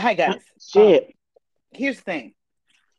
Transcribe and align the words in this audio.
Hi 0.00 0.14
guys. 0.14 0.36
Shit. 0.60 1.04
Um, 1.04 1.10
here's 1.72 1.96
the 1.96 2.02
thing. 2.02 2.34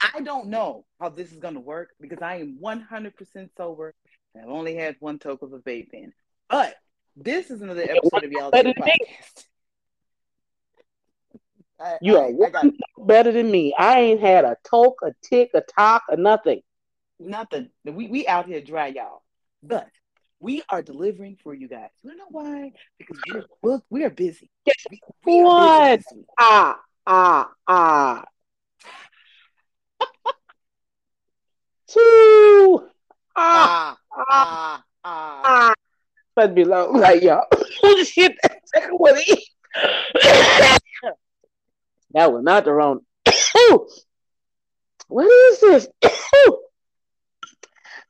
I 0.02 0.22
don't 0.22 0.48
know 0.48 0.86
how 1.00 1.10
this 1.10 1.32
is 1.32 1.38
gonna 1.40 1.60
work 1.60 1.90
because 2.00 2.22
I 2.22 2.36
am 2.38 2.60
100% 2.62 3.50
sober 3.58 3.94
and 4.36 4.44
I've 4.44 4.50
only 4.50 4.76
had 4.76 4.96
one 5.00 5.20
toke 5.20 5.42
of 5.42 5.54
a 5.54 5.60
vape 5.60 5.90
pen. 5.92 6.14
But 6.50 6.76
this 7.16 7.50
is 7.52 7.62
another 7.62 7.82
episode 7.84 8.24
of 8.24 8.32
Y'all 8.32 8.52
Better 8.52 8.74
Two 8.74 8.80
than 8.80 8.86
me. 8.86 8.98
Podcast. 9.00 9.46
I- 11.80 11.98
You 12.02 12.18
I- 12.18 12.22
are 12.32 12.46
I 12.46 12.50
got 12.50 12.66
better 13.00 13.32
than 13.32 13.50
me. 13.50 13.74
I 13.78 14.00
ain't 14.00 14.22
had 14.22 14.46
a 14.46 14.58
toke, 14.64 15.00
a 15.04 15.14
tick, 15.24 15.52
a 15.56 15.62
talk, 15.62 16.04
or 16.10 16.18
nothing. 16.18 16.62
nothing. 17.20 17.70
We 17.84 18.08
we 18.08 18.28
out 18.28 18.46
here 18.48 18.62
dry, 18.62 18.88
y'all. 18.88 19.24
But 19.64 19.88
we 20.40 20.64
are 20.70 20.82
delivering 20.82 21.38
for 21.44 21.54
you 21.54 21.68
guys. 21.68 21.90
You 22.04 22.16
know 22.16 22.26
why? 22.30 22.74
Because 22.98 23.20
we're 23.32 23.46
booked. 23.62 23.86
We 23.90 24.04
are 24.06 24.10
busy. 24.10 24.50
We, 24.90 25.00
we 25.26 25.40
are 25.42 25.44
What? 25.46 26.00
busy. 26.00 26.26
Ah, 26.40 26.80
ah, 27.06 27.52
ah. 27.68 28.24
Two. 31.88 32.90
Ah, 33.36 33.98
Ah, 33.98 33.98
ah, 34.12 34.26
ah, 34.30 34.84
ah. 35.04 35.42
ah. 35.44 35.74
Must 36.38 36.56
be 36.56 36.64
low. 36.64 36.92
Like. 36.92 37.24
Holy 37.82 38.06
shit. 38.06 38.36
That 38.44 38.62
second 38.66 38.98
one 38.98 39.18
in. 39.18 39.38
That 42.14 42.32
was 42.32 42.44
not 42.44 42.66
the 42.66 42.74
wrong. 42.74 43.00
what 45.08 45.26
is 45.26 45.60
this? 45.62 45.88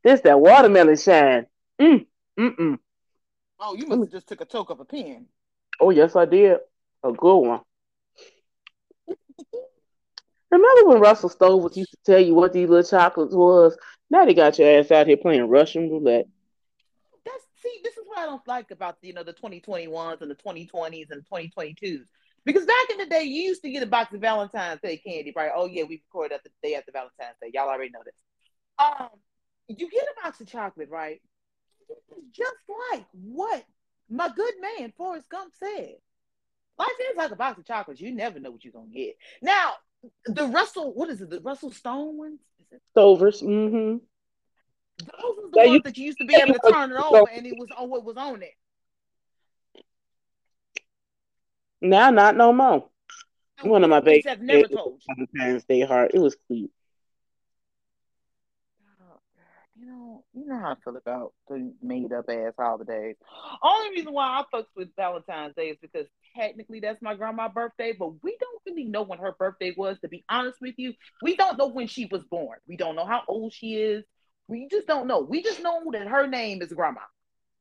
this 0.03 0.21
that 0.21 0.39
watermelon 0.39 0.97
shine. 0.97 1.45
Mm, 1.79 2.05
mm, 2.39 2.55
mm. 2.55 2.79
Oh, 3.59 3.75
you 3.75 3.85
must 3.87 4.01
have 4.01 4.11
just 4.11 4.27
took 4.27 4.41
a 4.41 4.45
toke 4.45 4.71
of 4.71 4.79
a 4.79 4.85
pen. 4.85 5.27
Oh, 5.79 5.91
yes, 5.91 6.15
I 6.15 6.25
did. 6.25 6.57
A 7.03 7.11
good 7.11 7.37
one. 7.37 7.61
Remember 10.51 10.89
when 10.89 10.99
Russell 10.99 11.29
Stover 11.29 11.63
was 11.63 11.77
used 11.77 11.91
to 11.91 11.97
tell 12.05 12.19
you 12.19 12.35
what 12.35 12.51
these 12.51 12.67
little 12.67 12.83
chocolates 12.83 13.33
was? 13.33 13.77
Now 14.09 14.25
they 14.25 14.33
got 14.33 14.59
your 14.59 14.79
ass 14.79 14.91
out 14.91 15.07
here 15.07 15.17
playing 15.17 15.47
Russian 15.47 15.89
roulette. 15.89 16.27
That's 17.25 17.43
see, 17.63 17.79
this 17.83 17.95
is 17.95 18.03
what 18.05 18.19
I 18.19 18.25
don't 18.25 18.45
like 18.47 18.71
about 18.71 18.97
you 19.01 19.13
know 19.13 19.23
the 19.23 19.33
2021s 19.33 20.21
and 20.21 20.29
the 20.29 20.35
2020s 20.35 21.09
and 21.09 21.23
the 21.23 21.49
2022s. 21.51 22.05
Because 22.43 22.65
back 22.65 22.89
in 22.91 22.97
the 22.97 23.05
day, 23.05 23.23
you 23.23 23.43
used 23.43 23.61
to 23.61 23.69
get 23.69 23.83
a 23.83 23.87
box 23.87 24.13
of 24.13 24.21
Valentine's 24.21 24.81
Day 24.81 24.97
candy, 24.97 25.31
right? 25.35 25.51
Oh 25.55 25.67
yeah, 25.67 25.83
we 25.83 26.01
recorded 26.07 26.35
at 26.35 26.43
the 26.43 26.49
day 26.63 26.75
after 26.75 26.91
Valentine's 26.91 27.37
Day. 27.41 27.51
Y'all 27.53 27.69
already 27.69 27.91
know 27.91 28.01
this. 28.03 28.15
Um, 28.79 29.09
you 29.67 29.89
get 29.89 30.03
a 30.03 30.21
box 30.23 30.41
of 30.41 30.47
chocolate, 30.47 30.89
right? 30.89 31.21
Just 32.31 32.55
like 32.91 33.05
what 33.13 33.63
my 34.09 34.29
good 34.35 34.53
man 34.59 34.91
Forrest 34.97 35.29
Gump 35.29 35.53
said. 35.57 35.95
Life 36.77 36.89
is 37.11 37.17
like 37.17 37.31
a 37.31 37.35
box 37.35 37.59
of 37.59 37.65
chocolates. 37.65 38.01
You 38.01 38.11
never 38.13 38.39
know 38.39 38.51
what 38.51 38.63
you're 38.63 38.73
gonna 38.73 38.87
get. 38.87 39.15
Now, 39.41 39.73
the 40.25 40.45
Russell, 40.47 40.93
what 40.93 41.09
is 41.09 41.21
it? 41.21 41.29
The 41.29 41.39
Russell 41.41 41.71
Stone 41.71 42.17
ones? 42.17 42.39
Stovers. 42.95 43.43
Mm-hmm. 43.43 43.97
Those 44.99 45.35
was 45.37 45.51
the 45.51 45.57
Yeah, 45.57 45.63
ones 45.65 45.73
you- 45.75 45.81
that 45.83 45.97
you 45.97 46.05
used 46.05 46.17
to 46.19 46.25
be 46.25 46.35
able 46.35 46.53
to 46.53 46.59
turn 46.71 46.91
it 46.91 46.97
over 46.97 47.29
and 47.35 47.45
it 47.45 47.57
was 47.57 47.69
on 47.77 47.89
what 47.89 48.03
was 48.03 48.17
on 48.17 48.41
it. 48.41 48.53
Now, 51.81 52.09
not 52.11 52.35
no 52.35 52.53
more. 52.53 52.87
One 53.63 53.83
of 53.83 53.89
my 53.89 53.99
babies 53.99 54.25
have 54.25 54.41
never 54.41 54.67
told 54.67 55.01
you. 55.07 55.15
Valentine's 55.15 55.63
Day 55.65 55.81
heart. 55.81 56.11
It 56.13 56.19
was 56.19 56.35
cute. 56.47 56.71
You 59.79 59.87
know, 59.87 60.23
you 60.33 60.45
know 60.45 60.59
how 60.59 60.71
I 60.71 60.75
feel 60.83 60.95
about 60.97 61.33
the 61.47 61.73
made 61.81 62.11
up 62.13 62.25
ass 62.29 62.53
holidays. 62.57 63.15
Only 63.63 63.89
reason 63.91 64.13
why 64.13 64.25
I 64.41 64.43
fucks 64.55 64.65
with 64.75 64.89
Valentine's 64.95 65.55
Day 65.55 65.69
is 65.69 65.77
because 65.81 66.05
technically 66.35 66.79
that's 66.79 67.01
my 67.01 67.15
grandma's 67.15 67.51
birthday, 67.53 67.93
but 67.97 68.23
we 68.23 68.37
don't 68.39 68.61
really 68.65 68.85
know 68.85 69.03
when 69.03 69.19
her 69.19 69.33
birthday 69.37 69.73
was. 69.75 69.99
To 70.01 70.07
be 70.07 70.23
honest 70.29 70.59
with 70.61 70.75
you, 70.77 70.93
we 71.21 71.35
don't 71.35 71.57
know 71.57 71.67
when 71.67 71.87
she 71.87 72.05
was 72.05 72.23
born. 72.23 72.59
We 72.67 72.77
don't 72.77 72.95
know 72.95 73.05
how 73.05 73.23
old 73.27 73.53
she 73.53 73.75
is. 73.75 74.03
We 74.47 74.67
just 74.69 74.87
don't 74.87 75.07
know. 75.07 75.21
We 75.21 75.43
just 75.43 75.61
know 75.61 75.81
that 75.93 76.07
her 76.07 76.27
name 76.27 76.61
is 76.61 76.73
Grandma. 76.73 77.01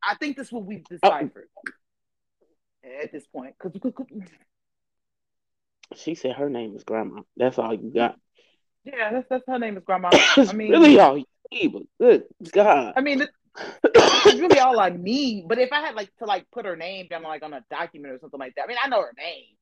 I 0.03 0.15
think 0.17 0.37
that's 0.37 0.53
what 0.53 0.65
we've 0.65 0.85
oh. 0.91 0.97
deciphered 0.97 1.49
at 3.03 3.13
this 3.13 3.27
point. 3.27 3.55
Cause, 3.59 3.73
She 5.95 6.15
said 6.15 6.37
her 6.37 6.51
name 6.51 6.75
is 6.77 6.85
Grandma. 6.85 7.23
That's 7.37 7.59
all 7.59 7.75
you 7.75 7.93
got. 7.95 8.17
yeah, 8.85 9.13
that's 9.13 9.29
that's 9.29 9.45
her 9.47 9.59
name 9.59 9.77
is 9.77 9.85
Grandma. 9.85 10.11
I 10.13 10.53
mean, 10.53 10.71
really 10.71 10.99
all 10.99 11.19
you 11.19 11.25
need, 11.53 11.73
but 11.73 11.83
good 12.01 12.25
God. 12.53 12.95
I 12.97 13.01
mean, 13.01 13.27
it's 13.57 14.41
really 14.41 14.59
all 14.59 14.79
I 14.79 14.91
need. 14.91 15.49
But 15.49 15.59
if 15.59 15.73
I 15.73 15.81
had 15.81 15.95
like 15.95 16.11
to 16.19 16.25
like 16.25 16.47
put 16.51 16.67
her 16.67 16.77
name 16.77 17.07
down 17.09 17.23
like 17.23 17.43
on 17.43 17.53
a 17.53 17.65
document 17.71 18.15
or 18.15 18.19
something 18.19 18.41
like 18.41 18.55
that, 18.57 18.65
I 18.65 18.67
mean, 18.67 18.79
I 18.83 18.89
know 18.89 19.03
her 19.03 19.15
name, 19.17 19.57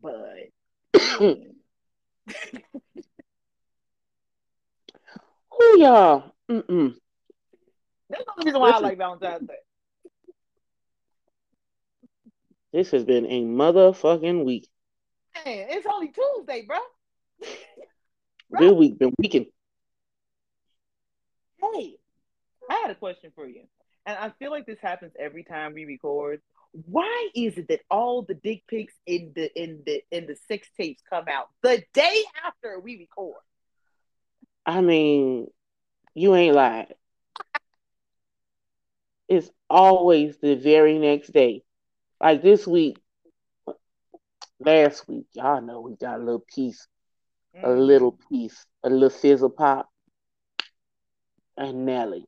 but 0.00 1.38
Who 5.58 5.78
y'all? 5.78 6.32
Mm-mm. 6.50 6.94
that's 8.10 8.24
the 8.24 8.32
only 8.38 8.46
reason 8.46 8.60
why 8.60 8.70
I 8.70 8.78
like 8.78 8.98
Valentine's 8.98 9.46
Day. 9.46 9.54
This 12.72 12.90
has 12.92 13.04
been 13.04 13.26
a 13.26 13.42
motherfucking 13.42 14.44
week. 14.44 14.66
Man, 15.34 15.66
it's 15.70 15.86
only 15.86 16.08
Tuesday, 16.08 16.64
bro. 16.66 16.78
Good 18.56 18.76
week. 18.76 18.98
Been 18.98 19.14
weekend. 19.18 19.46
Hey, 21.60 21.96
I 22.72 22.80
had 22.80 22.90
a 22.90 22.94
question 22.94 23.30
for 23.34 23.46
you, 23.46 23.64
and 24.06 24.16
I 24.16 24.30
feel 24.38 24.50
like 24.50 24.64
this 24.64 24.78
happens 24.80 25.12
every 25.18 25.44
time 25.44 25.74
we 25.74 25.84
record. 25.84 26.40
Why 26.86 27.28
is 27.34 27.58
it 27.58 27.68
that 27.68 27.80
all 27.90 28.22
the 28.22 28.32
dick 28.32 28.62
pics 28.66 28.94
in 29.04 29.32
the 29.34 29.50
in 29.62 29.82
the 29.84 30.02
in 30.10 30.26
the 30.26 30.36
sex 30.48 30.66
tapes 30.78 31.02
come 31.08 31.26
out 31.28 31.50
the 31.62 31.82
day 31.92 32.22
after 32.46 32.80
we 32.80 32.96
record? 32.96 33.36
I 34.64 34.80
mean, 34.80 35.48
you 36.14 36.34
ain't 36.34 36.54
lied. 36.54 36.94
It's 39.28 39.50
always 39.68 40.38
the 40.38 40.54
very 40.54 40.98
next 40.98 41.30
day. 41.32 41.62
Like 42.22 42.40
this 42.40 42.66
week, 42.66 42.98
last 44.60 45.06
week, 45.08 45.26
y'all 45.34 45.60
know 45.60 45.80
we 45.82 45.96
got 45.96 46.20
a 46.20 46.24
little 46.24 46.44
piece, 46.54 46.86
a 47.54 47.68
Mm. 47.68 47.86
little 47.86 48.18
piece, 48.30 48.64
a 48.82 48.88
little 48.88 49.10
fizzle 49.10 49.50
pop, 49.50 49.90
and 51.58 51.84
Nelly. 51.84 52.26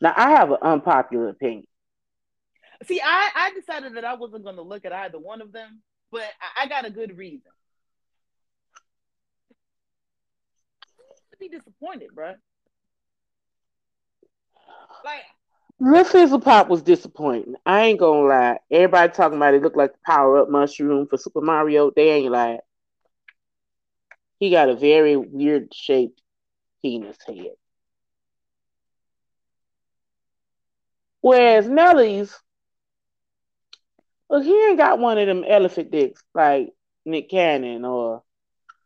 Now 0.00 0.14
I 0.16 0.30
have 0.30 0.50
an 0.50 0.58
unpopular 0.62 1.28
opinion. 1.28 1.66
See, 2.84 3.00
I, 3.02 3.30
I 3.34 3.52
decided 3.54 3.96
that 3.96 4.04
I 4.04 4.14
wasn't 4.14 4.44
going 4.44 4.56
to 4.56 4.62
look 4.62 4.84
at 4.84 4.92
either 4.92 5.18
one 5.18 5.40
of 5.40 5.52
them, 5.52 5.80
but 6.10 6.24
I, 6.40 6.64
I 6.64 6.68
got 6.68 6.84
a 6.84 6.90
good 6.90 7.16
reason. 7.16 7.50
To 11.30 11.36
be 11.38 11.48
disappointed, 11.48 12.14
bro. 12.14 12.34
Like, 15.04 15.22
Little 15.78 16.04
fizzle 16.04 16.40
pop 16.40 16.68
was 16.68 16.80
disappointing. 16.80 17.54
I 17.66 17.86
ain't 17.86 18.00
gonna 18.00 18.26
lie. 18.26 18.58
Everybody 18.70 19.12
talking 19.12 19.36
about 19.36 19.52
it 19.52 19.62
looked 19.62 19.76
like 19.76 19.92
the 19.92 19.98
power 20.06 20.38
up 20.38 20.48
mushroom 20.48 21.06
for 21.06 21.18
Super 21.18 21.42
Mario. 21.42 21.90
They 21.90 22.12
ain't 22.12 22.32
lied. 22.32 22.60
He 24.38 24.50
got 24.50 24.70
a 24.70 24.74
very 24.74 25.16
weird 25.16 25.74
shaped 25.74 26.22
penis 26.80 27.18
head. 27.26 27.56
Whereas 31.26 31.68
Nelly's, 31.68 32.32
well, 34.28 34.40
he 34.42 34.52
ain't 34.52 34.78
got 34.78 35.00
one 35.00 35.18
of 35.18 35.26
them 35.26 35.42
elephant 35.44 35.90
dicks 35.90 36.22
like 36.32 36.72
Nick 37.04 37.30
Cannon 37.30 37.84
or 37.84 38.22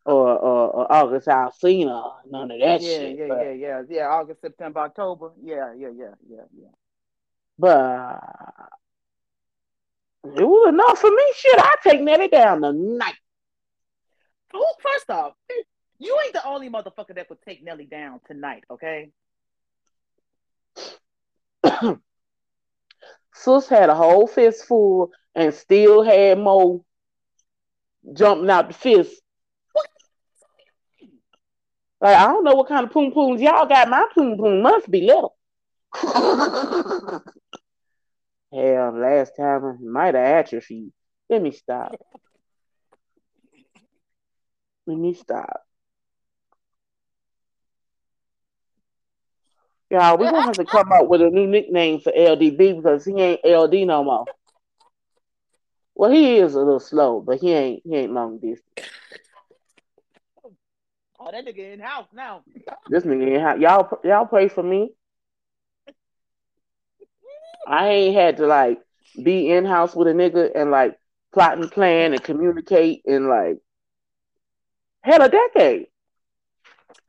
or 0.06 0.38
or, 0.38 0.70
or 0.70 0.90
August 0.90 1.28
Alsina. 1.28 2.14
None 2.30 2.50
of 2.50 2.58
that 2.60 2.80
yeah, 2.80 2.88
shit. 2.88 3.18
yeah, 3.18 3.26
but, 3.28 3.42
yeah, 3.42 3.50
yeah, 3.50 3.82
yeah. 3.90 4.06
August, 4.08 4.40
September, 4.40 4.80
October. 4.80 5.32
Yeah, 5.42 5.74
yeah, 5.76 5.90
yeah, 5.94 6.14
yeah, 6.30 6.44
yeah. 6.58 6.68
but 7.58 8.22
it 10.24 10.42
was 10.42 10.68
enough 10.70 10.98
for 10.98 11.10
me. 11.10 11.32
Shit, 11.36 11.58
I 11.58 11.74
take 11.82 12.00
Nelly 12.00 12.28
down 12.28 12.62
tonight. 12.62 13.16
Who, 14.54 14.64
first 14.82 15.10
off, 15.10 15.34
you 15.98 16.18
ain't 16.24 16.32
the 16.32 16.46
only 16.46 16.70
motherfucker 16.70 17.16
that 17.16 17.28
would 17.28 17.42
take 17.42 17.62
Nelly 17.62 17.84
down 17.84 18.20
tonight, 18.26 18.64
okay? 18.70 19.10
Sus 23.34 23.68
had 23.68 23.88
a 23.88 23.94
whole 23.94 24.26
fistful 24.26 25.12
and 25.34 25.54
still 25.54 26.02
had 26.02 26.38
more 26.38 26.82
jumping 28.12 28.50
out 28.50 28.68
the 28.68 28.74
fist. 28.74 29.20
Like 32.00 32.16
I 32.16 32.26
don't 32.26 32.44
know 32.44 32.54
what 32.54 32.68
kind 32.68 32.86
of 32.86 32.92
poom 32.92 33.12
pooms 33.12 33.40
y'all 33.40 33.66
got. 33.66 33.88
My 33.88 34.06
poom 34.14 34.38
poom 34.38 34.62
must 34.62 34.90
be 34.90 35.02
little. 35.02 35.36
Hell, 38.52 38.92
last 38.98 39.36
time 39.36 39.64
I 39.64 39.74
might 39.80 40.14
have 40.14 40.46
atrophied. 40.46 40.92
Let 41.28 41.42
me 41.42 41.52
stop. 41.52 41.94
Let 44.86 44.98
me 44.98 45.14
stop. 45.14 45.62
Y'all, 49.90 50.16
we're 50.16 50.30
gonna 50.30 50.46
have 50.46 50.56
to 50.56 50.64
come 50.64 50.92
up 50.92 51.08
with 51.08 51.20
a 51.20 51.30
new 51.30 51.48
nickname 51.48 52.00
for 52.00 52.12
LDB 52.12 52.76
because 52.76 53.04
he 53.04 53.12
ain't 53.14 53.44
LD 53.44 53.86
no 53.86 54.04
more. 54.04 54.24
Well, 55.96 56.10
he 56.12 56.36
is 56.36 56.54
a 56.54 56.58
little 56.58 56.78
slow, 56.78 57.20
but 57.20 57.40
he 57.40 57.52
ain't 57.52 57.82
he 57.84 57.96
ain't 57.96 58.12
long 58.12 58.38
distance. 58.38 58.88
Oh, 61.18 61.30
that 61.30 61.44
nigga 61.44 61.74
in 61.74 61.80
house 61.80 62.06
now. 62.14 62.42
This 62.88 63.04
nigga 63.04 63.34
in 63.34 63.40
house. 63.40 63.58
Y'all, 63.58 64.00
y'all 64.04 64.26
pray 64.26 64.48
for 64.48 64.62
me. 64.62 64.90
I 67.66 67.88
ain't 67.88 68.16
had 68.16 68.36
to 68.38 68.46
like 68.46 68.78
be 69.22 69.50
in 69.50 69.64
house 69.64 69.94
with 69.94 70.08
a 70.08 70.12
nigga 70.12 70.50
and 70.54 70.70
like 70.70 70.96
plot 71.34 71.58
and 71.58 71.70
plan 71.70 72.12
and 72.12 72.22
communicate 72.22 73.02
in 73.04 73.28
like 73.28 73.58
hell 75.02 75.20
a 75.20 75.28
decade. 75.28 75.88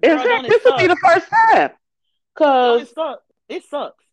In 0.03 0.17
fact, 0.17 0.49
this 0.49 0.63
would 0.65 0.77
be 0.77 0.87
the 0.87 0.97
first 0.97 1.27
time. 1.29 1.71
No, 2.39 2.45
Cause 2.45 2.81
it 2.81 2.93
sucks. 2.93 3.23
It 3.49 3.63
sucks. 3.65 4.03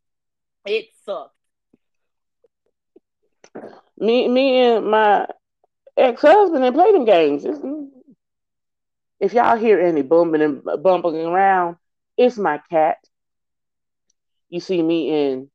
It 0.67 0.89
sucks. 1.05 1.35
me, 3.99 4.29
me 4.29 4.59
and 4.59 4.91
my 4.91 5.27
ex 5.97 6.23
husband 6.23 6.65
and 6.65 6.75
play 6.75 6.93
them 6.93 7.05
games. 7.05 7.45
It's, 7.45 7.59
if 9.21 9.33
y'all 9.33 9.57
hear 9.57 9.81
any 9.81 10.03
bumping 10.03 10.43
and 10.43 10.63
bumping 10.83 11.17
around, 11.17 11.77
it's 12.17 12.39
my 12.39 12.61
cat. 12.71 12.99
You 14.49 14.61
see 14.61 14.83
me 14.83 15.11
in. 15.11 15.51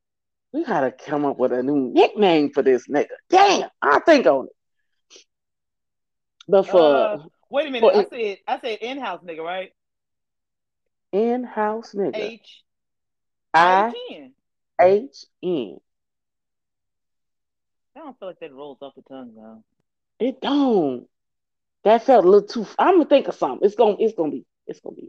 We 0.52 0.64
gotta 0.64 0.92
come 0.92 1.24
up 1.24 1.38
with 1.38 1.52
a 1.52 1.62
new 1.62 1.92
nickname 1.92 2.50
for 2.52 2.62
this 2.62 2.86
nigga. 2.86 3.08
Damn, 3.28 3.68
I'll 3.82 4.00
think 4.00 4.26
on 4.26 4.46
it. 4.46 5.24
But 6.46 6.68
for 6.68 6.80
Uh, 6.80 7.18
wait 7.50 7.68
a 7.68 7.70
minute. 7.70 7.92
for 7.92 7.98
I 7.98 8.04
said 8.04 8.38
I 8.46 8.60
said 8.60 8.78
in 8.80 8.98
house 8.98 9.22
nigga, 9.24 9.42
right? 9.42 9.72
In-house 11.14 11.94
nigga, 11.94 12.16
H 12.16 12.62
I 13.52 13.86
I 13.86 13.92
N. 14.12 14.32
H 14.80 15.26
N. 15.42 15.80
I 17.96 18.00
don't 18.00 18.18
feel 18.18 18.28
like 18.28 18.40
that 18.40 18.52
rolls 18.52 18.78
off 18.82 18.94
the 18.96 19.02
tongue 19.02 19.32
though. 19.36 19.62
It 20.18 20.40
don't. 20.40 21.06
That 21.84 22.04
felt 22.04 22.24
a 22.24 22.28
little 22.28 22.48
too. 22.48 22.66
I'm 22.78 22.96
gonna 22.96 23.08
think 23.08 23.28
of 23.28 23.34
something. 23.34 23.64
It's 23.64 23.76
gonna. 23.76 23.96
It's 23.98 24.14
gonna 24.14 24.32
be. 24.32 24.44
It's 24.66 24.80
gonna 24.80 24.96
be. 24.96 25.08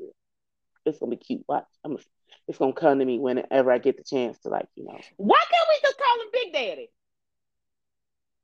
It's 0.86 1.00
gonna 1.00 1.10
be 1.10 1.18
cute. 1.18 1.44
Watch. 1.48 1.66
I'm. 1.84 1.92
Gonna, 1.92 2.04
it's 2.48 2.60
gonna 2.60 2.74
come 2.74 3.00
to 3.00 3.06
me 3.06 3.18
whenever 3.18 3.72
I 3.72 3.80
get 3.80 3.98
the 3.98 4.04
chance 4.04 4.38
to, 4.40 4.50
like, 4.50 4.68
you 4.76 4.84
know, 4.84 5.00
Why 5.18 5.44
can't 5.50 5.68
we 5.68 5.80
just 5.82 5.98
call 5.98 6.22
him 6.22 6.28
Big 6.32 6.54
Daddy? 6.54 6.90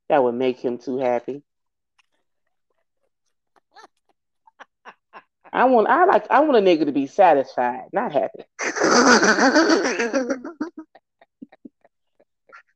that 0.09 0.23
would 0.23 0.35
make 0.35 0.59
him 0.59 0.77
too 0.77 0.97
happy. 0.97 1.43
I 5.53 5.65
want. 5.65 5.87
I 5.89 6.05
like. 6.05 6.27
I 6.29 6.39
want 6.41 6.57
a 6.57 6.61
nigga 6.61 6.85
to 6.85 6.91
be 6.91 7.07
satisfied, 7.07 7.85
not 7.93 8.11
happy. 8.11 8.43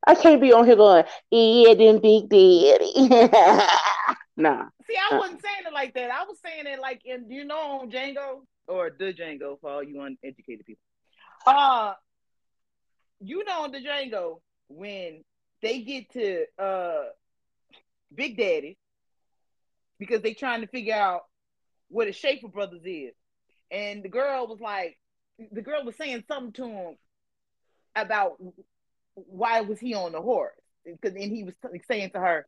I 0.07 0.13
can't 0.15 0.39
be 0.41 0.53
on 0.53 0.65
here 0.65 0.75
going, 0.75 1.03
yeah, 1.31 1.73
then 1.73 1.99
big 1.99 2.29
daddy. 2.29 2.93
nah. 4.37 4.65
See, 4.87 4.95
I 4.97 5.11
Uh. 5.11 5.17
wasn't 5.17 5.41
saying 5.41 5.65
it 5.67 5.73
like 5.73 5.93
that. 5.95 6.11
I 6.11 6.23
was 6.25 6.37
saying 6.45 6.67
it 6.67 6.79
like 6.79 7.01
in 7.05 7.29
you 7.31 7.43
know 7.45 7.79
on 7.81 7.89
Django 7.91 8.41
or 8.67 8.91
the 8.97 9.13
Django 9.13 9.59
for 9.59 9.69
all 9.71 9.83
you 9.83 9.99
uneducated 10.01 10.65
people. 10.65 10.81
Uh 11.45 11.93
you 13.19 13.43
know 13.45 13.63
on 13.63 13.71
the 13.71 13.79
Django 13.79 14.41
when 14.67 15.23
they 15.61 15.81
get 15.81 16.11
to 16.13 16.45
uh 16.59 17.03
Big 18.13 18.37
Daddy 18.37 18.77
because 19.97 20.21
they 20.21 20.33
trying 20.33 20.61
to 20.61 20.67
figure 20.67 20.93
out 20.95 21.21
what 21.89 22.07
a 22.07 22.11
Schaefer 22.11 22.47
Brothers 22.47 22.81
is. 22.85 23.13
And 23.71 24.03
the 24.03 24.09
girl 24.09 24.47
was 24.47 24.59
like 24.59 24.97
the 25.51 25.61
girl 25.61 25.83
was 25.83 25.95
saying 25.97 26.23
something 26.27 26.53
to 26.53 26.65
him 26.65 26.95
about 27.95 28.41
why 29.15 29.61
was 29.61 29.79
he 29.79 29.93
on 29.93 30.11
the 30.11 30.21
horse? 30.21 30.53
Because 30.85 31.15
and 31.15 31.35
he 31.35 31.43
was 31.43 31.53
saying 31.89 32.11
to 32.11 32.19
her, 32.19 32.45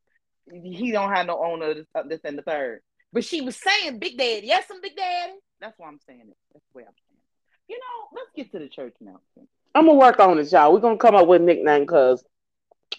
he 0.51 0.91
don't 0.91 1.13
have 1.13 1.25
no 1.25 1.43
owner, 1.43 1.73
this, 1.73 1.85
uh, 1.95 2.03
this 2.03 2.21
and 2.23 2.37
the 2.37 2.43
third. 2.43 2.81
But 3.11 3.25
she 3.25 3.41
was 3.41 3.55
saying 3.55 3.99
Big 3.99 4.17
Daddy. 4.17 4.47
Yes, 4.47 4.65
I'm 4.71 4.81
Big 4.81 4.95
Daddy. 4.95 5.33
That's 5.59 5.77
why 5.77 5.87
I'm 5.87 5.99
saying 6.05 6.21
it. 6.21 6.37
That's 6.53 6.65
the 6.71 6.77
way 6.77 6.83
I'm 6.83 6.93
saying 6.93 7.17
it. 7.17 7.73
You 7.73 7.79
know, 7.79 8.19
let's 8.19 8.29
get 8.35 8.51
to 8.51 8.59
the 8.59 8.69
church 8.69 8.95
now. 9.01 9.19
I'm 9.73 9.85
gonna 9.85 9.97
work 9.97 10.19
on 10.19 10.39
it, 10.39 10.51
y'all. 10.51 10.73
We're 10.73 10.79
gonna 10.79 10.97
come 10.97 11.15
up 11.15 11.27
with 11.27 11.41
a 11.41 11.45
nickname 11.45 11.81
because 11.81 12.23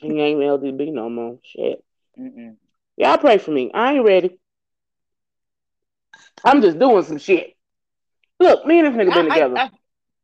he 0.01 0.21
ain't 0.21 0.41
LDB 0.41 0.93
no 0.93 1.09
more. 1.09 1.39
Shit. 1.43 1.85
Mm-mm. 2.19 2.57
Y'all 2.97 3.19
pray 3.19 3.39
for 3.39 3.53
me. 3.53 3.71
I 3.73 3.95
ain't 3.95 4.05
ready. 4.05 4.39
I'm 6.45 6.63
just 6.63 6.79
doing 6.79 7.03
some 7.05 7.19
shit. 7.19 7.57
Look, 8.41 8.65
me 8.67 8.81
and 8.81 8.89
this 8.89 8.95
nigga 9.09 9.15
been 9.15 9.31
I- 9.31 9.35
together 9.35 9.59
I, 9.59 9.71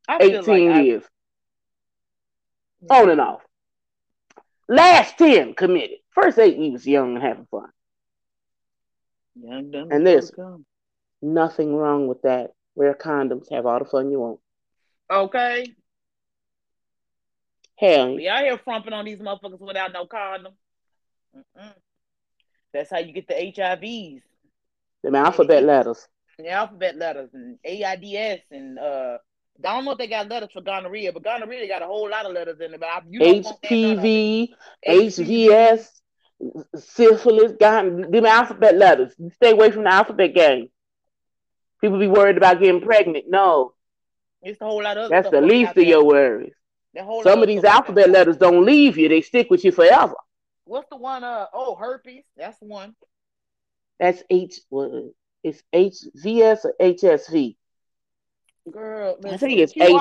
I, 0.09 0.15
I 0.15 0.19
18 0.23 0.71
like 0.73 0.85
years. 0.85 1.03
On 2.91 3.09
and 3.09 3.21
off. 3.21 3.41
Last 4.69 5.19
10 5.19 5.55
committed. 5.55 5.99
First 6.11 6.39
eight, 6.39 6.59
we 6.59 6.71
was 6.71 6.87
young 6.87 7.15
and 7.17 7.25
having 7.25 7.47
fun. 7.51 7.69
Young, 9.35 9.71
dumb, 9.71 9.89
And 9.91 10.07
to 10.07 10.33
come. 10.35 10.67
Nothing 11.21 11.75
wrong 11.75 12.07
with 12.07 12.23
that. 12.23 12.53
Wear 12.75 12.95
condoms. 12.95 13.51
Have 13.51 13.67
all 13.67 13.79
the 13.79 13.85
fun 13.85 14.11
you 14.11 14.21
want. 14.21 14.41
Okay. 15.11 15.75
Hell, 17.77 18.17
out 18.31 18.45
here 18.45 18.59
frumping 18.59 18.93
on 18.93 19.05
these 19.05 19.19
motherfuckers 19.19 19.61
without 19.61 19.93
no 19.93 20.07
condom. 20.07 20.53
Mm-mm. 21.37 21.73
That's 22.73 22.91
how 22.91 22.99
you 22.99 23.13
get 23.13 23.27
the 23.27 23.35
HIVs. 23.35 24.23
The 25.13 25.19
alphabet 25.19 25.63
letters. 25.63 26.07
the 26.39 26.51
alphabet 26.51 26.97
letters 26.97 27.31
and 27.35 27.59
AIDS 27.65 28.43
and 28.51 28.79
uh 28.79 29.19
I 29.65 29.75
don't 29.77 29.85
know 29.85 29.93
if 29.93 29.99
they 29.99 30.09
got 30.09 30.29
letters 30.29 30.49
for 30.53 30.63
gonorrhea, 30.63 31.13
but 31.13 31.23
gonorrhea 31.23 31.69
got 31.69 31.83
a 31.83 31.87
whole 31.87 32.11
lot 32.11 32.27
of 32.27 32.33
letters 32.33 32.59
in 32.61 32.75
it. 32.75 32.81
But 32.81 32.89
I, 32.89 33.03
you 33.09 33.21
don't 33.21 33.45
want 33.45 33.63
that 33.63 33.71
none 33.71 33.99
of. 33.99 34.05
HPV, 34.05 34.49
HVS, 34.89 35.89
syphilis, 36.75 37.53
got 37.61 37.85
them 37.85 38.27
alphabet 38.27 38.77
letters. 38.77 39.15
Stay 39.35 39.53
away 39.53 39.71
from 39.71 39.85
the 39.85 39.93
alphabet 39.93 40.35
game. 40.35 40.71
People 41.81 42.01
be 42.01 42.09
worried 42.09 42.37
about 42.37 42.59
getting 42.61 42.81
pregnant. 42.81 43.27
No, 43.29 43.75
It's 44.43 44.61
a 44.61 44.65
whole 44.65 44.83
lot 44.83 44.97
of 44.97 45.11
that's 45.11 45.31
the 45.31 45.41
least 45.41 45.71
of 45.71 45.75
there. 45.77 45.85
your 45.85 46.05
worries. 46.05 46.55
That 46.95 47.05
whole 47.05 47.19
lot 47.19 47.25
Some 47.25 47.43
of 47.43 47.47
these 47.49 47.63
alphabet 47.65 48.11
letters 48.11 48.37
don't 48.37 48.65
leave 48.65 48.99
you; 48.99 49.09
they 49.09 49.21
stick 49.21 49.51
with 49.51 49.65
you 49.65 49.71
forever. 49.71 50.15
What's 50.65 50.89
the 50.89 50.97
one? 50.97 51.23
Uh 51.23 51.47
oh, 51.53 51.77
herpes. 51.77 52.25
That's 52.37 52.59
one. 52.61 52.97
That's 54.05 54.23
H. 54.29 54.61
It's 55.43 55.63
HVS 55.75 56.67
or 56.67 56.75
HSV. 56.79 57.57
Girl, 58.71 59.17
I 59.25 59.37
think 59.39 59.61
it's. 59.61 59.73
Girl, 59.73 59.99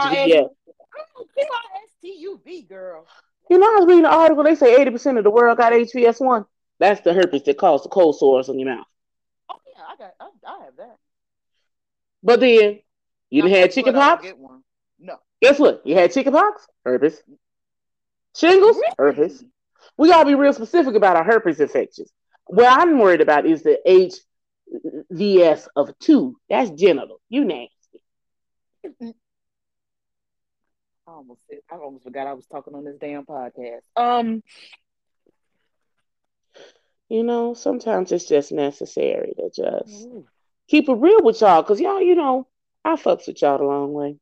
QRSTUV, 2.04 2.68
girl. 2.68 3.08
You 3.50 3.60
know, 3.60 3.66
I 3.66 3.80
was 3.80 3.86
reading 3.88 4.04
an 4.04 4.12
article. 4.12 4.44
They 4.44 4.56
say 4.56 4.76
eighty 4.76 4.92
percent 4.92 5.18
of 5.18 5.24
the 5.24 5.30
world 5.30 5.58
got 5.58 5.72
HVS 5.72 6.20
one. 6.20 6.44
That's 6.80 7.00
the 7.00 7.14
herpes 7.14 7.44
that 7.44 7.58
causes 7.58 7.84
the 7.84 7.90
cold 7.92 8.18
sores 8.18 8.50
on 8.50 8.60
your 8.60 8.76
mouth. 8.76 8.86
Oh 9.50 9.56
yeah, 9.66 9.84
I 9.88 9.96
got. 9.96 10.12
I, 10.20 10.30
I 10.48 10.66
have 10.66 10.76
that. 10.76 10.98
But 12.22 12.42
then 12.42 12.80
you 13.30 13.48
had 13.48 13.72
chicken 13.72 13.94
wood, 13.94 14.02
I 14.02 14.10
don't 14.10 14.18
pox. 14.18 14.24
Get 14.26 14.38
one. 14.38 14.64
No. 15.00 15.16
Guess 15.42 15.60
what? 15.60 15.82
You 15.86 15.96
had 15.96 16.12
chicken 16.12 16.34
pox, 16.34 16.68
herpes, 16.84 17.24
shingles, 18.36 18.76
Really? 18.76 18.96
herpes. 18.98 19.46
We 19.96 20.10
gotta 20.10 20.26
be 20.28 20.36
real 20.36 20.52
specific 20.52 20.96
about 20.96 21.16
our 21.16 21.24
herpes 21.24 21.62
infections. 21.62 22.12
What 22.46 22.80
I'm 22.80 23.00
worried 23.00 23.22
about 23.22 23.46
is 23.46 23.64
the 23.64 23.80
HVS 25.12 25.68
of 25.76 25.98
two. 26.00 26.38
That's 26.50 26.72
genital. 26.72 27.20
You 27.30 27.46
nasty. 27.46 27.70
I 31.08 31.12
almost 31.12 31.42
I 31.72 31.76
almost 31.76 32.04
forgot 32.04 32.28
I 32.28 32.34
was 32.34 32.46
talking 32.48 32.76
on 32.76 32.84
this 32.86 32.98
damn 33.00 33.26
podcast. 33.26 33.82
Um, 33.96 34.42
You 37.10 37.24
know, 37.24 37.54
sometimes 37.54 38.12
it's 38.12 38.28
just 38.28 38.52
necessary 38.52 39.34
to 39.38 39.52
just 39.56 40.08
keep 40.68 40.90
it 40.90 40.94
real 40.94 41.22
with 41.22 41.42
y'all, 41.42 41.62
cause 41.62 41.80
y'all, 41.80 42.02
you 42.02 42.16
know, 42.16 42.48
I 42.84 42.96
fucks 42.96 43.28
with 43.28 43.42
y'all 43.42 43.60
the 43.60 43.66
long 43.66 43.94
way. 43.94 44.18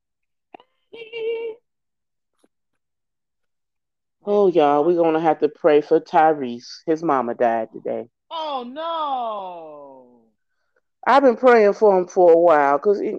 Oh, 4.24 4.48
y'all, 4.48 4.84
we're 4.84 4.96
gonna 4.96 5.20
have 5.20 5.40
to 5.40 5.50
pray 5.50 5.82
for 5.82 6.00
Tyrese. 6.00 6.84
His 6.86 7.02
mama 7.02 7.34
died 7.34 7.70
today. 7.74 8.08
Oh 8.30 8.64
no. 8.68 10.22
I've 11.06 11.24
been 11.24 11.38
praying 11.38 11.74
for 11.74 11.98
him 11.98 12.08
for 12.08 12.32
a 12.32 12.38
while, 12.38 12.78
cause 12.78 13.00
it, 13.02 13.16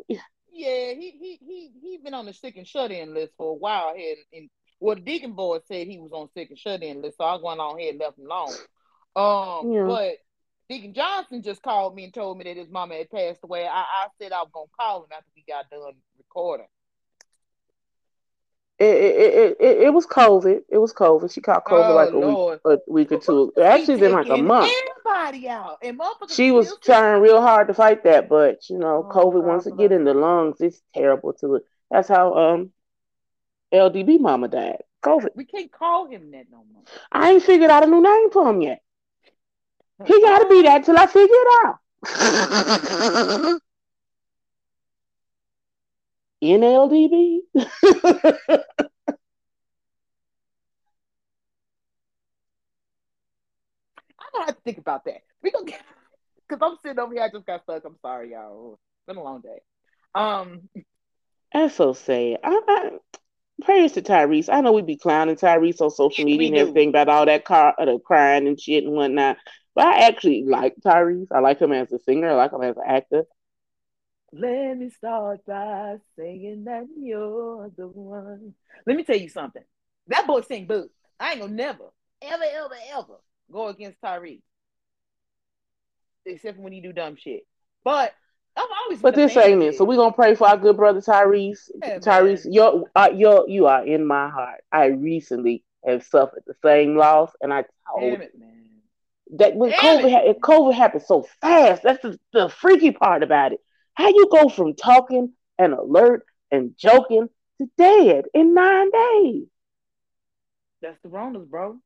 Yeah, 0.53 0.93
he 0.95 1.11
he 1.21 1.39
he 1.45 1.71
he 1.83 1.99
been 1.99 2.15
on 2.15 2.27
the 2.27 2.33
sick 2.33 2.57
and 2.57 2.67
shut 2.67 2.93
in 2.93 3.15
list 3.15 3.33
for 3.37 3.51
a 3.51 3.55
while 3.55 3.95
here. 3.97 4.15
And 4.33 4.49
well, 4.79 4.95
the 4.95 5.03
Deacon 5.03 5.33
boy 5.33 5.59
said 5.67 5.89
he 5.89 5.99
was 5.99 6.13
on 6.13 6.29
sick 6.35 6.51
and 6.51 6.59
shut 6.59 6.83
in 6.83 7.03
list, 7.03 7.19
so 7.19 7.25
I 7.25 7.37
went 7.43 7.61
on 7.61 7.79
here 7.79 7.91
and 7.91 7.99
left 7.99 8.19
him 8.19 8.27
alone. 8.31 8.55
Um, 9.17 9.73
Yeah. 9.73 9.87
but 9.87 10.15
Deacon 10.69 10.95
Johnson 10.95 11.43
just 11.43 11.63
called 11.63 11.97
me 11.97 12.05
and 12.05 12.15
told 12.15 12.39
me 12.39 12.45
that 12.45 12.57
his 12.57 12.71
mama 12.71 12.95
had 12.95 13.11
passed 13.11 13.41
away. 13.43 13.67
I, 13.67 13.81
I 13.81 14.07
said 14.21 14.33
I 14.33 14.43
was 14.43 14.51
gonna 14.55 14.67
call 14.79 15.03
him 15.03 15.11
after 15.13 15.31
we 15.35 15.45
got 15.49 15.69
done 15.69 15.95
recording. 16.17 16.67
It, 18.83 19.15
it, 19.15 19.35
it, 19.35 19.57
it, 19.61 19.83
it 19.83 19.95
was 19.95 20.07
COVID. 20.07 20.61
It 20.69 20.79
was 20.79 20.93
COVID. 20.93 21.33
She 21.33 21.41
caught 21.41 21.65
COVID 21.65 21.91
Oh, 21.91 21.95
like 21.95 22.13
a 22.13 22.19
Lord. 22.19 22.61
week, 22.65 22.79
a 22.89 22.93
week 22.93 23.13
or 23.13 23.19
two. 23.19 23.53
Actually, 23.63 24.01
been 24.01 24.13
like 24.13 24.29
a 24.29 24.37
month. 24.37 24.73
Everybody 24.91 25.49
out, 25.49 25.79
and 25.83 25.99
motherfuckers 25.99 26.35
She 26.35 26.51
was 26.51 26.77
trying 26.83 27.21
real 27.23 27.41
hard 27.41 27.69
to 27.69 27.75
fight 27.75 28.05
that, 28.05 28.29
but 28.29 28.69
you 28.69 28.79
know, 28.79 29.07
Oh, 29.09 29.13
COVID 29.15 29.43
God 29.43 29.47
once 29.47 29.67
it 29.67 29.77
get 29.77 29.93
in 29.93 30.05
the 30.05 30.15
lungs, 30.15 30.61
it's 30.61 30.83
terrible 30.95 31.33
to 31.35 31.57
it. 31.57 31.63
That's 31.91 32.09
how 32.09 32.35
um 32.35 32.73
LDB 33.73 34.19
mama 34.21 34.49
died. 34.49 34.83
COVID. 35.03 35.31
We 35.35 35.45
can't 35.45 35.73
call 35.73 36.07
him 36.07 36.31
that 36.33 36.47
no 36.51 36.65
more. 36.73 36.83
I 37.11 37.33
ain't 37.33 37.43
figured 37.43 37.71
out 37.71 37.83
a 37.85 37.87
new 37.87 38.03
name 38.03 38.31
for 38.31 38.49
him 38.49 38.61
yet. 38.63 38.83
He 40.05 40.21
gotta 40.21 40.49
be 40.49 40.63
that 40.63 40.85
till 40.85 40.99
I 40.99 41.07
figure 41.07 41.27
it 41.31 41.67
out. 41.67 41.79
NLDB? 46.43 47.39
I 47.57 47.61
don't 54.33 54.47
have 54.47 54.57
to 54.57 54.63
think 54.65 54.79
about 54.79 55.05
that. 55.05 55.23
We 55.43 55.51
gonna 55.51 55.67
get 55.67 55.83
because 56.49 56.61
I'm 56.63 56.77
sitting 56.83 56.99
over 56.99 57.13
here. 57.13 57.23
I 57.23 57.31
just 57.31 57.47
got 57.47 57.63
stuck. 57.63 57.85
I'm 57.85 57.97
sorry, 58.03 58.33
y'all. 58.33 58.73
It's 58.75 59.07
been 59.07 59.17
a 59.17 59.23
long 59.23 59.41
day. 59.41 59.61
Um, 60.15 60.69
that's 61.53 61.75
so 61.75 61.93
sad. 61.93 62.39
I, 62.43 62.61
I, 62.67 62.91
praise 63.63 63.93
to 63.93 64.03
Tyrese. 64.03 64.53
I 64.53 64.61
know 64.61 64.73
we 64.73 64.83
be 64.83 64.97
clowning 64.97 65.37
Tyrese 65.37 65.81
on 65.81 65.91
social 65.91 66.25
media 66.25 66.49
and 66.49 66.57
everything 66.57 66.89
about 66.89 67.09
all 67.09 67.27
that 67.27 67.45
car, 67.45 67.75
uh, 67.79 67.99
crying 68.05 68.47
and 68.47 68.61
shit 68.61 68.85
and 68.85 68.93
whatnot. 68.95 69.37
But 69.75 69.87
I 69.87 70.07
actually 70.07 70.45
like 70.47 70.75
Tyrese. 70.85 71.29
I 71.33 71.41
like 71.41 71.61
him 71.61 71.73
as 71.73 71.93
a 71.93 71.99
singer. 71.99 72.31
I 72.31 72.35
like 72.35 72.53
him 72.53 72.63
as 72.63 72.77
an 72.77 72.83
actor. 72.87 73.25
Let 74.33 74.79
me 74.79 74.89
start 74.89 75.45
by 75.47 75.97
saying 76.17 76.65
that 76.65 76.87
you're 76.99 77.71
the 77.77 77.87
one. 77.87 78.55
Let 78.87 78.97
me 78.97 79.05
tell 79.05 79.17
you 79.17 79.29
something. 79.29 79.63
That 80.09 80.27
boy 80.27 80.41
sing 80.41 80.67
boo. 80.67 80.89
I 81.21 81.33
ain't 81.33 81.41
gonna 81.41 81.53
never, 81.53 81.85
ever, 82.23 82.43
ever, 82.43 82.75
ever 82.95 83.15
go 83.51 83.69
against 83.69 84.01
Tyrese. 84.01 84.41
Except 86.25 86.59
when 86.59 86.73
he 86.73 86.81
do 86.81 86.93
dumb 86.93 87.17
shit. 87.17 87.43
But 87.85 88.15
I'm 88.57 88.69
always 88.85 89.03
But 89.03 89.15
this 89.15 89.37
ain't 89.37 89.63
it. 89.63 89.77
So 89.77 89.85
we 89.85 89.97
gonna 89.97 90.13
pray 90.13 90.35
for 90.35 90.49
our 90.49 90.57
good 90.57 90.77
brother 90.77 91.01
Tyrese. 91.01 91.71
Yeah, 91.83 91.99
Tyrese, 91.99 92.47
you're, 92.51 92.85
uh, 92.95 93.11
you're 93.15 93.47
you 93.49 93.67
are 93.67 93.85
in 93.85 94.07
my 94.07 94.31
heart. 94.31 94.61
I 94.73 94.87
recently 94.87 95.63
have 95.85 96.05
suffered 96.05 96.45
the 96.47 96.55
same 96.65 96.97
loss, 96.97 97.33
and 97.43 97.53
I 97.53 97.65
told 97.91 98.13
Damn 98.13 98.23
it, 98.23 98.39
man. 98.39 98.67
that 99.39 99.57
when 99.57 99.71
Damn 99.71 99.81
COVID 99.81 100.11
ha- 100.11 100.33
COVID 100.41 100.75
happened 100.75 101.05
so 101.07 101.27
fast. 101.41 101.83
That's 101.83 102.01
the, 102.03 102.19
the 102.33 102.49
freaky 102.49 102.93
part 102.93 103.23
about 103.23 103.53
it. 103.53 103.61
How 103.95 104.09
you 104.09 104.29
go 104.31 104.49
from 104.49 104.75
talking 104.75 105.33
and 105.59 105.73
alert 105.73 106.25
and 106.51 106.75
joking 106.77 107.29
to 107.59 107.71
dead 107.77 108.25
in 108.35 108.55
nine 108.55 108.91
days? 108.91 109.45
That's 110.81 111.01
the 111.03 111.09
Ronas, 111.09 111.49
bro. 111.49 111.79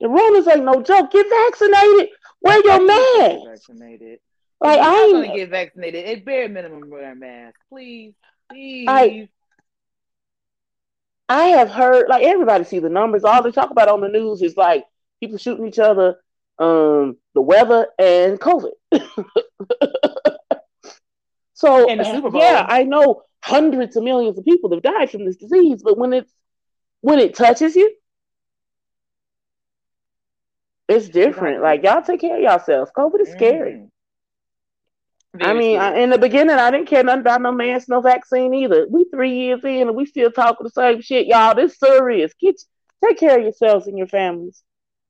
The 0.00 0.08
Ronas 0.08 0.52
ain't 0.52 0.64
no 0.64 0.82
joke. 0.82 1.10
Get 1.10 1.26
vaccinated. 1.28 2.10
Wear 2.42 2.62
your 2.64 2.86
mask. 2.86 3.46
Vaccinated. 3.46 4.18
Like 4.60 4.80
I 4.80 5.04
ain't 5.04 5.12
gonna 5.12 5.36
get 5.36 5.50
vaccinated. 5.50 6.04
At 6.06 6.24
bare 6.24 6.48
minimum, 6.48 6.88
wear 6.90 7.12
a 7.12 7.16
mask, 7.16 7.56
please, 7.68 8.14
please. 8.50 8.86
I, 8.88 9.28
I 11.28 11.44
have 11.48 11.70
heard 11.70 12.08
like 12.08 12.24
everybody 12.24 12.64
see 12.64 12.78
the 12.78 12.88
numbers. 12.88 13.24
All 13.24 13.42
they 13.42 13.50
talk 13.50 13.70
about 13.70 13.88
on 13.88 14.00
the 14.00 14.08
news 14.08 14.42
is 14.42 14.56
like 14.56 14.84
people 15.20 15.38
shooting 15.38 15.66
each 15.66 15.78
other, 15.78 16.16
um, 16.58 17.18
the 17.34 17.42
weather 17.42 17.88
and 17.98 18.40
COVID. 18.40 18.72
so 21.56 21.88
yeah, 21.88 22.66
I 22.68 22.82
know 22.82 23.22
hundreds 23.42 23.96
of 23.96 24.04
millions 24.04 24.36
of 24.36 24.44
people 24.44 24.70
have 24.74 24.82
died 24.82 25.10
from 25.10 25.24
this 25.24 25.36
disease, 25.36 25.82
but 25.82 25.96
when 25.96 26.12
it's 26.12 26.30
when 27.00 27.18
it 27.18 27.34
touches 27.34 27.74
you, 27.74 27.94
it's 30.86 31.08
different. 31.08 31.62
Like 31.62 31.82
y'all 31.82 32.02
take 32.02 32.20
care 32.20 32.36
of 32.36 32.42
yourselves. 32.42 32.90
COVID 32.94 33.22
is 33.22 33.32
scary. 33.32 33.72
Mm-hmm. 35.34 35.46
I 35.46 35.54
mean, 35.54 35.78
I, 35.78 35.96
in 35.96 36.10
the 36.10 36.18
beginning, 36.18 36.56
I 36.56 36.70
didn't 36.70 36.88
care 36.88 37.02
nothing 37.02 37.22
about 37.22 37.40
no 37.40 37.52
mask, 37.52 37.88
no 37.88 38.02
vaccine 38.02 38.52
either. 38.52 38.86
We 38.90 39.06
three 39.10 39.38
years 39.38 39.64
in, 39.64 39.88
and 39.88 39.96
we 39.96 40.04
still 40.04 40.30
talking 40.30 40.64
the 40.64 40.70
same 40.70 41.00
shit, 41.00 41.26
y'all. 41.26 41.54
This 41.54 41.78
serious. 41.78 42.34
Get 42.38 42.60
take 43.02 43.18
care 43.18 43.38
of 43.38 43.44
yourselves 43.44 43.86
and 43.86 43.96
your 43.96 44.08
families. 44.08 44.62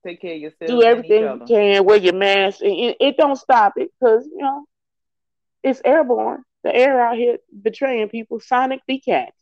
Take 0.05 0.21
care 0.21 0.35
of 0.35 0.39
yourself. 0.39 0.69
Do 0.69 0.81
everything 0.81 1.23
you 1.23 1.45
can. 1.45 1.83
Wear 1.83 1.97
your 1.97 2.13
mask. 2.13 2.61
And 2.61 2.71
it, 2.71 2.97
it 3.01 3.17
don't 3.17 3.35
stop 3.35 3.73
it 3.75 3.91
because 3.99 4.25
you 4.25 4.41
know 4.41 4.63
it's 5.63 5.81
airborne. 5.83 6.43
The 6.63 6.75
air 6.75 7.01
out 7.01 7.17
here 7.17 7.37
betraying 7.61 8.09
people. 8.09 8.39
Sonic 8.39 8.81
the 8.87 8.99
cat. 8.99 9.33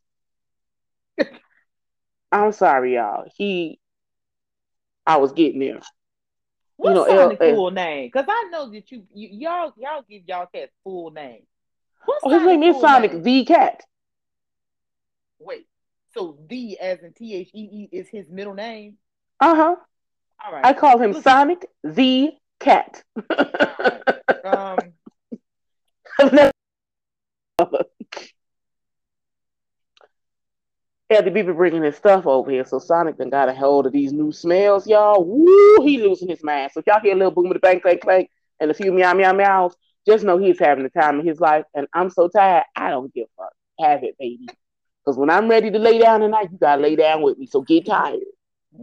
I'm 2.32 2.52
sorry, 2.52 2.96
y'all. 2.96 3.26
He, 3.36 3.80
I 5.06 5.18
was 5.18 5.32
getting 5.32 5.60
there. 5.60 5.80
What's 6.78 7.10
you 7.10 7.16
know, 7.16 7.24
Sonic's 7.24 7.40
full 7.40 7.72
name? 7.72 8.10
Because 8.12 8.26
I 8.28 8.50
know 8.52 8.70
that 8.72 8.92
you, 8.92 9.04
you 9.14 9.30
y'all 9.32 9.74
y'all 9.78 10.04
give 10.10 10.24
y'all 10.28 10.48
cat 10.54 10.70
full 10.84 11.12
name. 11.12 11.44
What's 12.06 12.24
oh, 12.26 12.30
his 12.30 12.44
name 12.44 12.64
is 12.64 12.80
Sonic 12.82 13.14
name? 13.14 13.24
the 13.24 13.46
Cat. 13.46 13.82
Wait, 15.40 15.66
so 16.14 16.38
the 16.48 16.78
as 16.80 17.00
in 17.02 17.14
T 17.14 17.34
H 17.34 17.50
E 17.54 17.62
E 17.62 17.90
is 17.92 18.08
his 18.10 18.30
middle 18.30 18.54
name? 18.54 18.98
Uh 19.40 19.56
huh. 19.56 19.76
All 20.46 20.52
right. 20.52 20.66
I 20.66 20.74
call 20.74 21.00
him 21.00 21.14
Sonic 21.22 21.66
the 21.84 22.32
Cat. 22.60 23.04
um. 24.44 24.78
Eddie 31.10 31.30
Bieber 31.30 31.56
bringing 31.56 31.84
his 31.84 31.96
stuff 31.96 32.26
over 32.26 32.50
here, 32.50 32.66
so 32.66 32.80
Sonic 32.80 33.18
then 33.18 33.30
got 33.30 33.50
a 33.50 33.54
hold 33.54 33.86
of 33.86 33.94
these 33.94 34.12
new 34.12 34.32
smells, 34.32 34.88
y'all. 34.88 35.24
Woo, 35.24 35.86
he 35.86 36.02
losing 36.02 36.30
his 36.30 36.44
mind. 36.44 36.72
So 36.72 36.80
if 36.80 36.88
y'all 36.88 37.00
hear 37.00 37.14
a 37.14 37.18
little 37.18 37.32
boom 37.32 37.48
of 37.48 37.54
the 37.54 37.60
bang, 37.60 37.80
clank, 37.80 38.02
clank, 38.02 38.30
and 38.60 38.72
a 38.72 38.74
few 38.74 38.92
meow, 38.92 39.14
meow, 39.14 39.34
meows, 39.34 39.76
just 40.08 40.24
know 40.24 40.38
he's 40.38 40.60
having 40.60 40.84
the 40.84 40.90
time 40.90 41.20
of 41.20 41.26
his 41.26 41.40
life. 41.40 41.66
And 41.76 41.88
I'm 41.94 42.10
so 42.10 42.28
tired, 42.28 42.64
I 42.76 42.90
don't 42.90 43.14
give 43.14 43.28
a 43.38 43.44
fuck. 43.44 43.54
Have 43.80 44.04
it, 44.04 44.18
baby. 44.18 44.48
Because 45.04 45.18
when 45.18 45.30
I'm 45.30 45.48
ready 45.48 45.70
to 45.70 45.78
lay 45.78 46.00
down 46.00 46.22
tonight, 46.22 46.50
you 46.52 46.58
gotta 46.58 46.82
lay 46.82 46.96
down 46.96 47.22
with 47.22 47.38
me. 47.38 47.46
So 47.46 47.62
get 47.62 47.86
tired. 47.86 48.20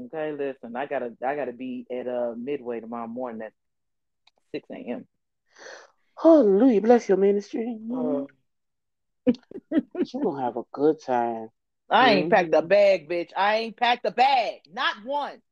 Okay, 0.06 0.32
listen, 0.32 0.76
I 0.76 0.86
gotta, 0.86 1.12
I 1.26 1.34
gotta 1.34 1.52
be 1.52 1.86
at 1.90 2.06
uh 2.06 2.34
midway 2.36 2.80
tomorrow 2.80 3.08
morning 3.08 3.42
at 3.42 3.52
six 4.52 4.68
a.m. 4.70 5.06
Hallelujah, 6.22 6.80
bless 6.80 7.08
your 7.08 7.18
ministry. 7.18 7.76
Uh, 7.92 8.26
you 9.72 10.22
gonna 10.22 10.40
have 10.40 10.56
a 10.56 10.62
good 10.70 11.02
time. 11.02 11.48
I 11.90 12.10
ain't 12.10 12.20
mm-hmm. 12.26 12.34
packed 12.34 12.54
a 12.54 12.62
bag, 12.62 13.08
bitch. 13.08 13.30
I 13.36 13.56
ain't 13.56 13.76
packed 13.76 14.06
a 14.06 14.12
bag. 14.12 14.60
Not 14.72 15.04
one. 15.04 15.42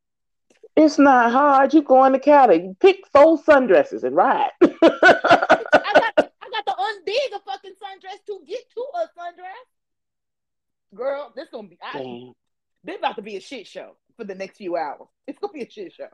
It's 0.77 0.97
not 0.97 1.33
hard. 1.33 1.75
You 1.75 1.83
go 1.83 2.05
in 2.05 2.13
the 2.13 2.21
Cali, 2.21 2.75
pick 2.79 3.05
four 3.13 3.43
sundresses 3.43 4.05
and 4.05 4.15
ride. 4.15 4.53
I 4.63 4.69
got 4.73 6.13
I 6.17 6.51
got 6.51 6.67
to 6.67 6.73
undig 6.73 7.37
a 7.37 7.41
fucking 7.41 7.73
sundress 7.73 8.25
to 8.27 8.41
get 8.47 8.71
to 8.71 8.87
a 8.95 9.21
sundress. 9.21 9.67
Girl, 10.95 11.33
this 11.35 11.49
gonna 11.53 11.67
be 11.67 11.79
I, 11.83 12.33
this 12.85 12.97
about 12.99 13.17
to 13.17 13.23
be 13.23 13.37
a 13.37 13.41
shit 13.41 13.67
show 13.67 13.97
for 14.17 14.23
the 14.25 14.37
next 14.37 14.59
few 14.59 14.77
hours. 14.77 15.09
It's 15.27 15.39
gonna 15.41 15.53
be 15.53 15.63
a 15.63 15.71
shit 15.71 15.93
show. 15.93 16.09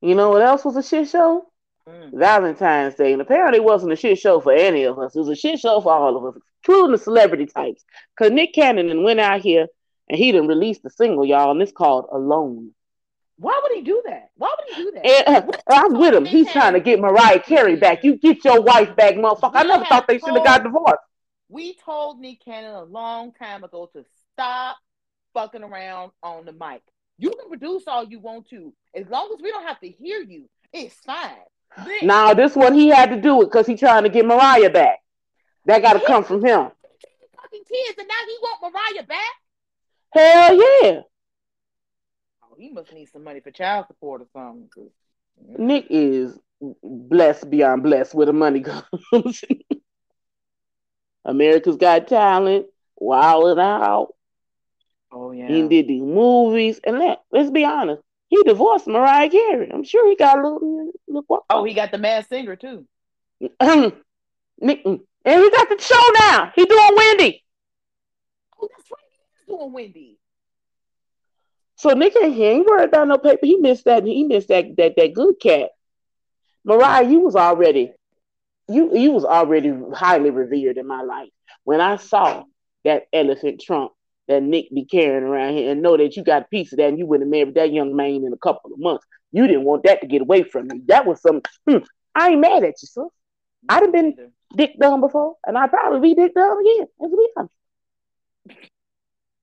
You 0.00 0.14
know 0.14 0.30
what 0.30 0.40
else 0.40 0.64
was 0.64 0.76
a 0.76 0.82
shit 0.82 1.10
show? 1.10 1.50
Mm. 1.90 2.18
Valentine's 2.18 2.94
Day. 2.94 3.12
And 3.12 3.22
apparently 3.22 3.58
it 3.58 3.64
wasn't 3.64 3.92
a 3.92 3.96
shit 3.96 4.18
show 4.18 4.40
for 4.40 4.52
any 4.52 4.84
of 4.84 4.98
us. 4.98 5.14
It 5.14 5.18
was 5.18 5.28
a 5.28 5.34
shit 5.34 5.58
show 5.58 5.80
for 5.80 5.92
all 5.92 6.16
of 6.16 6.24
us, 6.24 6.40
including 6.62 6.92
the 6.92 6.98
celebrity 6.98 7.46
types. 7.46 7.84
Because 8.16 8.32
Nick 8.32 8.54
Cannon 8.54 9.02
went 9.02 9.20
out 9.20 9.40
here 9.40 9.66
and 10.08 10.18
he 10.18 10.32
didn't 10.32 10.48
release 10.48 10.80
the 10.80 10.90
single, 10.90 11.24
y'all, 11.24 11.50
and 11.50 11.62
it's 11.62 11.72
called 11.72 12.06
Alone. 12.12 12.72
Why 13.36 13.58
would 13.62 13.72
he 13.72 13.82
do 13.82 14.02
that? 14.06 14.30
Why 14.36 14.54
would 14.58 14.76
he 14.76 14.82
do 14.82 14.90
that? 14.92 15.06
And, 15.06 15.48
uh, 15.48 15.58
I'm 15.70 15.98
with 15.98 16.14
him. 16.14 16.26
He's 16.26 16.52
trying 16.52 16.74
to 16.74 16.80
get 16.80 17.00
Mariah 17.00 17.40
Carey 17.40 17.76
back. 17.76 18.04
You 18.04 18.16
get 18.16 18.44
your 18.44 18.60
wife 18.60 18.94
back, 18.96 19.14
motherfucker. 19.14 19.52
I 19.54 19.62
never 19.62 19.84
thought 19.86 20.06
they 20.06 20.18
should 20.18 20.34
have 20.34 20.44
got 20.44 20.62
divorced. 20.62 20.98
We 21.48 21.74
told 21.74 22.20
Nick 22.20 22.44
Cannon 22.44 22.74
a 22.74 22.84
long 22.84 23.32
time 23.32 23.64
ago 23.64 23.88
to 23.94 24.04
stop 24.34 24.76
fucking 25.32 25.62
around 25.62 26.12
on 26.22 26.44
the 26.44 26.52
mic. 26.52 26.82
You 27.18 27.30
can 27.30 27.48
produce 27.48 27.84
all 27.86 28.04
you 28.04 28.20
want 28.20 28.48
to. 28.50 28.74
As 28.94 29.08
long 29.08 29.30
as 29.34 29.42
we 29.42 29.50
don't 29.50 29.66
have 29.66 29.80
to 29.80 29.88
hear 29.88 30.20
you, 30.20 30.48
it's 30.72 30.94
fine. 30.96 31.32
Now 32.02 32.34
this 32.34 32.56
one 32.56 32.74
he 32.74 32.88
had 32.88 33.10
to 33.10 33.20
do 33.20 33.42
it 33.42 33.46
because 33.46 33.66
he's 33.66 33.80
trying 33.80 34.02
to 34.04 34.08
get 34.08 34.26
Mariah 34.26 34.70
back. 34.70 34.98
That 35.66 35.82
got 35.82 35.94
to 35.94 36.00
come 36.00 36.24
from 36.24 36.44
him. 36.44 36.70
Fucking 37.36 37.64
kids, 37.68 37.98
and 37.98 38.08
now 38.08 38.14
he 38.26 38.36
want 38.42 38.74
Mariah 38.74 39.06
back. 39.06 39.34
Hell 40.12 40.54
yeah. 40.54 41.00
Oh, 42.42 42.56
he 42.58 42.70
must 42.70 42.92
need 42.92 43.08
some 43.12 43.24
money 43.24 43.40
for 43.40 43.50
child 43.50 43.86
support 43.86 44.22
or 44.22 44.26
something. 44.32 44.90
Nick 45.58 45.86
is 45.90 46.38
blessed 46.82 47.48
beyond 47.48 47.82
blessed 47.82 48.14
where 48.14 48.26
the 48.26 48.32
money 48.32 48.60
goes. 49.12 49.44
America's 51.24 51.76
Got 51.76 52.08
Talent, 52.08 52.66
Wild 52.96 53.58
'N 53.58 53.58
Out. 53.58 54.14
Oh 55.12 55.32
yeah. 55.32 55.48
He 55.48 55.66
did 55.68 55.88
these 55.88 56.02
movies, 56.02 56.80
and 56.84 56.98
let 56.98 57.22
let's 57.30 57.50
be 57.50 57.64
honest, 57.64 58.02
he 58.30 58.42
divorced 58.44 58.86
Mariah 58.86 59.28
Carey. 59.28 59.70
I'm 59.72 59.82
sure 59.82 60.08
he 60.08 60.14
got 60.14 60.38
a 60.38 60.42
little. 60.42 60.92
little 61.08 61.44
oh, 61.50 61.64
he 61.64 61.74
got 61.74 61.90
the 61.90 61.98
Masked 61.98 62.30
Singer 62.30 62.54
too. 62.54 62.86
and 63.60 63.92
he 64.60 65.50
got 65.50 65.68
the 65.68 65.78
show 65.80 66.02
now. 66.20 66.52
He 66.54 66.64
doing 66.64 66.96
Wendy. 66.96 67.44
Oh, 68.62 68.68
that's 68.76 68.90
right. 68.90 69.00
He's 69.36 69.56
doing 69.56 69.72
Wendy. 69.72 70.18
So 71.74 71.90
Nick 71.90 72.12
he 72.12 72.44
ain't 72.44 72.66
worried 72.66 72.90
about 72.90 73.08
no 73.08 73.18
paper. 73.18 73.46
He 73.46 73.56
missed 73.56 73.86
that. 73.86 74.04
He 74.04 74.22
missed 74.22 74.48
that 74.48 74.76
that 74.76 74.94
that 74.96 75.12
good 75.12 75.40
cat. 75.40 75.70
Mariah, 76.64 77.08
you 77.08 77.20
was 77.20 77.34
already 77.34 77.92
you 78.68 78.96
you 78.96 79.10
was 79.10 79.24
already 79.24 79.74
highly 79.92 80.30
revered 80.30 80.76
in 80.76 80.86
my 80.86 81.02
life. 81.02 81.30
When 81.64 81.80
I 81.80 81.96
saw 81.96 82.44
that 82.84 83.06
elephant 83.12 83.60
trunk 83.60 83.90
that 84.30 84.42
Nick 84.42 84.70
be 84.74 84.84
carrying 84.86 85.24
around 85.24 85.54
here 85.54 85.72
and 85.72 85.82
know 85.82 85.96
that 85.98 86.16
you 86.16 86.24
got 86.24 86.42
a 86.44 86.46
piece 86.46 86.72
of 86.72 86.78
that 86.78 86.88
and 86.88 86.98
you 86.98 87.06
would 87.06 87.20
have 87.20 87.30
married 87.30 87.54
that 87.56 87.72
young 87.72 87.96
man 87.96 88.24
in 88.24 88.32
a 88.32 88.38
couple 88.38 88.72
of 88.72 88.80
months. 88.80 89.06
You 89.32 89.46
didn't 89.46 89.64
want 89.64 89.84
that 89.84 90.00
to 90.02 90.08
get 90.08 90.22
away 90.22 90.44
from 90.44 90.68
you. 90.72 90.82
That 90.86 91.06
was 91.06 91.20
some, 91.22 91.42
hmm, 91.68 91.78
I 92.14 92.30
ain't 92.30 92.40
mad 92.40 92.64
at 92.64 92.82
you, 92.82 92.88
sir. 92.88 93.06
I'd 93.68 93.82
have 93.82 93.92
been 93.92 94.16
dick 94.56 94.76
dumb 94.80 95.00
before 95.02 95.36
and 95.46 95.58
I'd 95.58 95.70
probably 95.70 96.00
be 96.00 96.14
dick 96.14 96.34
dumb 96.34 96.58
again, 96.60 96.86
as 97.04 97.10
we 97.16 97.32
honest. 97.36 97.54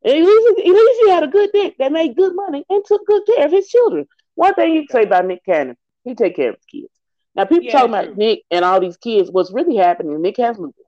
At 0.06 0.14
least, 0.16 0.60
at 0.60 0.66
least 0.66 1.02
he 1.04 1.10
had 1.12 1.24
a 1.24 1.28
good 1.28 1.50
dick 1.54 1.76
that 1.80 1.92
made 1.92 2.16
good 2.16 2.36
money 2.36 2.66
and 2.70 2.84
took 2.86 3.06
good 3.06 3.24
care 3.28 3.46
of 3.46 3.52
his 3.52 3.68
children. 3.68 4.08
One 4.36 4.54
thing 4.56 4.74
you 4.74 4.88
can 4.88 4.90
say 4.90 5.04
about 5.04 5.26
Nick 5.26 5.44
Cannon, 5.46 5.78
he 6.04 6.16
take 6.16 6.36
care 6.36 6.50
of 6.52 6.56
his 6.56 6.66
kids. 6.66 6.94
Now 7.36 7.46
people 7.46 7.68
Yeah, 7.68 7.72
talking 7.72 7.94
about 7.94 8.16
Nick 8.18 8.44
and 8.52 8.64
all 8.66 8.80
these 8.80 8.98
kids. 8.98 9.32
What's 9.32 9.52
really 9.54 9.78
happening? 9.78 10.22
Nick 10.22 10.38
has 10.38 10.58
lupus, 10.58 10.86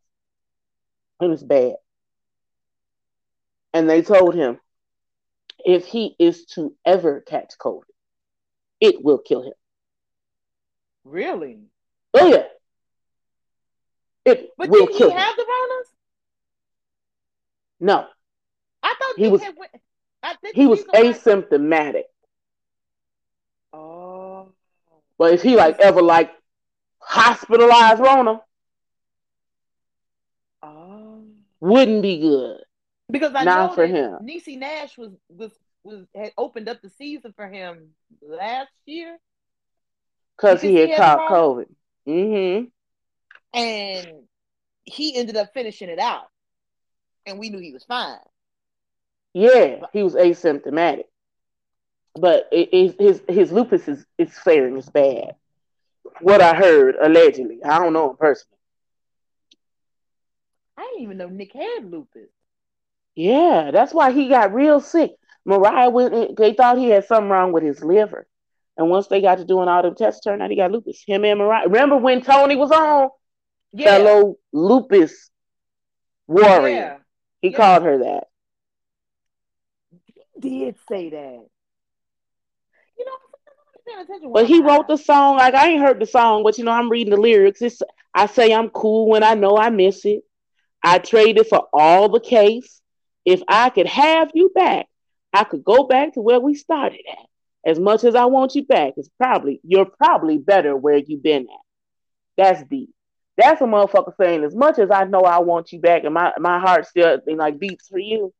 and 1.20 1.34
it's 1.34 1.44
bad. 1.44 1.76
And 3.74 3.90
they 3.90 4.02
told 4.02 4.34
him 4.36 4.60
if 5.64 5.86
he 5.86 6.16
is 6.20 6.46
to 6.56 6.76
ever 6.86 7.22
catch 7.22 7.54
COVID, 7.60 7.84
it 8.82 9.04
will 9.04 9.20
kill 9.20 9.44
him. 9.44 9.54
Really? 11.04 11.60
Oh 12.14 12.28
yeah, 12.28 12.48
it 14.26 14.50
But 14.58 14.70
will 14.70 14.86
did 14.88 14.94
he 14.94 14.98
kill 14.98 15.12
him. 15.12 15.18
have 15.18 15.36
the 15.36 15.44
Ronas? 15.44 15.86
No, 17.80 18.08
I 18.84 18.96
thought 19.00 19.16
He 19.18 19.28
was- 19.30 19.42
had. 19.42 19.56
I 20.22 20.36
think 20.36 20.56
he 20.56 20.68
was 20.68 20.84
asymptomatic. 20.86 22.04
Oh. 23.72 24.52
But 25.18 25.34
if 25.34 25.42
he 25.42 25.56
like 25.56 25.80
ever 25.80 26.02
like 26.02 26.32
hospitalized 27.00 28.02
Rona, 28.02 28.42
Oh. 30.62 31.24
wouldn't 31.62 32.02
be 32.02 32.20
good. 32.20 32.64
Because 33.10 33.34
I 33.36 33.44
Not 33.44 33.70
know 33.70 33.76
for 33.76 33.88
that 33.88 33.94
him. 33.96 34.20
Niecy 34.24 34.58
Nash 34.58 34.98
was 34.98 35.12
was 35.30 35.52
was 35.84 36.06
had 36.16 36.32
opened 36.38 36.70
up 36.70 36.82
the 36.82 36.90
season 36.90 37.34
for 37.36 37.48
him 37.48 37.90
last 38.22 38.72
year, 38.86 39.18
Because 40.38 40.62
Because 40.62 40.62
he 40.62 40.70
he 40.70 40.76
had 40.78 40.90
had 40.92 40.98
caught 40.98 41.32
COVID. 41.32 41.68
Mm-hmm. 42.08 42.66
and 43.54 44.08
he 44.84 45.16
ended 45.16 45.38
up 45.38 45.54
finishing 45.54 45.90
it 45.90 46.00
out, 46.00 46.28
and 47.26 47.38
we 47.40 47.50
knew 47.50 47.60
he 47.60 47.74
was 47.74 47.84
fine. 47.84 48.18
Yeah, 49.34 49.86
he 49.94 50.04
was 50.04 50.16
asymptomatic. 50.16 51.06
But 52.16 52.48
it, 52.52 52.70
it, 52.74 53.00
his 53.00 53.22
his 53.28 53.52
lupus 53.52 53.88
is, 53.88 54.06
is 54.18 54.38
faring 54.40 54.78
is 54.78 54.90
bad. 54.90 55.36
What 56.22 56.42
I 56.42 56.56
heard, 56.56 56.96
allegedly. 57.02 57.64
I 57.64 57.80
don't 57.80 57.94
know 57.94 58.10
him 58.12 58.18
personally. 58.18 58.58
I 60.78 60.84
didn't 60.84 61.04
even 61.04 61.18
know 61.18 61.30
Nick 61.30 61.54
had 61.54 61.90
lupus. 61.90 62.30
Yeah, 63.16 63.72
that's 63.72 63.94
why 63.94 64.12
he 64.12 64.30
got 64.30 64.54
real 64.54 64.80
sick. 64.80 65.12
Mariah 65.46 65.90
went 65.90 66.14
in, 66.14 66.36
they 66.38 66.54
thought 66.54 66.78
he 66.78 66.90
had 66.90 67.06
something 67.06 67.30
wrong 67.30 67.52
with 67.52 67.64
his 67.64 67.84
liver. 67.84 68.28
And 68.78 68.90
once 68.90 69.08
they 69.08 69.22
got 69.22 69.40
to 69.40 69.46
doing 69.46 69.68
all 69.68 69.82
them 69.82 69.96
tests, 69.96 70.22
turned 70.22 70.42
out 70.42 70.50
he 70.50 70.56
got 70.56 70.72
lupus. 70.72 71.04
Him 71.06 71.26
and 71.26 71.40
Mariah. 71.40 71.66
Remember 71.66 71.98
when 71.98 72.22
Toni 72.22 72.56
was 72.56 72.72
on? 72.72 73.10
Yeah, 73.74 73.90
Fellow 73.90 74.36
lupus 74.54 75.30
warrior. 76.28 76.76
yeah, 76.76 76.98
He 77.42 77.50
yeah. 77.50 77.58
called 77.58 77.84
her 77.84 77.98
that. 78.00 78.24
he 79.92 80.40
did 80.40 80.76
say 80.88 81.10
that. 81.10 81.46
You 82.98 83.06
know, 83.06 83.12
I'm 83.12 83.64
not 83.66 83.86
paying 83.86 84.00
attention. 84.06 84.32
But 84.34 84.46
he 84.48 84.62
wrote 84.62 84.88
the 84.88 84.98
song. 84.98 85.38
Like 85.38 85.56
I 85.56 85.70
ain't 85.70 85.82
heard 85.82 86.00
the 86.00 86.06
song, 86.06 86.44
but 86.44 86.58
you 86.58 86.64
know, 86.64 86.72
I'm 86.72 86.90
reading 86.90 87.14
the 87.14 87.20
lyrics. 87.20 87.62
It's 87.62 87.82
I 88.14 88.26
say 88.28 88.54
I'm 88.54 88.70
cool 88.70 89.10
when 89.10 89.24
I 89.24 89.34
know 89.36 89.58
I 89.58 89.70
miss 89.70 90.06
it. 90.06 90.24
I 90.84 91.00
traded 91.00 91.48
for 91.48 91.68
all 91.74 92.10
the 92.10 92.20
case. 92.20 92.79
If 93.30 93.44
I 93.48 93.70
could 93.70 93.86
have 93.86 94.32
you 94.34 94.50
back, 94.56 94.88
I 95.32 95.44
could 95.44 95.64
go 95.64 95.84
back 95.84 96.14
to 96.16 96.20
where 96.22 96.40
we 96.40 96.56
started 96.56 97.02
at. 97.08 97.28
As 97.64 97.80
much 97.80 98.04
as 98.04 98.16
I 98.16 98.26
want 98.26 98.56
you 98.56 98.64
back, 98.66 98.94
it's 98.98 99.10
probably 99.20 99.60
you're 99.64 99.86
probably 99.86 100.40
better 100.40 100.76
where 100.76 100.98
you've 100.98 101.22
been 101.22 101.44
at. 101.44 101.66
That's 102.38 102.64
deep. 102.68 102.90
That's 103.38 103.62
a 103.62 103.66
motherfucker 103.66 104.14
saying, 104.20 104.44
as 104.44 104.56
much 104.56 104.80
as 104.80 104.90
I 104.90 105.04
know 105.04 105.22
I 105.22 105.40
want 105.42 105.72
you 105.72 105.80
back 105.80 106.06
and 106.06 106.14
my, 106.16 106.34
my 106.40 106.58
heart 106.58 106.88
still 106.88 107.20
like 107.28 107.60
beats 107.60 107.88
for 107.88 108.00
you, 108.00 108.34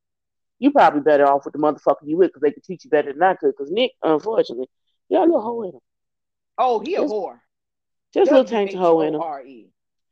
you 0.58 0.72
probably 0.72 1.02
better 1.02 1.28
off 1.28 1.46
with 1.46 1.54
the 1.54 1.60
motherfucker 1.60 2.08
you 2.08 2.18
with 2.18 2.30
because 2.30 2.42
they 2.42 2.52
could 2.52 2.64
teach 2.64 2.84
you 2.84 2.90
better 2.90 3.14
than 3.14 3.22
I 3.22 3.36
could. 3.36 3.54
Because 3.56 3.72
Nick, 3.72 3.92
unfortunately, 4.02 4.70
a 5.12 5.20
little 5.20 5.40
hole 5.40 5.64
in 5.66 5.76
him. 5.76 5.82
Oh, 6.58 6.80
he 6.80 6.96
a 6.96 7.02
Just- 7.02 7.14
whore. 7.14 7.40
Just 8.12 8.32
a 8.32 8.34
little 8.34 8.50
tainted 8.50 8.80
hoe 8.80 9.02
in 9.02 9.14
him. 9.14 9.22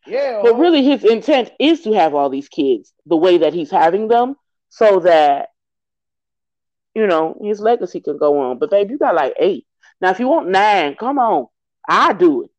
Yeah, 0.06 0.41
But 0.43 0.60
really, 0.60 0.84
his 0.84 1.04
intent 1.04 1.52
is 1.60 1.82
to 1.82 1.93
have 1.93 2.13
all 2.13 2.30
these 2.30 2.47
kids 2.47 2.93
the 3.08 3.17
way 3.17 3.39
that 3.39 3.54
he's 3.56 3.71
having 3.71 4.08
them, 4.08 4.36
so 4.69 4.99
that 4.99 5.49
you 6.93 7.08
know 7.08 7.38
his 7.41 7.60
legacy 7.60 7.99
can 8.01 8.17
go 8.17 8.39
on. 8.39 8.60
But 8.60 8.71
babe, 8.71 8.89
you 8.89 8.97
got 8.97 9.15
like 9.15 9.34
eight 9.39 9.65
now. 10.01 10.12
If 10.12 10.19
you 10.19 10.27
want 10.27 10.49
nine, 10.49 10.95
come 10.95 11.19
on, 11.19 11.47
I 11.88 12.13
do 12.13 12.43
it. 12.43 12.51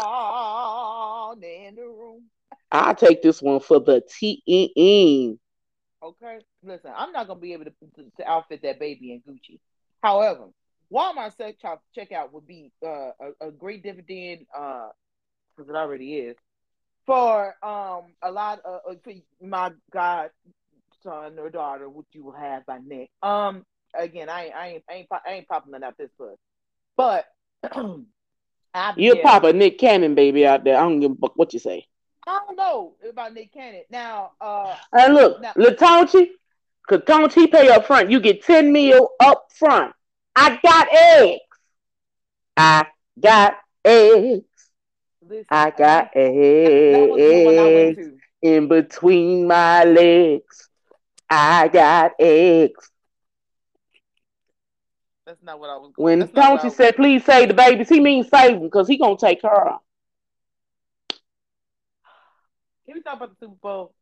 Oh, 0.00 0.16
they 1.40 1.66
in 1.66 1.74
the 1.74 1.82
room. 1.82 2.24
I 2.70 2.92
take 2.94 3.22
this 3.22 3.40
one 3.40 3.60
for 3.60 3.80
the 3.80 4.02
T. 4.08 5.38
Okay, 6.00 6.38
listen, 6.62 6.92
I'm 6.96 7.12
not 7.12 7.26
gonna 7.26 7.40
be 7.40 7.54
able 7.54 7.64
to, 7.64 7.72
to, 7.96 8.04
to 8.18 8.28
outfit 8.28 8.62
that 8.62 8.78
baby 8.78 9.12
in 9.12 9.20
Gucci. 9.20 9.58
However, 10.02 10.46
Walmart 10.92 11.32
shop 11.60 11.82
checkout 11.96 12.32
would 12.32 12.46
be 12.46 12.70
uh, 12.86 13.10
a, 13.20 13.48
a 13.48 13.50
great 13.50 13.82
dividend, 13.82 14.46
uh, 14.56 14.88
because 15.56 15.68
it 15.68 15.74
already 15.76 16.14
is, 16.14 16.36
for 17.08 17.54
um 17.62 18.12
a 18.22 18.30
lot 18.30 18.60
of 18.66 18.82
uh, 18.88 18.94
for 19.02 19.12
my 19.40 19.72
godson 19.90 21.38
or 21.38 21.48
daughter, 21.50 21.88
which 21.88 22.06
you 22.12 22.22
will 22.22 22.32
have 22.32 22.66
by 22.66 22.78
Nick. 22.86 23.08
Um, 23.22 23.64
again, 23.98 24.28
I 24.28 24.44
ain't 24.44 24.54
I 24.54 24.68
ain't 24.68 24.84
I 24.88 24.92
ain't, 24.94 25.08
pop- 25.08 25.22
I 25.26 25.32
ain't 25.32 25.48
popping 25.48 25.72
that 25.72 25.82
out 25.82 25.96
this 25.98 26.10
puss, 26.18 26.36
but 26.96 27.24
You 28.96 29.16
yeah, 29.16 29.22
pop 29.22 29.44
a 29.44 29.52
Nick 29.52 29.78
Cannon 29.78 30.14
baby 30.14 30.46
out 30.46 30.62
there. 30.64 30.76
I 30.76 30.80
don't 30.80 31.00
give 31.00 31.12
a 31.12 31.14
fuck 31.16 31.32
what 31.36 31.52
you 31.54 31.58
say. 31.58 31.86
I 32.26 32.40
don't 32.46 32.56
know 32.56 32.94
about 33.08 33.32
Nick 33.32 33.52
Cannon 33.52 33.84
now. 33.90 34.32
Uh, 34.40 34.76
And 34.92 35.14
look, 35.14 35.40
Now- 35.40 35.54
Latonchi, 35.54 36.30
pay 37.50 37.70
up 37.70 37.86
front? 37.86 38.10
You 38.10 38.20
get 38.20 38.44
ten 38.44 38.70
mil 38.72 39.08
up 39.20 39.46
front. 39.58 39.94
I 40.36 40.60
got 40.62 40.88
eggs. 40.92 41.40
I 42.56 42.86
got 43.18 43.56
eggs. 43.84 44.44
Listen, 45.28 45.46
I 45.50 45.70
got 45.70 45.78
that, 45.78 46.12
that 46.14 47.08
was 47.08 47.18
the 47.20 47.44
one 47.44 47.58
I 47.58 47.62
went 47.62 47.98
eggs 47.98 48.08
in 48.42 48.68
between 48.68 49.46
my 49.46 49.84
legs. 49.84 50.68
I 51.28 51.68
got 51.68 52.12
eggs. 52.18 52.90
That's 55.26 55.42
not 55.42 55.60
what 55.60 55.68
I 55.68 55.76
was. 55.76 55.92
When 55.96 56.20
that's 56.20 56.32
not 56.32 56.52
what 56.52 56.64
I 56.64 56.68
said, 56.68 56.96
"Please 56.96 57.24
save 57.24 57.48
the 57.48 57.54
babies," 57.54 57.88
he 57.88 58.00
means 58.00 58.28
save 58.28 58.52
them 58.52 58.62
because 58.62 58.88
he 58.88 58.96
gonna 58.96 59.16
take 59.18 59.42
her. 59.42 59.76
Can 62.86 62.94
we 62.94 63.02
talk 63.02 63.16
about 63.16 63.30
the 63.30 63.46
Super 63.46 63.56
Bowl? 63.60 63.94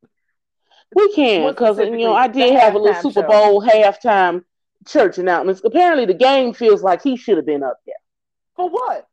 We 0.95 1.13
can 1.15 1.51
because 1.51 1.79
you 1.79 1.99
know 1.99 2.15
I 2.15 2.29
did 2.29 2.55
have 2.55 2.75
a 2.75 2.79
little 2.79 3.03
Super 3.03 3.23
show. 3.23 3.27
Bowl 3.27 3.63
halftime 3.63 4.45
church 4.87 5.19
announcements. 5.19 5.63
Apparently, 5.65 6.07
the 6.07 6.15
game 6.15 6.55
feels 6.55 6.83
like 6.83 7.03
he 7.03 7.17
should 7.17 7.37
have 7.39 7.47
been 7.47 7.65
up 7.65 7.81
there, 7.85 7.97
For 8.55 8.69
what? 8.69 9.09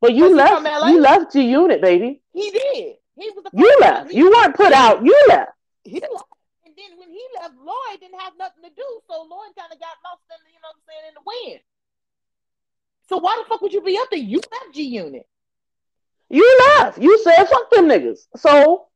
But 0.00 0.14
you 0.14 0.34
left. 0.34 0.66
You 0.88 1.00
left 1.00 1.34
your 1.34 1.44
unit, 1.44 1.80
baby. 1.80 2.22
He 2.32 2.50
did. 2.50 2.96
He 3.16 3.30
was 3.30 3.44
the 3.44 3.50
You 3.52 3.76
left. 3.80 4.12
You 4.12 4.30
weren't 4.30 4.56
put 4.56 4.72
out. 4.72 5.04
You 5.04 5.18
left. 5.28 5.52
he 5.84 6.00
left. 6.00 6.24
And 6.64 6.74
then 6.76 6.98
when 6.98 7.10
he 7.10 7.22
left, 7.40 7.54
Lloyd 7.58 8.00
didn't 8.00 8.18
have 8.20 8.32
nothing 8.38 8.62
to 8.62 8.70
do. 8.70 9.00
So 9.08 9.22
Lloyd 9.22 9.54
kind 9.58 9.72
of 9.72 9.78
got 9.78 9.96
lost 10.04 10.22
in 10.30 10.38
the, 10.44 10.50
you 10.50 10.60
know 10.62 10.68
what 10.68 10.76
I'm 10.76 10.82
saying, 10.88 11.08
in 11.08 11.14
the 11.14 11.50
wind. 11.50 11.60
So 13.08 13.18
why 13.18 13.42
the 13.42 13.48
fuck 13.48 13.60
would 13.60 13.72
you 13.72 13.82
be 13.82 13.98
up 13.98 14.08
there? 14.10 14.20
You 14.20 14.36
left 14.38 14.74
G 14.74 14.82
Unit. 14.84 15.26
You 16.30 16.58
left. 16.78 16.98
You 16.98 17.18
said 17.22 17.44
fuck 17.44 17.70
them 17.70 17.86
niggas. 17.86 18.20
So 18.36 18.86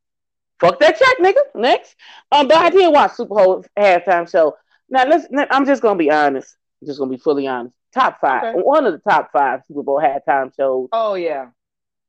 fuck 0.59 0.79
that 0.79 0.97
check, 0.97 1.17
nigga. 1.19 1.41
Next. 1.53 1.95
Um, 2.31 2.47
but 2.47 2.57
I 2.57 2.69
did 2.69 2.91
watch 2.91 3.11
Super 3.13 3.35
Bowl 3.35 3.65
halftime 3.77 4.29
show. 4.29 4.55
Now 4.89 5.05
let's. 5.05 5.27
I'm 5.51 5.65
just 5.65 5.81
gonna 5.81 5.97
be 5.97 6.09
honest. 6.09 6.55
I'm 6.81 6.87
just 6.87 6.97
gonna 6.97 7.11
be 7.11 7.17
fully 7.17 7.45
honest. 7.45 7.75
Top 7.95 8.19
five. 8.21 8.43
Okay. 8.55 8.61
One 8.61 8.85
of 8.85 8.93
the 8.93 9.09
top 9.09 9.31
five 9.31 9.61
Super 9.67 9.81
Bowl 9.81 9.99
halftime 10.01 10.53
shows 10.55 10.89
Oh 10.91 11.15
yeah. 11.15 11.47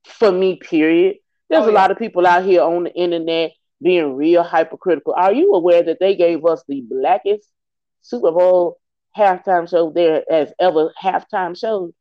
for 0.05 0.31
me. 0.31 0.57
Period. 0.57 1.15
There's 1.49 1.63
Oh, 1.63 1.69
a 1.69 1.71
yeah. 1.71 1.79
lot 1.79 1.91
of 1.91 1.97
people 1.97 2.27
out 2.27 2.43
here 2.43 2.61
on 2.61 2.83
the 2.83 2.93
internet 2.93 3.53
being 3.81 4.15
real 4.15 4.43
hypercritical. 4.43 5.13
Are 5.15 5.33
you 5.33 5.53
aware 5.53 5.81
that 5.83 5.99
they 5.99 6.15
gave 6.15 6.45
us 6.45 6.63
the 6.67 6.81
blackest 6.81 7.49
Super 8.01 8.31
Bowl 8.31 8.79
halftime 9.17 9.69
show 9.69 9.89
there 9.91 10.23
as 10.31 10.51
ever 10.59 10.91
halftime 11.01 11.57
show? 11.57 11.93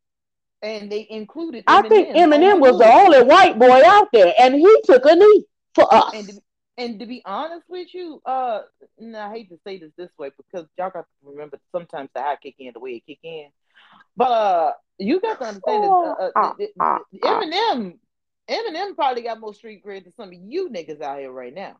And 0.62 0.90
they 0.90 1.06
included. 1.08 1.64
I 1.66 1.86
think 1.88 2.08
Eminem 2.08 2.60
was 2.60 2.78
the 2.78 2.90
only 2.90 3.22
white 3.22 3.58
boy 3.58 3.82
out 3.86 4.08
there, 4.12 4.34
and 4.38 4.54
he 4.54 4.80
took 4.84 5.04
a 5.04 5.14
knee 5.14 5.44
for 5.74 5.86
us. 5.94 6.12
And 6.14 6.28
to, 6.28 6.40
and 6.78 6.98
to 7.00 7.06
be 7.06 7.22
honest 7.24 7.66
with 7.68 7.88
you, 7.94 8.20
uh, 8.24 8.62
and 8.98 9.16
I 9.16 9.30
hate 9.30 9.50
to 9.50 9.58
say 9.64 9.78
this 9.78 9.92
this 9.96 10.10
way 10.18 10.30
because 10.36 10.66
y'all 10.78 10.90
got 10.90 11.02
to 11.02 11.06
remember 11.22 11.58
sometimes 11.72 12.08
the 12.14 12.22
high 12.22 12.36
kick 12.42 12.56
in 12.58 12.72
the 12.72 12.80
way 12.80 12.92
it 12.92 13.06
kick 13.06 13.18
in, 13.22 13.48
but 14.16 14.30
uh, 14.30 14.72
you 14.98 15.20
got 15.20 15.38
to 15.38 15.46
understand 15.46 15.84
that 15.84 15.90
uh, 15.90 16.30
uh, 16.38 16.54
th- 16.56 16.70
th- 16.78 17.00
th- 17.12 17.22
Eminem, 17.22 17.98
Eminem 18.48 18.94
probably 18.94 19.22
got 19.22 19.40
more 19.40 19.54
street 19.54 19.84
cred 19.84 20.04
than 20.04 20.12
some 20.12 20.28
of 20.28 20.34
you 20.34 20.70
niggas 20.70 21.00
out 21.00 21.18
here 21.18 21.30
right 21.30 21.54
now. 21.54 21.76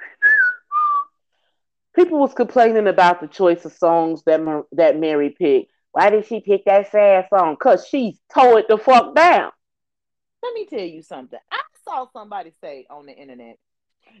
People 1.94 2.18
was 2.18 2.34
complaining 2.34 2.86
about 2.86 3.20
the 3.20 3.26
choice 3.26 3.64
of 3.64 3.72
songs 3.72 4.22
that 4.24 4.42
Mar- 4.42 4.66
that 4.72 4.98
Mary 4.98 5.30
picked. 5.30 5.72
Why 5.92 6.10
did 6.10 6.26
she 6.26 6.40
pick 6.40 6.64
that 6.66 6.90
sad 6.90 7.26
song? 7.28 7.56
Cause 7.56 7.86
she 7.86 8.18
tore 8.32 8.60
it 8.60 8.68
the 8.68 8.78
fuck 8.78 9.14
down. 9.14 9.50
Let 10.42 10.54
me 10.54 10.66
tell 10.66 10.80
you 10.80 11.02
something. 11.02 11.38
I 11.50 11.60
saw 11.84 12.06
somebody 12.12 12.52
say 12.60 12.86
on 12.88 13.06
the 13.06 13.16
internet 13.16 13.58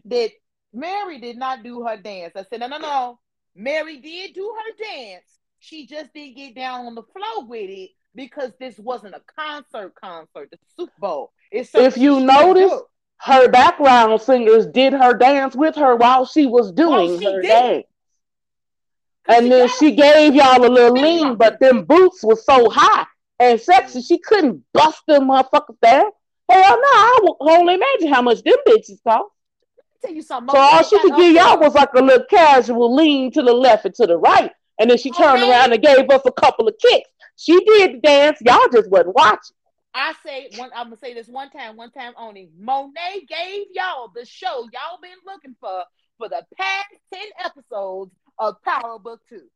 that 0.06 0.30
Mary 0.72 1.18
did 1.20 1.36
not 1.36 1.62
do 1.62 1.84
her 1.84 1.96
dance. 1.96 2.32
I 2.36 2.44
said, 2.44 2.60
no, 2.60 2.66
no, 2.66 2.78
no. 2.78 3.18
Mary 3.54 3.98
did 3.98 4.34
do 4.34 4.54
her 4.56 4.84
dance. 4.84 5.37
She 5.60 5.86
just 5.86 6.12
didn't 6.14 6.36
get 6.36 6.54
down 6.54 6.86
on 6.86 6.94
the 6.94 7.02
floor 7.02 7.46
with 7.46 7.70
it 7.70 7.90
because 8.14 8.52
this 8.58 8.78
wasn't 8.78 9.14
a 9.14 9.22
concert 9.38 9.94
concert, 9.94 10.50
the 10.50 10.58
Super 10.76 10.92
Bowl. 10.98 11.32
It's 11.50 11.74
if 11.74 11.96
you 11.96 12.20
notice, 12.20 12.72
her 13.18 13.48
background 13.48 14.20
singers 14.20 14.66
did 14.66 14.92
her 14.92 15.14
dance 15.14 15.56
with 15.56 15.74
her 15.76 15.96
while 15.96 16.24
she 16.24 16.46
was 16.46 16.72
doing 16.72 17.18
she 17.18 17.24
her 17.24 17.42
did. 17.42 17.48
dance. 17.48 17.84
And 19.28 19.52
then 19.52 19.68
she 19.68 19.94
gave 19.94 20.34
y'all 20.34 20.64
a 20.64 20.68
little 20.68 20.94
lean, 20.94 21.36
but 21.36 21.60
them 21.60 21.84
boots 21.84 22.24
were 22.24 22.36
so 22.36 22.70
high 22.70 23.04
and 23.38 23.60
sexy, 23.60 24.00
she 24.02 24.18
couldn't 24.18 24.64
bust 24.72 25.02
them 25.06 25.28
motherfuckers 25.28 25.76
there. 25.82 26.04
Hell 26.50 26.76
no, 26.76 26.88
I 26.88 27.18
will 27.22 27.36
only 27.40 27.74
imagine 27.74 28.12
how 28.12 28.22
much 28.22 28.42
them 28.42 28.56
bitches 28.66 29.02
cost. 29.06 29.30
Tell 30.02 30.12
you 30.12 30.22
something. 30.22 30.54
So 30.54 30.60
all 30.60 30.82
she 30.82 30.98
could 31.00 31.16
give 31.16 31.34
y'all 31.34 31.58
was 31.58 31.74
like 31.74 31.92
a 31.94 32.00
little 32.00 32.24
casual 32.30 32.94
lean 32.94 33.30
to 33.32 33.42
the 33.42 33.52
left 33.52 33.84
and 33.84 33.94
to 33.96 34.06
the 34.06 34.16
right. 34.16 34.52
And 34.78 34.90
then 34.90 34.98
she 34.98 35.10
turned 35.10 35.42
okay. 35.42 35.50
around 35.50 35.72
and 35.72 35.82
gave 35.82 36.08
us 36.10 36.22
a 36.24 36.32
couple 36.32 36.68
of 36.68 36.74
kicks. 36.78 37.10
She 37.36 37.58
did 37.64 37.94
the 37.94 37.98
dance. 37.98 38.38
Y'all 38.44 38.68
just 38.72 38.90
wasn't 38.90 39.14
watching. 39.14 39.54
I 39.94 40.14
say 40.24 40.48
one. 40.56 40.70
I'm 40.74 40.86
gonna 40.86 40.96
say 40.96 41.14
this 41.14 41.28
one 41.28 41.50
time, 41.50 41.76
one 41.76 41.90
time 41.90 42.12
only. 42.16 42.50
Monet 42.58 43.26
gave 43.28 43.66
y'all 43.72 44.12
the 44.14 44.24
show 44.24 44.68
y'all 44.72 45.00
been 45.02 45.10
looking 45.26 45.56
for 45.60 45.82
for 46.18 46.28
the 46.28 46.44
past 46.56 46.86
ten 47.12 47.26
episodes 47.44 48.12
of 48.38 48.62
Power 48.62 48.98
Book 48.98 49.20
Two. 49.28 49.48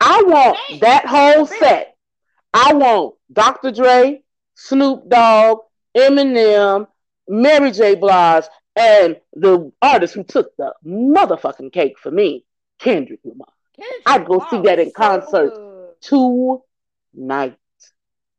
I 0.00 0.22
want 0.26 0.80
that 0.80 1.06
whole 1.06 1.46
set. 1.46 1.96
I 2.52 2.74
want 2.74 3.14
Dr. 3.32 3.70
Dre, 3.70 4.22
Snoop 4.54 5.08
Dogg, 5.08 5.60
Eminem, 5.96 6.86
Mary 7.28 7.70
J. 7.70 7.94
Blige, 7.94 8.44
and 8.76 9.16
the 9.34 9.72
artist 9.80 10.14
who 10.14 10.24
took 10.24 10.54
the 10.56 10.74
motherfucking 10.84 11.72
cake 11.72 11.98
for 11.98 12.10
me, 12.10 12.44
Kendrick 12.78 13.20
Lamar. 13.24 13.51
Kendrick 13.76 14.02
I'd 14.06 14.26
go 14.26 14.34
Lamar 14.34 14.48
see 14.50 14.60
that 14.62 14.78
in 14.78 14.90
concert 14.90 15.54
so 16.00 16.64
tonight. 17.14 17.56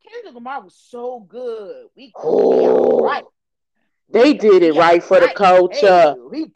Kendrick 0.07 0.33
Lamar 0.33 0.63
was 0.63 0.75
so 0.75 1.25
good. 1.27 1.87
We 1.95 2.11
oh, 2.15 2.99
right. 2.99 3.23
They 4.09 4.33
did 4.33 4.61
it 4.61 4.75
right 4.75 5.03
for 5.03 5.19
the 5.19 5.29
culture. 5.35 6.15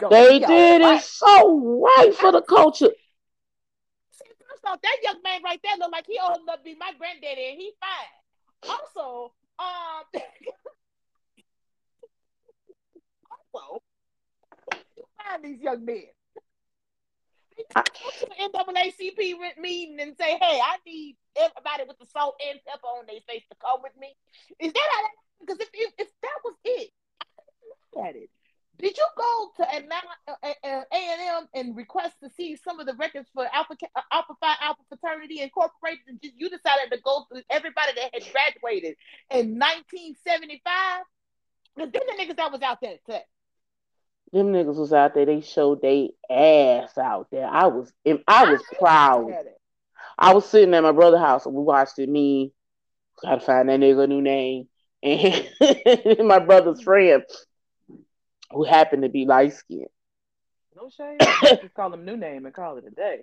They 0.10 0.40
did 0.40 0.82
it 0.82 1.02
so 1.02 1.82
right 1.82 2.14
for 2.14 2.32
the 2.32 2.42
culture. 2.42 2.92
First 4.20 4.66
off, 4.66 4.80
that 4.82 4.98
young 5.02 5.24
man 5.24 5.42
right 5.44 5.60
there 5.64 5.76
look 5.80 5.92
like 5.92 6.06
he 6.06 6.20
old 6.22 6.42
enough 6.42 6.58
to 6.58 6.64
be 6.64 6.76
my 6.76 6.92
granddaddy, 7.00 7.50
and 7.50 7.58
he 7.58 7.72
fine. 7.80 8.72
Also, 8.96 9.34
um, 9.58 10.04
also, 13.52 13.82
find 15.18 15.44
these 15.44 15.60
young 15.62 15.84
men. 15.84 15.96
They 15.96 16.06
go 17.24 17.40
to 17.40 17.46
the 17.46 17.47
NAACP 17.76 19.58
meeting 19.60 20.00
and 20.00 20.16
say, 20.18 20.38
"Hey, 20.38 20.60
I 20.64 20.78
need 20.86 21.18
everybody 21.38 21.84
with 21.88 22.00
the 22.00 22.06
salt 22.08 22.36
and 22.50 22.60
pepper 22.66 22.88
on 22.88 23.06
their 23.08 23.22
face 23.28 23.44
to 23.50 23.56
come 23.62 23.82
with 23.82 23.94
me. 24.00 24.16
Is 24.60 24.74
that 24.74 24.90
how 24.92 25.02
that? 25.04 25.18
Because 25.40 25.60
if, 25.62 25.70
if, 25.74 25.94
if 26.00 26.08
that 26.22 26.38
was 26.44 26.56
it, 26.66 26.92
I 27.22 27.26
look 27.70 28.08
at 28.08 28.16
it. 28.16 28.30
Did 28.80 28.96
you 28.96 29.08
go 29.18 29.52
to 29.58 29.64
Atlanta 29.76 30.08
uh, 30.28 30.34
uh, 30.44 30.54
A 30.64 30.86
and 30.94 31.22
M 31.22 31.48
and 31.56 31.76
request 31.76 32.16
to 32.22 32.30
see 32.30 32.56
some 32.56 32.80
of 32.80 32.86
the 32.86 32.94
records 32.94 33.28
for 33.34 33.48
Alpha 33.52 33.76
uh, 33.96 34.02
Alpha 34.12 34.34
Phi 34.40 34.54
Alpha 34.62 34.82
Fraternity 34.90 35.42
Incorporated? 35.42 36.02
And 36.08 36.22
just 36.22 36.36
you 36.38 36.50
decided 36.50 36.92
to 36.92 37.00
go 37.02 37.26
through 37.30 37.42
everybody 37.50 37.94
that 37.96 38.14
had 38.14 38.32
graduated 38.32 38.96
in 39.32 39.58
1975. 39.58 41.02
Because 41.76 41.92
then 41.92 42.02
the 42.06 42.24
niggas 42.24 42.38
that 42.38 42.52
was 42.52 42.62
out 42.62 42.80
there 42.82 42.98
today. 43.06 43.24
Them 44.34 44.48
niggas 44.48 44.76
was 44.76 44.94
out 44.94 45.14
there. 45.14 45.26
They 45.26 45.42
showed 45.42 45.82
they 45.82 46.12
ass 46.30 46.98
out 46.98 47.28
there. 47.32 47.48
I 47.48 47.68
was, 47.68 47.92
I 48.28 48.52
was 48.52 48.62
proud. 48.78 49.32
I 50.18 50.34
was 50.34 50.46
sitting 50.50 50.74
at 50.74 50.84
my 50.84 50.92
brother's 50.92 51.20
house 51.20 51.46
and 51.46 51.56
we 51.56 51.64
watched 51.64 52.00
it. 52.00 52.10
Me, 52.10 52.52
gotta 53.22 53.40
find 53.40 53.70
that 53.70 53.80
nigga 53.80 54.04
a 54.04 54.08
new 54.08 54.22
name, 54.22 54.68
and 55.04 56.28
my 56.28 56.40
brother's 56.40 56.80
mm-hmm. 56.80 56.84
friend, 56.84 57.24
who 58.52 58.64
happened 58.64 59.04
to 59.04 59.10
be 59.10 59.26
light 59.26 59.54
skinned. 59.54 59.88
No 60.76 60.90
shame. 60.90 61.18
Just 61.44 61.74
call 61.74 61.94
him 61.94 62.06
new 62.06 62.18
name 62.18 62.46
and 62.46 62.54
call 62.54 62.78
it 62.78 62.86
a 62.88 62.92
day. 62.92 63.22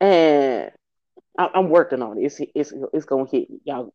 And 0.00 0.70
I, 1.38 1.50
am 1.54 1.70
working 1.70 2.02
on 2.02 2.18
it. 2.18 2.24
It's 2.24 2.40
it's 2.54 2.72
it's 2.92 3.06
gonna 3.06 3.26
hit 3.30 3.50
me, 3.50 3.60
y'all. 3.64 3.92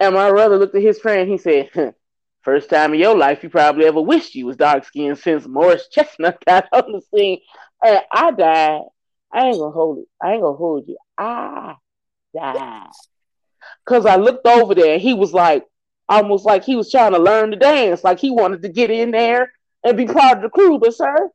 And 0.00 0.14
my 0.14 0.30
brother 0.30 0.58
looked 0.58 0.74
at 0.74 0.82
his 0.82 0.98
friend. 0.98 1.28
He 1.28 1.38
said, 1.38 1.70
First 2.42 2.70
time 2.70 2.94
in 2.94 3.00
your 3.00 3.16
life 3.16 3.42
you 3.42 3.50
probably 3.50 3.86
ever 3.86 4.00
wished 4.00 4.34
you 4.34 4.46
was 4.46 4.56
dark 4.56 4.84
skinned 4.84 5.18
since 5.18 5.46
Morris 5.46 5.88
Chestnut 5.90 6.42
got 6.46 6.66
on 6.72 6.92
the 6.92 7.02
scene. 7.14 7.40
And 7.84 8.00
I 8.12 8.30
died. 8.30 8.82
I 9.32 9.46
ain't 9.46 9.58
gonna 9.58 9.72
hold 9.72 9.98
it. 9.98 10.06
I 10.22 10.32
ain't 10.32 10.42
gonna 10.42 10.56
hold 10.56 10.88
you. 10.88 10.96
I 11.16 11.74
died. 12.34 12.90
Cause 13.84 14.06
I 14.06 14.16
looked 14.16 14.46
over 14.46 14.74
there 14.74 14.94
and 14.94 15.02
he 15.02 15.14
was 15.14 15.32
like 15.32 15.64
almost 16.08 16.46
like 16.46 16.64
he 16.64 16.76
was 16.76 16.90
trying 16.90 17.12
to 17.12 17.18
learn 17.18 17.50
to 17.50 17.56
dance, 17.56 18.02
like 18.04 18.18
he 18.18 18.30
wanted 18.30 18.62
to 18.62 18.68
get 18.68 18.90
in 18.90 19.10
there 19.10 19.52
and 19.84 19.96
be 19.96 20.06
part 20.06 20.38
of 20.38 20.42
the 20.42 20.48
crew. 20.48 20.78
But 20.78 20.94
sir, 20.94 21.30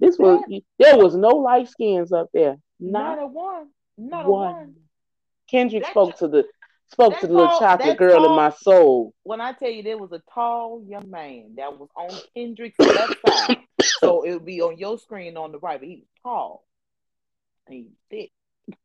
this 0.00 0.18
was 0.18 0.42
there 0.78 0.96
was 0.96 1.14
no 1.14 1.28
light 1.28 1.68
skins 1.68 2.12
up 2.12 2.28
there. 2.32 2.56
Not, 2.80 3.16
not 3.16 3.22
a 3.22 3.26
one. 3.26 3.68
Not 3.96 4.26
one. 4.26 4.50
a 4.50 4.54
one. 4.54 4.74
Kendrick 5.48 5.86
spoke 5.86 6.16
to 6.18 6.28
the 6.28 6.44
spoke 6.92 7.18
to 7.20 7.26
the 7.26 7.32
little 7.32 7.58
chocolate 7.58 7.96
girl 7.96 8.18
tall, 8.18 8.30
in 8.30 8.36
my 8.36 8.50
soul. 8.50 9.14
When 9.22 9.40
I 9.40 9.52
tell 9.52 9.70
you 9.70 9.82
there 9.82 9.98
was 9.98 10.12
a 10.12 10.22
tall 10.32 10.84
young 10.86 11.10
man 11.10 11.54
that 11.56 11.78
was 11.78 11.88
on 11.96 12.10
Kendrick's 12.34 12.78
left 12.78 13.16
side, 13.26 13.58
so 13.80 14.22
it 14.22 14.32
would 14.32 14.44
be 14.44 14.60
on 14.60 14.78
your 14.78 14.98
screen 14.98 15.36
on 15.36 15.52
the 15.52 15.58
right, 15.58 15.80
but 15.80 15.88
he 15.88 15.96
was 15.96 16.08
tall 16.22 16.64
and 17.66 17.74
he 17.74 17.90
thick. 18.10 18.76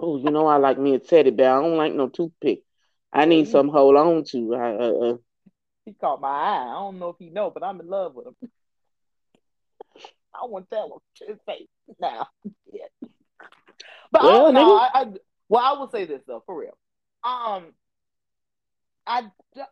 oh, 0.00 0.18
you 0.18 0.30
know 0.30 0.46
I 0.46 0.56
like 0.56 0.78
me 0.78 0.94
a 0.94 0.98
teddy 0.98 1.30
bear. 1.30 1.58
I 1.58 1.62
don't 1.62 1.76
like 1.76 1.92
no 1.92 2.08
toothpick. 2.08 2.62
I 3.12 3.24
need 3.24 3.48
some 3.48 3.68
hold 3.68 3.96
on 3.96 4.24
to. 4.24 4.54
I, 4.54 4.74
uh, 4.74 4.92
uh. 4.92 5.16
He 5.84 5.92
caught 5.94 6.20
my 6.20 6.28
eye. 6.28 6.66
I 6.68 6.74
don't 6.74 6.98
know 6.98 7.10
if 7.10 7.16
he 7.18 7.30
know, 7.30 7.50
but 7.50 7.62
I'm 7.62 7.80
in 7.80 7.88
love 7.88 8.14
with 8.14 8.26
him. 8.26 8.36
I 10.34 10.46
want 10.46 10.68
that 10.70 10.88
one 10.88 11.00
to 11.16 11.26
his 11.26 11.38
face 11.46 11.68
now. 12.00 12.28
Yeah. 12.70 13.08
But 14.12 14.22
well, 14.22 14.46
I, 14.46 14.50
no, 14.50 14.76
I, 14.76 14.88
I, 14.92 15.06
well, 15.48 15.64
I 15.64 15.78
will 15.78 15.90
say 15.90 16.04
this 16.04 16.20
though, 16.26 16.42
for 16.44 16.58
real. 16.60 16.76
Um, 17.26 17.72
I 19.04 19.24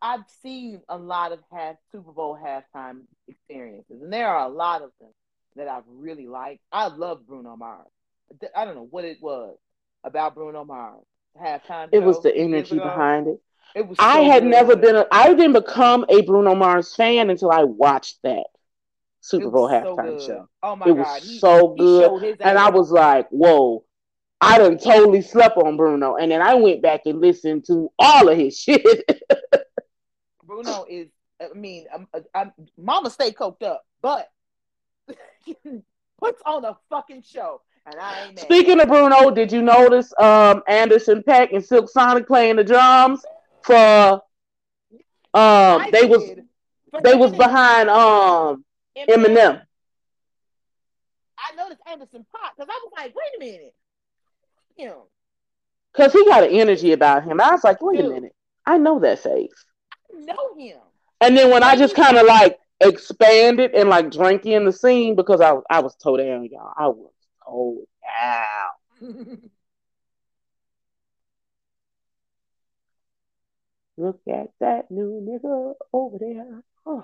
I've 0.03 0.25
seen 0.43 0.81
a 0.89 0.99
lot 0.99 1.31
of 1.31 1.39
half 1.53 1.77
Super 1.93 2.11
Bowl 2.11 2.37
halftime 2.37 3.03
experiences, 3.29 4.03
and 4.03 4.13
there 4.13 4.29
are 4.29 4.47
a 4.47 4.53
lot 4.53 4.83
of 4.83 4.91
them 5.01 5.11
that 5.55 5.69
I've 5.69 5.85
really 5.87 6.27
liked. 6.27 6.63
I 6.73 6.89
love 6.89 7.27
Bruno 7.27 7.55
Mars. 7.57 7.87
I 8.57 8.65
don't 8.65 8.75
know 8.75 8.89
what 8.91 9.05
it 9.05 9.19
was 9.21 9.57
about 10.03 10.35
Bruno 10.35 10.65
Mars 10.65 11.05
halftime. 11.41 11.91
It 11.93 12.01
was 12.01 12.21
the 12.23 12.35
energy 12.37 12.79
behind 12.79 13.29
it. 13.29 13.41
It 13.77 13.87
was. 13.87 13.99
So 13.99 14.05
I 14.05 14.21
had 14.21 14.45
never 14.45 14.75
been. 14.75 14.97
A, 14.97 15.07
I 15.13 15.33
didn't 15.33 15.53
become 15.53 16.05
a 16.09 16.23
Bruno 16.23 16.57
Mars 16.57 16.95
fan 16.97 17.31
until 17.31 17.53
I 17.53 17.63
watched 17.63 18.19
that 18.25 18.47
Super 19.21 19.51
Bowl 19.51 19.69
halftime 19.69 20.21
so 20.21 20.27
show. 20.27 20.49
Oh 20.61 20.75
my 20.75 20.89
it 20.89 20.95
god, 20.95 20.97
was 20.97 21.29
he, 21.29 21.39
so 21.39 21.69
good, 21.77 22.37
and 22.41 22.59
I 22.59 22.71
was 22.71 22.91
like, 22.91 23.29
"Whoa, 23.31 23.85
I 24.41 24.59
done 24.59 24.79
totally 24.79 25.23
slept 25.23 25.57
on 25.57 25.77
Bruno, 25.77 26.17
and 26.17 26.31
then 26.31 26.43
I 26.43 26.55
went 26.55 26.83
back 26.83 27.03
and 27.07 27.21
listened 27.21 27.65
to 27.67 27.91
all 27.99 28.29
of 28.29 28.37
his 28.37 28.59
shit. 28.59 29.23
Bruno 30.45 30.85
is, 30.89 31.09
I 31.41 31.57
mean, 31.57 31.87
I'm, 31.93 32.07
I'm, 32.35 32.53
Mama 32.77 33.11
stay 33.11 33.31
coked 33.31 33.63
up, 33.63 33.85
but 34.03 34.29
puts 36.21 36.43
on 36.47 36.65
a 36.65 36.77
fucking 36.91 37.23
show. 37.23 37.63
And 37.87 37.97
I 38.01 38.29
ain't 38.29 38.41
Speaking 38.41 38.81
of 38.81 38.89
Bruno, 38.89 39.31
did 39.31 39.53
you 39.53 39.61
notice 39.61 40.13
um, 40.19 40.63
Anderson 40.69 41.23
.Paak 41.23 41.53
and 41.53 41.65
Silk 41.65 41.91
Sonic 41.91 42.27
playing 42.27 42.57
the 42.57 42.65
drums 42.65 43.23
for? 43.63 44.23
Um, 45.35 45.87
they 45.91 46.03
did. 46.03 46.11
was 46.11 46.31
they 47.03 47.15
was 47.15 47.33
behind 47.33 47.91
um 47.91 48.65
Eminem. 48.97 49.27
Eminem. 49.27 49.63
I 51.37 51.57
noticed 51.57 51.83
Anderson 51.91 52.25
.Paak 52.35 52.53
because 52.57 52.71
I 52.71 52.81
was 52.85 52.93
like, 52.97 53.15
wait 53.15 53.37
a 53.37 53.39
minute, 53.39 53.75
him. 54.77 54.95
Cause 55.95 56.13
he 56.13 56.25
got 56.25 56.43
an 56.43 56.51
energy 56.51 56.93
about 56.93 57.25
him. 57.25 57.41
I 57.41 57.53
was 57.53 57.63
like, 57.63 57.81
wait 57.81 57.99
Dude. 57.99 58.07
a 58.07 58.09
minute, 58.15 58.35
I 58.67 58.79
know 58.79 58.99
that 59.01 59.21
face. 59.21 59.65
I 60.13 60.21
know 60.25 60.55
him. 60.57 60.79
And 61.21 61.37
then 61.37 61.51
when 61.51 61.63
I 61.63 61.77
just 61.77 61.95
kind 61.95 62.17
of 62.17 62.27
like 62.27 62.59
expanded 62.81 63.73
and 63.75 63.89
like 63.89 64.11
drank 64.11 64.45
in 64.47 64.65
the 64.65 64.73
scene 64.73 65.15
because 65.15 65.41
I 65.41 65.55
I 65.71 65.81
was 65.81 65.95
toe 65.97 66.17
down, 66.17 66.49
y'all. 66.51 66.73
I 66.77 66.89
was 66.89 67.13
toe 67.45 67.85
down. 69.01 69.39
Look 73.97 74.21
at 74.29 74.49
that 74.61 74.91
new 74.91 75.21
nigga 75.23 75.75
over 75.93 76.19
there. 76.19 76.63
Huh. 76.85 77.03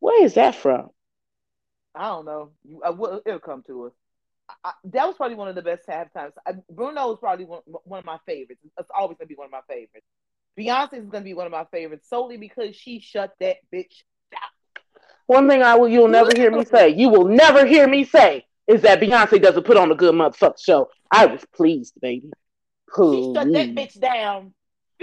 Where 0.00 0.24
is 0.24 0.34
that 0.34 0.56
from? 0.56 0.90
I 1.94 2.08
don't 2.08 2.24
know. 2.24 2.50
You, 2.64 2.82
uh, 2.82 3.20
it'll 3.24 3.38
come 3.38 3.62
to 3.68 3.84
us. 3.84 3.92
I, 4.64 4.72
that 4.84 5.06
was 5.06 5.16
probably 5.16 5.36
one 5.36 5.48
of 5.48 5.54
the 5.54 5.62
best 5.62 5.86
halftimes. 5.86 6.32
I, 6.46 6.54
Bruno 6.70 7.08
was 7.08 7.18
probably 7.20 7.44
one, 7.44 7.60
one 7.84 7.98
of 7.98 8.04
my 8.04 8.18
favorites. 8.26 8.60
It's 8.78 8.90
always 8.96 9.18
gonna 9.18 9.28
be 9.28 9.34
one 9.34 9.46
of 9.46 9.52
my 9.52 9.60
favorites. 9.68 10.06
Beyonce 10.58 10.94
is 10.94 11.08
gonna 11.08 11.24
be 11.24 11.34
one 11.34 11.46
of 11.46 11.52
my 11.52 11.64
favorites 11.72 12.08
solely 12.08 12.36
because 12.36 12.76
she 12.76 13.00
shut 13.00 13.32
that 13.40 13.56
bitch 13.72 14.02
down. 14.30 14.42
One 15.26 15.48
thing 15.48 15.62
I 15.62 15.76
will 15.76 15.88
you'll 15.88 16.08
never 16.08 16.30
hear 16.34 16.50
me 16.50 16.64
say, 16.64 16.90
you 16.90 17.08
will 17.08 17.26
never 17.26 17.64
hear 17.64 17.86
me 17.86 18.04
say, 18.04 18.44
is 18.66 18.82
that 18.82 19.00
Beyonce 19.00 19.40
doesn't 19.40 19.64
put 19.64 19.76
on 19.76 19.90
a 19.90 19.94
good 19.94 20.14
motherfucker 20.14 20.62
show. 20.62 20.88
I 21.10 21.26
was 21.26 21.44
pleased, 21.54 21.94
baby. 22.00 22.30
Please. 22.88 23.24
She 23.26 23.34
shut 23.34 23.52
that 23.52 23.74
bitch 23.74 24.00
down. 24.00 24.54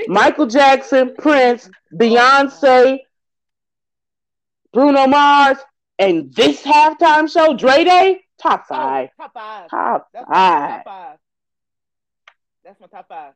Michael 0.07 0.45
Jackson, 0.45 1.15
Prince, 1.17 1.69
Beyonce, 1.93 2.99
Bruno 4.71 5.07
Mars, 5.07 5.57
and 5.97 6.33
this 6.33 6.61
halftime 6.61 7.29
show, 7.31 7.55
Dre 7.55 7.83
Day, 7.83 8.21
top 8.39 8.65
oh, 8.69 8.75
five. 8.75 9.09
Oh, 9.19 9.23
top 9.23 9.33
five. 9.33 9.69
Top 9.69 10.07
That's 10.13 10.27
five. 10.27 10.69
top 10.69 10.85
five. 10.85 11.17
That's 12.63 12.79
my 12.79 12.87
top 12.87 13.07
five. 13.07 13.33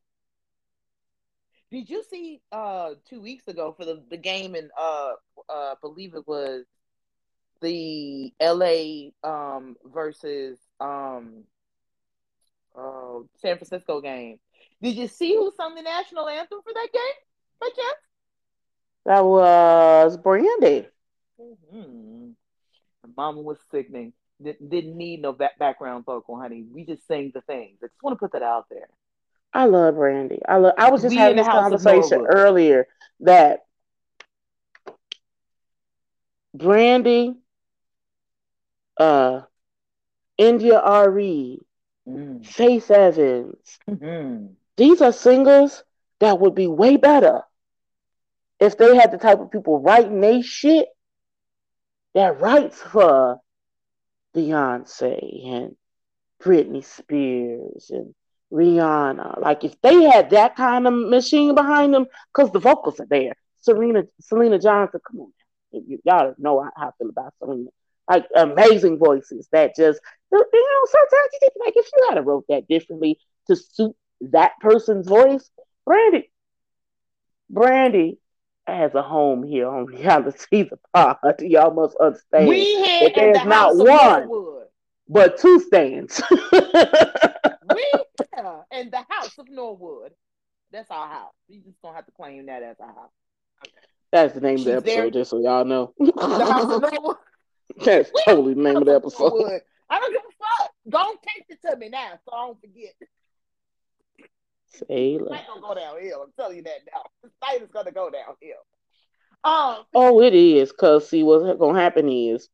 Did 1.72 1.90
you 1.90 2.04
see 2.10 2.42
uh 2.52 2.92
two 3.10 3.22
weeks 3.22 3.48
ago 3.48 3.74
for 3.78 3.86
the, 3.86 4.04
the 4.10 4.18
game 4.18 4.56
in 4.56 4.70
uh 4.80 5.14
uh 5.50 5.76
believe 5.82 6.14
it 6.14 6.28
was 6.28 6.66
the 7.62 8.32
LA 8.40 9.10
um 9.24 9.76
versus 9.86 10.60
um 10.80 11.46
uh, 12.78 13.20
San 13.42 13.58
Francisco 13.58 14.02
game. 14.02 14.40
Did 14.82 14.96
you 14.96 15.08
see 15.08 15.36
who 15.36 15.52
sung 15.56 15.76
the 15.76 15.82
national 15.82 16.28
anthem 16.28 16.60
for 16.64 16.74
that 16.74 16.88
game 16.92 17.02
by 17.60 17.68
chance? 17.68 17.98
That 19.06 19.26
was 19.26 20.18
Brandy. 20.18 20.88
Mm-hmm. 21.40 22.32
Mama 23.16 23.42
was 23.42 23.58
sickening. 23.70 24.14
Didn't 24.44 24.98
need 24.98 25.22
no 25.22 25.34
back- 25.34 25.58
background 25.60 26.06
vocal, 26.06 26.40
honey. 26.40 26.66
We 26.72 26.86
just 26.86 27.08
sang 27.08 27.32
the 27.34 27.42
things. 27.42 27.80
I 27.82 27.88
just 27.88 28.04
want 28.04 28.16
to 28.16 28.20
put 28.20 28.34
that 28.34 28.44
out 28.44 28.66
there. 28.70 28.88
I 29.54 29.66
love 29.66 29.96
Brandy. 29.96 30.42
I 30.48 30.58
love. 30.58 30.74
I 30.78 30.90
was 30.90 31.02
just 31.02 31.12
we 31.12 31.18
having 31.18 31.38
this 31.38 31.48
conversation 31.48 32.26
earlier 32.28 32.88
that 33.22 33.66
Brandy, 36.54 37.36
uh, 38.98 39.42
India.Arie, 40.38 41.60
mm. 42.08 42.46
Faith 42.46 42.90
Evans, 42.92 43.80
mm-hmm. 43.90 44.48
these 44.78 45.02
are 45.02 45.14
singers 45.14 45.84
that 46.20 46.40
would 46.40 46.56
be 46.56 46.68
way 46.68 46.98
better 46.98 47.44
if 48.60 48.78
they 48.78 48.96
had 48.96 49.12
the 49.12 49.18
type 49.18 49.40
of 49.40 49.52
people 49.52 49.82
writing 49.82 50.22
they 50.22 50.42
shit 50.42 50.88
that 52.14 52.40
writes 52.40 52.80
for 52.82 53.42
Beyonce 54.36 55.48
and 55.48 55.76
Britney 56.42 56.84
Spears 56.84 57.90
and 57.90 58.14
Rihanna. 58.52 59.42
Like 59.42 59.64
if 59.64 59.80
they 59.82 60.04
had 60.04 60.30
that 60.32 60.56
kind 60.56 60.88
of 60.88 60.94
machine 60.94 61.56
behind 61.56 61.94
them, 61.94 62.06
because 62.34 62.52
the 62.52 62.60
vocals 62.60 63.00
are 63.00 63.08
there. 63.10 63.34
Serena, 63.62 64.04
Syleena 64.22 64.62
Johnson, 64.62 65.00
come 65.10 65.22
on, 65.22 65.34
you, 65.72 66.00
all 66.12 66.34
know 66.38 66.70
how 66.76 66.88
I 66.88 66.92
feel 66.98 67.10
about 67.10 67.34
Syleena. 67.42 67.68
Like 68.10 68.26
amazing 68.36 68.98
voices 68.98 69.48
that 69.54 69.76
just, 69.76 70.02
you 70.32 70.38
know, 70.38 70.86
sometimes 70.86 71.30
you 71.34 71.40
think 71.40 71.54
like 71.60 71.74
if 71.78 71.88
you 71.96 72.08
had 72.10 72.26
wrote 72.26 72.46
that 72.50 72.68
differently 72.68 73.18
to 73.48 73.56
suit 73.56 73.96
that 74.22 74.52
person's 74.60 75.08
voice, 75.08 75.50
Brandy, 75.86 76.30
Brandy 77.50 78.20
has 78.68 78.94
a 78.96 79.02
home 79.02 79.44
here 79.44 79.68
on 79.68 79.86
reality 79.86 80.64
the 80.64 80.80
pod. 80.94 81.18
Y'all 81.40 81.74
must 81.74 81.96
understand. 81.98 82.48
We 82.48 82.74
had 82.82 83.14
there's 83.16 83.38
the 83.40 83.44
not 83.46 83.76
one, 83.76 84.66
but 85.08 85.38
two 85.38 85.60
stands. 85.60 86.22
we 86.32 87.92
yeah, 88.36 88.62
and 88.72 88.92
the 88.92 89.04
house 89.10 89.38
of 89.38 89.50
Norwood. 89.50 90.14
That's 90.72 90.90
our 90.90 91.08
house. 91.08 91.34
We 91.50 91.60
just 91.60 91.82
don't 91.84 91.94
have 91.94 92.06
to 92.06 92.12
claim 92.12 92.48
that 92.48 92.64
as 92.64 92.78
our 92.80 92.88
house. 92.88 93.12
That's 94.12 94.34
the 94.34 94.42
name 94.42 94.58
She's 94.58 94.68
of 94.68 94.84
the 94.84 94.92
episode, 94.92 95.02
there. 95.02 95.10
just 95.12 95.32
so 95.32 95.40
y'all 95.40 95.66
know. 95.66 95.94
the 96.00 96.12
house 96.52 96.72
of 96.72 96.82
Norwood. 96.94 97.18
That's 97.84 98.12
totally 98.26 98.54
the 98.54 98.62
name 98.62 98.78
of 98.78 98.86
the 98.86 98.96
episode. 98.96 99.62
I 99.90 100.00
don't 100.00 100.12
give 100.12 100.22
a 100.22 100.62
fuck. 100.62 100.72
Don't 100.90 101.20
text 101.22 101.52
it 101.52 101.70
to 101.70 101.78
me 101.78 101.90
now, 101.90 102.12
so 102.26 102.36
I 102.36 102.46
don't 102.48 102.60
forget. 102.62 102.94
Say 104.74 105.14
it's 105.14 105.48
gonna 105.48 105.62
go 105.62 105.76
downhill. 105.76 106.24
I'm 106.24 106.32
telling 106.38 106.58
you 106.58 106.64
that 106.64 106.80
now. 106.94 107.04
The 107.24 107.64
is 107.64 107.70
gonna 107.72 107.92
go 107.92 108.10
downhill. 108.10 108.64
Um. 109.44 109.86
Oh, 109.94 110.22
it 110.22 110.34
is. 110.34 110.72
Cause 110.72 111.10
see, 111.10 111.24
what's 111.24 111.60
gonna 111.60 111.80
happen 111.80 112.10
is 112.10 112.50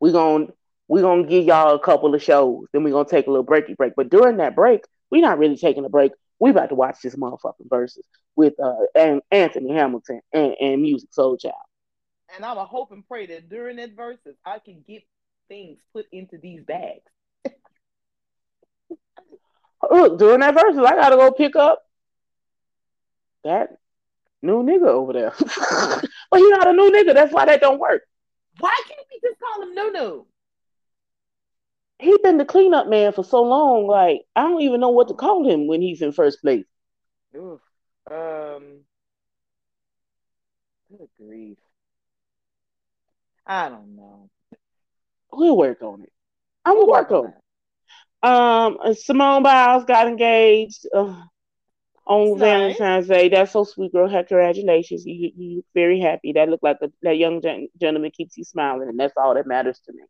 we're 0.00 0.12
gonna 0.12 0.46
we're 0.88 1.02
gonna 1.02 1.24
give 1.24 1.44
y'all 1.44 1.74
a 1.74 1.78
couple 1.78 2.14
of 2.14 2.22
shows, 2.22 2.66
then 2.72 2.82
we're 2.82 2.90
gonna 2.90 3.08
take 3.08 3.26
a 3.26 3.30
little 3.30 3.46
breaky 3.46 3.76
break. 3.76 3.92
But 3.96 4.10
during 4.10 4.38
that 4.38 4.56
break, 4.56 4.84
we're 5.10 5.22
not 5.22 5.38
really 5.38 5.56
taking 5.56 5.84
a 5.84 5.88
break. 5.88 6.12
We 6.38 6.50
about 6.50 6.70
to 6.70 6.74
watch 6.74 6.98
this 7.02 7.16
motherfucking 7.16 7.68
Verzuz 7.68 7.98
with 8.36 8.54
uh 8.60 8.74
and 8.94 9.20
Anthony 9.30 9.72
Hamilton 9.72 10.20
and, 10.32 10.54
and 10.60 10.84
Musiq 10.84 11.14
Soulchild. 11.16 11.52
And 12.34 12.44
I'm 12.44 12.58
a 12.58 12.64
hope 12.64 12.92
and 12.92 13.06
pray 13.06 13.26
that 13.26 13.48
during 13.48 13.76
that 13.76 13.94
Verzuz 13.96 14.36
I 14.44 14.58
can 14.58 14.82
get 14.86 15.02
things 15.48 15.78
put 15.92 16.06
into 16.12 16.38
these 16.38 16.62
bags. 16.62 17.02
Look, 19.88 20.18
during 20.18 20.40
that 20.40 20.54
Verzuz, 20.54 20.84
I 20.84 20.94
gotta 20.94 21.16
go 21.16 21.30
pick 21.32 21.56
up 21.56 21.82
that 23.44 23.78
new 24.42 24.62
nigga 24.62 24.88
over 24.88 25.12
there. 25.12 25.32
well, 26.30 26.40
he 26.40 26.50
not 26.50 26.68
a 26.68 26.72
new 26.72 26.90
nigga. 26.90 27.14
That's 27.14 27.32
why 27.32 27.46
that 27.46 27.60
don't 27.60 27.80
work. 27.80 28.02
Why 28.58 28.76
can't 28.86 29.06
we 29.10 29.28
just 29.28 29.40
call 29.40 29.62
him 29.62 29.74
Nunu? 29.74 30.24
he 32.00 32.16
been 32.22 32.38
the 32.38 32.44
cleanup 32.44 32.88
man 32.88 33.12
for 33.12 33.24
so 33.24 33.42
long. 33.42 33.86
Like 33.86 34.22
I 34.34 34.42
don't 34.42 34.62
even 34.62 34.80
know 34.80 34.88
what 34.88 35.08
to 35.08 35.14
call 35.14 35.48
him 35.48 35.66
when 35.66 35.82
he's 35.82 36.02
in 36.02 36.12
first 36.12 36.40
place. 36.40 36.64
Oof. 37.36 37.60
Um. 38.10 38.80
Good 40.90 41.08
grief. 41.16 41.58
I 43.46 43.68
don't 43.68 43.96
know. 43.96 44.30
We'll 45.32 45.56
work 45.56 45.82
on 45.82 46.02
it. 46.02 46.12
I 46.64 46.72
will 46.72 46.88
work, 46.88 47.10
work 47.10 47.24
on 47.24 47.30
it. 47.30 47.39
Um, 48.22 48.78
Simone 48.94 49.42
Biles 49.42 49.84
got 49.84 50.06
engaged 50.06 50.86
uh, 50.94 51.14
on 52.06 52.38
That's 52.38 52.40
Valentine's. 52.40 53.08
Day. 53.08 53.28
That's 53.28 53.52
so 53.52 53.64
sweet, 53.64 53.92
girl. 53.92 54.08
Congratulations. 54.08 55.06
You 55.06 55.30
you 55.36 55.64
very 55.74 56.00
happy. 56.00 56.32
That 56.32 56.48
look 56.48 56.60
like 56.62 56.78
a, 56.82 56.90
that 57.02 57.16
young 57.16 57.40
gentleman 57.80 58.10
keeps 58.10 58.36
you 58.36 58.44
smiling, 58.44 58.88
and 58.88 59.00
that's 59.00 59.14
all 59.16 59.34
that 59.34 59.46
matters 59.46 59.80
to 59.86 59.92
me. 59.92 60.02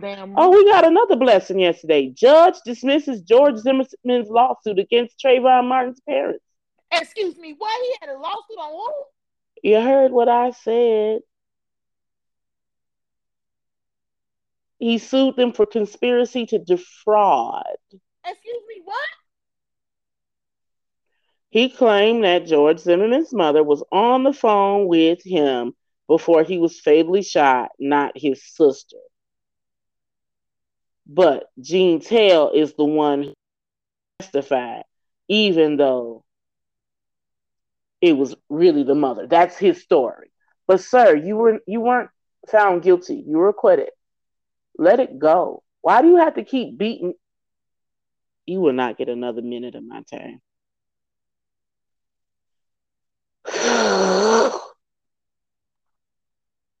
Damn. 0.00 0.34
Oh, 0.36 0.50
we 0.50 0.64
got 0.64 0.86
another 0.86 1.16
blessing 1.16 1.60
yesterday. 1.60 2.08
Judge 2.08 2.56
dismisses 2.64 3.20
George 3.20 3.56
Zimmerman's 3.56 4.30
lawsuit 4.30 4.78
against 4.78 5.22
Trayvon 5.24 5.68
Martin's 5.68 6.00
parents. 6.08 6.44
Excuse 6.90 7.36
me, 7.36 7.54
what? 7.56 7.80
He 7.82 7.94
had 8.00 8.10
a 8.16 8.18
lawsuit 8.18 8.58
on 8.58 8.72
who? 8.72 8.92
You 9.62 9.80
heard 9.80 10.10
what 10.10 10.28
I 10.28 10.50
said. 10.50 11.20
He 14.82 14.98
sued 14.98 15.36
them 15.36 15.52
for 15.52 15.64
conspiracy 15.64 16.44
to 16.46 16.58
defraud. 16.58 17.76
Excuse 18.26 18.62
me, 18.66 18.82
what? 18.82 18.96
He 21.50 21.68
claimed 21.68 22.24
that 22.24 22.46
George 22.46 22.80
Zimmerman's 22.80 23.32
mother 23.32 23.62
was 23.62 23.84
on 23.92 24.24
the 24.24 24.32
phone 24.32 24.88
with 24.88 25.22
him 25.24 25.76
before 26.08 26.42
he 26.42 26.58
was 26.58 26.80
fatally 26.80 27.22
shot, 27.22 27.70
not 27.78 28.14
his 28.16 28.44
sister. 28.44 28.96
But 31.06 31.44
Jeantel 31.60 32.52
is 32.52 32.74
the 32.74 32.84
one 32.84 33.22
who 33.22 33.34
testified, 34.18 34.82
even 35.28 35.76
though 35.76 36.24
it 38.00 38.14
was 38.14 38.34
really 38.48 38.82
the 38.82 38.96
mother. 38.96 39.28
That's 39.28 39.56
his 39.56 39.80
story. 39.80 40.32
But 40.66 40.80
sir, 40.80 41.14
you 41.14 41.36
were 41.36 41.60
you 41.68 41.80
weren't 41.80 42.10
found 42.48 42.82
guilty. 42.82 43.22
You 43.24 43.36
were 43.38 43.48
acquitted. 43.48 43.90
Let 44.76 45.00
it 45.00 45.18
go. 45.18 45.62
Why 45.80 46.02
do 46.02 46.08
you 46.08 46.16
have 46.16 46.34
to 46.34 46.44
keep 46.44 46.78
beating? 46.78 47.14
You 48.46 48.60
will 48.60 48.72
not 48.72 48.98
get 48.98 49.08
another 49.08 49.42
minute 49.42 49.74
of 49.74 49.84
my 49.84 50.02
time. 50.10 50.40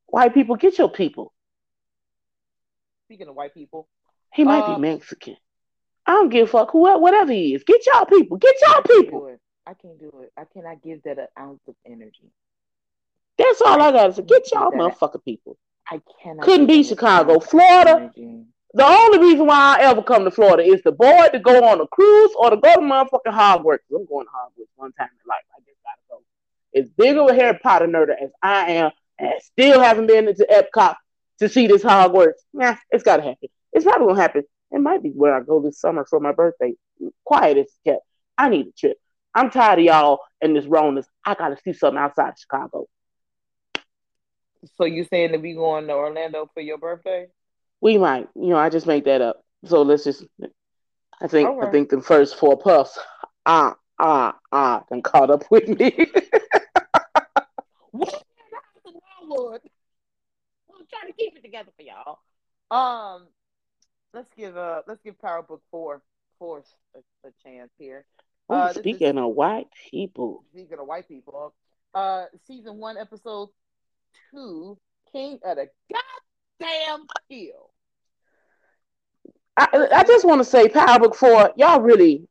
white 0.06 0.34
people, 0.34 0.56
get 0.56 0.78
your 0.78 0.90
people. 0.90 1.32
Speaking 3.06 3.28
of 3.28 3.34
white 3.34 3.54
people, 3.54 3.88
he 4.32 4.44
might 4.44 4.64
uh, 4.64 4.74
be 4.74 4.80
Mexican. 4.80 5.36
I 6.06 6.12
don't 6.12 6.30
give 6.30 6.48
a 6.48 6.50
fuck. 6.50 6.70
Who, 6.72 6.80
whatever 7.00 7.32
he 7.32 7.54
is, 7.54 7.62
get 7.64 7.86
y'all 7.86 8.06
people. 8.06 8.38
Get 8.38 8.54
y'all 8.66 8.82
people. 8.82 9.38
I 9.66 9.74
can't 9.74 9.98
do 9.98 10.10
it. 10.22 10.32
I 10.36 10.44
cannot 10.44 10.82
give 10.82 11.02
that 11.04 11.18
an 11.18 11.28
ounce 11.38 11.60
of 11.68 11.74
energy. 11.86 12.32
That's 13.38 13.60
all 13.62 13.80
I, 13.80 13.88
I 13.88 13.92
got 13.92 14.06
to 14.08 14.12
say. 14.14 14.22
Get 14.22 14.50
y'all 14.52 14.72
motherfucking 14.72 15.24
people. 15.24 15.56
I 15.90 16.00
cannot. 16.22 16.44
Couldn't 16.44 16.66
be 16.66 16.82
Chicago, 16.82 17.40
Florida. 17.40 18.10
The 18.74 18.86
only 18.86 19.18
reason 19.18 19.46
why 19.46 19.76
I 19.78 19.82
ever 19.82 20.02
come 20.02 20.24
to 20.24 20.30
Florida 20.30 20.62
is 20.62 20.82
the 20.82 20.92
boy 20.92 21.28
to 21.30 21.38
go 21.38 21.62
on 21.64 21.80
a 21.80 21.86
cruise 21.88 22.30
or 22.38 22.48
to 22.50 22.56
go 22.56 22.74
to 22.74 22.80
motherfucking 22.80 23.26
Hogwarts. 23.26 23.80
I'm 23.90 24.06
going 24.06 24.26
to 24.26 24.32
Hogwarts 24.32 24.70
one 24.76 24.92
time 24.92 25.10
in 25.12 25.28
life. 25.28 25.44
I 25.54 25.60
just 25.60 25.78
gotta 25.84 26.00
go. 26.08 26.22
As 26.74 26.88
big 26.96 27.18
of 27.18 27.28
a 27.28 27.34
Harry 27.34 27.58
Potter 27.62 27.86
nerd 27.86 28.08
as 28.10 28.30
I 28.42 28.70
am, 28.72 28.90
and 29.18 29.32
still 29.42 29.80
haven't 29.80 30.06
been 30.06 30.26
into 30.26 30.46
Epcot 30.50 30.94
to 31.40 31.48
see 31.50 31.66
this 31.66 31.82
Hogwarts. 31.82 32.40
Yeah, 32.54 32.78
it's 32.90 33.02
gotta 33.02 33.22
happen. 33.22 33.48
It's 33.74 33.84
probably 33.84 34.06
gonna 34.06 34.22
happen. 34.22 34.44
It 34.70 34.80
might 34.80 35.02
be 35.02 35.10
where 35.10 35.34
I 35.34 35.40
go 35.40 35.60
this 35.60 35.78
summer 35.78 36.06
for 36.08 36.18
my 36.18 36.32
birthday. 36.32 36.74
Quiet 37.24 37.58
as 37.58 37.66
kept. 37.84 38.02
I 38.38 38.48
need 38.48 38.68
a 38.68 38.72
trip. 38.72 38.96
I'm 39.34 39.50
tired 39.50 39.80
of 39.80 39.84
y'all 39.84 40.20
and 40.40 40.56
this 40.56 40.64
Ronas. 40.64 41.04
I 41.26 41.34
gotta 41.34 41.58
see 41.62 41.74
something 41.74 41.98
outside 41.98 42.30
of 42.30 42.38
Chicago. 42.38 42.86
So 44.76 44.84
you 44.84 45.04
saying 45.04 45.32
that 45.32 45.42
we 45.42 45.54
going 45.54 45.86
to 45.88 45.92
Orlando 45.94 46.48
for 46.54 46.60
your 46.60 46.78
birthday? 46.78 47.26
We 47.80 47.98
might, 47.98 48.28
you 48.34 48.48
know, 48.50 48.56
I 48.58 48.68
just 48.68 48.86
made 48.86 49.04
that 49.06 49.20
up. 49.20 49.44
So 49.64 49.82
let's 49.82 50.04
just. 50.04 50.24
I 51.20 51.26
think. 51.28 51.48
I 51.62 51.70
think 51.70 51.88
the 51.88 52.00
first 52.00 52.36
four 52.36 52.56
puffs, 52.56 52.98
ah 53.46 53.74
ah 53.98 54.36
ah, 54.52 54.84
then 54.90 55.02
caught 55.02 55.30
up 55.30 55.44
with 55.50 55.68
me. 55.68 56.06
What? 59.26 59.62
I'm 60.70 60.86
trying 60.90 61.10
to 61.10 61.16
keep 61.18 61.36
it 61.36 61.42
together 61.42 61.70
for 61.76 61.82
y'all. 61.82 62.18
Um, 62.70 63.28
let's 64.12 64.28
give 64.36 64.56
uh 64.56 64.82
let's 64.86 65.00
give 65.02 65.18
Power 65.20 65.42
Book 65.42 65.62
Four 65.70 66.02
Force 66.38 66.68
a, 66.94 66.98
a 67.28 67.32
chance 67.42 67.70
here. 67.78 68.04
oh, 68.50 68.54
Uh, 68.54 68.68
this 68.68 68.76
is- 68.78 68.82
speaking 68.82 69.18
of 69.18 69.34
white 69.34 69.68
people, 69.90 70.44
Speaking 70.52 70.78
of 70.78 70.86
white 70.86 71.08
people, 71.08 71.54
uh, 71.94 72.26
season 72.46 72.78
one, 72.78 72.96
episode 72.98 73.50
two, 74.30 74.78
King 75.12 75.38
of 75.44 75.56
the 75.56 75.68
Goddamn 76.60 77.06
Hill. 77.28 77.70
I, 79.56 79.88
I 79.94 80.04
just 80.04 80.24
want 80.24 80.40
to 80.40 80.44
say, 80.44 80.68
Power 80.68 80.98
Book 80.98 81.14
Four, 81.14 81.52
y'all 81.56 81.80
really, 81.80 82.26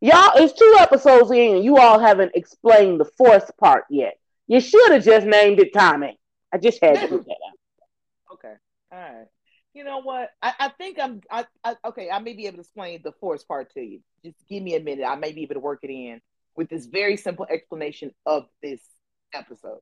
y'all, 0.00 0.32
it's 0.36 0.58
two 0.58 0.76
episodes 0.78 1.30
in, 1.30 1.56
and 1.56 1.64
you 1.64 1.76
all 1.76 1.98
haven't 1.98 2.32
explained 2.34 3.00
the 3.00 3.04
Force 3.04 3.50
part 3.58 3.84
yet. 3.90 4.16
You 4.46 4.60
should 4.60 4.92
have 4.92 5.04
just 5.04 5.26
named 5.26 5.60
it 5.60 5.74
Tommy. 5.74 6.18
I 6.52 6.58
just 6.58 6.82
had 6.82 7.00
to 7.00 7.08
put 7.08 7.26
that 7.26 7.32
out. 7.32 7.58
Okay, 8.32 8.54
all 8.90 8.98
right. 8.98 9.26
You 9.74 9.84
know 9.84 10.00
what? 10.00 10.30
I, 10.42 10.52
I 10.58 10.68
think 10.70 10.98
I'm. 11.00 11.20
I, 11.30 11.44
I 11.62 11.76
okay. 11.86 12.10
I 12.10 12.18
may 12.18 12.32
be 12.32 12.46
able 12.46 12.56
to 12.56 12.60
explain 12.62 13.00
the 13.04 13.12
force 13.12 13.44
part 13.44 13.72
to 13.74 13.80
you. 13.80 14.00
Just 14.24 14.36
give 14.48 14.60
me 14.60 14.74
a 14.74 14.80
minute. 14.80 15.04
I 15.04 15.14
may 15.14 15.32
be 15.32 15.42
able 15.42 15.54
to 15.54 15.60
work 15.60 15.80
it 15.82 15.90
in 15.90 16.20
with 16.56 16.68
this 16.68 16.86
very 16.86 17.16
simple 17.16 17.46
explanation 17.48 18.10
of 18.26 18.46
this 18.60 18.80
episode. 19.32 19.80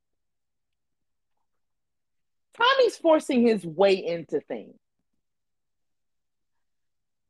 Tommy's 2.57 2.97
forcing 2.97 3.45
his 3.45 3.65
way 3.65 3.93
into 3.93 4.39
things. 4.41 4.75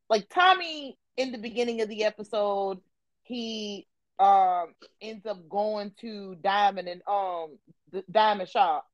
Like 0.09 0.27
Tommy 0.29 0.97
in 1.17 1.31
the 1.31 1.38
beginning 1.38 1.81
of 1.81 1.89
the 1.89 2.03
episode, 2.03 2.79
he 3.23 3.88
um 4.19 4.73
ends 5.01 5.25
up 5.25 5.49
going 5.49 5.91
to 6.01 6.36
Diamond 6.36 6.88
and 6.88 7.01
um 7.07 7.57
the 7.91 8.03
Diamond 8.12 8.49
shop, 8.49 8.86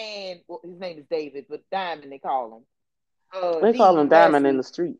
and 0.00 0.40
well, 0.48 0.60
his 0.64 0.78
name 0.78 0.98
is 0.98 1.04
David, 1.10 1.46
but 1.48 1.62
Diamond 1.70 2.10
they 2.10 2.18
call 2.18 2.56
him. 2.56 2.64
Uh, 3.42 3.60
They 3.60 3.72
D 3.72 3.78
call 3.78 3.98
him 3.98 4.08
Diamond 4.08 4.46
in 4.46 4.56
the 4.56 4.62
street. 4.62 4.96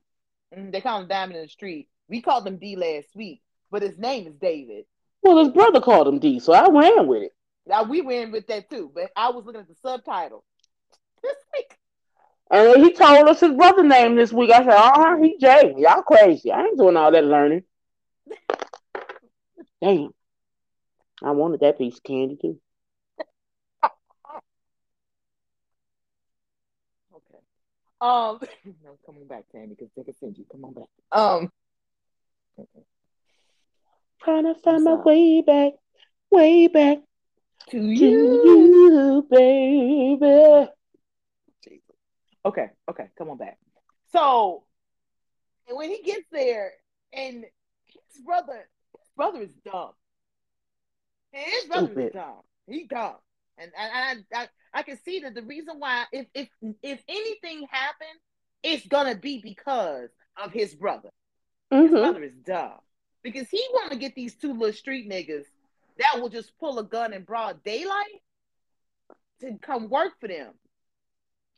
Mm, 0.56 0.72
They 0.72 0.80
call 0.80 1.00
him 1.00 1.08
Diamond 1.08 1.36
in 1.38 1.44
the 1.44 1.48
street. 1.50 1.88
We 2.08 2.20
called 2.20 2.46
him 2.46 2.58
D 2.58 2.76
last 2.76 3.08
week, 3.16 3.40
but 3.70 3.82
his 3.82 3.98
name 3.98 4.26
is 4.26 4.34
David. 4.36 4.84
Well, 5.22 5.38
his 5.38 5.48
brother 5.48 5.80
called 5.80 6.06
him 6.06 6.18
D, 6.18 6.38
so 6.38 6.52
I 6.52 6.68
ran 6.68 7.06
with 7.06 7.22
it. 7.22 7.33
Now 7.66 7.84
we 7.84 8.00
went 8.02 8.32
with 8.32 8.46
that 8.48 8.68
too, 8.68 8.90
but 8.94 9.10
I 9.16 9.30
was 9.30 9.44
looking 9.44 9.60
at 9.60 9.68
the 9.68 9.74
subtitle 9.74 10.44
this 11.22 11.36
week. 11.54 11.78
And 12.50 12.84
he 12.84 12.92
told 12.92 13.28
us 13.28 13.40
his 13.40 13.52
brother 13.52 13.82
name 13.82 14.16
this 14.16 14.32
week, 14.32 14.50
I 14.50 14.58
said, 14.58 14.68
uh 14.68 14.92
huh, 14.94 15.16
he 15.22 15.38
Jay. 15.38 15.74
Y'all 15.78 16.02
crazy. 16.02 16.52
I 16.52 16.64
ain't 16.64 16.78
doing 16.78 16.96
all 16.96 17.10
that 17.10 17.24
learning. 17.24 17.62
Damn. 19.82 20.10
I 21.22 21.30
wanted 21.30 21.60
that 21.60 21.78
piece 21.78 21.96
of 21.96 22.02
candy 22.02 22.36
too. 22.40 22.60
Okay. 27.14 27.38
Um, 28.00 28.40
no, 28.84 28.98
coming 29.06 29.26
back, 29.26 29.44
Tammy, 29.52 29.68
because 29.68 29.88
they 29.96 30.02
can 30.02 30.14
send 30.14 30.36
you. 30.36 30.44
Come 30.50 30.64
on 30.64 30.72
back. 30.74 30.88
Um, 31.12 31.50
Trying 34.22 34.44
to 34.44 34.54
find 34.60 34.84
my 34.84 34.94
way 34.94 35.42
back, 35.42 35.72
way 36.30 36.66
back 36.66 36.98
to 37.70 37.90
you. 37.90 39.26
baby. 39.30 40.68
Jesus. 41.64 41.96
Okay, 42.44 42.70
okay, 42.90 43.08
come 43.16 43.30
on 43.30 43.36
back. 43.38 43.58
So, 44.12 44.64
and 45.68 45.76
when 45.76 45.90
he 45.90 46.02
gets 46.02 46.26
there, 46.30 46.72
and 47.12 47.44
his 47.86 48.22
brother, 48.24 48.68
his 49.00 49.10
brother 49.16 49.40
is 49.42 49.54
dumb. 49.64 49.92
His 51.32 51.64
brother 51.66 51.92
is 51.92 52.04
dumb. 52.12 52.42
He 52.66 52.84
dumb, 52.84 53.16
and, 53.58 53.70
and 53.76 54.26
I, 54.32 54.42
I, 54.42 54.48
I 54.72 54.82
can 54.82 54.96
see 54.98 55.20
that 55.20 55.34
the 55.34 55.42
reason 55.42 55.78
why, 55.78 56.04
if 56.12 56.26
if 56.34 56.48
if 56.82 57.02
anything 57.08 57.66
happened, 57.70 58.18
it's 58.62 58.86
gonna 58.86 59.14
be 59.16 59.40
because 59.42 60.10
of 60.36 60.52
his 60.52 60.74
brother. 60.74 61.10
His 61.82 61.92
hmm 61.92 61.94
brother 61.94 62.22
is 62.22 62.34
dumb 62.46 62.78
because 63.22 63.48
he 63.50 63.64
want 63.72 63.92
to 63.92 63.98
get 63.98 64.14
these 64.14 64.34
two 64.36 64.52
little 64.52 64.72
street 64.72 65.08
niggas 65.10 65.44
that 65.98 66.20
will 66.20 66.28
just 66.28 66.56
pull 66.58 66.78
a 66.78 66.84
gun 66.84 67.12
in 67.12 67.22
broad 67.22 67.62
daylight 67.62 68.22
to 69.40 69.56
come 69.60 69.88
work 69.88 70.12
for 70.20 70.28
them. 70.28 70.52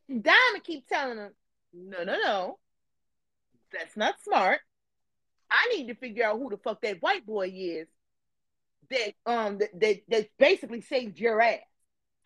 Diamond 0.09 0.65
keep 0.65 0.87
telling 0.87 1.19
him, 1.19 1.33
no, 1.73 2.05
no, 2.05 2.19
no, 2.23 2.59
that's 3.73 3.97
not 3.97 4.15
smart. 4.23 4.61
I 5.51 5.69
need 5.75 5.89
to 5.89 5.95
figure 5.95 6.25
out 6.25 6.39
who 6.39 6.51
the 6.51 6.57
fuck 6.59 6.81
that 6.83 7.03
white 7.03 7.27
boy 7.27 7.53
is 7.55 7.89
that 8.91 9.15
um 9.27 9.59
that 9.59 9.71
that, 9.81 9.97
that 10.09 10.29
basically 10.39 10.81
saved 10.81 11.19
your 11.19 11.41
ass. 11.41 11.61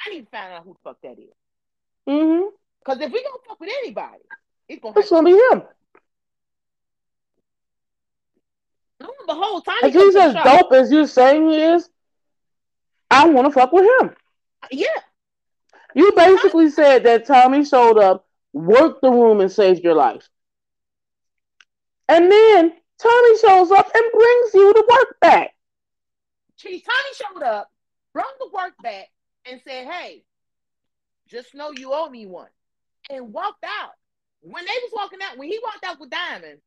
I 0.07 0.11
need 0.11 0.25
to 0.25 0.31
find 0.31 0.53
out 0.53 0.65
who 0.65 0.73
the 0.75 0.79
fuck 0.83 1.01
that 1.03 1.19
is. 1.19 1.35
hmm 2.07 2.49
Because 2.79 3.01
if 3.01 3.13
we 3.13 3.23
gonna 3.23 3.37
fuck 3.47 3.61
with 3.61 3.71
anybody, 3.83 4.23
it's 4.69 4.83
gonna 4.83 4.99
It's 4.99 5.11
gonna 5.11 5.25
be 5.25 5.39
him. 5.53 5.63
the 9.31 9.35
whole 9.35 9.61
time. 9.61 9.77
If 9.83 9.95
he's 9.95 10.17
as 10.17 10.35
dope 10.35 10.73
as 10.73 10.91
you're 10.93 11.07
saying 11.07 11.49
he 11.51 11.63
is, 11.63 11.89
I 13.11 13.29
want 13.29 13.47
to 13.47 13.53
fuck 13.53 13.73
with 13.73 13.85
him. 14.01 14.15
Yeah, 14.71 14.87
You 15.95 16.13
basically 16.13 16.71
said 16.71 17.05
that 17.05 17.27
Tommy 17.27 17.65
showed 17.65 17.99
up, 17.99 18.27
worked 18.53 19.03
the 19.03 19.11
room, 19.11 19.41
and 19.41 19.51
saved 19.51 19.83
your 19.83 19.95
life. 19.95 20.29
And 22.09 22.31
then 22.31 22.73
Tommy 22.99 23.39
shows 23.39 23.71
up 23.71 23.91
and 23.95 24.05
brings 24.13 24.55
you 24.55 24.73
the 24.75 24.87
work 24.89 25.21
back. 25.21 25.55
Tommy 26.63 27.15
showed 27.15 27.43
up, 27.43 27.71
brought 28.13 28.39
the 28.39 28.51
work 28.53 28.75
back, 28.83 29.09
and 29.47 29.61
said, 29.63 29.87
"Hey, 29.87 30.25
just 31.27 31.55
know 31.55 31.71
you 31.73 31.93
owe 31.93 32.09
me 32.11 32.27
one," 32.27 32.51
and 33.09 33.33
walked 33.33 33.65
out. 33.65 33.95
When 34.43 34.65
they 34.65 34.79
was 34.83 34.93
walking 34.95 35.21
out, 35.23 35.39
when 35.39 35.49
he 35.49 35.59
walked 35.63 35.85
out 35.85 35.99
with 35.99 36.11
Diamond, 36.11 36.61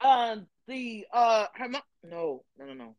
um, 0.00 0.46
the 0.66 1.06
uh, 1.12 1.46
her 1.54 1.68
mom, 1.68 1.82
no, 2.04 2.44
no, 2.58 2.66
no, 2.66 2.72
no, 2.74 2.96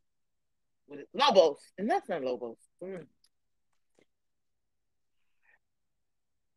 What 0.89 0.99
is- 1.02 1.08
Lobos, 1.13 1.60
and 1.78 1.88
that's 1.89 2.10
not 2.10 2.23
Lobos. 2.23 2.58
Mm. 2.84 3.06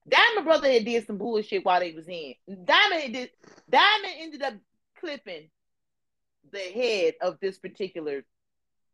Diamond 0.09 0.47
brother 0.47 0.73
had 0.73 0.85
did 0.87 1.07
some 1.07 1.18
bullshit 1.18 1.64
while 1.64 1.81
they 1.81 1.92
was 1.92 2.09
in. 2.09 2.35
Diamond 2.64 3.12
did, 3.12 3.31
Diamond 3.68 4.14
ended 4.18 4.42
up 4.42 4.55
clipping 4.99 5.49
the 6.51 6.59
head 6.59 7.14
of 7.21 7.38
this 7.40 7.59
particular 7.59 8.25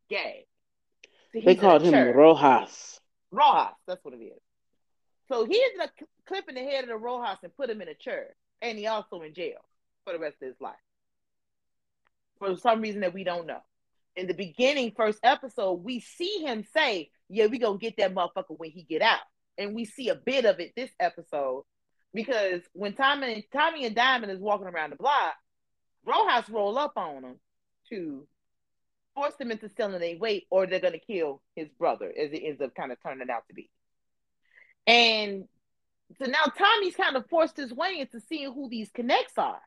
gang. 0.09 0.43
So 1.33 1.39
They 1.45 1.55
called 1.55 1.83
him 1.83 1.93
church. 1.93 2.15
Rojas. 2.15 2.99
Rojas, 3.31 3.75
that's 3.87 4.03
what 4.03 4.13
it 4.13 4.17
is. 4.17 4.41
So 5.29 5.45
he 5.45 5.63
ended 5.63 5.81
up 5.81 5.91
cl- 5.97 6.09
clipping 6.27 6.55
the 6.55 6.69
head 6.69 6.83
of 6.83 6.89
the 6.89 6.97
Rojas 6.97 7.39
and 7.43 7.55
put 7.55 7.69
him 7.69 7.81
in 7.81 7.87
a 7.87 7.95
chair, 7.95 8.35
and 8.61 8.77
he 8.77 8.87
also 8.87 9.21
in 9.21 9.33
jail 9.33 9.59
for 10.03 10.11
the 10.11 10.19
rest 10.19 10.35
of 10.41 10.49
his 10.49 10.59
life 10.59 10.75
for 12.39 12.57
some 12.57 12.81
reason 12.81 13.01
that 13.01 13.13
we 13.13 13.23
don't 13.23 13.47
know. 13.47 13.61
In 14.15 14.27
the 14.27 14.33
beginning, 14.33 14.93
first 14.95 15.19
episode, 15.23 15.83
we 15.83 15.99
see 15.99 16.39
him 16.39 16.63
say, 16.75 17.11
"Yeah, 17.29 17.47
we 17.47 17.57
gonna 17.57 17.77
get 17.77 17.97
that 17.97 18.13
motherfucker 18.13 18.57
when 18.57 18.71
he 18.71 18.83
get 18.83 19.01
out," 19.01 19.21
and 19.57 19.75
we 19.75 19.85
see 19.85 20.09
a 20.09 20.15
bit 20.15 20.45
of 20.45 20.59
it 20.59 20.73
this 20.75 20.91
episode 20.99 21.65
because 22.13 22.61
when 22.73 22.93
Tommy, 22.93 23.33
and 23.33 23.43
Tommy 23.51 23.85
and 23.85 23.95
Diamond 23.95 24.31
is 24.31 24.39
walking 24.39 24.67
around 24.67 24.91
the 24.91 24.95
block, 24.95 25.35
Rojas 26.03 26.49
roll 26.49 26.77
up 26.77 26.93
on 26.97 27.23
him 27.23 27.39
to 27.89 28.27
force 29.15 29.35
them 29.35 29.51
into 29.51 29.69
selling 29.69 29.99
their 29.99 30.17
weight, 30.17 30.47
or 30.49 30.65
they're 30.65 30.79
gonna 30.79 30.99
kill 30.99 31.41
his 31.55 31.69
brother, 31.77 32.07
as 32.07 32.31
it 32.31 32.43
ends 32.43 32.61
up 32.61 32.73
kind 32.75 32.91
of 32.91 33.01
turning 33.01 33.29
out 33.29 33.47
to 33.47 33.53
be. 33.53 33.69
And 34.87 35.47
so 36.17 36.25
now 36.25 36.45
Tommy's 36.57 36.95
kind 36.95 37.15
of 37.15 37.29
forced 37.29 37.57
his 37.57 37.73
way 37.73 37.99
into 37.99 38.19
seeing 38.21 38.51
who 38.53 38.69
these 38.69 38.89
connects 38.89 39.37
are 39.37 39.61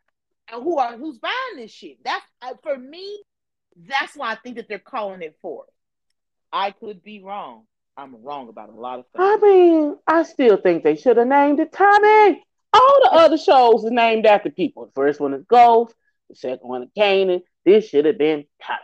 and 0.49 0.63
who 0.63 0.79
are 0.79 0.97
who's 0.97 1.19
buying 1.19 1.57
this 1.57 1.71
shit. 1.71 1.99
That's 2.05 2.25
uh, 2.41 2.55
for 2.63 2.77
me. 2.77 3.23
That's 3.77 4.17
why 4.17 4.33
I 4.33 4.35
think 4.37 4.57
that 4.57 4.69
they're 4.69 4.79
calling 4.79 5.23
it 5.23 5.37
for. 5.41 5.65
I 6.53 6.71
could 6.73 7.03
be 7.03 7.23
wrong. 7.23 7.65
I'm 7.97 8.23
wrong 8.23 8.49
about 8.49 8.71
a 8.71 8.73
lot 8.73 9.01
of 9.01 9.07
things. 9.07 9.23
I 9.23 9.37
mean, 9.37 9.99
I 10.07 10.23
still 10.23 10.57
think 10.57 10.83
they 10.83 10.97
should 10.97 11.17
have 11.17 11.27
named 11.27 11.61
it 11.61 11.73
Tommy. 11.73 12.43
All 12.73 13.01
the 13.03 13.11
other 13.13 13.37
shows 13.37 13.85
are 13.85 13.91
named 13.91 14.25
after 14.25 14.51
people. 14.51 14.87
The 14.87 14.93
first 14.93 15.21
one 15.21 15.35
is 15.35 15.45
Ghost, 15.45 15.95
the 16.31 16.37
second 16.37 16.69
one 16.69 16.83
is 16.85 16.89
Kanan. 16.97 17.43
This 17.65 17.89
should 17.89 18.07
have 18.07 18.19
been 18.19 18.47
Tommy. 18.63 18.79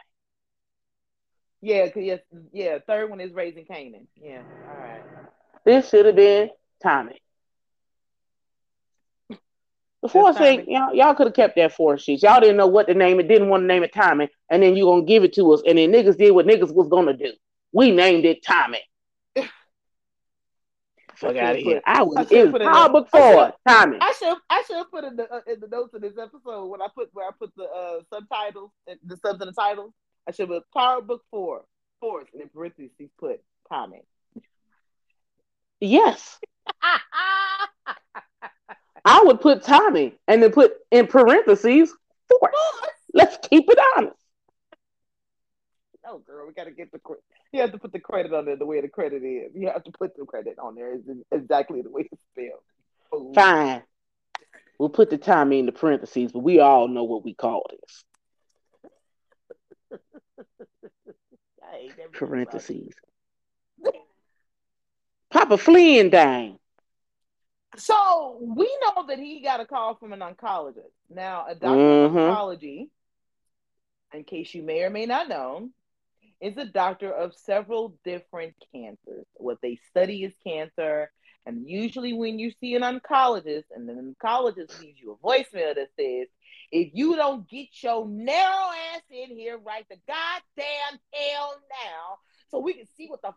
Yeah, 1.61 1.87
yes, 1.97 2.21
yeah. 2.53 2.79
Third 2.87 3.11
one 3.11 3.21
is 3.21 3.33
raising 3.33 3.65
Kanan. 3.65 4.07
Yeah, 4.15 4.43
all 4.71 4.79
right. 4.79 5.03
This 5.65 5.89
should 5.89 6.07
have 6.07 6.17
been 6.17 6.51
Tommy. 6.83 7.21
The 10.03 10.09
force 10.09 10.41
ain't 10.41 10.69
y'all, 10.69 10.95
y'all 10.95 11.15
could 11.15 11.27
have 11.27 11.35
kept 11.35 11.57
that 11.57 11.73
force 11.73 12.05
shit. 12.05 12.23
Y'all 12.23 12.41
didn't 12.41 12.57
know 12.57 12.69
what 12.69 12.87
to 12.87 12.95
name 12.95 13.19
it, 13.19 13.27
didn't 13.27 13.49
want 13.49 13.63
to 13.63 13.67
name 13.67 13.83
it 13.83 13.93
Tommy, 13.93 14.29
and 14.49 14.63
then 14.63 14.77
you 14.77 14.85
gonna 14.85 15.03
give 15.03 15.25
it 15.25 15.33
to 15.35 15.53
us, 15.53 15.63
and 15.67 15.77
then 15.77 15.91
niggas 15.91 16.17
did 16.17 16.31
what 16.31 16.47
niggas 16.47 16.73
was 16.73 16.89
gonna 16.89 17.15
do. 17.15 17.33
We 17.73 17.91
named 17.91 18.25
it 18.25 18.45
Tommy. 18.45 18.81
Fuck 21.17 21.37
out 21.37 21.57
of 21.57 21.63
here. 21.63 21.83
I 21.85 22.03
was 22.03 22.31
it 22.31 22.53
was 22.53 22.63
Power 22.63 22.89
Book 22.91 23.09
Four, 23.11 23.53
Tommy. 23.67 23.99
I 24.01 24.15
should 24.17 24.37
I 24.49 24.63
should 24.69 24.77
have 24.77 24.91
put 24.91 25.03
in 25.03 25.17
the 25.17 25.29
uh, 25.33 25.41
in 25.49 25.59
the 25.59 25.67
notes 25.67 25.93
of 25.95 26.01
this 26.01 26.17
episode 26.17 26.67
when 26.67 26.81
I 26.81 26.87
put 26.95 27.09
where 27.13 27.27
I 27.27 27.33
put 27.37 27.53
the 27.57 27.65
uh, 27.65 28.01
subtitles, 28.13 28.71
the 28.87 29.17
subs 29.17 29.41
and 29.41 29.49
the 29.49 29.53
titles. 29.53 29.93
I 30.29 30.31
should 30.31 30.49
have 30.51 30.63
Power 30.73 31.03
Book 31.03 31.25
Four, 31.31 31.65
Force, 31.99 32.29
and 32.33 32.43
in 32.43 32.49
parentheses 32.51 33.11
put 33.19 33.41
Tommy. 33.69 34.03
Yes. 35.81 36.39
I 39.05 39.23
would 39.25 39.41
put 39.41 39.63
Tommy 39.63 40.15
and 40.27 40.43
then 40.43 40.53
put 40.53 40.73
in 40.91 41.07
parentheses 41.07 41.93
Force. 42.29 42.55
Let's 43.15 43.39
keep 43.49 43.65
it 43.69 43.79
honest. 43.97 44.17
Oh, 46.07 46.19
girl, 46.19 46.47
we 46.47 46.55
gotta 46.55 46.71
get 46.71 46.91
the 46.91 46.99
credit. 46.99 47.23
You 47.53 47.61
have 47.61 47.73
to 47.73 47.79
put 47.79 47.93
the 47.93 48.01
credit 48.01 48.33
on 48.33 48.47
there 48.47 48.57
the 48.57 48.67
way 48.67 48.81
the 48.81 48.89
credit 48.89 49.23
is. 49.23 49.53
You 49.55 49.69
have 49.69 49.85
to 49.85 49.93
put 49.93 50.17
the 50.17 50.25
credit 50.25 50.59
on 50.59 50.75
there 50.75 50.97
exactly 51.33 51.83
the 51.83 51.91
way 51.91 52.09
it's 52.11 52.23
spelled. 52.33 52.63
Oh. 53.13 53.33
Fine. 53.35 53.83
We'll 54.79 54.89
put 54.89 55.11
the 55.11 55.19
Tommy 55.19 55.59
in 55.59 55.67
the 55.67 55.73
parentheses, 55.73 56.33
but 56.33 56.41
we 56.41 56.61
all 56.61 56.89
know 56.89 57.05
what 57.05 57.25
we 57.25 57.35
call 57.35 57.67
this. 59.91 59.91
parentheses. 62.13 62.95
Papa 65.31 65.59
Flynn 65.59 66.11
dang. 66.11 66.58
So 67.77 68.39
we 68.41 68.65
know 68.83 69.07
that 69.07 69.19
he 69.19 69.43
got 69.43 69.61
a 69.61 69.67
call 69.67 69.95
from 69.97 70.13
an 70.13 70.21
oncologist. 70.21 70.93
Now, 71.11 71.47
a 71.49 71.55
doctor 71.55 71.77
mm-hmm. 71.79 72.17
of 72.17 72.37
oncology, 72.37 72.89
in 74.15 74.25
case 74.25 74.55
you 74.55 74.63
may 74.63 74.83
or 74.83 74.91
may 74.91 75.07
not 75.07 75.29
know, 75.29 75.69
is 76.41 76.57
a 76.57 76.65
doctor 76.65 77.13
of 77.13 77.35
several 77.35 77.97
different 78.05 78.55
cancers. 78.73 79.27
What 79.35 79.59
they 79.61 79.79
study 79.91 80.25
is 80.25 80.33
cancer. 80.45 81.11
And 81.45 81.69
usually, 81.69 82.13
when 82.13 82.39
you 82.39 82.53
see 82.61 82.75
an 82.75 82.83
oncologist, 82.83 83.65
and 83.75 83.89
an 83.89 84.15
oncologist 84.23 84.81
leaves 84.81 85.01
you 85.01 85.13
a 85.13 85.27
voicemail 85.27 85.75
that 85.75 85.89
says, 85.99 86.29
if 86.71 86.91
you 86.93 87.17
don't 87.17 87.49
get 87.49 87.69
your 87.83 88.07
narrow 88.07 88.71
ass 88.95 89.03
in 89.11 89.37
here 89.37 89.59
right 89.59 89.87
the 89.89 89.97
goddamn 90.07 91.01
hell 91.13 91.55
now, 91.71 92.19
so 92.51 92.59
we 92.59 92.75
can 92.75 92.87
see 92.97 93.09
what 93.09 93.23
the 93.23 93.33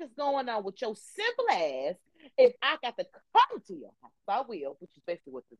is 0.00 0.10
going 0.16 0.48
on 0.48 0.64
with 0.64 0.80
your 0.80 0.94
simple 0.96 1.44
ass, 1.50 1.94
if 2.38 2.54
I 2.62 2.76
got 2.82 2.96
to 2.98 3.06
come 3.32 3.60
to 3.66 3.74
your 3.74 3.90
house, 4.02 4.12
I 4.28 4.40
will, 4.40 4.76
which 4.80 4.90
is 4.96 5.02
basically 5.06 5.32
what 5.32 5.44
this, 5.50 5.58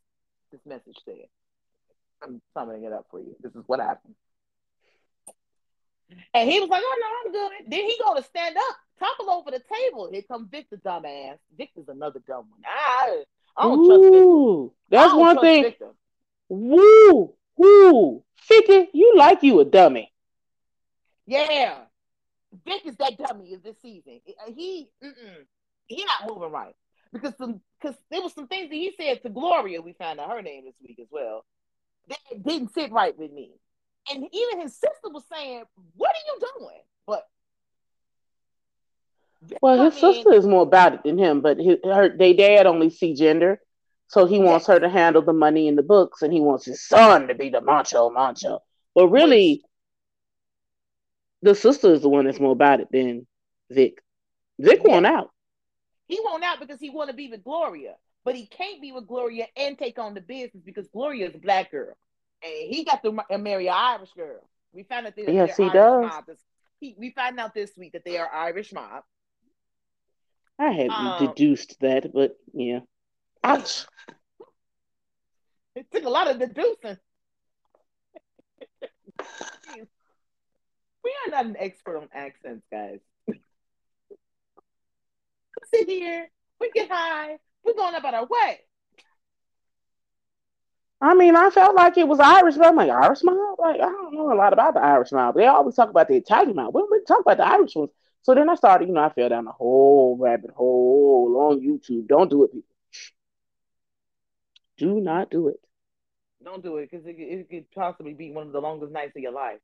this 0.53 0.61
message 0.66 0.97
said. 1.05 1.26
I'm 2.22 2.41
summing 2.55 2.84
it 2.84 2.93
up 2.93 3.07
for 3.11 3.20
you. 3.20 3.37
This 3.41 3.55
is 3.55 3.62
what 3.66 3.80
happened. 3.80 4.14
And 6.32 6.49
he 6.49 6.61
was 6.61 6.68
like, 6.68 6.82
"Oh 6.84 6.99
no, 7.01 7.07
I'm 7.24 7.32
good." 7.32 7.70
Then 7.70 7.84
he 7.84 7.99
go 8.03 8.14
to 8.14 8.22
stand 8.22 8.57
up, 8.57 8.76
topple 8.99 9.28
over 9.28 9.51
the 9.51 9.61
table. 9.74 10.09
Here 10.11 10.22
come 10.22 10.49
Victor, 10.49 10.76
dumbass. 10.76 11.39
Victor's 11.59 11.89
another 11.89 12.20
dumb 12.26 12.45
one. 12.49 12.61
I, 12.64 13.24
I 13.57 13.62
don't 13.64 13.80
Ooh, 13.80 13.87
trust 13.87 14.03
Victor. 14.03 15.07
That's 15.09 15.14
one 15.14 15.41
thing. 15.41 15.62
Victor. 15.64 15.91
Woo, 16.49 17.34
woo, 17.57 18.22
Fifty, 18.37 18.89
you 18.93 19.14
like 19.16 19.43
you 19.43 19.61
a 19.61 19.64
dummy. 19.64 20.12
Yeah, 21.26 21.78
Vic 22.64 22.82
is 22.86 22.97
that 22.97 23.18
dummy 23.18 23.55
of 23.55 23.62
this 23.62 23.76
season. 23.82 24.20
Uh, 24.28 24.53
he, 24.55 24.88
mm-mm, 25.03 25.44
he 25.86 26.05
not 26.05 26.28
moving 26.28 26.53
right 26.53 26.74
because 27.12 27.34
some 27.36 27.61
because 27.80 27.97
there 28.11 28.22
was 28.22 28.32
some 28.32 28.47
things 28.47 28.70
that 28.70 28.76
he 28.76 28.94
said 28.97 29.22
to 29.22 29.28
Gloria. 29.28 29.82
We 29.82 29.92
found 29.92 30.20
out 30.20 30.30
her 30.30 30.42
name 30.42 30.64
this 30.64 30.74
week 30.80 30.99
as 31.01 31.09
well. 31.11 31.44
That 32.09 32.18
didn't 32.44 32.72
sit 32.74 32.92
right 32.92 33.16
with 33.18 33.32
me 33.32 33.53
and 34.11 34.24
even 34.32 34.61
his 34.61 34.74
sister 34.74 35.09
was 35.11 35.24
saying, 35.32 35.64
"What 35.97 36.11
are 36.11 36.26
you 36.26 36.49
doing?" 36.61 36.80
But 37.07 37.28
well, 39.61 39.84
his 39.84 39.94
sister 39.94 40.32
is 40.32 40.47
more 40.47 40.62
about 40.62 40.94
it 40.94 41.03
than 41.05 41.18
him. 41.18 41.40
But 41.40 41.59
his, 41.59 41.78
her, 41.84 42.09
they 42.09 42.32
dad 42.32 42.66
only 42.66 42.90
see 42.90 43.14
gender, 43.14 43.61
so 44.09 44.26
he 44.26 44.38
wants 44.38 44.66
her 44.66 44.78
to 44.78 44.88
handle 44.88 45.22
the 45.22 45.32
money 45.32 45.68
in 45.68 45.76
the 45.76 45.82
books, 45.82 46.22
and 46.22 46.32
he 46.32 46.40
wants 46.40 46.64
his 46.64 46.86
son 46.86 47.28
to 47.28 47.34
be 47.34 47.49
the 47.49 47.61
macho 47.61 48.11
macho. 48.11 48.61
But 48.94 49.09
really, 49.09 49.62
the 51.43 51.55
sister 51.55 51.93
is 51.93 52.03
the 52.03 52.09
one 52.09 52.24
that's 52.24 52.41
more 52.41 52.53
about 52.53 52.80
it 52.80 52.89
than 52.91 53.26
Vic. 53.70 54.03
Vic 54.59 54.80
yeah. 54.84 54.91
won 54.91 55.07
out. 55.07 55.30
He 56.09 56.20
won 56.22 56.43
out 56.43 56.61
because 56.61 56.80
he 56.80 56.91
want 56.91 57.11
to 57.11 57.16
be 57.16 57.28
with 57.28 57.45
Gloria, 57.45 57.95
but 58.24 58.37
he 58.37 58.47
can't 58.47 58.80
be 58.80 58.93
with 58.93 59.07
Gloria 59.07 59.47
and 59.57 59.78
take 59.78 59.99
on 59.99 60.14
the 60.14 60.20
business 60.20 60.62
because 60.64 60.87
Gloria 60.89 61.28
is 61.28 61.34
a 61.34 61.39
black 61.39 61.70
girl 61.70 61.97
and 62.43 62.74
he 62.74 62.84
got 62.84 63.03
to 63.03 63.39
marry 63.39 63.66
an 63.68 63.74
Irish 63.74 64.12
girl. 64.12 64.49
We 64.72 64.84
found 64.84 65.07
out 65.07 65.16
that 65.16 65.32
yes, 65.32 65.57
he 65.57 65.64
Irish 65.64 65.72
does. 65.72 66.39
He, 66.80 66.95
we 66.99 67.11
found 67.11 67.41
out 67.41 67.55
this 67.55 67.70
week 67.76 67.93
that 67.93 68.05
they 68.05 68.18
are 68.18 68.30
Irish 68.30 68.72
mob. 68.72 69.03
I 70.59 70.70
had 70.70 70.91
um, 70.91 71.26
deduced 71.26 71.78
that, 71.80 72.12
but 72.12 72.37
yeah. 72.53 72.80
Ouch. 73.43 73.87
It 75.74 75.87
took 75.93 76.05
a 76.05 76.09
lot 76.09 76.30
of 76.30 76.39
deducing. 76.39 76.97
we 81.07 81.15
are 81.27 81.31
not 81.31 81.47
an 81.47 81.57
expert 81.57 81.97
on 81.99 82.09
accents, 82.13 82.67
guys. 82.69 82.99
sit 85.73 85.89
here, 85.89 86.29
we 86.61 86.71
get 86.75 86.91
high, 86.91 87.39
we're 87.65 87.75
going 87.75 87.95
about 87.95 88.15
our 88.15 88.27
way. 88.27 88.59
I 91.01 91.15
mean, 91.15 91.37
I 91.37 91.51
felt 91.51 91.77
like 91.77 91.97
it 91.97 92.09
was 92.09 92.19
Irish, 92.19 92.57
but 92.57 92.67
I'm 92.67 92.75
like, 92.75 92.91
Irish 92.91 93.23
mob? 93.23 93.37
Like, 93.61 93.77
I 93.77 93.85
don't 93.85 94.15
know 94.15 94.33
a 94.33 94.35
lot 94.35 94.53
about 94.53 94.75
the 94.75 94.81
Irish 94.81 95.13
mob. 95.13 95.37
They 95.37 95.47
always 95.47 95.77
talk 95.77 95.91
about 95.91 96.09
the 96.09 96.17
Italian 96.17 96.57
mob. 96.57 96.75
We 96.75 96.81
don't 96.81 97.07
talk 97.07 97.21
about 97.21 97.37
the 97.37 97.47
Irish 97.47 97.77
ones. 97.77 97.91
So 98.23 98.35
then 98.35 98.49
I 98.49 98.57
started, 98.57 98.89
you 98.89 98.95
know, 98.95 99.05
I 99.05 99.11
fell 99.11 99.29
down 99.29 99.47
a 99.47 99.53
whole 99.53 100.17
rabbit 100.19 100.51
hole 100.51 101.37
on 101.39 101.61
YouTube. 101.61 102.09
Don't 102.09 102.31
do 102.31 102.43
it, 102.43 102.53
people. 102.53 102.75
Do 104.79 105.01
not 105.01 105.31
do 105.31 105.49
it. 105.49 105.61
Don't 106.43 106.65
do 106.65 106.79
it 106.79 106.91
because 106.91 107.07
it, 107.07 107.17
it 107.19 107.49
could 107.49 107.71
possibly 107.71 108.15
be 108.15 108.33
one 108.33 108.49
of 108.49 108.53
the 108.53 108.61
longest 108.61 108.93
nights 108.93 109.15
of 109.15 109.23
your 109.23 109.33
life. 109.33 109.59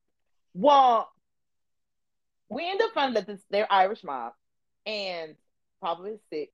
Well, 0.55 1.11
we 2.49 2.69
end 2.69 2.81
up 2.83 2.91
finding 2.95 3.15
that 3.15 3.27
this, 3.27 3.41
they're 3.51 3.71
Irish 3.71 4.05
mob, 4.05 4.33
and 4.87 5.35
is 6.07 6.21
sick, 6.31 6.51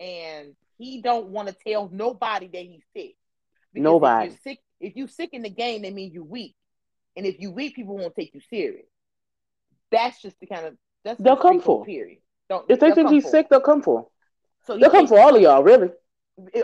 and 0.00 0.54
he 0.78 1.02
don't 1.02 1.28
want 1.28 1.48
to 1.48 1.54
tell 1.66 1.88
nobody 1.92 2.48
that 2.48 2.62
he's 2.62 2.82
sick. 2.94 3.16
Because 3.72 3.84
Nobody. 3.84 4.26
If 4.26 4.32
you're 4.32 4.40
sick, 4.42 4.58
if 4.80 4.96
you 4.96 5.08
sick 5.08 5.30
in 5.32 5.42
the 5.42 5.50
game, 5.50 5.82
that 5.82 5.92
means 5.92 6.12
you're 6.12 6.24
weak. 6.24 6.54
And 7.16 7.26
if 7.26 7.40
you 7.40 7.50
weak, 7.50 7.76
people 7.76 7.96
won't 7.96 8.14
take 8.14 8.34
you 8.34 8.40
serious. 8.50 8.86
That's 9.90 10.20
just 10.22 10.38
the 10.40 10.46
kind 10.46 10.66
of 10.66 10.76
that's 11.04 11.20
they'll 11.20 11.36
come 11.36 11.60
for. 11.60 11.84
Period. 11.84 12.18
Don't, 12.48 12.64
if 12.70 12.80
they 12.80 12.92
think 12.92 13.10
he's 13.10 13.24
for. 13.24 13.30
sick, 13.30 13.48
they'll 13.50 13.60
come 13.60 13.82
for. 13.82 14.08
So 14.66 14.78
they'll 14.78 14.90
come 14.90 15.06
for 15.06 15.18
all 15.18 15.34
of 15.34 15.42
y'all, 15.42 15.62
really. 15.62 15.90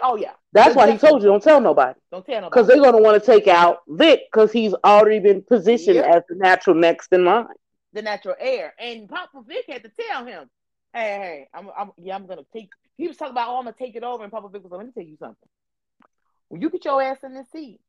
Oh 0.03 0.17
yeah. 0.17 0.33
That's 0.53 0.75
why 0.75 0.91
he 0.91 0.99
told 0.99 1.23
you 1.23 1.29
don't 1.29 1.43
tell 1.43 1.61
nobody. 1.61 1.99
Don't 2.11 2.25
tell 2.25 2.41
nobody. 2.41 2.51
Because 2.51 2.67
they're 2.67 2.83
gonna 2.83 3.03
want 3.03 3.23
to 3.23 3.27
take 3.27 3.47
out 3.47 3.81
Vic 3.87 4.23
because 4.33 4.51
he's 4.51 4.75
already 4.85 5.21
been 5.21 5.43
positioned 5.43 5.97
yep. 5.97 6.07
as 6.07 6.23
the 6.29 6.37
natural 6.37 6.75
next 6.75 7.13
in 7.13 7.25
line. 7.25 7.47
The 7.93 8.03
natural 8.03 8.37
heir. 8.39 8.75
And 8.79 9.09
Papa 9.09 9.43
Vic 9.47 9.65
had 9.69 9.83
to 9.83 9.91
tell 9.99 10.25
him, 10.25 10.51
hey, 10.93 11.01
hey, 11.01 11.49
I'm, 11.55 11.71
I'm 11.77 11.91
yeah, 11.99 12.15
I'm 12.15 12.27
gonna 12.27 12.43
take 12.53 12.71
he 12.99 13.07
was 13.07 13.17
talking 13.17 13.33
about, 13.33 13.49
oh, 13.49 13.59
I'm 13.59 13.65
gonna 13.65 13.77
take 13.79 13.95
it 13.95 14.03
over, 14.03 14.25
and 14.25 14.33
Papa 14.33 14.49
Vic 14.49 14.63
was 14.63 14.73
like, 14.73 14.79
let 14.79 14.87
me 14.87 14.93
tell 14.93 15.09
you 15.09 15.17
something. 15.19 15.49
When 16.49 16.61
you 16.61 16.69
get 16.69 16.85
your 16.85 17.01
ass 17.01 17.19
in 17.23 17.35
the 17.35 17.45
seat, 17.53 17.81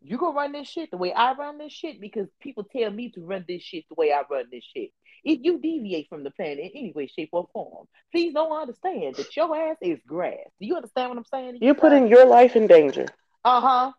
you 0.00 0.16
gonna 0.16 0.36
run 0.36 0.52
this 0.52 0.68
shit 0.68 0.90
the 0.90 0.96
way 0.96 1.12
I 1.12 1.34
run 1.34 1.58
this 1.58 1.72
shit 1.72 2.00
because 2.00 2.28
people 2.40 2.64
tell 2.64 2.90
me 2.90 3.10
to 3.10 3.20
run 3.24 3.44
this 3.46 3.62
shit 3.62 3.84
the 3.88 3.94
way 3.94 4.12
I 4.12 4.22
run 4.28 4.46
this 4.50 4.64
shit. 4.64 4.90
If 5.24 5.40
you 5.42 5.60
deviate 5.60 6.08
from 6.08 6.24
the 6.24 6.30
plan 6.32 6.58
in 6.58 6.70
any 6.74 6.92
way, 6.94 7.06
shape, 7.06 7.28
or 7.32 7.46
form, 7.52 7.86
please 8.10 8.34
don't 8.34 8.50
understand 8.50 9.16
that 9.16 9.36
your 9.36 9.54
ass 9.56 9.76
is 9.80 10.00
grass. 10.06 10.38
Do 10.60 10.66
you 10.66 10.74
understand 10.74 11.10
what 11.10 11.18
I'm 11.18 11.24
saying? 11.26 11.58
You're 11.60 11.74
putting 11.74 12.08
your 12.08 12.26
life 12.26 12.56
in 12.56 12.66
danger. 12.66 13.06
Uh 13.44 13.60
huh. 13.60 13.92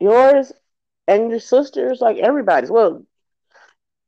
Yours 0.00 0.52
and 1.06 1.30
your 1.30 1.40
sisters, 1.40 2.00
like 2.00 2.16
everybody's. 2.16 2.70
Well, 2.70 3.04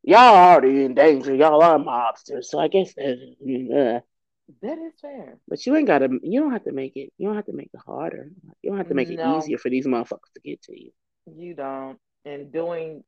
y'all 0.06 0.34
already 0.34 0.84
in 0.84 0.94
danger. 0.94 1.34
Y'all 1.34 1.62
are 1.62 1.78
mobsters, 1.78 2.44
so 2.44 2.58
I 2.58 2.68
guess 2.68 2.94
that. 2.94 3.18
Uh, 3.42 4.00
that 4.62 4.78
is 4.78 4.92
fair. 5.02 5.38
But 5.48 5.66
you 5.66 5.74
ain't 5.76 5.88
gotta 5.88 6.08
you 6.22 6.40
don't 6.40 6.52
have 6.52 6.64
to 6.64 6.72
make 6.72 6.96
it 6.96 7.12
you 7.18 7.26
don't 7.26 7.36
have 7.36 7.46
to 7.46 7.52
make 7.52 7.70
it 7.74 7.80
harder. 7.84 8.30
You 8.62 8.70
don't 8.70 8.78
have 8.78 8.88
to 8.88 8.94
make 8.94 9.10
no. 9.10 9.36
it 9.36 9.38
easier 9.38 9.58
for 9.58 9.68
these 9.68 9.86
motherfuckers 9.86 10.32
to 10.34 10.40
get 10.42 10.62
to 10.62 10.80
you. 10.80 10.92
You 11.36 11.54
don't. 11.54 11.98
And 12.24 12.52
doing 12.52 13.02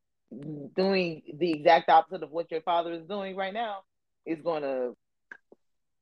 doing 0.77 1.23
the 1.33 1.53
exact 1.53 1.89
opposite 1.89 2.23
of 2.23 2.31
what 2.31 2.51
your 2.51 2.61
father 2.61 2.93
is 2.93 3.07
doing 3.07 3.37
right 3.37 3.55
now 3.55 3.79
is 4.27 4.41
gonna 4.43 4.91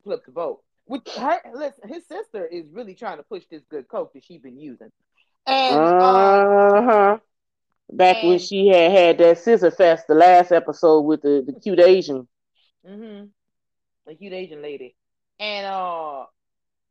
flip 0.03 0.25
the 0.25 0.33
vote. 0.33 0.63
Which 0.87 1.09
her, 1.17 1.41
listen, 1.53 1.89
his 1.89 2.07
sister 2.07 2.47
is 2.47 2.65
really 2.73 2.95
trying 2.95 3.19
to 3.19 3.25
push 3.25 3.45
this 3.51 3.63
good 3.69 3.89
coke 3.89 4.13
that 4.15 4.25
she's 4.25 4.41
been 4.41 4.59
using. 4.59 4.91
And 5.47 5.77
uh 5.77 6.83
huh. 6.83 7.19
Back 7.93 8.19
and, 8.19 8.29
when 8.29 8.39
she 8.39 8.69
had 8.69 8.91
had 8.91 9.19
that 9.19 9.39
scissor 9.39 9.71
fest, 9.71 10.07
the 10.09 10.15
last 10.15 10.53
episode 10.53 11.03
with 11.03 11.23
the, 11.23 11.45
the 11.47 11.59
cute 11.61 11.81
Asian. 11.81 12.27
Mm-hmm. 12.87 13.27
The 14.07 14.15
cute 14.15 14.33
Asian 14.33 14.63
lady. 14.63 14.97
And 15.39 15.67
uh 15.67 16.25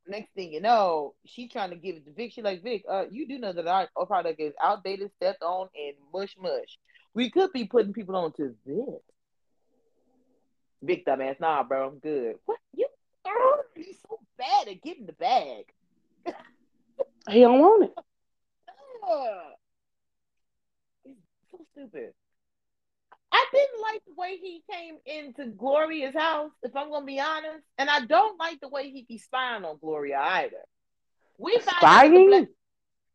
next 0.07 0.33
thing 0.35 0.53
you 0.53 0.61
know, 0.61 1.15
she 1.25 1.47
trying 1.47 1.71
to 1.71 1.75
give 1.75 1.95
it 1.95 2.05
to 2.05 2.11
Vic. 2.11 2.31
She 2.31 2.41
like, 2.41 2.63
Vic, 2.63 2.83
uh, 2.89 3.05
you 3.09 3.27
do 3.27 3.39
know 3.39 3.51
that 3.51 3.67
our, 3.67 3.89
our 3.95 4.05
product 4.05 4.39
is 4.39 4.53
outdated, 4.61 5.11
stepped 5.17 5.43
on, 5.43 5.67
and 5.75 5.95
mush 6.13 6.35
mush. 6.39 6.77
We 7.13 7.29
could 7.29 7.51
be 7.51 7.65
putting 7.65 7.93
people 7.93 8.15
on 8.15 8.33
to 8.33 8.55
this. 8.65 9.01
Vic 10.83 11.05
dumbass, 11.05 11.39
nah, 11.39 11.63
bro, 11.63 11.89
I'm 11.89 11.99
good. 11.99 12.35
What 12.45 12.59
you? 12.73 12.87
Oh, 13.27 13.61
he's 13.75 13.97
so 14.07 14.19
bad 14.37 14.67
at 14.67 14.83
getting 14.83 15.07
the 15.07 15.13
bag. 15.13 15.65
he 17.27 17.39
don't 17.39 17.59
want 17.59 17.85
it. 17.85 18.05
He's 21.76 21.84
so 21.84 21.89
stupid. 21.89 22.13
I 23.32 23.45
didn't 23.51 23.82
like 23.82 24.01
the 24.07 24.13
way 24.15 24.38
he 24.41 24.63
came 24.71 24.95
into 25.05 25.51
Gloria's 25.51 26.15
house, 26.15 26.51
if 26.63 26.76
I'm 26.76 26.89
gonna 26.89 27.05
be 27.05 27.19
honest. 27.19 27.63
And 27.78 27.89
I 27.89 28.05
don't 28.05 28.39
like 28.39 28.61
the 28.61 28.69
way 28.69 28.89
he 28.89 29.05
be 29.07 29.17
spying 29.17 29.65
on 29.65 29.78
Gloria 29.82 30.19
either. 30.19 30.63
We 31.38 31.59
spying? 31.59 32.28
Black- 32.28 32.47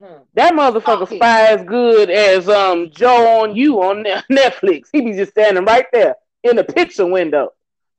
hmm. 0.03 0.23
That 0.35 0.53
motherfucker 0.53 1.03
okay. 1.03 1.17
spy 1.17 1.47
as 1.47 1.65
good 1.65 2.11
as 2.11 2.49
um 2.49 2.91
Joe 2.91 3.43
on 3.43 3.57
you 3.57 3.83
on 3.83 4.05
Netflix. 4.31 4.89
He 4.93 5.01
be 5.01 5.13
just 5.13 5.33
standing 5.33 5.65
right 5.65 5.87
there 5.93 6.17
in 6.43 6.57
the 6.57 6.65
picture 6.65 7.07
window. 7.07 7.51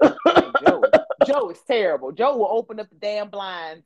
Joe, 0.03 0.83
Joe 1.25 1.49
is 1.49 1.59
terrible. 1.65 2.11
Joe 2.11 2.37
will 2.37 2.49
open 2.51 2.79
up 2.79 2.89
the 2.89 2.95
damn 2.95 3.29
blinds 3.29 3.85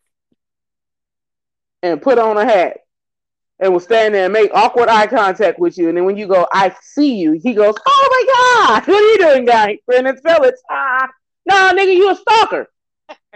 and 1.82 2.01
put 2.01 2.17
on 2.17 2.38
a 2.38 2.45
hat 2.45 2.84
and 3.60 3.72
will 3.72 3.80
stand 3.80 4.14
there 4.14 4.26
and 4.26 4.34
make 4.34 4.51
awkward 4.53 4.89
eye 4.89 5.08
contact 5.08 5.60
with 5.60 5.78
you. 5.78 5.88
And 5.88 5.97
then 5.97 6.06
when 6.06 6.18
you 6.18 6.28
go, 6.28 6.47
I 6.51 6.76
see 6.82 7.16
you, 7.16 7.34
he 7.34 7.53
goes, 7.53 7.76
Oh 7.86 8.08
my 8.12 8.76
God, 8.78 8.88
what 8.88 9.01
are 9.01 9.08
you 9.08 9.18
doing, 9.18 9.45
guy? 9.45 9.80
Brandon 9.86 10.18
Phillips. 10.18 10.62
Ah, 10.70 11.10
nah, 11.45 11.72
nigga, 11.72 11.95
you 11.95 12.10
a 12.12 12.16
stalker. 12.16 12.68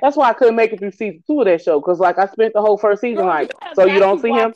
That's 0.01 0.15
why 0.15 0.29
I 0.29 0.33
couldn't 0.33 0.55
make 0.55 0.73
it 0.73 0.79
through 0.79 0.91
season 0.91 1.23
two 1.27 1.41
of 1.41 1.45
that 1.45 1.61
show. 1.61 1.79
Cause 1.81 1.99
like 1.99 2.17
I 2.17 2.27
spent 2.27 2.53
the 2.53 2.61
whole 2.61 2.77
first 2.77 3.01
season 3.01 3.25
Girl, 3.25 3.27
like, 3.27 3.51
so 3.75 3.85
you 3.85 3.99
don't 3.99 4.21
see 4.21 4.31
him? 4.31 4.53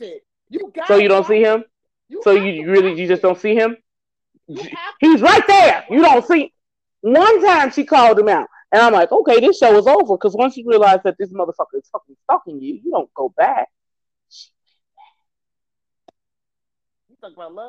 You 0.50 0.72
so 0.88 0.98
you 0.98 1.08
don't 1.08 1.26
see 1.26 1.42
him? 1.42 1.64
You 2.10 2.22
so 2.24 2.32
you 2.32 2.70
really 2.70 3.00
you 3.00 3.08
just 3.08 3.22
don't 3.22 3.40
see 3.40 3.56
him? 3.56 3.78
He's 4.48 5.22
right 5.22 5.46
there. 5.48 5.86
You 5.90 6.02
don't 6.02 6.26
see. 6.26 6.54
One 7.02 7.44
time 7.44 7.72
she 7.72 7.84
called 7.84 8.20
him 8.20 8.30
out, 8.30 8.48
and 8.72 8.82
I'm 8.82 8.94
like, 8.94 9.12
okay, 9.12 9.40
this 9.40 9.58
show 9.58 9.78
is 9.78 9.88
over. 9.88 10.16
Because 10.16 10.36
once 10.36 10.56
you 10.56 10.66
realize 10.68 11.00
that 11.04 11.16
this 11.18 11.32
motherfucker 11.32 11.76
is 11.76 11.90
fucking 11.92 12.16
stalking 12.24 12.62
you, 12.62 12.80
you 12.84 12.92
don't 12.92 13.14
go 13.14 13.34
back. 13.36 13.68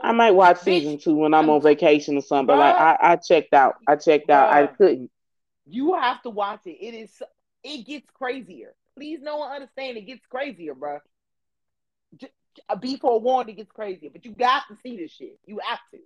I 0.02 0.12
might 0.12 0.32
watch 0.32 0.58
season 0.60 0.98
two 0.98 1.14
when 1.14 1.34
I'm 1.34 1.48
on 1.48 1.62
vacation 1.62 2.16
or 2.16 2.22
something. 2.22 2.46
But 2.46 2.58
like 2.58 2.76
I, 2.76 2.96
I 3.00 3.16
checked 3.16 3.54
out. 3.54 3.76
I 3.86 3.96
checked 3.96 4.30
out. 4.30 4.52
I 4.52 4.66
couldn't. 4.66 5.10
You 5.66 5.94
have 5.94 6.22
to 6.22 6.30
watch 6.30 6.60
it. 6.66 6.78
It 6.80 6.94
is. 6.94 7.22
It 7.62 7.86
gets 7.86 8.06
crazier. 8.12 8.74
Please, 8.96 9.20
no 9.22 9.38
one 9.38 9.52
understand. 9.52 9.96
It 9.96 10.02
gets 10.02 10.26
crazier, 10.26 10.74
bro. 10.74 10.98
Be 12.80 12.96
forewarned. 12.96 13.48
It 13.48 13.54
gets 13.54 13.72
crazier. 13.72 14.10
But 14.12 14.24
you 14.24 14.32
got 14.32 14.64
to 14.68 14.76
see 14.82 14.96
this 14.96 15.10
shit. 15.10 15.38
You 15.46 15.60
have 15.66 15.80
to. 15.92 15.98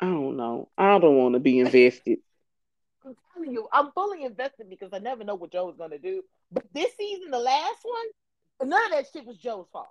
I 0.00 0.06
don't 0.06 0.36
know. 0.36 0.68
I 0.76 0.98
don't 0.98 1.16
want 1.16 1.34
to 1.34 1.40
be 1.40 1.60
invested. 1.60 2.18
I'm 3.06 3.16
telling 3.34 3.52
you, 3.52 3.68
I'm 3.72 3.92
fully 3.92 4.24
invested 4.24 4.68
because 4.70 4.90
I 4.92 4.98
never 4.98 5.24
know 5.24 5.34
what 5.34 5.52
Joe 5.52 5.70
is 5.70 5.76
gonna 5.76 5.98
do. 5.98 6.22
But 6.50 6.64
this 6.72 6.90
season, 6.98 7.30
the 7.30 7.38
last 7.38 7.80
one, 7.82 8.70
none 8.70 8.84
of 8.86 8.92
that 8.92 9.06
shit 9.12 9.26
was 9.26 9.36
Joe's 9.36 9.66
fault. 9.72 9.88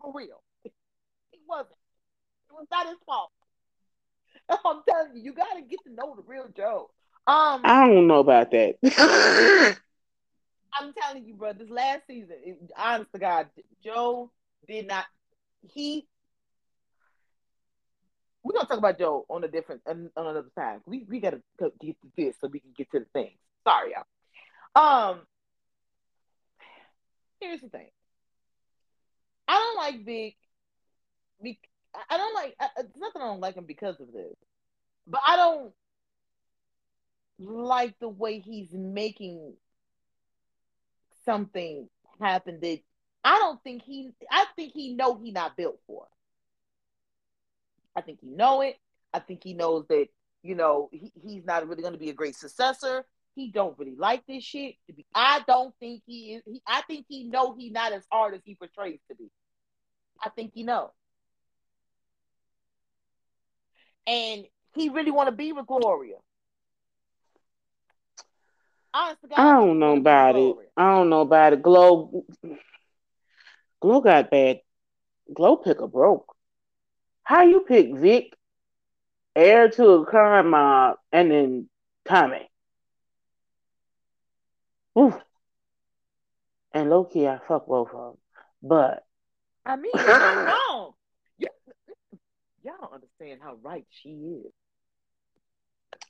For 0.00 0.12
real 0.14 0.40
wasn't. 1.48 1.76
It 2.48 2.52
was 2.52 2.66
not 2.70 2.86
his 2.86 2.96
fault. 3.06 3.30
I'm 4.48 4.82
telling 4.88 5.16
you, 5.16 5.22
you 5.22 5.32
got 5.32 5.54
to 5.56 5.62
get 5.62 5.80
to 5.84 5.92
know 5.92 6.14
the 6.14 6.22
real 6.26 6.48
Joe. 6.56 6.90
Um, 7.26 7.62
I 7.64 7.88
don't 7.88 8.06
know 8.06 8.18
about 8.18 8.50
that. 8.50 8.76
I'm 10.74 10.92
telling 10.92 11.24
you, 11.24 11.34
bro. 11.34 11.52
This 11.54 11.70
last 11.70 12.02
season, 12.06 12.36
it, 12.44 12.58
honest 12.76 13.10
to 13.12 13.18
God, 13.18 13.46
Joe 13.82 14.30
did 14.68 14.86
not. 14.86 15.06
He. 15.72 16.06
We're 18.42 18.52
gonna 18.52 18.68
talk 18.68 18.76
about 18.78 18.98
Joe 18.98 19.24
on 19.30 19.42
a 19.42 19.48
different 19.48 19.80
on, 19.86 20.10
on 20.16 20.26
another 20.26 20.50
time. 20.58 20.82
We 20.84 21.06
we 21.08 21.20
gotta 21.20 21.40
get 21.80 21.96
to 22.02 22.08
this 22.16 22.34
so 22.40 22.48
we 22.48 22.60
can 22.60 22.72
get 22.76 22.90
to 22.90 22.98
the 23.00 23.06
thing. 23.14 23.30
Sorry, 23.66 23.92
y'all. 23.92 25.10
Um. 25.10 25.20
Here's 27.40 27.60
the 27.62 27.68
thing. 27.68 27.88
I 29.48 29.54
don't 29.54 29.76
like 29.76 30.04
Big 30.04 30.34
be, 31.42 31.58
I 32.10 32.16
don't 32.16 32.34
like. 32.34 32.54
I, 32.60 32.68
it's 32.78 32.96
not 32.96 33.14
that 33.14 33.22
I 33.22 33.26
don't 33.26 33.40
like 33.40 33.56
him 33.56 33.64
because 33.64 34.00
of 34.00 34.12
this, 34.12 34.36
but 35.06 35.20
I 35.26 35.36
don't 35.36 35.72
like 37.38 37.98
the 38.00 38.08
way 38.08 38.38
he's 38.40 38.72
making 38.72 39.54
something 41.24 41.88
happen 42.20 42.60
that 42.60 42.80
I 43.24 43.38
don't 43.38 43.62
think 43.62 43.82
he. 43.82 44.10
I 44.30 44.46
think 44.56 44.72
he 44.72 44.94
know 44.94 45.16
he 45.16 45.30
not 45.30 45.56
built 45.56 45.80
for. 45.86 46.06
I 47.96 48.00
think 48.00 48.20
he 48.20 48.28
know 48.28 48.60
it. 48.60 48.76
I 49.12 49.20
think 49.20 49.42
he 49.42 49.54
knows 49.54 49.86
that 49.88 50.08
you 50.42 50.54
know 50.54 50.88
he, 50.92 51.12
he's 51.26 51.44
not 51.44 51.66
really 51.68 51.82
going 51.82 51.94
to 51.94 51.98
be 51.98 52.10
a 52.10 52.14
great 52.14 52.36
successor. 52.36 53.04
He 53.34 53.50
don't 53.50 53.76
really 53.78 53.96
like 53.96 54.24
this 54.26 54.44
shit. 54.44 54.76
I 55.14 55.42
don't 55.46 55.74
think 55.80 56.02
he 56.06 56.34
is. 56.34 56.42
He, 56.46 56.62
I 56.66 56.82
think 56.82 57.06
he 57.08 57.24
know 57.24 57.56
he 57.56 57.70
not 57.70 57.92
as 57.92 58.04
hard 58.10 58.34
as 58.34 58.40
he 58.44 58.54
portrays 58.54 59.00
to 59.08 59.16
be. 59.16 59.30
I 60.22 60.28
think 60.30 60.52
he 60.54 60.62
know. 60.62 60.92
And 64.06 64.44
he 64.74 64.88
really 64.88 65.10
want 65.10 65.28
to 65.28 65.32
be 65.32 65.52
with 65.52 65.66
Gloria. 65.66 66.16
God, 68.94 69.16
I 69.36 69.52
don't 69.52 69.78
know 69.80 69.96
about 69.96 70.36
it. 70.36 70.56
I 70.76 70.90
don't 70.90 71.10
know 71.10 71.22
about 71.22 71.52
it. 71.52 71.62
Glow, 71.62 72.24
Glow 73.80 74.00
got 74.00 74.30
bad. 74.30 74.60
Glow 75.32 75.56
picker 75.56 75.88
broke. 75.88 76.34
How 77.24 77.42
you 77.42 77.60
pick 77.60 77.94
Vic, 77.94 78.34
heir 79.34 79.68
to 79.70 79.88
a 79.88 80.06
crime 80.06 80.50
mob, 80.50 80.98
and 81.10 81.30
then 81.30 81.68
Tommy? 82.04 82.48
Oof. 84.98 85.14
And 86.72 86.90
low 86.90 87.04
key, 87.04 87.26
I 87.26 87.38
fuck 87.48 87.66
both 87.66 87.88
of 87.92 88.12
them. 88.12 88.18
But 88.62 89.04
I 89.66 89.76
mean, 89.76 89.92
wrong 89.94 90.92
y'all 92.64 92.74
don't 92.80 92.94
understand 92.94 93.13
how 93.42 93.56
right 93.62 93.86
she 93.90 94.10
is. 94.10 94.52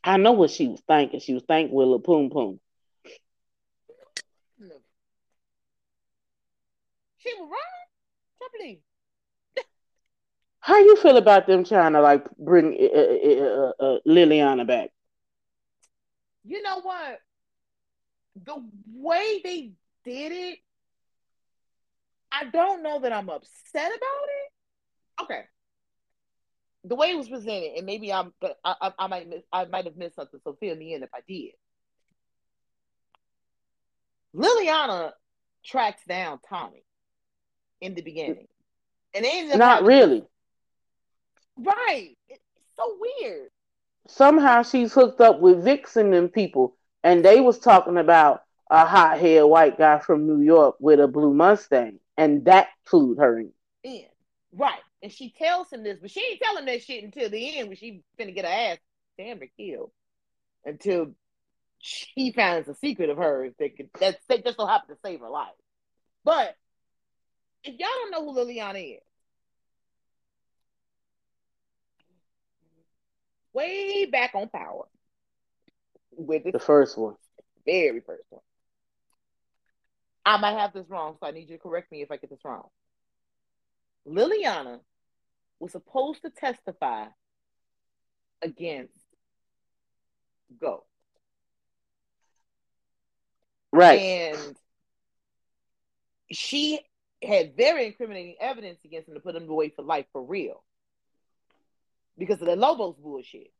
I 0.02 0.16
know 0.16 0.32
what 0.32 0.50
she 0.50 0.68
was 0.68 0.80
thinking. 0.86 1.20
She 1.20 1.34
was 1.34 1.42
thinking 1.44 1.74
with 1.74 1.88
a 1.88 1.98
poom 1.98 2.30
poom. 2.30 2.60
She 7.18 7.32
was 7.38 7.48
wrong. 7.50 8.40
Simply. 8.42 8.82
How 10.60 10.78
you 10.78 10.96
feel 10.96 11.16
about 11.16 11.46
them 11.46 11.64
trying 11.64 11.92
to 11.92 12.00
like 12.00 12.26
bring 12.38 12.76
uh, 12.80 12.98
uh, 12.98 13.72
uh, 13.80 13.98
Liliana 14.06 14.66
back? 14.66 14.90
You 16.44 16.62
know 16.62 16.80
what? 16.80 17.18
The 18.44 18.62
way 18.92 19.40
they 19.42 19.72
did 20.04 20.32
it, 20.32 20.58
I 22.32 22.44
don't 22.46 22.82
know 22.82 23.00
that 23.00 23.12
I'm 23.12 23.28
upset 23.30 23.92
about 23.92 24.28
it. 24.28 25.22
Okay, 25.22 25.44
the 26.84 26.94
way 26.94 27.10
it 27.10 27.16
was 27.16 27.28
presented, 27.28 27.76
and 27.76 27.86
maybe 27.86 28.12
I'm, 28.12 28.32
I, 28.64 28.74
I, 28.80 28.92
I 28.98 29.06
might, 29.06 29.28
miss, 29.28 29.42
I 29.52 29.64
might 29.64 29.86
have 29.86 29.96
missed 29.96 30.16
something. 30.16 30.40
So 30.44 30.56
fill 30.60 30.76
me 30.76 30.94
in 30.94 31.02
if 31.02 31.08
I 31.14 31.20
did. 31.26 31.52
Liliana 34.34 35.12
tracks 35.64 36.02
down 36.06 36.40
Tommy 36.48 36.84
in 37.80 37.94
the 37.94 38.02
beginning, 38.02 38.48
and 39.14 39.24
they 39.24 39.56
not 39.56 39.84
really. 39.84 40.24
Right, 41.56 42.16
it's 42.28 42.42
so 42.76 42.98
weird. 43.00 43.48
Somehow 44.06 44.62
she's 44.62 44.92
hooked 44.92 45.20
up 45.20 45.40
with 45.40 45.64
Vixen 45.64 46.12
and 46.12 46.30
people, 46.30 46.76
and 47.02 47.24
they 47.24 47.40
was 47.40 47.58
talking 47.58 47.96
about 47.96 48.42
a 48.70 48.84
hot 48.84 49.18
head 49.18 49.44
white 49.44 49.78
guy 49.78 50.00
from 50.00 50.26
New 50.26 50.40
York 50.44 50.76
with 50.80 51.00
a 51.00 51.08
blue 51.08 51.32
Mustang, 51.32 52.00
and 52.18 52.44
that 52.44 52.68
clued 52.86 53.18
her 53.18 53.38
in. 53.38 53.52
in. 53.84 54.06
Right 54.52 54.80
and 55.04 55.12
she 55.12 55.34
tells 55.36 55.70
him 55.70 55.82
this, 55.84 55.98
but 56.00 56.10
she 56.10 56.20
ain't 56.20 56.40
telling 56.40 56.64
that 56.64 56.82
shit 56.82 57.04
until 57.04 57.28
the 57.28 57.58
end 57.58 57.68
when 57.68 57.76
she 57.76 58.02
finna 58.18 58.34
get 58.34 58.46
her 58.46 58.50
ass 58.50 58.78
damn 59.18 59.38
near 59.38 59.50
killed. 59.54 59.90
Until 60.64 61.12
she 61.78 62.32
finds 62.32 62.68
a 62.68 62.74
secret 62.74 63.10
of 63.10 63.18
hers 63.18 63.52
that 63.58 63.76
could 63.76 63.90
that 64.00 64.16
just 64.42 64.56
so 64.56 64.66
happen 64.66 64.94
to 64.94 65.00
save 65.04 65.20
her 65.20 65.28
life. 65.28 65.52
But 66.24 66.56
if 67.64 67.78
y'all 67.78 67.88
don't 68.00 68.12
know 68.12 68.24
who 68.24 68.38
Liliana 68.38 68.96
is, 68.96 69.02
way 73.52 74.06
back 74.06 74.30
on 74.34 74.48
Power, 74.48 74.86
with 76.12 76.50
the 76.50 76.58
first 76.58 76.96
one, 76.96 77.16
very 77.66 78.00
first 78.00 78.24
one. 78.30 78.40
I 80.24 80.38
might 80.38 80.58
have 80.58 80.72
this 80.72 80.88
wrong, 80.88 81.18
so 81.20 81.26
I 81.26 81.32
need 81.32 81.50
you 81.50 81.58
to 81.58 81.62
correct 81.62 81.92
me 81.92 82.00
if 82.00 82.10
I 82.10 82.16
get 82.16 82.30
this 82.30 82.42
wrong. 82.42 82.68
Liliana 84.08 84.80
was 85.60 85.72
supposed 85.72 86.22
to 86.22 86.30
testify 86.30 87.06
against 88.42 88.92
Go. 90.60 90.84
Right. 93.72 93.98
And 93.98 94.56
she 96.30 96.80
had 97.22 97.56
very 97.56 97.86
incriminating 97.86 98.36
evidence 98.40 98.78
against 98.84 99.08
him 99.08 99.14
to 99.14 99.20
put 99.20 99.34
him 99.34 99.48
away 99.48 99.70
for 99.70 99.82
life 99.82 100.06
for 100.12 100.22
real 100.22 100.62
because 102.18 102.40
of 102.40 102.46
the 102.46 102.56
Lobos 102.56 102.96
bullshit. 102.96 103.52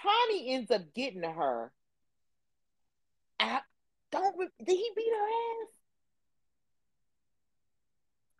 Tommy 0.00 0.54
ends 0.54 0.70
up 0.70 0.94
getting 0.94 1.22
her. 1.22 1.72
I 3.40 3.60
don't. 4.12 4.36
Did 4.38 4.48
he 4.68 4.90
beat 4.94 5.10
her 5.10 5.26
ass? 5.26 5.75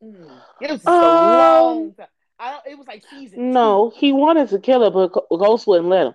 Mm, 0.02 0.40
it 0.60 0.70
was 0.70 0.86
um, 0.86 0.94
a 0.94 1.36
long 1.36 1.94
time. 1.94 2.06
I 2.38 2.50
don't. 2.52 2.66
It 2.66 2.78
was 2.78 2.86
like 2.86 3.04
season. 3.08 3.52
No, 3.52 3.90
two. 3.90 3.98
he 3.98 4.12
wanted 4.12 4.48
to 4.50 4.58
kill 4.58 4.82
her, 4.82 4.90
but 4.90 5.12
Ghost 5.30 5.66
wouldn't 5.66 5.88
let 5.88 6.08
him. 6.08 6.14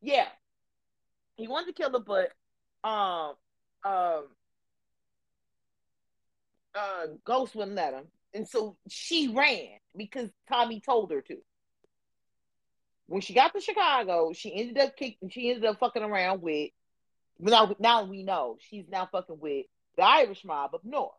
Yeah, 0.00 0.26
he 1.36 1.46
wanted 1.46 1.76
to 1.76 1.82
kill 1.82 1.92
her, 1.92 1.98
but 1.98 2.32
um, 2.88 3.34
um, 3.84 4.24
uh, 6.74 7.06
Ghost 7.24 7.54
wouldn't 7.54 7.76
let 7.76 7.92
him, 7.92 8.06
and 8.32 8.48
so 8.48 8.76
she 8.88 9.28
ran 9.28 9.78
because 9.96 10.30
Tommy 10.48 10.80
told 10.80 11.10
her 11.10 11.20
to. 11.20 11.36
When 13.06 13.20
she 13.20 13.34
got 13.34 13.52
to 13.52 13.60
Chicago, 13.60 14.32
she 14.32 14.54
ended 14.54 14.78
up 14.78 14.96
kicking. 14.96 15.28
She 15.28 15.50
ended 15.50 15.66
up 15.66 15.78
fucking 15.78 16.02
around 16.02 16.40
with. 16.40 16.70
Now, 17.38 17.74
now 17.78 18.04
we 18.04 18.22
know 18.22 18.56
she's 18.60 18.86
now 18.88 19.08
fucking 19.10 19.38
with 19.38 19.66
the 19.96 20.02
Irish 20.02 20.44
mob 20.44 20.74
up 20.74 20.84
north. 20.84 21.12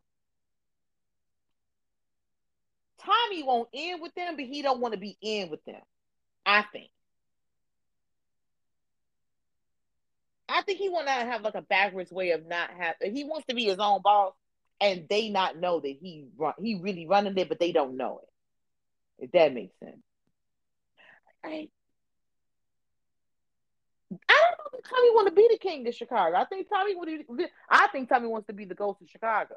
Tommy 3.06 3.44
won't 3.44 3.70
end 3.74 4.02
with 4.02 4.14
them, 4.16 4.36
but 4.36 4.46
he 4.46 4.62
don't 4.62 4.80
want 4.80 4.94
to 4.94 5.00
be 5.00 5.18
in 5.22 5.50
with 5.50 5.64
them. 5.66 5.82
I 6.46 6.64
think. 6.72 6.90
I 10.48 10.62
think 10.62 10.80
he 10.80 10.90
want 10.90 11.08
to 11.08 11.14
have 11.14 11.42
like 11.42 11.56
a 11.56 11.62
backwards 11.62 12.12
way 12.12 12.32
of 12.32 12.46
not 12.46 12.70
having. 12.78 13.16
He 13.16 13.24
wants 13.24 13.48
to 13.48 13.56
be 13.56 13.66
his 13.66 13.80
own 13.80 14.02
boss, 14.04 14.34
and 14.80 15.08
they 15.10 15.30
not 15.30 15.58
know 15.58 15.80
that 15.80 15.98
he 16.02 16.26
run, 16.38 16.54
he 16.62 16.76
really 16.76 17.08
running 17.08 17.38
it, 17.38 17.50
but 17.50 17.60
they 17.60 17.72
don't 17.72 17.98
know 17.98 18.22
it. 18.22 19.26
If 19.26 19.32
that 19.32 19.54
makes 19.54 19.78
sense. 19.80 20.02
I, 21.44 21.48
I 24.30 24.42
don't 24.42 24.74
know 24.74 24.80
if 24.80 24.90
Tommy 24.90 25.10
want 25.12 25.28
to 25.28 25.34
be 25.34 25.48
the 25.52 25.58
king 25.58 25.88
of 25.88 25.96
Chicago. 25.96 26.36
I 26.36 26.46
think 26.46 26.70
Tommy 26.70 26.96
would. 26.96 27.50
I 27.70 27.88
think 27.88 28.10
Tommy 28.10 28.28
wants 28.28 28.48
to 28.48 28.54
be 28.54 28.66
the 28.66 28.76
ghost 28.76 29.02
of 29.02 29.10
Chicago. 29.10 29.56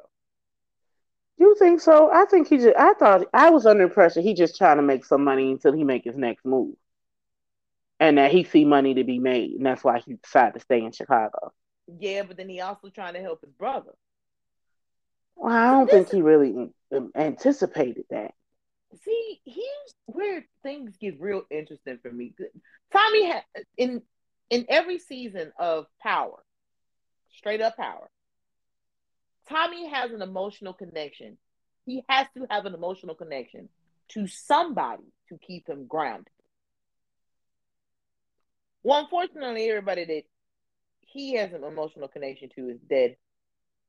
You 1.38 1.54
think 1.58 1.80
so? 1.80 2.10
I 2.10 2.24
think 2.24 2.48
he 2.48 2.56
just. 2.56 2.76
I 2.76 2.94
thought 2.94 3.26
I 3.32 3.50
was 3.50 3.66
under 3.66 3.88
pressure. 3.88 4.20
He 4.20 4.34
just 4.34 4.56
trying 4.56 4.76
to 4.76 4.82
make 4.82 5.04
some 5.04 5.22
money 5.22 5.52
until 5.52 5.72
he 5.72 5.84
make 5.84 6.04
his 6.04 6.16
next 6.16 6.44
move, 6.44 6.74
and 8.00 8.18
that 8.18 8.32
he 8.32 8.44
see 8.44 8.64
money 8.64 8.94
to 8.94 9.04
be 9.04 9.18
made, 9.18 9.52
and 9.52 9.66
that's 9.66 9.84
why 9.84 10.00
he 10.00 10.14
decided 10.14 10.54
to 10.54 10.60
stay 10.60 10.82
in 10.82 10.92
Chicago. 10.92 11.52
Yeah, 11.98 12.22
but 12.22 12.36
then 12.36 12.48
he 12.48 12.60
also 12.60 12.88
trying 12.88 13.14
to 13.14 13.20
help 13.20 13.42
his 13.42 13.52
brother. 13.52 13.92
Well, 15.36 15.52
I 15.52 15.72
don't 15.72 15.90
think 15.90 16.10
he 16.10 16.22
really 16.22 16.70
anticipated 17.14 18.04
that. 18.10 18.32
See, 19.04 19.40
here's 19.44 19.94
where 20.06 20.46
things 20.62 20.96
get 20.96 21.20
real 21.20 21.42
interesting 21.50 21.98
for 22.00 22.10
me. 22.10 22.34
Tommy 22.92 23.26
had 23.26 23.42
in 23.76 24.02
in 24.48 24.64
every 24.68 24.98
season 24.98 25.52
of 25.58 25.86
Power, 26.02 26.42
straight 27.36 27.60
up 27.60 27.76
Power. 27.76 28.08
Tommy 29.48 29.88
has 29.88 30.10
an 30.12 30.22
emotional 30.22 30.72
connection. 30.72 31.38
He 31.84 32.04
has 32.08 32.26
to 32.36 32.46
have 32.50 32.66
an 32.66 32.74
emotional 32.74 33.14
connection 33.14 33.68
to 34.08 34.26
somebody 34.26 35.04
to 35.28 35.38
keep 35.38 35.68
him 35.68 35.86
grounded. 35.86 36.32
Well, 38.82 39.00
unfortunately, 39.00 39.68
everybody 39.68 40.04
that 40.04 40.22
he 41.00 41.34
has 41.34 41.52
an 41.52 41.64
emotional 41.64 42.08
connection 42.08 42.50
to 42.56 42.68
is 42.68 42.78
dead. 42.88 43.16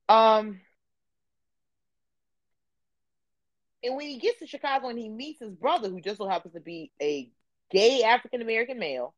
Um, 0.09 0.61
and 3.83 3.95
when 3.95 4.07
he 4.07 4.17
gets 4.17 4.39
to 4.39 4.47
Chicago 4.47 4.89
and 4.89 4.97
he 4.97 5.09
meets 5.09 5.39
his 5.39 5.51
brother, 5.51 5.89
who 5.89 6.01
just 6.01 6.17
so 6.17 6.27
happens 6.27 6.53
to 6.53 6.59
be 6.59 6.91
a 7.01 7.29
gay 7.71 8.03
African 8.03 8.41
American 8.41 8.79
male 8.79 9.13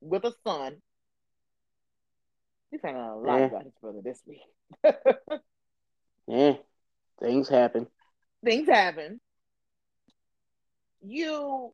with 0.00 0.24
a 0.24 0.32
son, 0.44 0.76
he's 2.70 2.80
finding 2.80 3.02
a 3.02 3.16
lot 3.16 3.38
yeah. 3.38 3.46
about 3.46 3.64
his 3.64 3.74
brother 3.80 4.00
this 4.02 4.22
week. 4.26 4.40
yeah, 6.30 6.54
things 7.20 7.48
happen. 7.48 7.86
Things 8.44 8.68
happen. 8.68 9.20
You 11.02 11.72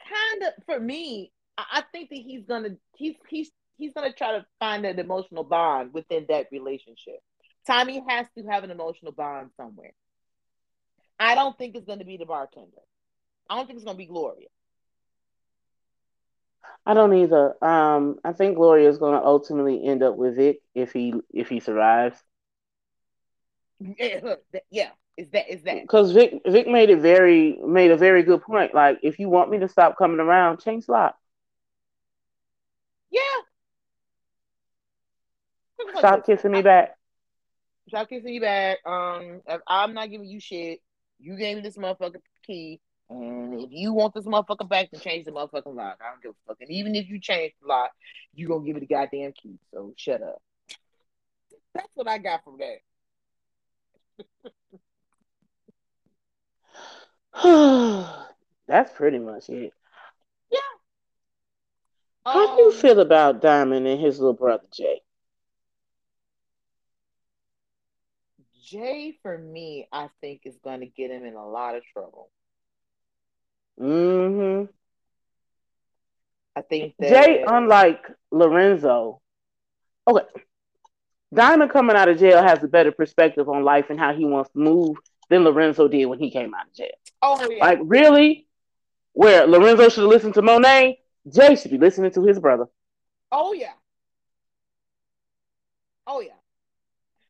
kind 0.00 0.42
of, 0.44 0.64
for 0.64 0.80
me, 0.80 1.32
I 1.58 1.82
think 1.92 2.10
that 2.10 2.16
he's 2.16 2.44
gonna 2.44 2.70
he's 2.96 3.14
he's 3.28 3.50
he's 3.76 3.92
gonna 3.92 4.12
try 4.12 4.32
to 4.32 4.46
find 4.58 4.84
an 4.86 4.98
emotional 4.98 5.44
bond 5.44 5.92
within 5.92 6.26
that 6.28 6.46
relationship. 6.50 7.20
Tommy 7.66 8.02
has 8.08 8.26
to 8.38 8.44
have 8.44 8.64
an 8.64 8.70
emotional 8.70 9.12
bond 9.12 9.50
somewhere. 9.56 9.92
I 11.18 11.34
don't 11.34 11.56
think 11.58 11.74
it's 11.74 11.86
going 11.86 11.98
to 11.98 12.04
be 12.04 12.16
the 12.16 12.26
bartender. 12.26 12.82
I 13.48 13.56
don't 13.56 13.66
think 13.66 13.78
it's 13.78 13.84
going 13.84 13.96
to 13.96 13.98
be 13.98 14.06
Gloria. 14.06 14.46
I 16.84 16.94
don't 16.94 17.14
either. 17.14 17.62
Um, 17.64 18.16
I 18.24 18.32
think 18.32 18.56
Gloria 18.56 18.88
is 18.88 18.98
going 18.98 19.18
to 19.18 19.24
ultimately 19.24 19.84
end 19.84 20.02
up 20.02 20.16
with 20.16 20.36
Vic 20.36 20.60
if 20.74 20.92
he 20.92 21.14
if 21.32 21.48
he 21.48 21.58
survives. 21.58 22.16
Yeah, 23.80 24.34
yeah. 24.70 24.90
Is 25.16 25.30
that 25.30 25.50
is 25.50 25.62
that 25.62 25.82
because 25.82 26.12
Vic 26.12 26.42
Vic 26.46 26.68
made 26.68 26.90
it 26.90 26.98
very 26.98 27.58
made 27.64 27.90
a 27.90 27.96
very 27.96 28.22
good 28.22 28.42
point. 28.42 28.74
Like, 28.74 28.98
if 29.02 29.18
you 29.18 29.30
want 29.30 29.50
me 29.50 29.58
to 29.60 29.68
stop 29.68 29.96
coming 29.96 30.20
around, 30.20 30.60
change 30.60 30.84
slot. 30.84 31.16
Yeah. 33.10 33.20
Stop 35.96 36.26
kissing 36.26 36.52
me 36.52 36.62
back. 36.62 36.96
Stop 37.88 38.08
kissing 38.08 38.32
me 38.32 38.40
back. 38.40 38.78
Um, 38.84 39.40
I'm 39.66 39.94
not 39.94 40.10
giving 40.10 40.28
you 40.28 40.40
shit. 40.40 40.80
You 41.18 41.36
gave 41.36 41.56
me 41.56 41.62
this 41.62 41.78
motherfucker 41.78 42.20
key, 42.46 42.80
and 43.08 43.60
if 43.60 43.70
you 43.70 43.94
want 43.94 44.12
this 44.12 44.26
motherfucker 44.26 44.68
back, 44.68 44.90
then 44.90 45.00
change 45.00 45.24
the 45.24 45.32
motherfucking 45.32 45.74
lock. 45.74 45.98
I 46.04 46.10
don't 46.10 46.22
give 46.22 46.32
a 46.32 46.34
fuck. 46.46 46.58
And 46.60 46.70
even 46.70 46.94
if 46.94 47.08
you 47.08 47.18
change 47.20 47.54
the 47.62 47.68
lock, 47.68 47.90
you 48.34 48.48
gonna 48.48 48.64
give 48.64 48.74
me 48.74 48.80
the 48.80 48.86
goddamn 48.86 49.32
key. 49.32 49.58
So 49.72 49.94
shut 49.96 50.22
up. 50.22 50.42
That's 51.74 51.88
what 51.94 52.08
I 52.08 52.18
got 52.18 52.44
from 52.44 52.58
that. 52.58 52.78
That's 58.68 58.92
pretty 58.92 59.18
much 59.18 59.48
it. 59.48 59.72
Yeah. 60.50 60.58
How 62.24 62.48
um, 62.48 62.56
do 62.56 62.62
you 62.62 62.70
um, 62.70 62.74
feel 62.74 63.00
about 63.00 63.42
Diamond 63.42 63.86
and 63.86 64.00
his 64.00 64.18
little 64.18 64.34
brother 64.34 64.64
Jay? 64.72 65.00
Jay, 68.64 69.16
for 69.22 69.36
me, 69.36 69.86
I 69.92 70.08
think 70.20 70.42
is 70.44 70.56
going 70.64 70.80
to 70.80 70.86
get 70.86 71.10
him 71.10 71.24
in 71.24 71.34
a 71.34 71.46
lot 71.46 71.76
of 71.76 71.84
trouble. 71.92 72.30
Mm 73.80 74.64
hmm. 74.64 74.72
I 76.56 76.62
think 76.62 76.94
that 76.98 77.10
Jay, 77.10 77.44
unlike 77.46 78.10
Lorenzo, 78.30 79.20
okay, 80.08 80.24
Diamond 81.32 81.70
coming 81.70 81.96
out 81.96 82.08
of 82.08 82.18
jail 82.18 82.42
has 82.42 82.62
a 82.64 82.68
better 82.68 82.92
perspective 82.92 83.48
on 83.48 83.62
life 83.62 83.90
and 83.90 84.00
how 84.00 84.14
he 84.14 84.24
wants 84.24 84.50
to 84.52 84.58
move 84.58 84.96
than 85.28 85.44
Lorenzo 85.44 85.86
did 85.86 86.06
when 86.06 86.18
he 86.18 86.30
came 86.30 86.54
out 86.54 86.66
of 86.66 86.72
jail. 86.72 86.88
Oh 87.22 87.48
yeah. 87.50 87.64
Like 87.64 87.78
really, 87.82 88.46
where 89.12 89.46
Lorenzo 89.46 89.88
should 89.88 90.02
have 90.02 90.10
listened 90.10 90.34
to 90.34 90.42
Monet, 90.42 90.98
Jay 91.32 91.56
should 91.56 91.70
be 91.70 91.78
listening 91.78 92.10
to 92.12 92.24
his 92.24 92.38
brother. 92.38 92.66
Oh 93.32 93.52
yeah. 93.52 93.72
Oh 96.06 96.20
yeah. 96.20 96.32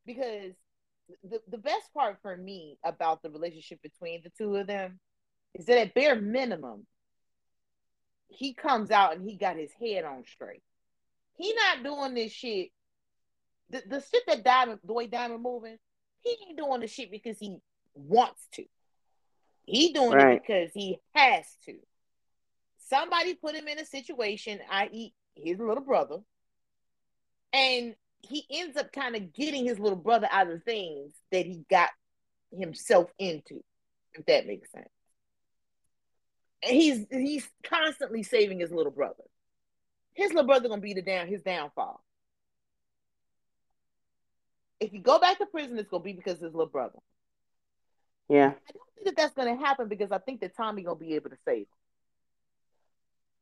Because 0.05 0.55
the, 1.23 1.41
the 1.49 1.59
best 1.59 1.93
part 1.95 2.19
for 2.23 2.37
me 2.37 2.79
about 2.85 3.23
the 3.23 3.31
relationship 3.31 3.81
between 3.83 4.23
the 4.23 4.31
two 4.37 4.57
of 4.57 4.67
them 4.67 4.99
is 5.55 5.67
that 5.67 5.79
at 5.79 5.95
bare 5.95 6.21
minimum, 6.21 6.87
he 8.29 8.53
comes 8.53 8.91
out 8.91 9.17
and 9.17 9.29
he 9.29 9.37
got 9.37 9.57
his 9.57 9.71
head 9.73 10.05
on 10.05 10.25
straight. 10.25 10.63
He 11.37 11.55
not 11.55 11.85
doing 11.85 12.15
this 12.15 12.33
shit. 12.33 12.71
The, 13.71 13.83
the 13.89 14.01
shit 14.01 14.23
that 14.27 14.45
Diamond, 14.45 14.81
the 14.85 14.93
way 14.93 15.07
Diamond 15.07 15.43
moving, 15.43 15.77
he 16.23 16.37
ain't 16.49 16.59
doing 16.59 16.81
the 16.81 16.87
shit 16.87 17.11
because 17.11 17.39
he 17.39 17.57
wants 17.95 18.47
to. 18.55 18.65
He 19.67 19.93
doing 19.93 20.13
right. 20.13 20.37
it 20.37 20.43
because 20.47 20.71
he 20.73 20.99
has 21.15 21.45
to. 21.67 21.75
Somebody 22.79 23.35
put 23.35 23.57
him 23.57 23.67
in 23.67 23.81
a 23.81 23.85
situation, 23.85 24.61
i.e., 24.71 25.13
his 25.35 25.59
little 25.59 25.83
brother, 25.83 26.19
and 27.53 27.97
he 28.23 28.47
ends 28.51 28.77
up 28.77 28.93
kind 28.93 29.17
of 29.17 29.33
getting 29.33 29.67
his 29.67 29.79
little 29.79 29.99
brother 29.99 30.29
out 30.31 30.49
of 30.49 30.63
things 30.63 31.13
that 31.33 31.47
he 31.47 31.65
got 31.69 31.91
himself 32.57 33.11
into, 33.19 33.63
if 34.15 34.25
that 34.27 34.47
makes 34.47 34.71
sense. 34.71 34.89
And 36.63 36.77
he's 36.77 37.07
he's 37.11 37.49
constantly 37.65 38.23
saving 38.23 38.61
his 38.61 38.73
little 38.73 38.93
brother. 38.93 39.25
His 40.15 40.31
little 40.31 40.47
brother 40.47 40.69
gonna 40.69 40.81
be 40.81 40.95
the 40.95 41.03
down 41.03 41.27
his 41.27 41.43
downfall. 41.43 42.03
If 44.79 44.93
you 44.93 45.01
go 45.01 45.19
back 45.19 45.39
to 45.39 45.47
prison, 45.47 45.79
it's 45.79 45.89
gonna 45.89 46.05
be 46.05 46.13
because 46.13 46.39
his 46.39 46.55
little 46.55 46.67
brother. 46.67 46.99
Yeah. 48.29 48.53
I 48.69 48.73
don't 48.73 48.95
think 48.95 49.07
that 49.07 49.17
that's 49.17 49.35
gonna 49.35 49.57
happen 49.57 49.89
because 49.89 50.11
I 50.13 50.19
think 50.19 50.41
that 50.41 50.57
Tommy 50.57 50.83
gonna 50.83 50.97
be 50.97 51.15
able 51.15 51.31
to 51.31 51.37
save 51.45 51.59
him. 51.61 51.67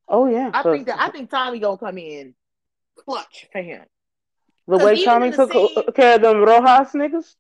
Oh 0.09 0.26
yeah. 0.26 0.51
I 0.53 0.62
think 0.62 0.87
that 0.87 1.01
I 1.01 1.11
think 1.11 1.30
Tommy 1.30 1.59
gonna 1.59 1.78
come 1.78 1.99
in 1.99 2.35
clutch 2.97 3.49
for 3.53 3.62
him. 3.62 3.85
The 4.66 4.78
way 4.78 5.05
Tommy 5.05 5.30
the 5.30 5.37
took 5.47 5.53
scene- 5.53 5.93
care 5.95 6.16
of 6.16 6.22
them 6.22 6.39
Rojas 6.43 6.93
niggas. 6.93 7.35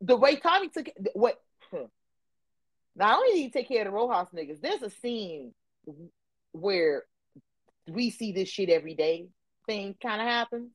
the 0.00 0.16
way 0.16 0.36
Tommy 0.36 0.68
took 0.68 0.88
it, 0.88 0.96
what 1.14 1.40
huh. 1.70 1.86
not 2.94 3.16
only 3.18 3.30
did 3.32 3.38
he 3.38 3.50
take 3.50 3.68
care 3.68 3.80
of 3.82 3.86
the 3.86 3.90
Rojas 3.92 4.28
niggas, 4.34 4.60
there's 4.60 4.82
a 4.82 4.90
scene 4.90 5.52
where 6.52 7.04
we 7.88 8.10
see 8.10 8.32
this 8.32 8.48
shit 8.48 8.68
every 8.70 8.94
day 8.94 9.28
thing 9.66 9.94
kind 10.02 10.20
of 10.20 10.26
happens 10.28 10.72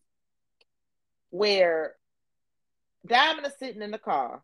where 1.30 1.96
Diamond 3.06 3.48
is 3.48 3.54
sitting 3.58 3.82
in 3.82 3.92
the 3.92 3.98
car 3.98 4.42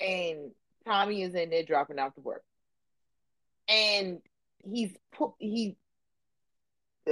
and 0.00 0.50
Tommy 0.84 1.22
is 1.22 1.34
in 1.34 1.50
there 1.50 1.64
dropping 1.64 1.98
out 1.98 2.14
to 2.14 2.20
work. 2.20 2.42
And 3.68 4.20
he's 4.64 4.96
put 5.12 5.32
he 5.38 5.76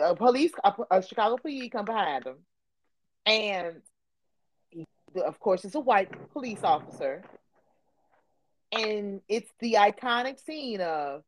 a 0.01 0.15
police 0.15 0.53
a, 0.63 0.73
a 0.91 1.03
Chicago 1.03 1.39
PD 1.45 1.71
come 1.71 1.85
behind 1.85 2.27
him. 2.27 2.37
And 3.27 3.83
he, 4.71 4.87
of 5.25 5.39
course 5.41 5.65
it's 5.65 5.75
a 5.75 5.81
white 5.81 6.11
police 6.33 6.63
officer. 6.63 7.23
And 8.73 9.21
it's 9.29 9.51
the 9.61 9.75
iconic 9.75 10.45
scene 10.45 10.81
of 10.81 11.23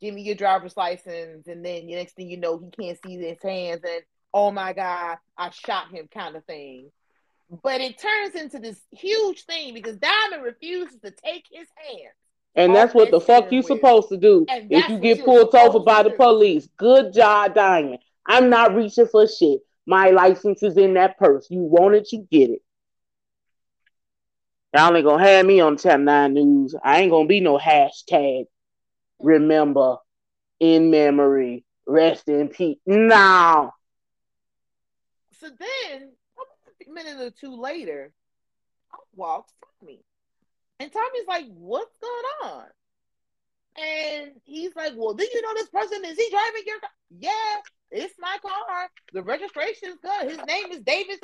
give 0.00 0.14
me 0.14 0.22
your 0.22 0.34
driver's 0.34 0.76
license 0.76 1.46
and 1.46 1.64
then 1.64 1.86
the 1.86 1.94
next 1.94 2.14
thing 2.14 2.28
you 2.28 2.36
know 2.36 2.58
he 2.58 2.68
can't 2.70 2.98
see 3.04 3.16
his 3.16 3.38
hands 3.42 3.80
and 3.84 4.02
oh 4.34 4.50
my 4.50 4.72
god 4.74 5.16
i 5.38 5.48
shot 5.50 5.90
him 5.90 6.08
kind 6.12 6.36
of 6.36 6.44
thing 6.44 6.90
but 7.62 7.80
it 7.80 7.98
turns 7.98 8.34
into 8.34 8.58
this 8.58 8.80
huge 8.90 9.44
thing 9.44 9.74
because 9.74 9.96
diamond 9.96 10.42
refuses 10.42 10.98
to 11.00 11.10
take 11.10 11.44
his 11.50 11.68
hands 11.76 12.14
And 12.54 12.74
that's 12.74 12.94
what 12.94 13.10
the 13.10 13.20
fuck 13.20 13.52
you 13.52 13.62
supposed 13.62 14.08
to 14.08 14.16
do 14.16 14.46
And 14.48 14.70
if 14.70 14.88
you 14.88 14.98
get 14.98 15.24
pulled 15.24 15.54
over 15.54 15.80
by 15.80 16.02
the 16.02 16.10
police. 16.10 16.68
Good 16.76 17.12
job, 17.12 17.54
Diamond. 17.54 17.98
I'm 18.26 18.48
not 18.48 18.74
reaching 18.74 19.06
for 19.06 19.26
shit. 19.26 19.60
My 19.86 20.10
license 20.10 20.62
is 20.62 20.76
in 20.76 20.94
that 20.94 21.18
purse. 21.18 21.46
You 21.50 21.60
want 21.60 21.94
it, 21.94 22.10
you 22.12 22.26
get 22.30 22.50
it. 22.50 22.62
Y'all 24.74 24.96
ain't 24.96 25.04
gonna 25.04 25.22
have 25.22 25.46
me 25.46 25.60
on 25.60 25.76
Channel 25.76 26.06
9 26.06 26.34
News. 26.34 26.74
I 26.82 27.00
ain't 27.00 27.10
gonna 27.10 27.28
be 27.28 27.40
no 27.40 27.58
hashtag 27.58 28.46
remember 29.20 29.96
in 30.60 30.90
memory, 30.90 31.64
rest 31.86 32.28
in 32.28 32.48
peace. 32.48 32.78
No. 32.86 33.72
so 35.40 35.48
then 35.58 36.10
minute 36.88 37.20
or 37.20 37.30
two 37.30 37.60
later 37.60 38.12
out 38.92 39.06
walks 39.14 39.52
tommy. 39.80 40.00
And 40.80 40.92
tommy's 40.92 41.26
like 41.28 41.46
what's 41.48 41.96
going 41.98 42.52
on? 42.52 42.66
And 43.76 44.32
he's 44.44 44.74
like 44.76 44.92
well 44.96 45.14
do 45.14 45.24
you 45.32 45.42
know 45.42 45.54
this 45.54 45.68
person? 45.68 46.04
Is 46.04 46.16
he 46.16 46.28
driving 46.30 46.62
your 46.66 46.80
car? 46.80 46.90
Yeah 47.18 47.60
it's 47.90 48.14
my 48.18 48.36
car. 48.42 48.90
The 49.12 49.22
registration 49.22 49.90
is 49.90 49.98
good. 50.02 50.30
His 50.30 50.46
name 50.46 50.72
is 50.72 50.80
david 50.80 51.20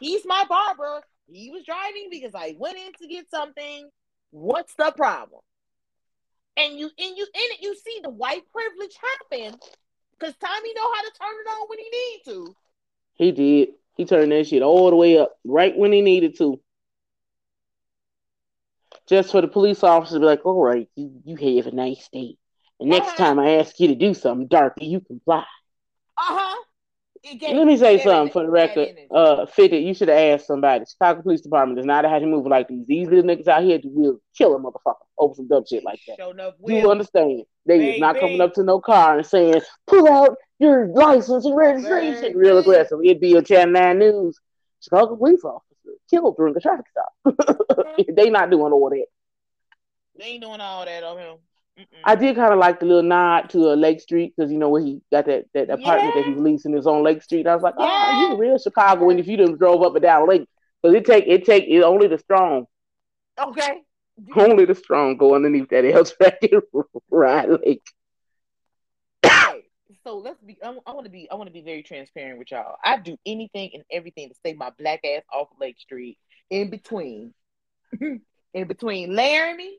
he's 0.00 0.22
my 0.24 0.44
barber. 0.48 1.02
He 1.30 1.50
was 1.50 1.64
driving 1.64 2.08
because 2.10 2.32
i 2.34 2.54
went 2.58 2.78
in 2.78 2.92
to 3.00 3.06
get 3.06 3.30
something. 3.30 3.90
What's 4.30 4.74
the 4.74 4.92
problem? 4.96 5.40
And 6.56 6.78
you 6.78 6.86
and 6.86 7.16
you 7.16 7.24
in 7.24 7.52
it 7.52 7.62
you 7.62 7.74
see 7.76 8.00
the 8.02 8.10
white 8.10 8.42
privilege 8.52 8.96
happen 9.30 9.58
because 10.18 10.34
tommy 10.36 10.74
know 10.74 10.92
how 10.94 11.02
to 11.02 11.10
turn 11.18 11.34
it 11.44 11.50
on 11.50 11.68
when 11.68 11.78
he 11.78 11.90
need 11.90 12.22
to. 12.26 12.56
He 13.14 13.32
did. 13.32 13.68
He 13.96 14.04
turned 14.04 14.32
that 14.32 14.46
shit 14.46 14.62
all 14.62 14.90
the 14.90 14.96
way 14.96 15.18
up 15.18 15.32
right 15.44 15.76
when 15.76 15.92
he 15.92 16.00
needed 16.00 16.36
to. 16.38 16.60
Just 19.08 19.32
for 19.32 19.40
the 19.40 19.48
police 19.48 19.82
officer 19.82 20.14
to 20.14 20.20
be 20.20 20.26
like, 20.26 20.46
all 20.46 20.62
right, 20.62 20.88
you, 20.94 21.20
you 21.24 21.56
have 21.56 21.66
a 21.66 21.74
nice 21.74 22.08
day. 22.12 22.36
And 22.80 22.88
next 22.90 23.08
Uh-huh. 23.08 23.16
time 23.24 23.38
I 23.38 23.56
ask 23.56 23.78
you 23.80 23.88
to 23.88 23.94
do 23.94 24.14
something 24.14 24.46
darker, 24.46 24.84
you 24.84 25.00
comply. 25.00 25.44
uh-huh 26.16 26.56
Let 27.42 27.66
me 27.66 27.76
say 27.76 27.98
something 27.98 28.32
for 28.32 28.42
the 28.42 28.50
record. 28.50 28.88
Uh, 29.10 29.46
Fitted, 29.46 29.82
you 29.84 29.94
should 29.94 30.08
have 30.08 30.18
asked 30.40 30.46
somebody. 30.46 30.84
Chicago 30.86 31.22
Police 31.22 31.40
Department 31.42 31.76
does 31.76 31.86
not 31.86 32.04
have 32.04 32.20
to 32.20 32.26
move 32.26 32.46
like 32.46 32.68
these. 32.68 32.86
These 32.86 33.08
little 33.08 33.24
niggas 33.24 33.48
out 33.48 33.62
here 33.62 33.80
will 33.84 34.20
kill 34.36 34.54
a 34.54 34.58
motherfucker 34.58 34.94
over 35.18 35.34
some 35.34 35.48
dumb 35.48 35.64
shit 35.68 35.84
like 35.84 36.00
that. 36.08 36.18
Enough 36.26 36.54
You 36.66 36.90
understand? 36.90 37.42
They 37.66 37.90
is 37.94 38.00
not 38.00 38.18
coming 38.18 38.40
up 38.40 38.54
to 38.54 38.62
no 38.64 38.80
car 38.80 39.18
and 39.18 39.26
saying, 39.26 39.60
pull 39.86 40.08
out 40.08 40.36
your 40.62 40.86
license 40.86 41.44
and 41.44 41.56
registration. 41.56 42.36
Real 42.36 42.58
aggressive. 42.58 43.00
It'd 43.04 43.20
be 43.20 43.34
a 43.34 43.42
Channel 43.42 43.72
9 43.72 43.98
News. 43.98 44.40
Chicago 44.80 45.16
police 45.16 45.44
officer 45.44 45.96
killed 46.08 46.36
during 46.36 46.56
a 46.56 46.60
traffic 46.60 46.86
stop. 46.90 47.96
they 48.16 48.30
not 48.30 48.50
doing 48.50 48.72
all 48.72 48.90
that. 48.90 49.06
They 50.18 50.24
ain't 50.24 50.42
doing 50.42 50.60
all 50.60 50.84
that 50.84 51.02
on 51.02 51.18
him. 51.18 51.36
Mm-mm. 51.78 51.86
I 52.04 52.14
did 52.16 52.36
kind 52.36 52.52
of 52.52 52.58
like 52.58 52.80
the 52.80 52.86
little 52.86 53.02
nod 53.02 53.48
to 53.50 53.70
uh, 53.70 53.74
Lake 53.74 54.00
Street 54.00 54.34
because 54.36 54.52
you 54.52 54.58
know 54.58 54.68
where 54.68 54.82
he 54.82 55.00
got 55.10 55.26
that, 55.26 55.46
that 55.54 55.70
apartment 55.70 56.14
that 56.14 56.26
he's 56.26 56.36
leasing 56.36 56.76
is 56.76 56.86
on 56.86 57.02
Lake 57.02 57.22
Street. 57.22 57.46
I 57.46 57.54
was 57.54 57.62
like, 57.62 57.74
oh, 57.78 58.30
you 58.30 58.36
real 58.36 58.58
Chicago, 58.58 59.08
and 59.08 59.18
if 59.18 59.26
you 59.26 59.38
didn't 59.38 59.58
drove 59.58 59.82
up 59.82 59.94
and 59.94 60.02
down 60.02 60.28
Lake. 60.28 60.46
Because 60.82 60.96
it 60.96 61.06
take 61.06 61.24
it 61.28 61.44
take 61.44 61.64
it 61.68 61.82
only 61.82 62.08
the 62.08 62.18
strong, 62.18 62.66
okay. 63.38 63.82
only 64.36 64.64
the 64.64 64.74
strong 64.74 65.16
go 65.16 65.36
underneath 65.36 65.68
that 65.70 65.84
L 65.84 66.04
track 66.04 66.38
and 66.42 66.62
ride 67.10 67.48
Lake. 67.64 67.82
So 70.04 70.18
let's 70.18 70.40
be. 70.42 70.58
I, 70.64 70.70
want 70.70 71.04
to 71.04 71.10
be. 71.10 71.28
I 71.30 71.34
want 71.34 71.48
to 71.48 71.52
be 71.52 71.62
very 71.62 71.82
transparent 71.82 72.38
with 72.38 72.50
y'all. 72.50 72.76
I 72.84 72.98
do 72.98 73.16
anything 73.24 73.70
and 73.74 73.84
everything 73.90 74.28
to 74.28 74.34
stay 74.34 74.52
my 74.52 74.70
black 74.78 75.00
ass 75.04 75.22
off 75.32 75.48
Lake 75.60 75.78
Street. 75.78 76.18
In 76.50 76.70
between, 76.70 77.32
in 78.00 78.66
between 78.66 79.14
Laramie 79.14 79.78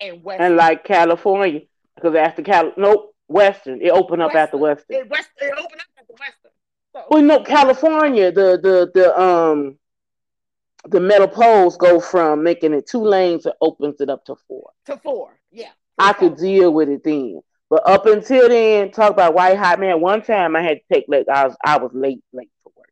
and 0.00 0.22
West. 0.22 0.40
And 0.40 0.56
like 0.56 0.84
California, 0.84 1.62
because 1.96 2.14
after 2.14 2.42
Cal, 2.42 2.72
nope, 2.76 3.14
Western, 3.28 3.80
it 3.82 3.90
opened 3.90 4.22
up 4.22 4.34
after 4.34 4.56
Western. 4.56 4.96
It, 4.96 5.10
West, 5.10 5.30
it 5.40 5.52
opened 5.52 5.80
up 5.80 5.86
at 5.98 6.06
the 6.06 6.14
Western. 6.14 6.50
So, 6.94 7.04
Well, 7.10 7.22
no, 7.22 7.42
California, 7.42 8.30
the 8.30 8.58
the 8.62 8.90
the 8.94 9.20
um 9.20 9.78
the 10.88 11.00
metal 11.00 11.28
poles 11.28 11.76
go 11.76 12.00
from 12.00 12.42
making 12.42 12.74
it 12.74 12.86
two 12.86 13.02
lanes 13.02 13.46
and 13.46 13.54
opens 13.60 14.00
it 14.00 14.10
up 14.10 14.24
to 14.26 14.36
four. 14.48 14.70
to 14.86 14.96
four. 14.98 15.38
Yeah. 15.50 15.70
I 15.98 16.12
could 16.12 16.36
deal 16.36 16.72
with 16.72 16.88
it 16.88 17.04
then. 17.04 17.40
But 17.72 17.88
up 17.88 18.04
until 18.04 18.50
then, 18.50 18.90
talk 18.90 19.12
about 19.12 19.32
white 19.32 19.56
hot 19.56 19.80
man. 19.80 20.02
One 20.02 20.20
time 20.20 20.54
I 20.54 20.60
had 20.60 20.76
to 20.76 20.94
take 20.94 21.06
Lake. 21.08 21.26
I 21.32 21.46
was 21.46 21.56
I 21.64 21.78
was 21.78 21.90
late, 21.94 22.22
late 22.30 22.50
for 22.62 22.70
work. 22.76 22.90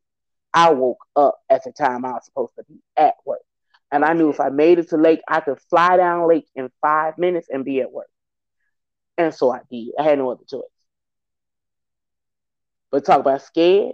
I 0.55 0.73
woke 0.73 1.05
up 1.15 1.35
at 1.51 1.65
the 1.65 1.71
time 1.71 2.03
I 2.07 2.13
was 2.13 2.25
supposed 2.25 2.53
to 2.57 2.65
be 2.67 2.81
at 2.97 3.13
work. 3.27 3.43
And 3.93 4.07
I 4.07 4.15
knew 4.15 4.31
if 4.31 4.41
I 4.41 4.49
made 4.49 4.79
it 4.79 4.89
to 4.89 4.97
Lake, 4.97 5.21
I 5.29 5.41
could 5.41 5.61
fly 5.69 5.99
down 5.99 6.27
Lake 6.27 6.47
in 6.55 6.71
five 6.81 7.19
minutes 7.19 7.49
and 7.51 7.63
be 7.63 7.83
at 7.83 7.93
work. 7.93 8.09
And 9.19 9.35
so 9.35 9.53
I 9.53 9.61
did. 9.71 9.91
I 9.99 10.03
had 10.03 10.17
no 10.17 10.31
other 10.31 10.45
choice. 10.49 10.63
But 12.91 13.05
talk 13.05 13.21
about 13.21 13.43
scared, 13.43 13.93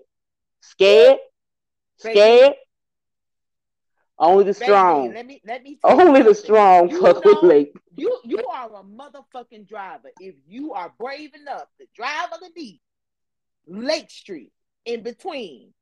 scared, 0.61 1.19
scared. 1.99 2.55
Only 4.19 4.45
the 4.45 4.53
Baby, 4.53 4.65
strong. 4.65 5.13
let 5.13 5.27
me 5.27 5.43
let 5.45 5.63
me 5.63 5.79
Only 5.85 6.23
the 6.23 6.35
strong 6.35 6.89
You 6.89 7.01
fuck 7.01 7.25
with 7.25 7.43
Lake. 7.43 7.77
You 7.97 8.19
you 8.25 8.47
are 8.47 8.67
a 8.67 8.83
motherfucking 8.83 9.69
driver. 9.69 10.09
If 10.21 10.35
you 10.49 10.73
are 10.73 10.93
brave 10.99 11.35
enough 11.35 11.67
to 11.79 11.87
drive 11.95 12.29
underneath 12.33 12.81
Lake 13.67 14.11
Street 14.11 14.53
in 14.87 15.03
between 15.03 15.75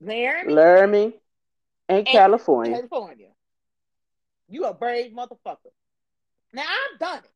Laramie 0.00 0.52
Laramie 0.52 1.14
and 1.88 2.06
California. 2.06 2.74
California, 2.74 3.30
you 4.48 4.64
a 4.64 4.74
brave 4.74 5.12
motherfucker. 5.12 5.72
Now 6.52 6.62
I've 6.62 6.98
done 7.00 7.18
it. 7.18 7.30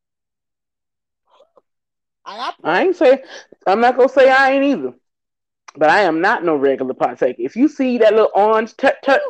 I, 2.25 2.53
I 2.63 2.83
ain't 2.83 2.95
say 2.95 3.21
I'm 3.67 3.81
not 3.81 3.97
gonna 3.97 4.07
say 4.07 4.29
I 4.29 4.51
ain't 4.51 4.63
either. 4.63 4.93
But 5.75 5.89
I 5.89 6.01
am 6.01 6.21
not 6.21 6.45
no 6.45 6.55
regular 6.55 6.93
partaker. 6.93 7.41
If 7.41 7.55
you 7.55 7.67
see 7.67 7.97
that 7.97 8.13
little 8.13 8.31
orange 8.35 8.77
tut 8.77 8.97
tut 9.03 9.21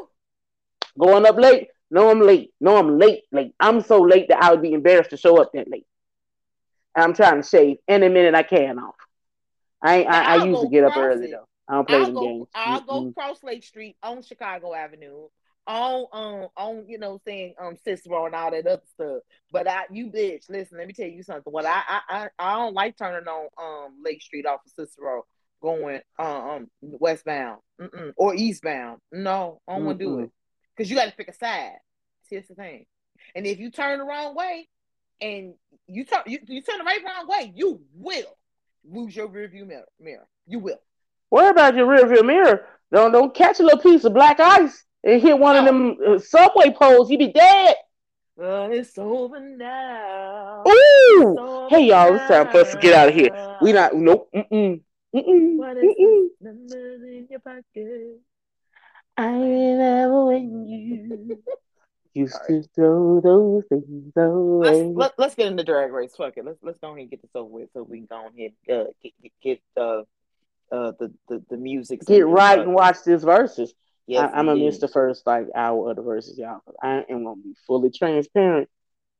going 0.97 1.25
up 1.25 1.37
late, 1.37 1.69
no 1.91 2.09
I'm 2.09 2.21
late. 2.21 2.51
No 2.59 2.77
I'm 2.77 2.97
late, 2.97 3.23
late. 3.31 3.53
I'm 3.59 3.81
so 3.81 3.99
late 4.01 4.27
that 4.29 4.43
I 4.43 4.51
would 4.51 4.61
be 4.61 4.73
embarrassed 4.73 5.11
to 5.11 5.17
show 5.17 5.41
up 5.41 5.51
that 5.53 5.69
late. 5.69 5.85
And 6.95 7.03
I'm 7.03 7.13
trying 7.13 7.41
to 7.41 7.47
shave 7.47 7.77
any 7.87 8.09
minute 8.09 8.35
I 8.35 8.43
can 8.43 8.79
off. 8.79 8.95
I 9.81 9.97
ain't, 9.97 10.09
I, 10.09 10.35
I 10.35 10.45
usually 10.45 10.69
get 10.69 10.83
up 10.85 10.95
early 10.95 11.27
it. 11.27 11.31
though. 11.31 11.47
I 11.67 11.75
don't 11.75 11.87
play 11.87 11.99
I'll 11.99 12.05
them 12.05 12.13
go. 12.13 12.21
games. 12.21 12.47
I'll 12.55 12.81
go 12.81 13.01
Mm-mm. 13.01 13.13
cross 13.13 13.43
Lake 13.43 13.63
Street 13.63 13.95
on 14.03 14.21
Chicago 14.21 14.73
Avenue, 14.73 15.27
on 15.65 16.05
um 16.11 16.47
on 16.57 16.85
you 16.87 16.97
know 16.99 17.19
saying 17.25 17.55
um 17.59 17.77
Cicero 17.83 18.25
and 18.25 18.35
all 18.35 18.51
that 18.51 18.65
other 18.67 18.81
stuff. 18.93 19.21
But 19.51 19.67
I, 19.67 19.83
you 19.91 20.07
bitch, 20.07 20.49
listen. 20.49 20.77
Let 20.77 20.87
me 20.87 20.93
tell 20.93 21.07
you 21.07 21.23
something. 21.23 21.51
What 21.51 21.65
I 21.65 21.81
I 21.87 22.01
I, 22.09 22.27
I 22.39 22.55
don't 22.55 22.73
like 22.73 22.97
turning 22.97 23.27
on 23.27 23.47
um 23.57 23.95
Lake 24.03 24.21
Street 24.21 24.45
off 24.45 24.61
of 24.65 24.71
Cicero 24.71 25.23
going 25.61 26.01
uh, 26.19 26.49
um 26.55 26.69
westbound 26.81 27.59
Mm-mm. 27.79 28.13
or 28.17 28.35
eastbound. 28.35 28.99
No, 29.11 29.61
I 29.67 29.75
don't 29.75 29.85
want 29.85 29.99
to 29.99 30.05
do 30.05 30.19
it 30.19 30.31
because 30.75 30.89
you 30.89 30.95
got 30.95 31.05
to 31.05 31.15
pick 31.15 31.27
a 31.27 31.33
side. 31.33 31.77
See, 32.23 32.35
that's 32.35 32.47
the 32.47 32.55
thing. 32.55 32.85
And 33.35 33.45
if 33.45 33.59
you 33.59 33.69
turn 33.71 33.99
the 33.99 34.05
wrong 34.05 34.35
way, 34.35 34.67
and 35.21 35.53
you 35.87 36.05
turn 36.05 36.21
you, 36.27 36.39
you 36.47 36.61
turn 36.61 36.79
the 36.79 36.83
right 36.83 37.01
wrong 37.03 37.27
way, 37.27 37.51
you 37.55 37.81
will 37.95 38.37
lose 38.89 39.15
your 39.15 39.27
rear 39.27 39.47
view 39.47 39.65
mirror. 39.65 39.85
Mirror, 39.99 40.27
you 40.47 40.59
will. 40.59 40.79
Worry 41.31 41.49
about 41.49 41.75
your 41.75 41.87
rear 41.87 42.07
view 42.07 42.23
mirror. 42.23 42.65
Don't 42.91 43.11
don't 43.11 43.33
catch 43.33 43.59
a 43.59 43.63
little 43.63 43.79
piece 43.79 44.03
of 44.03 44.13
black 44.13 44.39
ice 44.39 44.83
and 45.03 45.21
hit 45.21 45.37
one 45.37 45.55
of 45.55 45.65
them 45.65 45.97
uh, 46.05 46.19
subway 46.19 46.71
poles. 46.71 47.09
You 47.09 47.17
be 47.17 47.31
dead. 47.31 47.75
Well, 48.35 48.71
it's 48.71 48.97
over 48.97 49.39
now. 49.39 50.63
Ooh. 50.67 51.35
Over 51.39 51.69
Hey 51.69 51.87
y'all, 51.87 52.15
it's 52.15 52.27
time 52.27 52.49
for 52.49 52.59
us 52.59 52.73
to 52.73 52.79
get 52.79 52.93
out 52.93 53.09
of 53.09 53.15
here. 53.15 53.57
We 53.61 53.73
not 53.73 53.95
nope. 53.95 54.29
Mm-mm. 54.35 54.81
Mm-mm, 55.15 55.57
What 55.57 55.77
is 55.77 55.83
mm-mm. 55.83 56.27
this 56.41 56.53
number 56.53 57.05
in 57.05 57.27
your 57.29 57.39
pocket? 57.39 58.19
I 59.15 59.27
remember 59.27 59.47
when 59.47 59.61
you 59.61 59.72
used 62.13 62.33
Sorry. 62.33 62.61
to 62.61 62.69
throw 62.75 63.21
those 63.21 63.63
things 63.69 64.11
Let's 64.15 64.77
away. 64.77 64.93
let, 64.95 65.13
let's 65.17 65.35
get 65.35 65.47
into 65.47 65.63
drag 65.63 65.91
race. 65.91 66.15
Fuck 66.15 66.37
it. 66.37 66.45
Let's 66.45 66.59
let's 66.61 66.77
go 66.79 66.89
ahead 66.89 66.99
and 66.99 67.09
get 67.09 67.21
this 67.21 67.31
over 67.35 67.49
with 67.49 67.69
so 67.73 67.83
we 67.83 67.99
can 67.99 68.07
go 68.07 68.27
ahead 68.27 68.53
uh, 68.71 68.91
get 69.01 69.13
get, 69.21 69.31
get 69.41 69.61
uh 69.77 70.03
uh 70.71 70.91
the 70.99 71.13
the, 71.27 71.43
the 71.49 71.57
music. 71.57 72.05
Get 72.05 72.27
right 72.27 72.59
and 72.59 72.73
watch 72.73 72.97
this 73.05 73.23
Verzuz. 73.23 73.71
Yes, 74.05 74.31
I, 74.33 74.39
I'm 74.39 74.45
gonna 74.47 74.59
miss 74.63 74.79
the 74.79 74.87
first 74.87 75.25
like 75.25 75.47
hour 75.55 75.89
of 75.89 75.95
the 75.95 76.03
Verzuz, 76.03 76.37
y'all. 76.37 76.61
I 76.81 77.05
am 77.09 77.23
gonna 77.23 77.41
be 77.41 77.55
fully 77.65 77.89
transparent. 77.89 78.69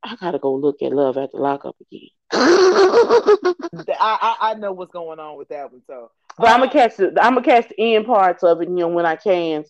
I 0.04 0.16
gotta 0.18 0.40
go 0.40 0.54
look 0.56 0.82
at 0.82 0.92
Love 0.92 1.18
at 1.18 1.32
the 1.32 1.38
Lockup 1.38 1.76
again. 1.82 2.10
I, 2.34 3.56
I 4.00 4.38
I 4.42 4.54
know 4.56 4.74
what's 4.74 4.92
going 4.92 5.20
on 5.20 5.38
with 5.38 5.50
that 5.50 5.72
one. 5.72 5.82
So 5.88 6.12
but 6.38 6.50
I'm 6.50 6.60
gonna 6.60 6.66
um, 6.66 6.72
catch 6.72 6.98
the 6.98 7.08
I'm 7.22 7.36
gonna 7.36 7.44
catch 7.46 7.70
the 7.70 7.96
end 7.96 8.06
parts 8.06 8.44
of 8.44 8.62
it, 8.62 8.68
you 8.68 8.76
know, 8.76 8.88
when 8.88 9.06
I 9.06 9.16
can, 9.16 9.64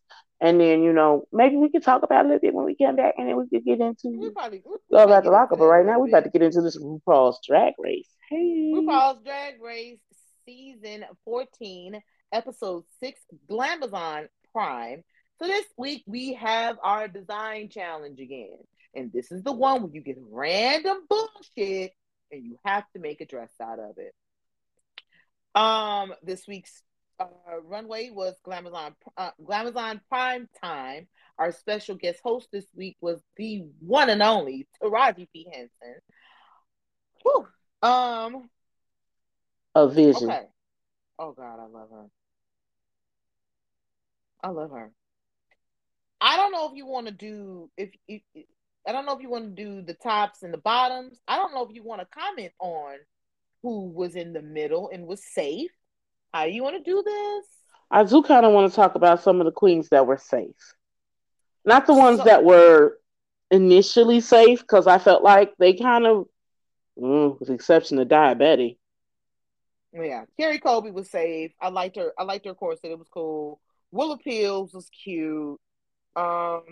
and 0.44 0.60
then 0.60 0.84
you 0.84 0.92
know 0.92 1.26
maybe 1.32 1.56
we 1.56 1.70
can 1.70 1.82
talk 1.82 2.04
about 2.04 2.26
it 2.26 2.26
a 2.26 2.28
little 2.28 2.42
bit 2.42 2.54
when 2.54 2.66
we 2.66 2.76
come 2.76 2.98
back, 2.98 3.16
and 3.18 3.28
then 3.28 3.38
we 3.38 3.48
could 3.48 3.66
get 3.66 3.80
we 3.80 3.86
into 3.86 4.32
probably 4.34 4.62
we, 4.66 4.72
we 4.72 4.98
Love 4.98 5.10
might 5.10 5.24
the 5.24 5.32
Lockup. 5.32 5.58
But 5.58 5.66
right 5.66 5.86
now 5.86 6.00
we're 6.00 6.10
about 6.10 6.26
to 6.26 6.30
get 6.30 6.42
into 6.42 6.62
this 6.62 6.78
RuPaul's 6.78 7.40
Drag 7.48 7.74
Race. 7.80 8.10
Hey, 8.30 8.74
RuPaul's 8.76 9.24
Drag 9.24 9.62
Race 9.62 10.00
season 10.46 11.06
14, 11.24 12.02
episode 12.34 12.84
6, 13.00 13.22
Glamazon 13.50 14.28
Prime. 14.52 15.04
So 15.40 15.48
this 15.48 15.66
week 15.78 16.04
we 16.06 16.34
have 16.34 16.78
our 16.84 17.08
design 17.08 17.70
challenge 17.70 18.20
again. 18.20 18.58
And 18.94 19.12
this 19.12 19.32
is 19.32 19.44
the 19.44 19.54
one 19.54 19.82
where 19.82 19.92
you 19.92 20.02
get 20.02 20.18
random 20.30 20.98
bullshit 21.10 21.94
and 22.32 22.44
you 22.44 22.58
have 22.66 22.84
to 22.94 23.00
make 23.00 23.22
a 23.22 23.26
dress 23.26 23.52
out 23.62 23.80
of 23.80 23.98
it. 23.98 24.14
Um, 25.56 26.14
this 26.22 26.46
week's 26.48 26.84
uh, 27.24 27.62
runway 27.64 28.10
was 28.10 28.36
Glamazon 28.46 28.94
uh, 29.18 29.32
Glamazon 29.44 30.02
Prime 30.10 30.48
Time. 30.62 31.08
Our 31.38 31.52
special 31.52 31.96
guest 31.96 32.20
host 32.24 32.48
this 32.52 32.66
week 32.76 32.98
was 33.02 33.22
the 33.38 33.66
one 33.80 34.10
and 34.10 34.22
only 34.22 34.68
Taraji 34.82 35.28
P 35.34 35.48
Henson. 35.52 36.02
Whew. 37.24 37.48
Um, 37.82 38.50
a 39.76 39.88
vision. 39.88 40.30
Okay. 40.30 40.44
Oh 41.18 41.32
God, 41.32 41.60
I 41.60 41.68
love 41.68 41.90
her. 41.92 42.06
I 44.44 44.50
love 44.50 44.72
her. 44.72 44.92
I 46.22 46.38
don't 46.38 46.52
know 46.52 46.70
if 46.70 46.76
you 46.76 46.86
want 46.86 47.08
to 47.08 47.14
do 47.14 47.70
if, 47.78 47.92
if 48.08 48.22
I 48.88 48.92
don't 48.92 49.06
know 49.06 49.16
if 49.16 49.22
you 49.22 49.30
want 49.30 49.56
to 49.56 49.64
do 49.64 49.82
the 49.82 49.94
tops 49.94 50.44
and 50.44 50.54
the 50.54 50.58
bottoms. 50.58 51.20
I 51.28 51.38
don't 51.38 51.54
know 51.54 51.66
if 51.66 51.74
you 51.74 51.84
want 51.84 52.02
to 52.02 52.08
comment 52.08 52.54
on 52.60 52.96
who 53.62 53.90
was 53.90 54.16
in 54.16 54.34
the 54.34 54.42
middle 54.42 54.90
and 54.94 55.08
was 55.08 55.24
safe. 55.24 55.72
How 56.34 56.46
do 56.46 56.52
you 56.52 56.64
want 56.64 56.84
to 56.84 56.90
do 56.92 57.04
this? 57.04 57.46
I 57.92 58.04
do 58.04 58.24
kind 58.24 58.46
of 58.46 58.54
want 58.54 58.72
to 58.72 58.76
talk 58.76 58.96
about 58.96 59.22
some 59.22 59.40
of 59.40 59.46
the 59.46 59.52
queens 59.52 59.90
that 59.90 60.08
were 60.08 60.18
safe, 60.18 60.74
not 61.64 61.86
the 61.86 61.94
ones 61.94 62.18
So- 62.18 62.24
that 62.26 62.44
were 62.44 63.00
initially 63.52 64.20
safe, 64.20 64.62
because 64.62 64.88
I 64.88 64.98
felt 64.98 65.24
like 65.24 65.56
they 65.58 65.74
kind 65.74 66.08
of, 66.08 66.28
mm, 66.98 67.40
with 67.40 67.50
the 67.50 67.54
exception 67.54 68.00
of 68.00 68.08
Daya 68.08 68.36
Betty. 68.38 68.80
Yeah, 69.94 70.26
Kerri 70.40 70.60
Colby 70.60 70.90
was 70.90 71.12
safe. 71.12 71.54
I 71.62 71.70
liked 71.70 71.98
her. 71.98 72.14
I 72.18 72.24
liked 72.24 72.46
her 72.46 72.56
corset. 72.56 72.90
It 72.90 72.98
was 72.98 73.10
cool. 73.10 73.62
Willow 73.92 74.18
Pills 74.18 74.74
was 74.74 74.90
cute. 74.90 75.62
Um, 76.16 76.64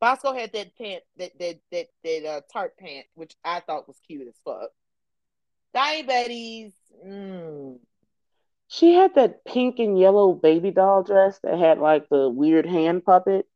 Bosco 0.00 0.32
had 0.32 0.52
that 0.54 0.76
pant, 0.76 1.04
that 1.18 1.38
that 1.38 1.60
that 1.70 1.86
that 2.02 2.26
uh, 2.26 2.40
tart 2.52 2.76
pant, 2.78 3.06
which 3.14 3.36
I 3.44 3.60
thought 3.60 3.86
was 3.86 4.00
cute 4.08 4.26
as 4.26 4.34
fuck. 4.44 4.70
Daya 5.72 6.04
Betty, 6.04 6.72
mm, 7.06 7.78
She 8.70 8.94
had 8.94 9.16
that 9.16 9.44
pink 9.44 9.80
and 9.80 9.98
yellow 9.98 10.32
baby 10.34 10.70
doll 10.72 11.02
dress 11.04 11.38
that 11.40 11.58
had 11.58 11.78
like 11.78 12.08
the 12.08 12.30
weird 12.30 12.66
hand 12.66 13.04
puppet, 13.04 13.46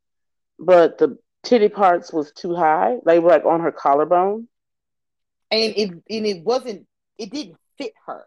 but 0.58 0.98
the 0.98 1.18
titty 1.42 1.70
parts 1.70 2.12
was 2.12 2.32
too 2.32 2.54
high. 2.54 2.98
They 3.06 3.18
were 3.20 3.30
like 3.30 3.46
on 3.46 3.60
her 3.62 3.72
collarbone. 3.72 4.48
and 5.50 5.74
it 5.76 5.90
and 5.90 6.26
it 6.26 6.44
wasn't. 6.44 6.86
It 7.18 7.30
didn't 7.30 7.56
fit 7.78 7.92
her. 8.06 8.24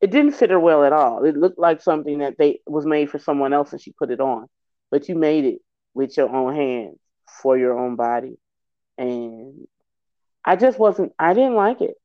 It 0.00 0.10
didn't 0.10 0.32
fit 0.32 0.50
her 0.50 0.60
well 0.60 0.84
at 0.84 0.92
all. 0.92 1.24
It 1.24 1.36
looked 1.36 1.58
like 1.58 1.82
something 1.82 2.18
that 2.20 2.36
they 2.38 2.60
was 2.66 2.86
made 2.86 3.10
for 3.10 3.18
someone 3.18 3.52
else 3.54 3.72
and 3.72 3.80
she 3.80 3.92
put 3.92 4.10
it 4.10 4.20
on. 4.20 4.48
But 4.90 5.08
you 5.08 5.14
made 5.16 5.44
it 5.44 5.60
with 5.94 6.16
your 6.16 6.28
own 6.34 6.54
hands 6.54 6.98
for 7.42 7.58
your 7.58 7.78
own 7.78 7.96
body. 7.96 8.38
And 8.98 9.66
I 10.44 10.56
just 10.56 10.78
wasn't 10.78 11.12
I 11.18 11.34
didn't 11.34 11.56
like 11.56 11.80
it. 11.82 11.96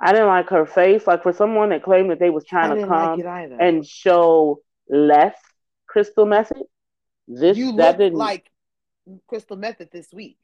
I 0.00 0.12
didn't 0.12 0.28
like 0.28 0.48
her 0.50 0.66
face. 0.66 1.06
Like 1.06 1.22
for 1.22 1.32
someone 1.32 1.70
that 1.70 1.82
claimed 1.82 2.10
that 2.10 2.18
they 2.18 2.30
was 2.30 2.44
trying 2.44 2.76
to 2.76 2.86
come 2.86 3.18
like 3.20 3.50
and 3.58 3.86
show 3.86 4.60
less 4.88 5.36
crystal 5.86 6.26
method. 6.26 6.62
This 7.26 7.56
you 7.56 7.72
that 7.76 7.98
didn't 7.98 8.18
like 8.18 8.50
Crystal 9.26 9.56
Method 9.56 9.90
this 9.92 10.12
week. 10.12 10.38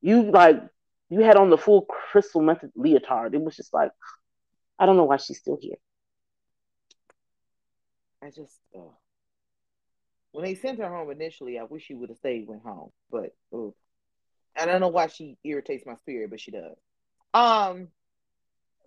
you 0.00 0.30
like 0.30 0.62
you 1.10 1.20
had 1.20 1.36
on 1.36 1.50
the 1.50 1.58
full 1.58 1.82
crystal 1.82 2.40
method 2.40 2.70
leotard. 2.74 3.34
It 3.34 3.40
was 3.40 3.56
just 3.56 3.74
like 3.74 3.90
I 4.78 4.86
don't 4.86 4.96
know 4.96 5.04
why 5.04 5.16
she's 5.18 5.38
still 5.38 5.58
here. 5.60 5.76
I 8.22 8.30
just 8.30 8.60
uh, 8.74 8.80
when 10.32 10.44
they 10.44 10.54
sent 10.54 10.78
her 10.78 10.88
home 10.88 11.10
initially, 11.10 11.58
I 11.58 11.64
wish 11.64 11.84
she 11.84 11.94
would 11.94 12.08
have 12.08 12.18
stayed 12.18 12.46
went 12.46 12.62
home. 12.62 12.90
But. 13.10 13.34
I 14.56 14.66
don't 14.66 14.80
know 14.80 14.88
why 14.88 15.06
she 15.06 15.38
irritates 15.44 15.86
my 15.86 15.94
spirit, 15.94 16.28
but 16.30 16.40
she 16.40 16.50
does. 16.50 16.76
Um, 17.34 17.88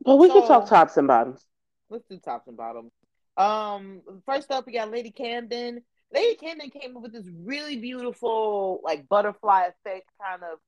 But 0.03 0.17
we 0.17 0.29
can 0.29 0.45
talk 0.47 0.67
tops 0.67 0.97
and 0.97 1.07
bottoms. 1.07 1.45
let's 1.89 2.05
do 2.09 2.17
tops 2.19 2.47
and 2.47 2.57
bottoms. 2.57 2.91
Um, 3.37 4.01
first 4.25 4.51
up, 4.51 4.65
we 4.65 4.73
got 4.73 4.91
Lady 4.91 5.11
Camden. 5.11 5.81
Lady 6.13 6.35
Camden 6.35 6.69
came 6.69 6.95
up 6.95 7.03
with 7.03 7.13
this 7.13 7.27
really 7.43 7.77
beautiful, 7.77 8.81
like 8.83 9.07
butterfly 9.09 9.67
effect 9.67 10.07
kind 10.21 10.43
of 10.43 10.59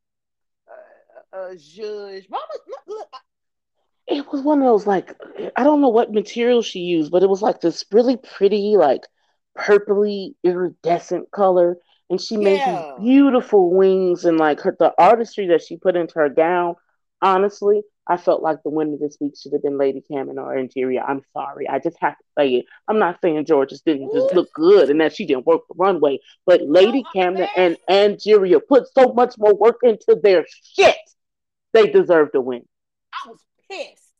uh, 0.67 1.37
uh 1.37 1.53
zhuzh. 1.55 2.29
Mama, 2.29 2.43
look, 2.67 2.79
look, 2.87 3.07
I- 3.13 3.19
It 4.07 4.31
was 4.31 4.41
one 4.41 4.59
of 4.59 4.65
those 4.65 4.87
like 4.87 5.15
I 5.55 5.63
don't 5.63 5.81
know 5.81 5.89
what 5.89 6.11
material 6.13 6.61
she 6.61 6.79
used, 6.79 7.11
but 7.11 7.23
it 7.23 7.29
was 7.29 7.41
like 7.41 7.61
this 7.61 7.85
really 7.91 8.17
pretty, 8.17 8.77
like 8.77 9.01
purpley 9.57 10.35
iridescent 10.43 11.29
color. 11.31 11.77
And 12.09 12.21
she 12.21 12.37
made 12.37 12.59
Yeah. 12.59 12.93
these 12.97 13.05
beautiful 13.05 13.71
wings 13.71 14.25
and 14.25 14.37
like 14.37 14.61
her 14.61 14.75
the 14.77 14.93
artistry 14.97 15.47
that 15.47 15.61
she 15.63 15.77
put 15.77 15.95
into 15.95 16.15
her 16.19 16.29
gown. 16.29 16.75
Honestly, 17.25 17.81
I 18.05 18.17
felt 18.17 18.43
like 18.43 18.61
the 18.61 18.69
winner 18.69 18.97
this 19.01 19.17
week 19.19 19.33
should 19.35 19.53
have 19.53 19.63
been 19.63 19.79
Lady 19.79 20.03
Camden 20.11 20.37
or 20.37 20.55
Angeria. 20.55 21.03
I'm 21.07 21.23
sorry. 21.33 21.67
I 21.67 21.79
just 21.79 21.97
have 21.99 22.15
to 22.15 22.23
say 22.37 22.49
it. 22.57 22.65
I'm 22.87 22.99
not 22.99 23.17
saying 23.19 23.43
Jorgeous 23.47 23.81
didn't 23.81 24.13
just 24.13 24.31
look 24.35 24.53
good 24.53 24.91
and 24.91 25.01
that 25.01 25.15
she 25.15 25.25
didn't 25.25 25.47
work 25.47 25.61
the 25.67 25.73
runway, 25.75 26.19
but 26.45 26.61
Lady 26.61 27.03
Camden 27.15 27.47
and 27.57 27.77
Angeria 27.89 28.59
put 28.59 28.87
so 28.93 29.11
much 29.13 29.33
more 29.39 29.55
work 29.55 29.77
into 29.81 30.19
their 30.21 30.45
shit. 30.75 30.95
They 31.73 31.87
deserve 31.87 32.31
to 32.33 32.41
win. 32.41 32.61
I 33.11 33.31
was 33.31 33.39
pissed. 33.71 34.11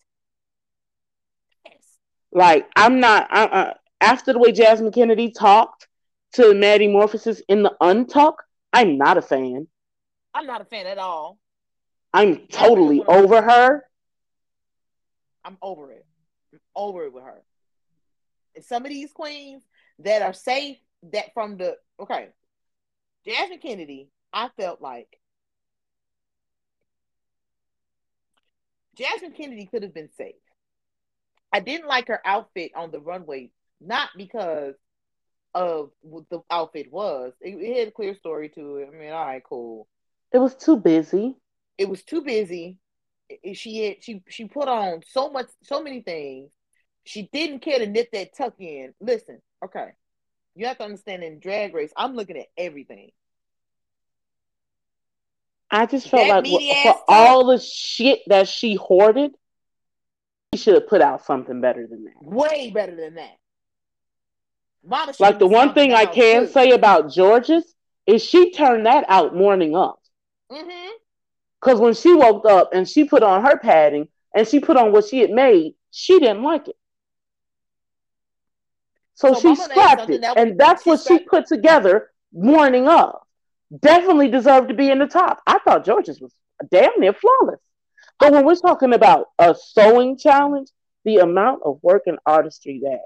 Pissed. 1.64 2.00
Like 2.32 2.68
I'm 2.76 3.00
not. 3.00 3.28
I, 3.30 3.44
uh, 3.44 3.74
after 4.02 4.34
the 4.34 4.40
way 4.40 4.52
Jasmine 4.52 4.92
Kenedie 4.92 5.32
talked 5.38 5.88
to 6.34 6.56
Maddy 6.56 6.88
Morphosis 6.88 7.40
in 7.48 7.62
the 7.62 7.76
untuck, 7.80 8.38
I'm 8.74 8.98
not 8.98 9.20
a 9.20 9.22
fan. 9.22 9.68
I'm 10.34 10.48
not 10.48 10.62
a 10.62 10.66
fan 10.66 10.88
at 10.88 10.98
all. 10.98 11.38
I'm 12.16 12.48
totally 12.48 13.04
over 13.04 13.42
her. 13.42 13.84
I'm 15.44 15.58
over 15.62 15.92
it. 15.92 16.06
I'm 16.54 16.60
over 16.74 17.04
it 17.04 17.14
with 17.14 17.26
her. 17.26 17.44
And 18.56 18.64
some 18.64 18.86
of 18.86 18.90
these 18.90 19.12
queens 19.12 19.64
that 20.00 20.22
are 20.22 20.32
safe 20.32 20.78
that 21.12 21.34
from 21.34 21.58
the 21.58 21.76
okay, 22.00 22.30
Jasmine 23.28 23.60
Kenedie, 23.60 24.08
I 24.32 24.50
felt 24.56 24.82
like 24.82 25.20
Jasmine 28.96 29.34
Kenedie 29.34 29.70
could 29.70 29.84
have 29.84 29.94
been 29.94 30.10
safe. 30.18 30.36
I 31.52 31.60
didn't 31.60 31.88
like 31.88 32.08
her 32.08 32.22
outfit 32.24 32.72
on 32.78 32.92
the 32.92 33.02
runway, 33.02 33.52
not 33.82 34.10
because 34.16 34.76
of 35.54 35.92
what 36.00 36.30
the 36.30 36.40
outfit 36.50 36.94
was. 36.94 37.34
It, 37.42 37.56
it 37.56 37.80
had 37.80 37.88
a 37.90 37.92
clear 37.92 38.16
story 38.16 38.48
to 38.56 38.78
it. 38.78 38.90
I 38.90 38.98
mean, 38.98 39.12
all 39.12 39.26
right, 39.26 39.44
cool. 39.44 39.90
It 40.32 40.38
was 40.38 40.56
too 40.56 40.78
busy. 40.78 41.36
It 41.78 41.90
was 41.90 42.04
too 42.04 42.22
busy. 42.22 42.78
She 43.54 43.86
had 43.86 44.04
she 44.04 44.22
she 44.30 44.46
put 44.46 44.68
on 44.68 45.02
so 45.08 45.30
much 45.30 45.48
so 45.64 45.82
many 45.82 46.02
things. 46.02 46.52
She 47.04 47.30
didn't 47.32 47.60
care 47.60 47.80
to 47.80 47.88
knit 47.88 48.10
that 48.14 48.36
tuck 48.36 48.56
in. 48.60 48.94
Listen, 49.00 49.42
okay. 49.64 49.90
You 50.56 50.68
have 50.68 50.78
to 50.78 50.86
understand 50.86 51.24
in 51.24 51.40
drag 51.40 51.74
race, 51.74 51.92
I'm 51.98 52.16
looking 52.16 52.38
at 52.38 52.48
everything. 52.58 53.12
I 55.70 55.86
just 55.86 56.10
felt 56.10 56.28
That 56.28 56.48
like 56.48 56.84
for 56.84 57.02
all 57.08 57.48
the 57.48 57.60
shit 57.60 58.22
that 58.28 58.48
she 58.48 58.76
hoarded, 58.76 59.36
she 60.54 60.60
should 60.62 60.76
have 60.76 60.88
put 60.88 61.02
out 61.02 61.26
something 61.26 61.60
better 61.60 61.86
than 61.88 62.06
that. 62.06 62.14
Way 62.22 62.72
better 62.72 62.96
than 62.96 63.16
that. 63.16 63.36
Mama 64.88 65.14
Like 65.20 65.40
the 65.40 65.48
one 65.48 65.74
thing 65.74 65.94
I 65.94 66.06
can 66.06 66.46
too. 66.46 66.52
say 66.54 66.72
about 66.72 67.14
Jorgeous 67.14 67.66
is 68.06 68.24
she 68.24 68.52
turned 68.52 68.86
that 68.86 69.06
out 69.10 69.36
morning 69.36 69.76
up. 69.76 70.00
Mhm. 70.52 70.92
Because 71.66 71.80
when 71.80 71.96
she 71.96 72.14
woke 72.14 72.46
up 72.46 72.70
and 72.74 72.88
she 72.88 73.06
put 73.06 73.24
on 73.24 73.44
her 73.44 73.58
padding 73.58 74.08
and 74.36 74.48
she 74.48 74.60
put 74.60 74.78
on 74.78 74.92
what 74.92 75.06
she 75.06 75.20
had 75.20 75.32
made, 75.32 75.74
She 75.90 76.20
didn't 76.20 76.44
like 76.44 76.68
it. 76.68 76.76
So, 79.16 79.34
so 79.34 79.40
she 79.40 79.56
scrapped 79.56 80.10
it. 80.10 80.22
That 80.22 80.38
and 80.38 80.60
that's 80.60 80.86
what 80.86 81.00
she 81.00 81.20
put 81.20 81.48
together 81.48 82.12
morning 82.32 82.88
of. 82.88 83.20
Definitely 83.80 84.30
deserved 84.30 84.68
to 84.68 84.76
be 84.76 84.92
in 84.92 85.00
the 85.00 85.08
top. 85.08 85.42
I 85.48 85.58
thought 85.60 85.88
Jorgeous 85.88 86.20
was 86.20 86.36
damn 86.70 87.00
near 87.00 87.14
flawless. 87.14 87.62
But 88.20 88.34
when 88.34 88.46
we're 88.46 88.56
talking 88.56 88.94
about 88.94 89.30
a 89.40 89.56
sewing 89.56 90.18
challenge, 90.18 90.70
the 91.04 91.18
amount 91.18 91.62
of 91.66 91.80
work 91.82 92.04
and 92.06 92.20
artistry 92.28 92.82
that 92.84 93.06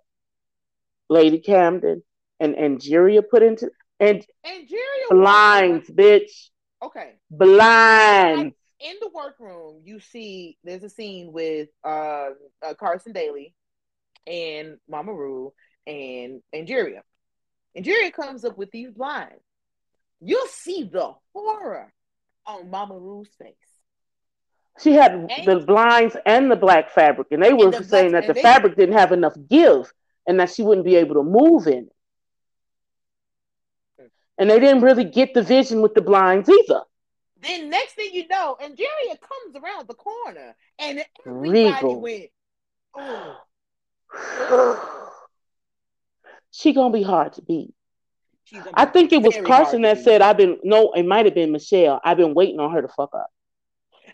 Lady 1.09 1.39
Camden 1.39 2.03
and 2.41 2.55
Angeria 2.55 3.21
put 3.21 3.41
into 3.41 3.71
and 4.01 4.25
Angeria 4.45 5.09
blinds, 5.11 5.89
bitch. 5.89 6.49
Okay. 6.83 7.15
Blinds. 7.29 8.55
In 8.79 8.95
the 9.01 9.09
workroom, 9.13 9.81
you 9.83 9.99
see 9.99 10.57
there's 10.63 10.83
a 10.83 10.89
scene 10.89 11.33
with 11.33 11.67
uh, 11.83 12.29
uh 12.65 12.73
Carson 12.79 13.11
Daly 13.11 13.53
and 14.25 14.77
Mama 14.87 15.13
Ru 15.13 15.51
and 15.85 16.41
Angeria. 16.55 17.01
Angeria 17.77 18.13
comes 18.13 18.45
up 18.45 18.57
with 18.57 18.71
these 18.71 18.91
blinds. 18.91 19.43
You'll 20.21 20.47
see 20.47 20.83
the 20.83 21.13
horror 21.33 21.91
on 22.45 22.69
Mama 22.69 22.97
Ru's 22.97 23.29
face. 23.37 23.55
She 24.81 24.93
had 24.93 25.13
and, 25.13 25.45
the 25.45 25.59
blinds 25.59 26.15
and 26.25 26.49
the 26.49 26.55
black 26.55 26.89
fabric, 26.91 27.27
and 27.31 27.43
they 27.43 27.53
were 27.53 27.71
the 27.71 27.83
saying 27.83 28.11
black, 28.11 28.27
that 28.27 28.33
the 28.33 28.41
fabric 28.41 28.77
didn't 28.77 28.97
have 28.97 29.11
enough 29.11 29.35
give 29.49 29.91
and 30.25 30.39
that 30.39 30.51
she 30.51 30.63
wouldn't 30.63 30.85
be 30.85 30.95
able 30.95 31.15
to 31.15 31.23
move 31.23 31.67
in 31.67 31.85
it. 31.85 31.93
And 34.39 34.49
they 34.49 34.59
didn't 34.59 34.81
really 34.81 35.03
get 35.03 35.33
the 35.33 35.43
vision 35.43 35.81
with 35.81 35.93
the 35.93 36.01
blinds 36.01 36.49
either. 36.49 36.81
Then 37.41 37.69
next 37.69 37.93
thing 37.93 38.09
you 38.13 38.27
know, 38.27 38.57
and 38.61 38.73
Angeria 38.73 39.17
comes 39.19 39.55
around 39.55 39.87
the 39.87 39.93
corner 39.93 40.55
and 40.77 41.03
everybody 41.25 41.49
Regal. 41.49 42.01
went, 42.01 42.25
oh. 42.97 43.37
she 46.51 46.73
gonna 46.73 46.93
be 46.93 47.03
hard 47.03 47.33
to 47.33 47.41
beat. 47.41 47.73
I 48.73 48.85
think 48.85 49.13
it 49.13 49.21
was 49.21 49.37
Carson 49.45 49.83
that 49.83 49.99
said, 49.99 50.21
"I've 50.21 50.37
been 50.37 50.57
no, 50.63 50.91
it 50.93 51.03
might 51.03 51.25
have 51.25 51.35
been 51.35 51.51
Michelle. 51.51 52.01
I've 52.03 52.17
been 52.17 52.33
waiting 52.33 52.59
on 52.59 52.71
her 52.71 52.81
to 52.81 52.87
fuck 52.87 53.13
up." 53.13 53.29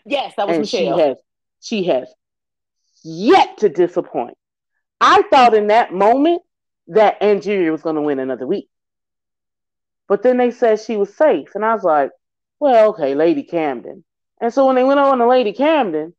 Yes, 0.04 0.34
that 0.36 0.46
was 0.46 0.56
and 0.56 0.62
Michelle. 0.62 0.98
She 0.98 1.02
has, 1.02 1.16
she 1.60 1.84
has 1.84 2.08
yet 3.02 3.58
to 3.58 3.68
disappoint. 3.68 4.36
I 5.00 5.22
thought 5.30 5.54
in 5.54 5.68
that 5.68 5.92
moment 5.92 6.42
that 6.88 7.22
Angeria 7.22 7.72
was 7.72 7.82
going 7.82 7.96
to 7.96 8.02
win 8.02 8.18
another 8.18 8.46
week, 8.46 8.68
but 10.08 10.22
then 10.22 10.36
they 10.36 10.50
said 10.50 10.80
she 10.80 10.96
was 10.96 11.14
safe, 11.16 11.54
and 11.54 11.64
I 11.64 11.74
was 11.74 11.84
like, 11.84 12.10
"Well, 12.60 12.90
okay, 12.90 13.14
Lady 13.14 13.42
Camden." 13.42 14.04
And 14.40 14.52
so 14.52 14.66
when 14.66 14.76
they 14.76 14.84
went 14.84 15.00
on 15.00 15.18
to 15.18 15.26
Lady 15.26 15.52
Camden, 15.52 16.14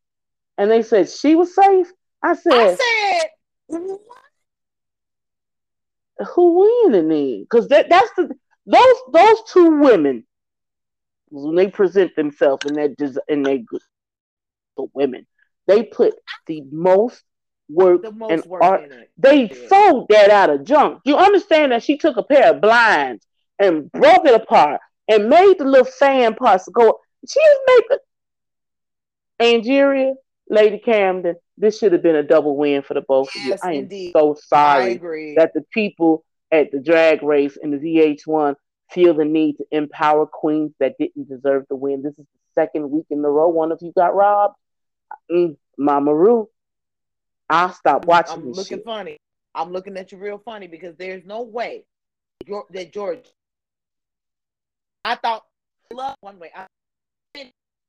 and 0.57 0.71
they 0.71 0.81
said 0.81 1.09
she 1.09 1.35
was 1.35 1.53
safe, 1.53 1.91
I 2.23 2.35
said, 2.35 2.53
"I 2.53 2.75
said." 2.75 3.97
Who 6.33 6.59
winning 6.83 7.09
then? 7.09 7.41
Because 7.43 7.67
that 7.67 7.89
that's 7.89 8.09
the 8.17 8.35
those 8.65 8.95
those 9.13 9.43
two 9.51 9.79
women 9.79 10.25
when 11.29 11.55
they 11.55 11.69
present 11.69 12.15
themselves 12.15 12.65
in 12.65 12.73
that 12.75 13.23
in 13.27 13.43
they 13.43 13.65
the 14.77 14.87
women 14.93 15.27
they 15.67 15.83
put 15.83 16.15
the 16.47 16.63
most 16.71 17.21
work 17.69 18.01
the 18.01 18.11
most 18.11 18.31
and 18.31 18.45
work 18.45 18.63
art. 18.63 18.91
They 19.17 19.49
yeah. 19.49 19.67
sold 19.67 20.07
that 20.09 20.29
out 20.29 20.49
of 20.49 20.63
junk. 20.63 21.01
You 21.03 21.17
understand 21.17 21.71
that 21.71 21.83
she 21.83 21.97
took 21.97 22.17
a 22.17 22.23
pair 22.23 22.53
of 22.53 22.61
blinds 22.61 23.26
and 23.59 23.91
broke 23.91 24.25
it 24.25 24.33
apart 24.33 24.81
and 25.07 25.29
made 25.29 25.55
the 25.57 25.65
little 25.65 25.85
fan 25.85 26.35
parts 26.35 26.67
go. 26.71 26.99
She's 27.27 27.57
making 27.67 27.97
Angeria, 29.39 30.13
Lady 30.49 30.79
Camden, 30.79 31.35
this 31.57 31.77
should 31.77 31.91
have 31.91 32.03
been 32.03 32.15
a 32.15 32.23
double 32.23 32.55
win 32.55 32.83
for 32.83 32.93
the 32.93 33.01
both 33.01 33.29
yes, 33.35 33.43
of 33.43 33.45
you. 33.45 33.55
I 33.63 33.73
am 33.73 33.79
indeed. 33.83 34.11
so 34.13 34.35
sorry 34.39 34.97
that 35.37 35.53
the 35.53 35.63
people 35.73 36.23
at 36.51 36.71
the 36.71 36.79
drag 36.79 37.23
race 37.23 37.57
and 37.61 37.73
the 37.73 37.77
VH1 37.77 38.55
feel 38.91 39.13
the 39.13 39.25
need 39.25 39.57
to 39.57 39.65
empower 39.71 40.25
queens 40.25 40.71
that 40.79 40.95
didn't 40.99 41.27
deserve 41.27 41.65
the 41.69 41.75
win. 41.75 42.03
This 42.03 42.13
is 42.13 42.25
the 42.25 42.61
second 42.61 42.89
week 42.89 43.05
in 43.09 43.25
a 43.25 43.29
row 43.29 43.49
one 43.49 43.71
of 43.71 43.79
you 43.81 43.91
got 43.95 44.15
robbed. 44.15 44.55
Mm, 45.31 45.57
Mama 45.77 46.13
Ru, 46.13 46.47
I'll 47.49 47.73
stop 47.73 48.05
watching. 48.05 48.33
I'm 48.33 48.51
looking 48.51 48.77
shit. 48.77 48.85
funny. 48.85 49.17
I'm 49.55 49.71
looking 49.71 49.97
at 49.97 50.11
you 50.11 50.19
real 50.19 50.37
funny 50.37 50.67
because 50.67 50.95
there's 50.97 51.25
no 51.25 51.41
way 51.41 51.85
that 52.71 52.93
Jorgeous. 52.93 53.33
I 55.07 55.15
thought 55.15 55.43
love 55.93 56.17
one 56.19 56.37
way. 56.37 56.51
I 56.53 56.65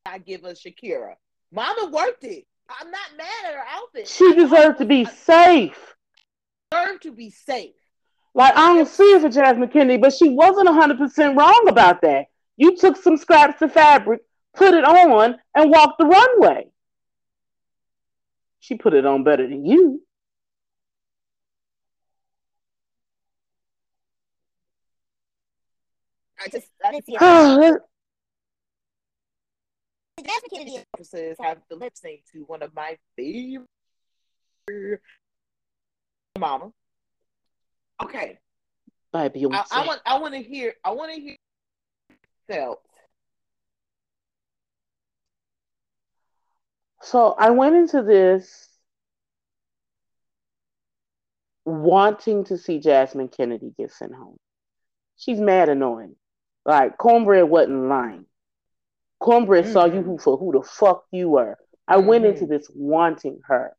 I 0.06 0.18
give 0.18 0.44
us 0.44 0.62
Shakira. 0.62 1.14
Mama 1.50 1.90
worked 1.90 2.22
it. 2.22 2.46
I'm 2.68 2.92
not 2.92 3.16
mad 3.16 3.44
at 3.44 3.54
her 3.54 3.64
outfit. 3.68 4.06
She 4.06 4.34
deserved 4.34 4.78
to 4.78 4.84
be 4.84 5.04
safe. 5.04 5.96
Deserved 6.70 7.02
to 7.02 7.12
be 7.12 7.30
safe. 7.30 7.74
Like 8.34 8.56
I 8.56 8.72
don't 8.72 8.86
see 8.86 9.02
it 9.02 9.22
for 9.22 9.30
Jasmine 9.30 9.68
Kenedie, 9.68 10.00
but 10.00 10.12
she 10.12 10.28
wasn't 10.28 10.68
hundred 10.68 10.98
percent 10.98 11.36
wrong 11.36 11.66
about 11.68 12.02
that. 12.02 12.26
You 12.56 12.76
took 12.76 12.96
some 12.96 13.16
scraps 13.16 13.60
of 13.62 13.72
fabric, 13.72 14.20
put 14.54 14.74
it 14.74 14.84
on, 14.84 15.38
and 15.56 15.70
walked 15.72 15.98
the 15.98 16.04
runway. 16.04 16.68
She 18.60 18.76
put 18.76 18.94
it 18.94 19.04
on 19.04 19.24
better 19.24 19.48
than 19.48 19.66
you. 19.66 20.02
I 26.40 26.48
just 26.48 26.68
I 26.84 26.92
didn't 26.92 27.06
see 27.06 27.14
it. 27.14 27.82
Jasmine 30.24 30.50
Kenedie 30.52 30.84
officers 30.94 31.36
have 31.40 31.58
the 31.70 31.76
lip 31.76 31.92
sync 31.94 32.22
to 32.32 32.40
one 32.46 32.62
of 32.62 32.74
my 32.74 32.96
favorite 33.16 33.66
mama. 36.38 36.70
Okay. 38.02 38.38
By 39.12 39.28
Beyonce. 39.28 39.64
I, 39.70 39.82
I 39.82 39.86
want 39.86 40.00
I 40.04 40.18
want 40.18 40.34
to 40.34 40.42
hear 40.42 40.74
I 40.84 40.90
want 40.90 41.14
to 41.14 41.20
hear 41.20 41.36
felt. 42.48 42.80
So 47.02 47.34
I 47.38 47.50
went 47.50 47.76
into 47.76 48.02
this 48.02 48.68
wanting 51.64 52.44
to 52.44 52.58
see 52.58 52.80
Jasmine 52.80 53.28
Kenedie 53.28 53.74
get 53.78 53.92
sent 53.92 54.14
home. 54.14 54.36
She's 55.16 55.40
mad 55.40 55.68
annoying. 55.68 56.16
Like 56.68 56.98
cornbread 56.98 57.48
wasn't 57.48 57.88
lying. 57.88 58.26
Cornbread 59.20 59.64
mm-hmm. 59.64 59.72
saw 59.72 59.86
you 59.86 60.02
mm-hmm. 60.02 60.16
for 60.16 60.36
who 60.36 60.52
the 60.52 60.62
fuck 60.62 61.04
you 61.10 61.30
were. 61.30 61.56
I 61.88 61.96
mm-hmm. 61.96 62.06
went 62.06 62.24
into 62.26 62.44
this 62.44 62.70
wanting 62.74 63.40
her. 63.46 63.72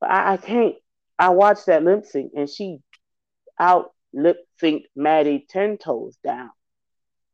But 0.00 0.10
I, 0.10 0.32
I 0.32 0.36
can't. 0.38 0.76
I 1.18 1.28
watched 1.28 1.66
that 1.66 1.84
lip 1.84 2.06
sync 2.06 2.32
and 2.34 2.48
she 2.48 2.78
out 3.60 3.92
lip 4.14 4.38
synced 4.62 4.86
Maddy 4.96 5.44
ten 5.46 5.76
toes 5.76 6.16
down. 6.24 6.50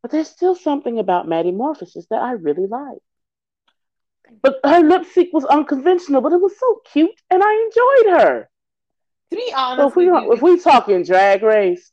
But 0.03 0.11
there's 0.11 0.28
still 0.28 0.57
something 0.57 0.99
about 0.99 1.28
Maddy 1.28 1.53
Morphosis 1.53 2.09
that 2.11 2.20
I 2.20 2.32
really 2.32 2.66
like. 2.66 2.99
But 4.43 4.59
her 4.64 4.80
lip 4.80 5.07
sync 5.12 5.32
was 5.32 5.45
unconventional, 5.45 6.22
but 6.22 6.32
it 6.32 6.41
was 6.41 6.59
so 6.59 6.80
cute 6.93 7.20
and 7.30 7.41
I 7.41 7.53
enjoyed 7.53 8.20
her. 8.20 8.51
To 9.30 9.36
be 9.36 9.53
honest, 9.55 9.80
so 9.80 9.88
if 9.88 9.95
we 9.95 10.09
if 10.34 10.43
we 10.43 10.59
talking 10.59 11.05
drag 11.05 11.45
race, 11.45 11.93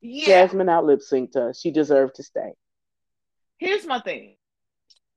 yeah. 0.00 0.26
Jasmine 0.26 0.68
out 0.68 0.84
lip 0.84 1.00
synced 1.00 1.34
her. 1.34 1.52
She 1.54 1.70
deserved 1.70 2.16
to 2.16 2.22
stay. 2.22 2.52
Here's 3.58 3.86
my 3.86 4.00
thing. 4.00 4.36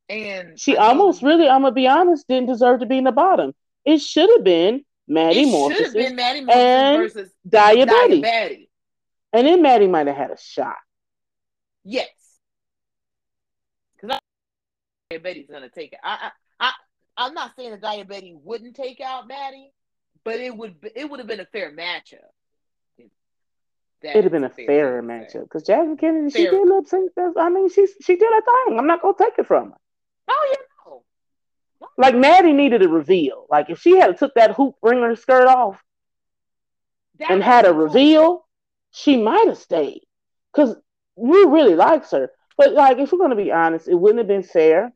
And 0.10 0.60
she 0.60 0.76
I 0.76 0.88
almost 0.88 1.22
mean, 1.22 1.32
really, 1.32 1.50
I'm 1.50 1.62
gonna 1.62 1.74
be 1.74 1.88
honest, 1.88 2.28
didn't 2.28 2.50
deserve 2.50 2.82
to 2.82 2.86
be 2.86 2.98
in 2.98 3.06
the 3.06 3.12
bottom. 3.12 3.54
It 3.86 4.00
should 4.00 4.30
have 4.30 4.44
been 4.44 4.84
Maddy 5.08 5.50
have 5.50 5.94
been 5.94 6.16
Maddy 6.16 6.42
Morphosis 6.42 6.98
versus 6.98 7.32
Daya 7.48 7.88
Betty. 7.88 8.22
Diabetes. 8.22 8.68
And 9.34 9.48
then 9.48 9.62
Maddy 9.62 9.88
might 9.88 10.08
have 10.08 10.16
had 10.16 10.32
a 10.32 10.38
shot. 10.38 10.76
Yes. 11.84 12.10
Because 13.96 14.20
Daya 15.12 15.24
Betty 15.24 15.48
gonna 15.50 15.70
take 15.70 15.94
it. 15.94 16.00
I, 16.04 16.32
I 16.60 16.68
I 16.68 16.72
I'm 17.18 17.34
not 17.34 17.52
saying 17.56 17.72
that 17.72 17.82
Daya 17.82 18.08
Betty 18.08 18.36
wouldn't 18.42 18.76
take 18.76 19.00
out 19.00 19.28
Maddy, 19.28 19.72
but 20.24 20.36
it 20.36 20.56
would 20.56 20.76
it 20.96 21.10
would 21.10 21.20
have 21.20 21.28
been 21.28 21.40
a 21.40 21.46
fair 21.46 21.72
matchup. 21.72 22.20
It'd 24.04 24.24
have 24.24 24.32
been 24.32 24.44
a 24.44 24.50
fairer 24.50 25.04
matchup 25.04 25.44
because 25.44 25.64
Jasmine 25.64 25.98
Kenedie, 25.98 26.32
fair. 26.32 26.46
she 26.46 26.50
did 26.50 26.68
lip 26.68 26.88
sync. 26.88 27.12
I 27.38 27.50
mean, 27.50 27.70
she 27.70 27.88
she 28.02 28.16
did 28.16 28.32
her 28.34 28.42
thing. 28.42 28.80
I'm 28.80 28.88
not 28.88 29.02
gonna 29.02 29.14
take 29.18 29.38
it 29.38 29.46
from 29.46 29.72
her. 29.72 29.78
Oh 30.28 30.50
yeah, 30.52 30.58
no. 30.86 31.04
Like 31.98 32.16
Maddy 32.16 32.54
needed 32.54 32.84
a 32.84 32.90
reveal. 32.90 33.46
Like 33.50 33.70
if 33.70 33.80
she 33.80 33.98
had 33.98 34.18
took 34.18 34.34
that 34.36 34.56
hoop 34.56 34.76
ringer 34.82 35.16
skirt 35.16 35.48
off 35.48 35.84
that 37.20 37.30
and 37.30 37.44
had 37.44 37.66
a 37.66 37.70
cool. 37.72 37.78
reveal, 37.78 38.48
she 38.90 39.18
might 39.18 39.48
have 39.48 39.58
stayed. 39.58 40.02
Cause 40.54 40.76
we 41.16 41.44
really 41.46 41.76
likes 41.76 42.12
her. 42.12 42.32
But 42.58 42.74
like, 42.74 42.98
if 42.98 43.12
we're 43.12 43.20
gonna 43.20 43.36
be 43.36 43.52
honest, 43.52 43.88
it 43.88 43.96
wouldn't 43.96 44.20
have 44.20 44.28
been 44.28 44.44
fair 44.44 44.92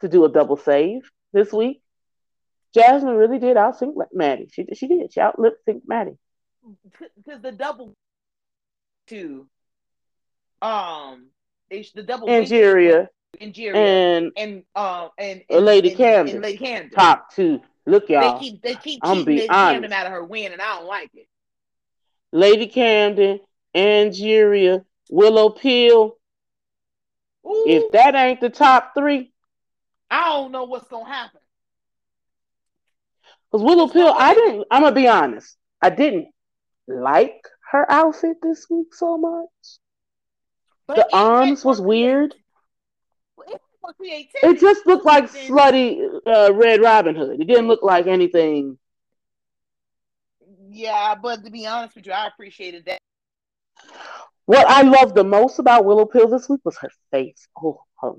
to 0.00 0.08
do 0.08 0.24
a 0.24 0.28
double 0.28 0.56
save 0.56 1.08
this 1.32 1.52
week. 1.52 1.80
Jasmine 2.74 3.14
really 3.14 3.38
did 3.38 3.56
out 3.56 3.78
sync 3.78 3.94
Maddy. 4.12 4.48
She 4.52 4.66
she 4.74 4.88
did. 4.88 5.12
She 5.12 5.20
out 5.20 5.38
lip 5.38 5.58
sync 5.64 5.84
Maddy 5.86 6.18
because 6.92 7.42
the 7.42 7.52
double 7.52 7.94
two, 9.06 9.46
um, 10.62 11.26
it's 11.70 11.92
the 11.92 12.02
double 12.02 12.28
Angeria 12.28 13.08
Ingeria 13.40 13.74
and 13.76 14.32
and 14.36 14.62
uh 14.74 15.08
and, 15.18 15.42
and 15.50 15.64
Lady 15.64 15.90
Camden. 15.94 16.34
and 16.34 16.42
Lady 16.42 16.58
Camden. 16.58 16.90
top 16.90 17.30
two. 17.32 17.60
Look, 17.86 18.08
y'all. 18.08 18.38
they 18.38 18.44
keep 18.44 18.62
they 18.62 18.74
keep 18.74 19.02
I'm 19.02 19.18
cheating 19.18 19.36
Lady 19.36 19.48
Camden 19.48 19.84
honest. 19.84 19.94
out 19.94 20.06
of 20.06 20.12
her 20.12 20.24
win, 20.24 20.52
and 20.52 20.60
I 20.60 20.76
don't 20.76 20.86
like 20.86 21.10
it. 21.14 21.26
Lady 22.32 22.66
Camden, 22.66 23.40
Angeria, 23.74 24.84
Willow 25.10 25.50
Pill. 25.50 26.16
Ooh, 27.46 27.64
If 27.66 27.92
that 27.92 28.14
ain't 28.14 28.40
the 28.40 28.50
top 28.50 28.92
three, 28.94 29.32
I 30.10 30.24
don't 30.30 30.52
know 30.52 30.64
what's 30.64 30.88
gonna 30.88 31.06
happen. 31.08 31.40
because 33.50 33.64
Willow 33.64 33.88
Pill, 33.88 34.12
I 34.16 34.34
didn't. 34.34 34.64
I'm 34.70 34.82
gonna 34.82 34.94
be 34.94 35.08
honest. 35.08 35.56
I 35.80 35.90
didn't 35.90 36.28
like 36.88 37.40
her 37.70 37.90
outfit 37.90 38.38
this 38.42 38.66
week 38.70 38.94
so 38.94 39.18
much. 39.18 39.48
But 40.86 40.96
The 40.96 41.08
arms 41.16 41.64
was 41.64 41.80
weird. 41.80 42.34
It 43.46 43.52
had 43.52 43.60
more 43.82 43.92
creativity. 43.94 44.38
It 44.42 44.60
just 44.60 44.86
looked 44.86 45.04
like 45.04 45.30
slutty 45.30 46.08
uh, 46.26 46.52
Red 46.54 46.80
Robin 46.80 47.14
Hood. 47.14 47.40
It 47.40 47.46
didn't 47.46 47.68
look 47.68 47.82
like 47.82 48.06
anything. 48.06 48.78
Yeah, 50.70 51.14
but 51.14 51.44
to 51.44 51.50
be 51.50 51.66
honest 51.66 51.94
with 51.96 52.06
you, 52.06 52.12
I 52.12 52.26
appreciated 52.26 52.84
that. 52.86 52.98
What 54.46 54.66
I 54.68 54.82
loved 54.82 55.14
the 55.14 55.24
most 55.24 55.58
about 55.58 55.84
Willow 55.84 56.06
Pill 56.06 56.28
this 56.28 56.48
week 56.48 56.60
was 56.64 56.76
her 56.78 56.90
face. 57.10 57.46
Oh, 57.62 57.82
her- 58.00 58.12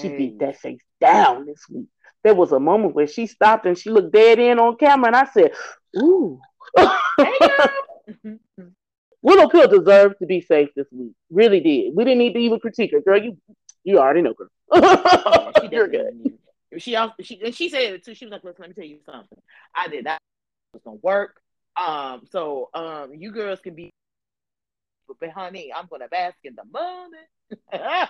she 0.00 0.08
beat 0.08 0.38
that 0.38 0.56
face 0.58 0.80
down 1.00 1.44
this 1.44 1.68
week. 1.68 1.88
There 2.24 2.34
was 2.34 2.52
a 2.52 2.60
moment 2.60 2.94
where 2.94 3.06
she 3.06 3.26
stopped 3.26 3.66
and 3.66 3.76
she 3.76 3.90
looked 3.90 4.12
dead 4.12 4.38
in 4.38 4.58
on 4.58 4.76
camera, 4.76 5.08
and 5.08 5.16
I 5.16 5.24
said, 5.26 5.52
"Ooh." 5.98 6.40
Hey. 6.76 8.38
Willow 9.22 9.48
Pill 9.48 9.68
deserved 9.68 10.16
to 10.18 10.26
be 10.26 10.40
safe 10.40 10.70
this 10.74 10.88
week. 10.90 11.12
Really 11.30 11.60
did. 11.60 11.94
We 11.94 12.04
didn't 12.04 12.18
need 12.18 12.34
to 12.34 12.40
even 12.40 12.58
critique 12.58 12.90
her, 12.92 13.00
girl. 13.00 13.22
You 13.22 13.38
you 13.84 13.98
already 13.98 14.22
know, 14.22 14.34
girl. 14.34 14.48
Yeah, 14.74 15.52
she 15.60 15.68
You're 15.72 15.88
good. 15.88 16.38
She 16.78 16.96
also 16.96 17.14
she 17.20 17.40
and 17.42 17.54
she 17.54 17.68
said 17.68 17.94
it 17.94 18.04
too. 18.04 18.14
She 18.14 18.24
was 18.24 18.32
like, 18.32 18.44
"Listen, 18.44 18.62
let 18.62 18.70
me 18.70 18.74
tell 18.74 18.84
you 18.84 18.98
something. 19.04 19.38
I 19.74 19.88
did 19.88 20.06
that. 20.06 20.20
it 20.74 20.76
was 20.76 20.82
gonna 20.84 20.98
work. 21.02 21.40
Um, 21.76 22.22
so 22.30 22.70
um, 22.74 23.14
you 23.14 23.30
girls 23.30 23.60
can 23.60 23.74
be, 23.74 23.90
but 25.20 25.30
honey, 25.30 25.72
I'm 25.74 25.86
gonna 25.86 26.08
bask 26.08 26.38
in 26.44 26.56
the 26.56 26.64
money." 26.64 27.18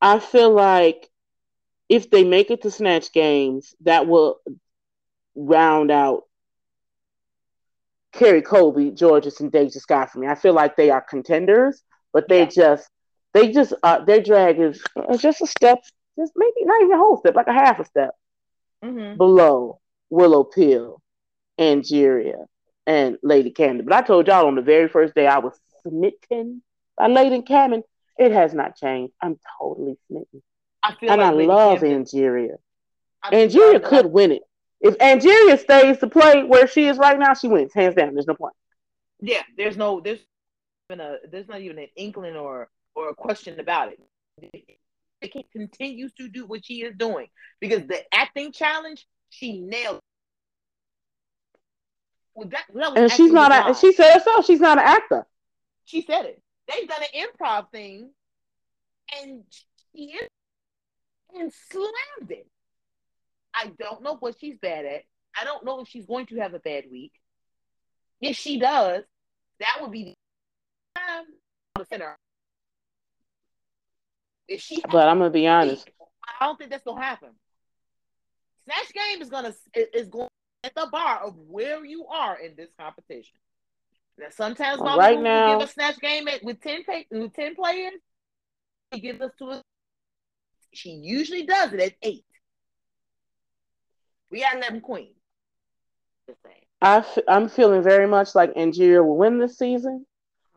I 0.00 0.18
feel 0.18 0.50
like 0.50 1.10
if 1.88 2.10
they 2.10 2.24
make 2.24 2.50
it 2.50 2.62
to 2.62 2.70
Snatch 2.70 3.12
Games, 3.12 3.74
that 3.82 4.06
will 4.06 4.40
round 5.34 5.90
out 5.90 6.24
Kerri 8.12 8.42
Colby, 8.44 8.92
Jorgeous, 8.98 9.40
and 9.40 9.52
Deja 9.52 9.78
Scott 9.80 10.10
for 10.10 10.18
me. 10.18 10.26
I 10.26 10.34
feel 10.34 10.52
like 10.54 10.76
they 10.76 10.90
are 10.90 11.00
contenders, 11.00 11.82
but 12.12 12.28
they 12.28 12.40
Yeah. 12.40 12.46
just 12.46 12.90
they 13.32 13.52
just 13.52 13.72
uh, 13.82 14.04
their 14.04 14.20
drag 14.22 14.58
is 14.60 14.82
uh, 14.96 15.16
just 15.16 15.40
a 15.42 15.46
step, 15.46 15.78
just 16.18 16.32
maybe 16.36 16.64
not 16.64 16.80
even 16.82 16.92
a 16.94 16.98
whole 16.98 17.18
step, 17.18 17.34
like 17.34 17.46
a 17.48 17.52
half 17.52 17.78
a 17.80 17.84
step 17.84 18.10
hmm 18.82 19.16
below 19.16 19.78
Willow 20.10 20.42
Pill, 20.44 21.00
Angeria, 21.58 22.46
and 22.86 23.18
Lady 23.22 23.50
Camden. 23.50 23.84
But 23.86 23.94
I 23.94 24.02
told 24.02 24.26
y'all 24.26 24.46
on 24.46 24.54
the 24.56 24.62
very 24.62 24.88
first 24.88 25.14
day 25.14 25.26
I 25.26 25.38
was 25.38 25.58
smitten 25.82 26.62
by 26.96 27.06
Lady 27.08 27.42
Camden. 27.42 27.82
It 28.18 28.32
has 28.32 28.52
not 28.54 28.76
changed. 28.76 29.12
I'm 29.22 29.38
totally 29.60 29.96
smitten. 30.08 30.42
I 30.82 30.94
feel 30.94 31.10
And 31.10 31.20
like 31.20 31.30
I 31.30 31.32
Lady 31.32 31.46
love 31.46 31.80
Camden- 31.80 32.04
Angeria. 32.04 32.56
I 33.22 33.30
Angeria 33.32 33.82
could 33.82 34.06
win 34.06 34.32
it. 34.32 34.42
If 34.80 34.96
Angeria 34.98 35.58
stays 35.58 35.98
to 35.98 36.08
play 36.08 36.42
where 36.44 36.66
she 36.66 36.86
is 36.86 36.96
right 36.96 37.18
now, 37.18 37.34
she 37.34 37.48
wins. 37.48 37.72
Hands 37.74 37.94
down. 37.94 38.14
There's 38.14 38.26
no 38.26 38.34
point. 38.34 38.54
Yeah, 39.20 39.42
there's 39.56 39.76
no 39.76 40.00
there's 40.00 40.20
even 40.90 41.00
a 41.00 41.16
there's 41.30 41.48
not 41.48 41.60
even 41.60 41.78
an 41.78 41.88
inkling 41.96 42.36
or 42.36 42.68
or 42.94 43.10
a 43.10 43.14
question 43.14 43.60
about 43.60 43.92
it. 43.92 44.00
It 45.20 45.32
can 45.32 45.42
continues 45.52 46.14
to 46.14 46.28
do 46.28 46.46
what 46.46 46.64
she 46.64 46.82
is 46.82 46.94
doing 46.96 47.26
because 47.60 47.86
the 47.86 48.02
acting 48.14 48.52
challenge 48.52 49.06
she 49.28 49.60
nailed. 49.60 50.00
Well, 52.34 52.48
that, 52.48 52.64
that 52.74 52.96
And 52.96 53.12
she's 53.12 53.32
not 53.32 53.70
a, 53.70 53.74
she 53.74 53.92
said 53.92 54.14
herself, 54.14 54.46
she's 54.46 54.60
not 54.60 54.78
an 54.78 54.84
actor. 54.84 55.26
she 55.84 56.02
said 56.02 56.24
it. 56.24 56.42
They've 56.68 56.88
done 56.88 57.02
an 57.02 57.26
improv 57.26 57.70
thing, 57.70 58.10
and 59.20 59.42
she 59.94 60.18
and 61.38 61.52
slammed 61.70 62.30
it. 62.30 62.46
I 63.54 63.72
don't 63.78 64.02
know 64.02 64.16
what 64.16 64.36
she's 64.40 64.58
bad 64.58 64.84
at. 64.84 65.02
I 65.38 65.44
don't 65.44 65.64
know 65.64 65.80
if 65.80 65.88
she's 65.88 66.06
going 66.06 66.26
to 66.26 66.36
have 66.38 66.54
a 66.54 66.58
bad 66.58 66.84
week. 66.90 67.12
If 68.20 68.36
she 68.36 68.58
does, 68.58 69.04
that 69.60 69.78
would 69.80 69.90
be 69.90 70.04
the 70.04 70.14
time 71.00 71.24
to 71.76 71.84
send 71.86 72.02
her. 72.02 72.16
If 74.48 74.60
she, 74.60 74.82
But 74.90 75.08
I'm 75.08 75.18
gonna 75.18 75.30
be 75.30 75.46
honest. 75.46 75.88
I 76.40 76.44
don't 76.44 76.58
think 76.58 76.70
that's 76.70 76.84
gonna 76.84 77.00
happen. 77.00 77.30
Snatch 78.64 78.92
game 78.92 79.22
is 79.22 79.30
gonna 79.30 79.54
is 79.74 80.08
going 80.08 80.28
at 80.64 80.74
the 80.74 80.88
bar 80.90 81.20
of 81.24 81.36
where 81.36 81.84
you 81.84 82.06
are 82.06 82.38
in 82.38 82.54
this 82.56 82.70
competition. 82.78 83.36
Now, 84.18 84.26
sometimes 84.30 84.80
Mama 84.80 84.98
right 84.98 85.20
now- 85.20 85.58
give 85.58 85.68
a 85.68 85.72
snatch 85.72 85.98
game 86.00 86.28
at, 86.28 86.42
with 86.42 86.60
ten 86.60 86.84
with 87.10 87.32
ten 87.32 87.54
players. 87.54 87.94
She 88.92 89.00
gives 89.00 89.20
us 89.20 89.30
to. 89.38 89.62
She 90.72 90.90
usually 90.90 91.46
does 91.46 91.72
it 91.72 91.80
at 91.80 91.94
eight. 92.02 92.24
We 94.30 94.40
got. 94.40 94.60
Just 96.28 96.42
saying. 96.44 96.56
I 96.82 96.98
f- 96.98 97.18
I'm 97.28 97.48
feeling 97.48 97.82
very 97.82 98.06
much 98.06 98.34
like 98.34 98.54
Angeria 98.54 99.04
will 99.04 99.16
win 99.16 99.38
this 99.38 99.58
season. 99.58 100.06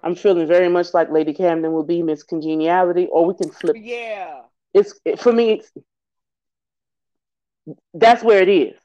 I'm 0.04 0.16
feeling 0.16 0.48
very 0.48 0.70
much 0.70 0.94
like 0.94 1.10
Lady 1.12 1.34
Camden 1.34 1.72
will 1.72 1.86
be 1.86 2.04
Miss 2.04 2.24
Congeniality, 2.24 3.08
or 3.12 3.26
we 3.26 3.34
can 3.36 3.52
flip. 3.52 3.76
Yeah. 3.80 4.42
It's 4.74 5.00
it, 5.06 5.20
for 5.20 5.32
me. 5.32 5.52
It's 5.54 5.72
that's 7.94 8.24
where 8.24 8.42
it 8.42 8.50
is. 8.50 8.78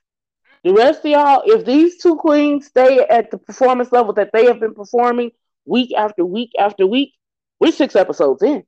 The 0.64 0.72
rest 0.72 1.00
of 1.00 1.10
y'all, 1.10 1.42
if 1.44 1.64
these 1.64 2.00
two 2.00 2.16
queens 2.16 2.66
stay 2.66 2.98
at 2.98 3.30
the 3.30 3.38
performance 3.38 3.92
level 3.92 4.12
that 4.14 4.30
they 4.32 4.46
have 4.46 4.60
been 4.60 4.74
performing 4.74 5.30
week 5.64 5.92
after 5.96 6.24
week 6.24 6.50
after 6.58 6.86
week, 6.86 7.14
we're 7.60 7.72
six 7.72 7.96
episodes 7.96 8.42
in. 8.42 8.64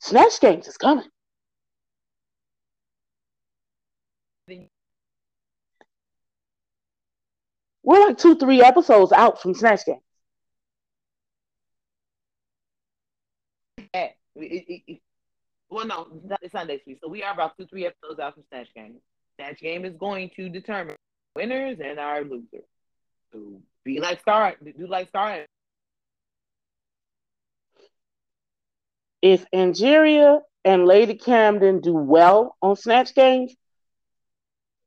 Snatch 0.00 0.40
Games 0.40 0.68
is 0.68 0.76
coming. 0.76 1.08
We're 7.86 8.04
like 8.08 8.18
two, 8.18 8.34
three 8.34 8.62
episodes 8.62 9.12
out 9.12 9.40
from 9.40 9.54
Snatch 9.54 9.86
Game. 9.86 10.00
Eh, 13.94 14.10
it- 14.34 14.42
it- 14.68 14.82
it- 14.88 15.02
well, 15.68 15.86
no, 15.86 16.08
it's 16.42 16.52
not- 16.52 16.66
next 16.66 16.84
week. 16.84 16.98
So 17.00 17.06
we 17.08 17.22
are 17.22 17.32
about 17.32 17.56
two, 17.56 17.66
three 17.66 17.86
episodes 17.86 18.18
out 18.18 18.34
from 18.34 18.42
Snatch 18.48 18.74
Game. 18.74 19.00
Snatch 19.36 19.60
Game 19.60 19.84
is 19.84 19.94
going 19.94 20.30
to 20.30 20.48
determine 20.48 20.96
winners 21.36 21.78
and 21.78 22.00
our 22.00 22.24
losers. 22.24 22.64
So 23.32 23.62
be 23.84 24.00
like 24.00 24.20
Star, 24.20 24.56
do 24.56 24.86
like 24.88 25.08
Star. 25.08 25.46
If 29.22 29.48
Angeria 29.52 30.42
and 30.64 30.86
Lady 30.86 31.14
Camden 31.14 31.80
do 31.80 31.94
well 31.94 32.56
on 32.60 32.74
Snatch 32.74 33.14
Games, 33.14 33.54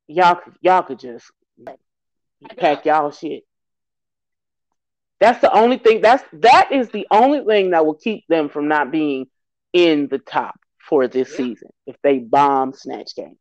y'all 0.08 0.36
could- 0.36 0.58
y'all 0.60 0.84
could 0.84 1.00
just 1.00 1.32
pack 2.58 2.86
y'all 2.86 3.12
shit. 3.12 3.44
That's 5.20 5.42
the 5.42 5.52
only 5.54 5.78
thing. 5.78 6.02
That's 6.02 6.24
that 6.34 6.72
is 6.72 6.90
the 6.90 7.06
only 7.12 7.44
thing 7.44 7.72
that 7.72 7.86
will 7.86 7.96
keep 7.96 8.26
them 8.28 8.50
from 8.50 8.68
not 8.68 8.92
being 8.92 9.28
in 9.74 10.08
the 10.08 10.20
top 10.20 10.60
for 10.80 11.08
this 11.08 11.30
Yeah. 11.32 11.38
season. 11.38 11.70
If 11.86 11.98
they 12.04 12.20
bomb 12.20 12.74
Snatch 12.74 13.16
Games, 13.16 13.38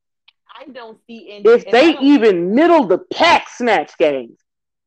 I 0.54 0.64
don't 0.64 0.98
see 1.06 1.30
any. 1.30 1.48
if 1.48 1.64
they 1.70 1.96
even 1.98 2.54
middle 2.54 2.86
the 2.86 2.98
pack 2.98 3.48
Snatch 3.48 3.96
Games, 3.96 4.38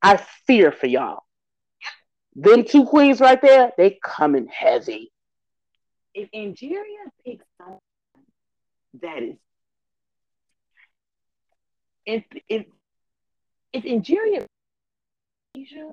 I 0.01 0.17
fear 0.47 0.71
for 0.71 0.87
y'all. 0.87 1.23
Them 2.35 2.63
two 2.63 2.85
queens 2.85 3.19
right 3.19 3.41
there, 3.41 3.71
they 3.77 3.97
coming 4.03 4.47
heavy. 4.47 5.11
if 6.13 6.29
Angeria 6.31 7.09
picks 7.25 7.45
someone 7.57 7.79
that 9.01 9.23
is, 9.23 9.37
if 12.05 12.23
if 12.49 12.65
if 13.73 13.83
Angeria, 13.83 14.45
Asia, 15.55 15.91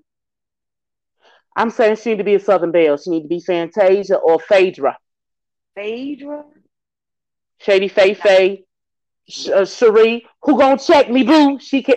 I'm 1.56 1.70
saying 1.70 1.96
she 1.96 2.10
need 2.10 2.18
to 2.18 2.24
be 2.24 2.34
a 2.34 2.40
Southern 2.40 2.70
Belle. 2.70 2.96
She 2.96 3.10
need 3.10 3.22
to 3.22 3.28
be 3.28 3.40
Fantasia 3.40 4.16
or 4.16 4.38
Phaedra. 4.38 4.96
Phaedra, 5.74 6.44
Shady 7.58 7.88
Faye 7.88 8.14
Faye, 8.14 8.64
Sh- 9.28 9.48
uh, 9.48 9.62
Sheree, 9.62 10.22
who 10.42 10.58
gonna 10.58 10.78
check 10.78 11.10
me, 11.10 11.22
boo? 11.24 11.58
She 11.60 11.82
can. 11.82 11.96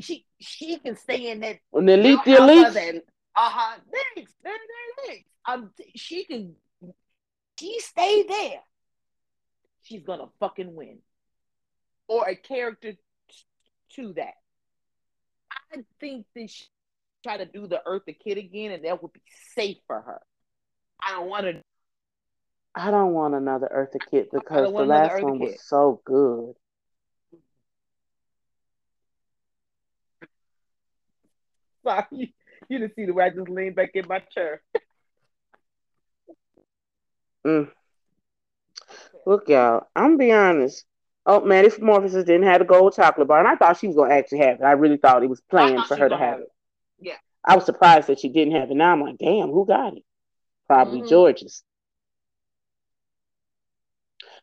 She 0.00 0.26
she 0.40 0.78
can 0.78 0.96
stay 0.96 1.30
in 1.30 1.40
that 1.40 1.58
When 1.70 1.86
the 1.86 1.94
elite, 1.94 2.18
the 2.24 2.36
elite. 2.36 2.66
Uh-huh. 3.34 3.76
Thanks. 4.14 4.32
They're, 4.42 4.52
they're 4.52 5.06
thanks. 5.06 5.28
Um, 5.46 5.70
she 5.94 6.24
can. 6.24 6.54
She 7.58 7.78
stay 7.80 8.24
there. 8.28 8.60
She's 9.82 10.02
gonna 10.02 10.26
fucking 10.40 10.74
win, 10.74 10.98
or 12.12 12.28
a 12.28 12.36
character 12.36 12.92
t- 12.92 12.98
to 13.96 14.12
that. 14.14 14.34
I 15.50 15.78
think 15.98 16.26
that 16.34 16.50
she 16.50 16.66
try 17.24 17.38
to 17.38 17.46
do 17.46 17.66
the 17.66 17.80
Eartha 17.86 18.14
Kitt 18.18 18.36
again, 18.36 18.72
and 18.72 18.84
that 18.84 19.02
would 19.02 19.14
be 19.14 19.22
safe 19.54 19.78
for 19.86 19.98
her. 19.98 20.20
I 21.02 21.12
don't 21.12 21.28
want 21.28 21.46
to 21.46 21.62
I 22.74 22.90
don't 22.90 23.14
want 23.14 23.34
another 23.34 23.70
Eartha 23.74 23.98
Kitt 24.10 24.30
because 24.30 24.74
the 24.74 24.84
last 24.84 25.22
one 25.22 25.38
was 25.38 25.62
so 25.62 26.02
good. 26.04 26.54
Sorry, 31.84 32.04
you, 32.10 32.28
you 32.68 32.78
didn't 32.78 32.94
see 32.94 33.06
the 33.06 33.14
way 33.14 33.24
I 33.24 33.30
just 33.30 33.48
leaned 33.48 33.76
back 33.76 33.90
in 33.94 34.06
my 34.06 34.18
chair. 34.20 34.62
mm. 37.46 37.70
Look, 39.26 39.48
y'all, 39.48 39.86
I'm 39.96 40.16
be 40.16 40.32
honest. 40.32 40.84
Oh, 41.24 41.44
man, 41.44 41.64
if 41.64 41.78
Maddy 41.78 41.92
Morphosis 41.92 42.26
didn't 42.26 42.44
have 42.44 42.58
the 42.58 42.64
gold 42.64 42.94
chocolate 42.94 43.28
bar, 43.28 43.38
and 43.38 43.46
I 43.46 43.54
thought 43.54 43.78
she 43.78 43.86
was 43.86 43.96
gonna 43.96 44.14
actually 44.14 44.38
have 44.38 44.60
it. 44.60 44.64
I 44.64 44.72
really 44.72 44.96
thought 44.96 45.22
it 45.22 45.30
was 45.30 45.40
planned 45.40 45.84
for 45.86 45.96
her 45.96 46.08
to 46.08 46.16
have 46.16 46.40
it. 46.40 46.42
it. 46.42 46.52
Yeah. 47.08 47.16
I 47.44 47.54
was 47.54 47.64
surprised 47.64 48.08
that 48.08 48.18
she 48.18 48.28
didn't 48.28 48.54
have 48.54 48.70
it. 48.70 48.74
Now 48.74 48.92
I'm 48.92 49.00
like, 49.00 49.18
damn, 49.18 49.50
who 49.50 49.64
got 49.64 49.96
it? 49.96 50.04
Probably 50.66 51.00
mm-hmm. 51.00 51.08
Jorgeous. 51.08 51.62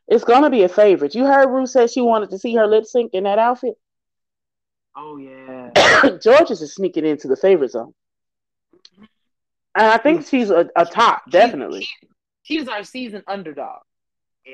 It's 0.08 0.24
gonna 0.24 0.50
be 0.50 0.64
a 0.64 0.70
favorite. 0.70 1.16
You 1.16 1.26
heard 1.26 1.50
Ruth 1.50 1.70
said 1.70 1.92
she 1.92 2.02
wanted 2.02 2.32
to 2.32 2.40
see 2.40 2.56
her 2.56 2.66
lip 2.66 2.86
sync 2.86 3.14
in 3.14 3.26
that 3.26 3.40
outfit. 3.40 3.76
Oh 4.96 5.18
yeah. 5.18 5.72
Jorgeous 6.24 6.62
is 6.62 6.74
sneaking 6.74 7.06
into 7.06 7.28
the 7.28 7.36
favorite 7.36 7.72
zone. 7.72 7.94
And 9.76 9.86
I 9.86 9.98
think 9.98 10.26
she's 10.26 10.50
a, 10.50 10.68
a 10.76 10.86
top, 10.86 11.30
definitely. 11.30 11.82
She, 11.82 11.96
she, 12.42 12.58
she's 12.58 12.68
our 12.68 12.84
season 12.84 13.24
underdog. 13.28 13.82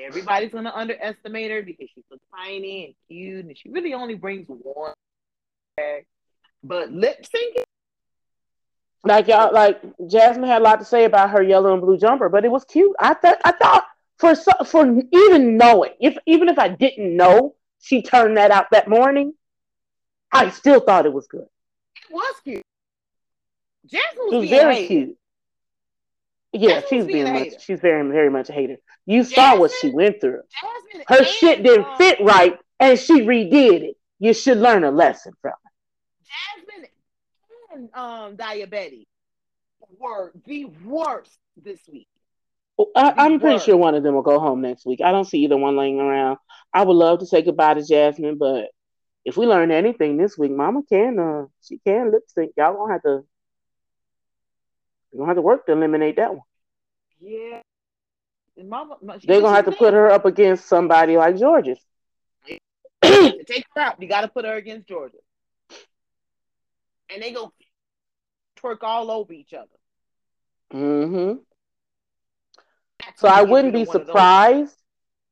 Everybody's 0.04 0.52
gonna 0.52 0.72
underestimate 0.74 1.50
her 1.50 1.62
because 1.62 1.88
she's 1.94 2.04
so 2.08 2.16
tiny 2.34 2.86
and 2.86 2.94
cute, 3.08 3.44
and 3.44 3.56
she 3.56 3.70
really 3.70 3.94
only 3.94 4.14
brings 4.14 4.46
one. 4.48 4.92
Bag. 5.76 6.06
But 6.62 6.90
lip 6.90 7.24
syncing, 7.24 7.64
like 9.06 9.28
y'all, 9.28 9.52
like 9.52 9.80
Jasmine 10.08 10.48
had 10.48 10.62
a 10.62 10.64
lot 10.64 10.80
to 10.80 10.84
say 10.84 11.04
about 11.04 11.30
her 11.30 11.42
yellow 11.42 11.72
and 11.72 11.80
blue 11.80 11.96
jumper, 11.96 12.28
but 12.28 12.44
it 12.44 12.50
was 12.50 12.64
cute. 12.64 12.94
I 12.98 13.14
thought, 13.14 13.38
I 13.44 13.52
thought 13.52 13.86
for 14.18 14.34
for 14.64 15.00
even 15.12 15.56
knowing, 15.56 15.92
if 16.00 16.16
even 16.26 16.48
if 16.48 16.58
I 16.58 16.68
didn't 16.68 17.16
know 17.16 17.54
she 17.80 18.02
turned 18.02 18.36
that 18.36 18.50
out 18.50 18.66
that 18.72 18.88
morning, 18.88 19.34
I 20.32 20.50
still 20.50 20.80
thought 20.80 21.06
it 21.06 21.12
was 21.12 21.28
good. 21.28 21.46
It 21.96 22.12
was 22.12 22.34
cute. 22.42 22.62
Jasmine 23.86 24.26
was, 24.26 24.40
was 24.40 24.48
very 24.50 24.74
hated. 24.74 24.88
cute. 24.88 25.18
Yeah, 26.56 26.80
Jasmine 26.80 26.88
she's 26.88 27.06
being, 27.06 27.32
much. 27.32 27.62
She's 27.62 27.80
very, 27.80 28.08
very 28.10 28.30
much 28.30 28.48
a 28.48 28.52
hater. 28.52 28.76
You 29.04 29.22
Jasmine, 29.22 29.34
saw 29.34 29.58
what 29.58 29.70
she 29.80 29.90
went 29.90 30.20
through. 30.20 30.40
Jasmine 30.50 31.04
Her 31.08 31.24
shit 31.24 31.62
didn't 31.62 31.86
um, 31.86 31.96
fit 31.98 32.18
right, 32.20 32.58
and 32.80 32.98
she 32.98 33.22
redid 33.22 33.82
it. 33.82 33.96
You 34.18 34.32
should 34.32 34.58
learn 34.58 34.84
a 34.84 34.90
lesson 34.90 35.32
from 35.42 35.52
it. 35.52 36.26
Jasmine 36.66 36.90
and 37.72 37.90
um, 37.94 38.36
Daya 38.36 38.68
Betty 38.68 39.06
were 39.98 40.32
the 40.46 40.66
worst 40.84 41.38
this 41.62 41.80
week. 41.90 42.08
I, 42.94 43.26
am 43.26 43.40
pretty 43.40 43.58
sure 43.58 43.76
one 43.76 43.94
of 43.94 44.02
them 44.02 44.14
will 44.14 44.22
go 44.22 44.38
home 44.38 44.60
next 44.60 44.84
week. 44.84 45.00
I 45.02 45.10
don't 45.10 45.24
see 45.24 45.38
either 45.44 45.56
one 45.56 45.76
laying 45.76 45.98
around. 45.98 46.38
I 46.74 46.84
would 46.84 46.92
love 46.92 47.20
to 47.20 47.26
say 47.26 47.40
goodbye 47.40 47.74
to 47.74 47.82
Jasmine, 47.82 48.36
but 48.36 48.66
if 49.24 49.36
we 49.36 49.46
learn 49.46 49.70
anything 49.70 50.16
this 50.16 50.36
week, 50.36 50.52
Mama 50.52 50.82
can 50.88 51.18
uh 51.18 51.46
she 51.62 51.78
can 51.86 52.12
lip 52.12 52.24
sync. 52.28 52.52
Y'all 52.56 52.74
gonna 52.74 52.92
have 52.92 53.02
to 53.02 53.24
you 55.16 55.20
gonna 55.20 55.30
have 55.30 55.36
to 55.36 55.42
work 55.42 55.64
to 55.64 55.72
eliminate 55.72 56.16
that 56.16 56.34
one. 56.34 56.42
Yeah. 57.20 57.62
Mama, 58.62 58.98
They're 59.24 59.40
gonna 59.40 59.56
have 59.56 59.64
to 59.64 59.72
put 59.72 59.94
her 59.94 60.10
up 60.10 60.26
against 60.26 60.66
somebody 60.66 61.16
like 61.16 61.38
Jorgeous. 61.38 61.78
take 63.02 63.64
her 63.74 63.80
out. 63.80 64.00
You 64.00 64.08
gotta 64.08 64.28
put 64.28 64.44
her 64.44 64.56
against 64.56 64.88
Jorgeous. 64.88 65.22
And 67.10 67.22
they 67.22 67.32
go 67.32 67.50
twerk 68.58 68.82
all 68.82 69.10
over 69.10 69.32
each 69.32 69.54
other. 69.54 69.68
Mm-hmm. 70.74 71.38
So 73.14 73.28
I 73.28 73.42
wouldn't 73.42 73.72
be 73.72 73.86
surprised 73.86 74.76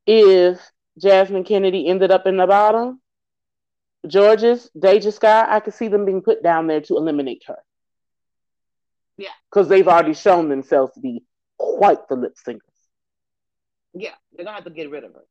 if 0.07 0.61
Jasmine 0.99 1.45
Kenedie 1.45 1.89
ended 1.89 2.11
up 2.11 2.27
in 2.27 2.39
the 2.39 2.47
bottom. 2.47 3.03
Jorgeous 4.11 4.71
Deja 4.79 5.11
Skye, 5.11 5.47
I 5.47 5.61
could 5.61 5.75
see 5.75 5.89
them 5.89 6.07
being 6.07 6.23
put 6.23 6.43
down 6.43 6.69
there 6.69 6.81
to 6.83 6.97
eliminate 6.97 7.43
her. 7.49 7.59
Yeah. 9.17 9.29
Because 9.51 9.69
they've 9.69 9.87
already 9.87 10.15
shown 10.15 10.49
themselves 10.49 10.93
to 10.95 11.01
be 11.01 11.23
quite 11.59 12.09
the 12.09 12.17
lip 12.17 12.35
syncers. 12.47 12.61
Yeah, 13.95 14.11
they're 14.33 14.45
gonna 14.45 14.57
have 14.57 14.65
to 14.65 14.71
get 14.71 14.91
rid 14.91 15.05
of 15.05 15.13
her. 15.15 15.25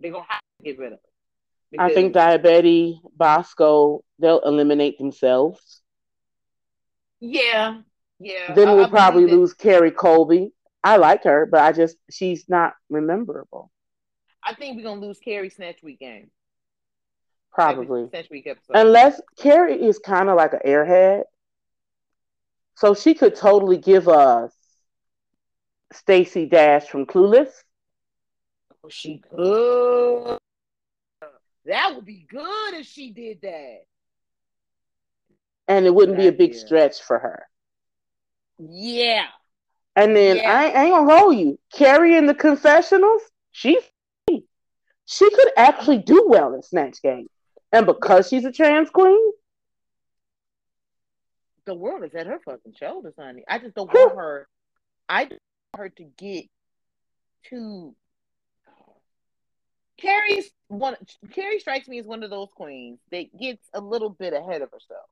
They're 0.00 0.12
gonna 0.12 0.26
have 0.28 0.40
to 0.58 0.64
get 0.64 0.78
rid 0.78 0.92
of 0.92 0.98
her. 0.98 1.08
Because... 1.70 1.90
I 1.90 1.94
think 1.94 2.14
Daya 2.14 2.42
Betty, 2.42 3.00
Bosco, 3.16 4.04
they'll 4.18 4.40
eliminate 4.40 4.98
themselves. 4.98 5.82
Yeah, 7.20 7.82
yeah. 8.18 8.54
Then 8.54 8.68
we'll 8.68 8.86
I 8.86 8.90
probably 8.90 9.26
lose 9.26 9.54
Kerri 9.54 9.94
Colby. 9.94 10.52
I 10.82 10.96
like 10.96 11.24
her, 11.24 11.46
but 11.46 11.60
I 11.60 11.72
just 11.72 11.96
she's 12.10 12.48
not 12.48 12.74
rememberable. 12.88 13.70
I 14.44 14.54
think 14.54 14.76
we're 14.76 14.84
gonna 14.84 15.00
lose 15.00 15.20
Kerri 15.26 15.52
Snatch 15.52 15.82
Week 15.82 15.98
game. 15.98 16.30
Probably 17.52 18.08
Snatch 18.08 18.30
Week 18.30 18.46
episode. 18.46 18.74
Unless 18.74 19.20
Kerri 19.38 19.76
is 19.78 19.98
kind 19.98 20.28
of 20.28 20.36
like 20.36 20.52
an 20.52 20.60
airhead, 20.64 21.24
so 22.80 22.94
she 22.94 23.12
could 23.12 23.36
totally 23.36 23.76
give 23.76 24.08
us 24.08 24.52
Stacey 25.92 26.46
Dash 26.46 26.86
from 26.86 27.04
Clueless. 27.04 27.50
Oh, 28.82 28.88
she 28.88 29.18
could. 29.30 30.38
That 31.66 31.94
would 31.94 32.06
be 32.06 32.26
good 32.26 32.72
if 32.74 32.86
she 32.86 33.10
did 33.10 33.42
that. 33.42 33.80
And 35.68 35.84
it 35.84 35.94
wouldn't 35.94 36.16
be 36.16 36.28
a 36.28 36.32
big 36.32 36.54
stretch 36.54 37.02
for 37.02 37.18
her. 37.18 37.46
Yeah. 38.58 39.26
And 39.94 40.16
then 40.16 40.38
yeah. 40.38 40.50
I, 40.50 40.70
I, 40.70 40.84
ain't 40.84 40.94
gonna 40.94 41.18
hold 41.18 41.36
you. 41.36 41.58
Kerri 41.74 42.16
in 42.16 42.24
the 42.24 42.34
confessionals, 42.34 43.20
she's 43.52 43.82
she 44.26 45.30
could 45.30 45.50
actually 45.58 45.98
do 45.98 46.24
well 46.28 46.54
in 46.54 46.62
Snatch 46.62 47.02
Game. 47.02 47.26
And 47.72 47.84
because 47.84 48.28
she's 48.28 48.46
a 48.46 48.52
trans 48.52 48.88
queen, 48.88 49.32
the 51.70 51.74
world 51.76 52.02
is 52.02 52.12
at 52.16 52.26
her 52.26 52.40
fucking 52.44 52.74
shoulders, 52.76 53.14
honey. 53.16 53.44
I 53.46 53.60
just 53.60 53.76
don't 53.76 53.86
want 53.94 54.16
her. 54.16 54.48
I 55.08 55.26
don't 55.26 55.40
want 55.72 55.78
her 55.78 55.88
to 55.88 56.04
get 56.18 56.46
too. 57.48 57.94
Kerri's 60.02 60.50
one. 60.66 60.96
Kerri 61.28 61.60
strikes 61.60 61.86
me 61.86 62.00
as 62.00 62.06
one 62.06 62.24
of 62.24 62.30
those 62.30 62.48
queens 62.56 62.98
that 63.12 63.26
gets 63.38 63.64
a 63.72 63.80
little 63.80 64.10
bit 64.10 64.32
ahead 64.32 64.62
of 64.62 64.70
herself. 64.72 65.06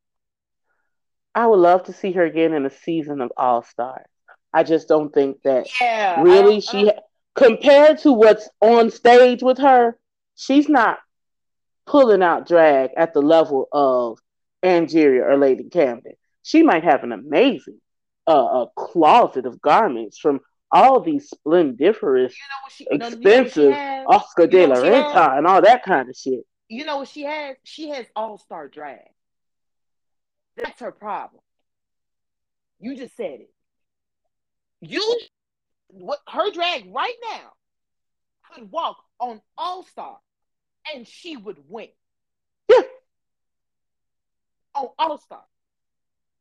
I 1.33 1.47
would 1.47 1.61
love 1.61 1.85
to 1.85 1.93
see 1.93 2.11
her 2.11 2.25
again 2.25 2.53
in 2.53 2.67
a 2.67 2.71
season 2.71 3.21
of 3.21 3.31
All 3.37 3.63
Stars. 3.63 4.09
I 4.53 4.65
just 4.65 4.89
don't 4.89 5.15
think 5.15 5.41
that 5.43 5.69
yeah, 5.81 6.21
really 6.23 6.61
she 6.61 6.91
uh, 6.91 6.95
compared 7.37 7.99
to 7.99 8.13
what's 8.13 8.49
on 8.61 8.91
stage 8.91 9.45
with 9.45 9.59
her, 9.59 9.97
she's 10.35 10.69
not 10.69 10.99
pulling 11.87 12.25
out 12.25 12.49
drag 12.49 12.91
at 12.97 13.15
the 13.15 13.23
level 13.23 13.69
of 13.71 14.19
Angeria 14.65 15.23
or 15.23 15.39
Lady 15.39 15.69
Camden. 15.71 16.15
She 16.43 16.62
might 16.62 16.85
have 16.85 17.05
an 17.05 17.12
amazing 17.12 17.81
uh, 18.28 18.66
a 18.66 18.66
closet 18.77 19.47
of 19.47 19.60
garments 19.60 20.19
from 20.19 20.40
all 20.70 21.01
these 21.01 21.31
splendiferous, 21.31 22.35
you 22.36 22.44
know 22.44 22.69
she, 22.70 22.86
expensive 22.90 23.73
Oscar 24.06 24.47
de 24.47 24.66
la 24.66 24.77
Renta 24.77 25.39
and 25.39 25.47
all 25.47 25.62
that 25.62 25.82
kind 25.82 26.09
of 26.09 26.15
shit. 26.15 26.44
You 26.69 26.85
know 26.85 26.98
what 26.98 27.09
she 27.09 27.23
has? 27.23 27.56
She 27.65 27.89
has 27.89 28.06
all 28.15 28.36
star 28.36 28.69
drag. 28.69 28.98
That's 30.56 30.78
her 30.81 30.93
problem. 30.93 31.40
You 32.81 32.97
just 32.97 33.16
said 33.16 33.40
it. 33.40 33.51
You 34.81 35.19
what 35.89 36.19
her 36.28 36.51
drag 36.52 36.93
right 36.94 37.15
now 37.31 37.52
could 38.52 38.70
walk 38.70 38.98
on 39.19 39.40
All 39.56 39.82
Star 39.85 40.19
and 40.94 41.06
she 41.06 41.36
would 41.36 41.59
win. 41.66 41.89
Yeah. 42.69 42.82
On 44.74 44.89
All 44.98 45.19
Star. 45.19 45.43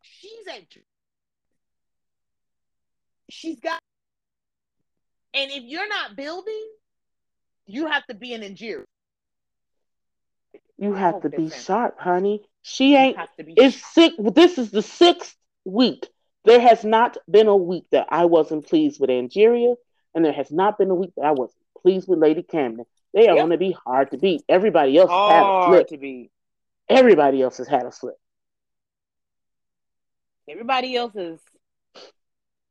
She's 0.09 0.47
at 0.47 0.63
she's 3.29 3.59
got 3.59 3.79
and 5.33 5.51
if 5.51 5.63
you're 5.65 5.87
not 5.87 6.15
building, 6.15 6.67
you 7.67 7.87
have 7.87 8.05
to 8.07 8.15
be 8.15 8.33
an 8.33 8.41
injury. 8.41 8.85
You 10.77 10.93
have 10.93 11.21
to 11.21 11.29
be 11.29 11.49
sharp, 11.49 11.99
honey. 11.99 12.43
She 12.61 12.95
ain't. 12.95 13.17
It's 13.37 13.77
six. 13.93 14.15
This 14.33 14.57
is 14.57 14.71
the 14.71 14.81
sixth 14.81 15.35
week. 15.65 16.07
There 16.45 16.59
has 16.59 16.83
not 16.83 17.17
been 17.29 17.47
a 17.47 17.55
week 17.55 17.85
that 17.91 18.07
I 18.09 18.25
wasn't 18.25 18.67
pleased 18.67 18.99
with 18.99 19.09
Angeria, 19.09 19.75
and 20.15 20.23
there 20.23 20.33
has 20.33 20.51
not 20.51 20.77
been 20.77 20.89
a 20.89 20.95
week 20.95 21.11
that 21.17 21.25
I 21.25 21.31
wasn't 21.31 21.61
pleased 21.81 22.07
with 22.07 22.19
Lady 22.19 22.41
Camden. 22.41 22.85
They 23.13 23.27
are 23.27 23.35
yep. 23.35 23.37
going 23.37 23.51
to 23.51 23.57
be 23.57 23.75
hard 23.85 24.11
to 24.11 24.17
beat. 24.17 24.43
Everybody 24.47 24.97
else 24.97 25.09
hard 25.09 25.33
has 25.33 25.43
had 25.43 25.51
a 25.51 25.67
slip. 25.67 25.87
To 25.89 25.97
beat. 25.97 26.31
Everybody 26.89 27.41
else 27.41 27.57
has 27.57 27.67
had 27.67 27.85
a 27.85 27.91
slip. 27.91 28.15
Everybody 30.49 30.95
else 30.95 31.15
is. 31.15 31.39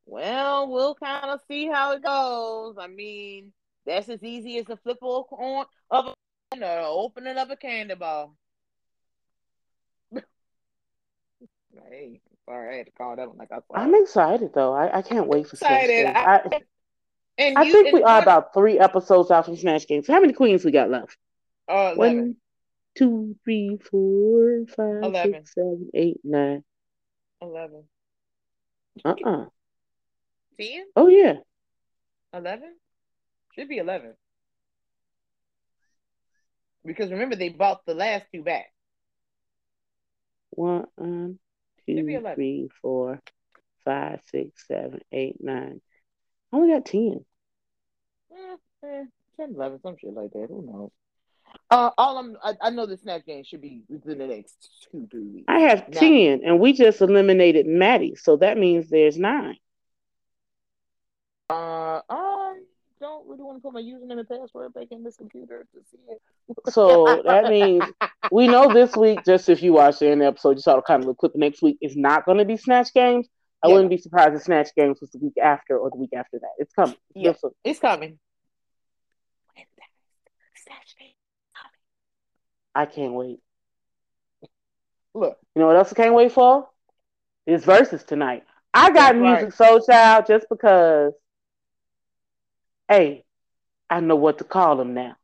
Well, 0.06 0.70
we'll 0.70 0.94
kind 0.94 1.26
of 1.30 1.40
see 1.48 1.66
how 1.66 1.92
it 1.92 2.02
goes. 2.02 2.76
I 2.78 2.86
mean, 2.86 3.52
that's 3.84 4.08
as 4.08 4.22
easy 4.22 4.58
as 4.58 4.68
a 4.68 4.76
flip 4.76 4.98
on 5.02 5.66
of 5.90 6.06
a 6.06 6.14
or 6.62 6.80
opening 6.86 7.36
of 7.36 7.50
a 7.50 7.56
candy 7.56 7.94
bar. 7.96 8.28
hey, 11.90 12.20
sorry, 12.46 12.74
I 12.74 12.76
had 12.78 12.86
to 12.86 12.92
call 12.92 13.16
that 13.16 13.28
one 13.28 13.36
like 13.36 13.50
I. 13.52 13.58
I'm 13.74 13.94
excited 13.94 14.52
though. 14.54 14.72
I, 14.72 14.98
I 14.98 15.02
can't 15.02 15.26
wait 15.26 15.48
for 15.48 15.54
excited. 15.54 16.06
I, 16.06 16.40
And 17.38 17.58
I 17.58 17.64
you- 17.64 17.72
think 17.72 17.88
and 17.88 17.94
we 17.94 18.02
are 18.02 18.22
about 18.22 18.54
three 18.54 18.78
episodes 18.78 19.30
out 19.30 19.44
from 19.44 19.56
Snatch 19.56 19.86
Games. 19.86 20.06
How 20.06 20.20
many 20.20 20.32
queens 20.32 20.64
we 20.64 20.70
got 20.70 20.88
left? 20.90 21.16
uh, 21.68 21.92
11. 21.96 21.96
One, 22.16 22.36
two, 22.96 23.36
three, 23.44 23.76
four, 23.90 24.64
five, 24.68 25.02
Eleven. 25.04 25.32
six, 25.44 25.54
seven, 25.54 25.90
eight, 25.94 26.20
nine. 26.24 26.62
11. 27.42 27.84
Uh-uh. 29.04 29.46
10? 30.60 30.84
Oh 30.96 31.08
yeah. 31.08 31.34
11? 32.32 32.74
Should 33.54 33.68
be 33.68 33.78
11. 33.78 34.14
Because 36.84 37.10
remember, 37.10 37.36
they 37.36 37.48
bought 37.48 37.84
the 37.84 37.94
last 37.94 38.26
two 38.32 38.42
back. 38.42 38.72
One, 40.50 40.86
be 41.86 41.94
two, 41.94 42.08
11. 42.08 42.34
three, 42.34 42.68
four, 42.80 43.20
five, 43.84 44.20
six, 44.30 44.66
seven, 44.66 45.00
eight, 45.12 45.36
nine. 45.40 45.80
I 46.52 46.56
only 46.56 46.72
got 46.72 46.86
ten. 46.86 47.24
Eh, 48.32 48.56
eh, 48.84 49.04
10, 49.36 49.54
11, 49.54 49.80
some 49.82 49.96
shit 50.00 50.14
like 50.14 50.30
that. 50.32 50.46
Who 50.48 50.62
knows? 50.62 50.90
Uh, 51.70 51.90
all 51.98 52.18
I'm, 52.18 52.36
I, 52.42 52.54
I 52.60 52.70
know 52.70 52.86
the 52.86 52.96
snap 52.96 53.26
game 53.26 53.42
should 53.44 53.60
be 53.60 53.82
within 53.88 54.18
the 54.18 54.26
next 54.26 54.86
two, 54.90 55.08
three 55.10 55.26
weeks. 55.26 55.44
I 55.48 55.60
have 55.60 55.88
Now- 55.88 56.00
ten, 56.00 56.42
and 56.44 56.60
we 56.60 56.72
just 56.72 57.00
eliminated 57.00 57.66
Maddy, 57.66 58.14
so 58.14 58.36
that 58.36 58.56
means 58.56 58.88
there's 58.88 59.18
nine. 59.18 59.56
Uh, 61.50 62.00
I 62.08 62.58
don't 63.00 63.26
really 63.28 63.42
want 63.42 63.58
to 63.58 63.62
put 63.62 63.72
my 63.72 63.80
username 63.82 64.18
and 64.18 64.28
password 64.28 64.74
back 64.74 64.88
in 64.90 65.04
this 65.04 65.16
computer 65.16 65.66
to 65.74 65.80
see 65.90 65.98
it. 66.08 66.20
So 66.72 67.22
that 67.24 67.44
means 67.50 67.84
we 68.32 68.48
know 68.48 68.72
this 68.72 68.96
week, 68.96 69.24
just 69.24 69.48
if 69.48 69.62
you 69.62 69.72
watched 69.72 70.00
the 70.00 70.08
end 70.08 70.22
episode, 70.22 70.56
you 70.56 70.62
saw 70.62 70.76
the 70.76 70.82
kind 70.82 71.04
of 71.04 71.16
clip 71.16 71.34
next 71.36 71.62
week 71.62 71.78
is 71.80 71.96
not 71.96 72.24
going 72.26 72.38
to 72.38 72.44
be 72.44 72.56
Snatch 72.56 72.92
Games. 72.94 73.28
I 73.62 73.68
Yeah. 73.68 73.74
wouldn't 73.74 73.90
be 73.90 73.98
surprised 73.98 74.34
if 74.34 74.42
Snatch 74.42 74.74
Games 74.76 75.00
was 75.00 75.10
the 75.10 75.18
week 75.18 75.38
after 75.42 75.78
or 75.78 75.90
the 75.90 75.96
week 75.96 76.12
after 76.14 76.38
that. 76.38 76.50
It's 76.58 76.72
coming. 76.74 76.96
Yeah. 77.14 77.32
It's 77.64 77.80
coming. 77.80 78.18
Snatch 80.64 80.96
game. 80.98 81.12
I 82.76 82.86
can't 82.86 83.14
wait. 83.14 83.40
Look, 85.14 85.38
You 85.54 85.60
know 85.62 85.68
what 85.68 85.76
else 85.76 85.92
I 85.92 85.96
can't 85.96 86.14
wait 86.14 86.32
for? 86.32 86.68
Is 87.46 87.64
Verzuz 87.64 88.06
tonight. 88.06 88.44
I 88.74 88.90
got 88.92 89.14
That's 89.14 89.18
right. 89.18 89.48
Musiq 89.48 89.56
Soulchild 89.56 90.26
just 90.26 90.46
because, 90.50 91.14
hey, 92.88 93.24
I 93.88 94.00
know 94.00 94.16
what 94.16 94.38
to 94.38 94.44
call 94.44 94.76
them 94.76 94.94
now. 94.94 95.16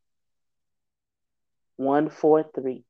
One, 1.77 2.09
four, 2.09 2.45
three. 2.55 2.85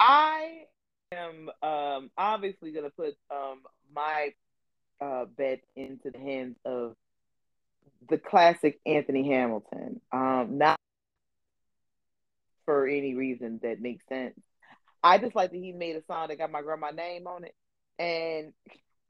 I 0.00 0.64
am 1.12 1.50
um 1.62 2.10
obviously 2.18 2.72
gonna 2.72 2.90
put 2.90 3.14
um 3.30 3.62
my 3.94 4.32
uh 5.00 5.26
bet 5.36 5.60
into 5.76 6.10
the 6.10 6.18
hands 6.18 6.56
of 6.64 6.94
the 8.08 8.18
classic 8.18 8.80
Anthony 8.86 9.28
Hamilton. 9.28 10.00
Um 10.12 10.58
not 10.58 10.75
for 12.66 12.86
any 12.86 13.14
reason 13.14 13.60
that 13.62 13.80
makes 13.80 14.06
sense. 14.08 14.38
I 15.02 15.16
just 15.18 15.34
like 15.34 15.52
that 15.52 15.56
he 15.56 15.72
made 15.72 15.96
a 15.96 16.04
song 16.04 16.28
that 16.28 16.36
got 16.38 16.50
my 16.50 16.60
grandma 16.60 16.90
name 16.90 17.26
on 17.26 17.44
it. 17.44 17.54
And 17.98 18.52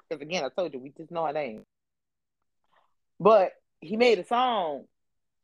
because 0.09 0.23
again, 0.23 0.45
I 0.45 0.49
told 0.49 0.73
you 0.73 0.79
we 0.79 0.93
just 0.97 1.11
know 1.11 1.27
her 1.27 1.33
name. 1.33 1.65
But 3.19 3.53
he 3.81 3.97
made 3.97 4.19
a 4.19 4.27
song, 4.27 4.85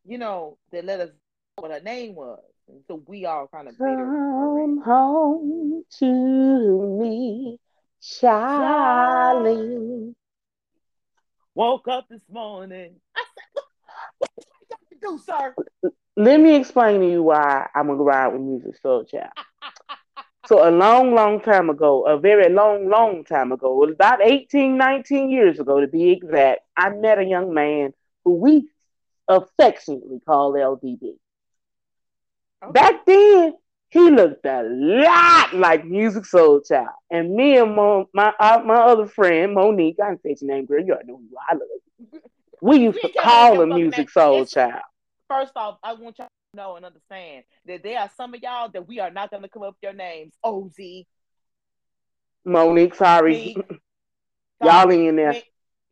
you 0.04 0.18
know, 0.18 0.58
that 0.70 0.84
let 0.84 1.00
us 1.00 1.08
know 1.08 1.62
what 1.62 1.70
her 1.72 1.80
name 1.80 2.14
was. 2.14 2.38
And 2.68 2.82
so 2.86 3.02
we 3.06 3.24
all 3.24 3.48
kind 3.52 3.68
of 3.68 3.76
Come 3.78 4.82
home 4.84 5.82
to 5.98 6.98
me, 7.00 7.58
Charlie. 8.00 10.14
Woke 11.54 11.88
up 11.88 12.08
this 12.08 12.22
morning. 12.30 12.94
I 13.16 13.24
said, 13.34 13.44
what, 14.18 14.30
what 14.36 14.46
you 14.60 14.66
got 14.70 14.80
to 14.90 14.96
do, 15.00 15.18
sir? 15.24 15.54
Let 16.16 16.40
me 16.40 16.56
explain 16.56 17.00
to 17.00 17.10
you 17.10 17.22
why 17.22 17.68
I'm 17.74 17.86
gonna 17.86 18.02
ride 18.02 18.28
with 18.28 18.42
Musiq 18.42 18.80
Soulchild. 18.84 19.30
So 20.46 20.68
a 20.68 20.70
long, 20.70 21.14
long 21.14 21.40
time 21.40 21.70
ago, 21.70 22.04
a 22.04 22.18
very 22.18 22.52
long, 22.52 22.88
long 22.88 23.24
time 23.24 23.52
ago, 23.52 23.82
about 23.84 24.20
18, 24.20 24.76
19 24.76 25.30
years 25.30 25.60
ago 25.60 25.80
to 25.80 25.86
be 25.86 26.10
exact, 26.10 26.60
I 26.76 26.90
met 26.90 27.18
a 27.18 27.24
young 27.24 27.54
man 27.54 27.94
who 28.24 28.34
we 28.34 28.68
affectionately 29.28 30.20
call 30.26 30.52
LDB. 30.52 31.14
Okay. 32.62 32.72
Back 32.72 33.06
then, 33.06 33.54
he 33.88 34.10
looked 34.10 34.44
a 34.44 34.62
lot 34.64 35.54
like 35.54 35.84
Musiq 35.84 36.28
Soulchild. 36.28 36.88
And 37.10 37.34
me 37.34 37.56
and 37.56 37.74
Mo, 37.74 38.08
my 38.12 38.32
uh, 38.38 38.62
my 38.64 38.80
other 38.80 39.06
friend, 39.06 39.54
Monique, 39.54 39.96
I 40.02 40.10
didn't 40.10 40.22
say 40.22 40.36
your 40.40 40.56
name, 40.56 40.66
girl, 40.66 40.84
you 40.84 40.92
already 40.92 41.08
know 41.08 41.16
who. 41.18 41.36
I 41.48 41.54
look 41.54 42.22
We 42.60 42.78
used 42.78 43.00
to 43.00 43.08
We 43.08 43.12
can't 43.12 43.24
call 43.24 43.60
him 43.62 43.70
Music. 43.70 44.10
Soul 44.10 44.44
Child. 44.44 44.82
First 45.32 45.52
off, 45.56 45.78
I 45.82 45.94
want 45.94 46.18
y'all 46.18 46.28
to 46.28 46.56
know 46.56 46.76
and 46.76 46.84
understand 46.84 47.44
that 47.64 47.82
there 47.82 47.98
are 47.98 48.10
some 48.18 48.34
of 48.34 48.42
y'all 48.42 48.68
that 48.68 48.86
we 48.86 49.00
are 49.00 49.10
not 49.10 49.30
going 49.30 49.42
to 49.42 49.48
come 49.48 49.62
up 49.62 49.70
with 49.70 49.82
your 49.82 49.94
names. 49.94 50.34
OZ. 50.44 51.04
Monique, 52.44 52.94
sorry. 52.94 53.56
Y'all 54.62 54.90
in 54.90 55.16
there. 55.16 55.32
We, 55.32 55.42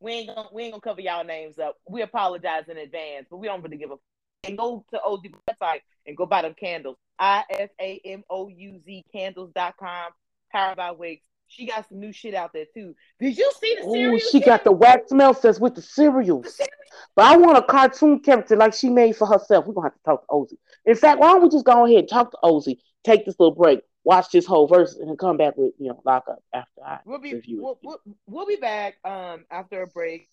we 0.00 0.12
ain't 0.12 0.28
gonna 0.28 0.48
we 0.52 0.62
ain't 0.64 0.72
gonna 0.72 0.80
cover 0.82 1.00
y'all 1.00 1.24
names 1.24 1.58
up. 1.58 1.76
We 1.88 2.02
apologize 2.02 2.64
in 2.68 2.76
advance, 2.76 3.28
but 3.30 3.38
we 3.38 3.46
don't 3.46 3.62
really 3.62 3.78
give 3.78 3.90
a 3.90 3.96
and 4.44 4.58
go 4.58 4.84
to 4.92 5.00
OZ 5.02 5.20
website 5.48 5.80
and 6.06 6.16
go 6.16 6.26
buy 6.26 6.42
them 6.42 6.54
candles. 6.54 6.96
I 7.18 7.44
S 7.50 7.70
A 7.80 8.00
M 8.04 8.22
O 8.28 8.48
U 8.48 8.80
Z 8.84 9.04
candles.com, 9.10 10.10
powered 10.52 10.76
by 10.76 10.90
Wigs. 10.90 11.22
She 11.50 11.66
got 11.66 11.88
some 11.88 11.98
new 11.98 12.12
shit 12.12 12.32
out 12.34 12.52
there 12.52 12.66
too. 12.72 12.94
Did 13.18 13.36
you 13.36 13.50
see 13.60 13.74
the 13.74 13.82
cereal? 13.90 14.18
she 14.20 14.38
shit? 14.38 14.44
got 14.46 14.62
the 14.62 14.70
wax 14.70 15.10
melts 15.10 15.40
that's 15.40 15.58
with 15.58 15.74
the 15.74 15.80
The 15.80 15.86
cereals. 15.86 16.54
cereal? 16.54 16.72
But 17.16 17.24
I 17.24 17.36
want 17.36 17.58
a 17.58 17.62
cartoon 17.62 18.20
character 18.20 18.54
like 18.56 18.72
she 18.72 18.88
made 18.88 19.16
for 19.16 19.26
herself. 19.26 19.66
We're 19.66 19.74
gonna 19.74 19.88
have 19.88 19.94
to 19.94 20.02
talk 20.04 20.22
to 20.22 20.32
Ozzy. 20.32 20.56
In 20.86 20.94
fact, 20.94 21.18
why 21.18 21.32
don't 21.32 21.42
we 21.42 21.48
just 21.48 21.64
go 21.64 21.84
ahead 21.84 21.98
and 21.98 22.08
talk 22.08 22.30
to 22.30 22.38
Ozzy, 22.44 22.78
take 23.02 23.26
this 23.26 23.34
little 23.40 23.54
break, 23.54 23.80
watch 24.04 24.30
this 24.30 24.46
whole 24.46 24.68
verse, 24.68 24.94
and 24.94 25.08
then 25.08 25.16
come 25.16 25.36
back 25.36 25.56
with 25.56 25.72
you 25.78 25.88
know 25.88 26.00
lock 26.04 26.24
up 26.30 26.38
after 26.54 26.84
I 26.86 27.00
We'll 27.04 27.18
be 27.18 27.34
review 27.34 27.60
we'll, 27.62 27.78
we'll, 27.82 28.00
we'll 28.26 28.46
be 28.46 28.56
back 28.56 28.98
um 29.04 29.44
after 29.50 29.82
a 29.82 29.88
break. 29.88 30.28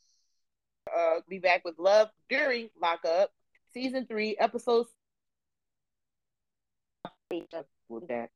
Uh, 0.95 1.21
be 1.27 1.39
back 1.39 1.65
with 1.65 1.79
love 1.79 2.09
during 2.29 2.69
lock 2.79 3.05
up 3.05 3.31
season 3.73 4.05
three 4.05 4.37
episodes. 4.37 4.89
With 7.89 8.07
that. 8.07 8.29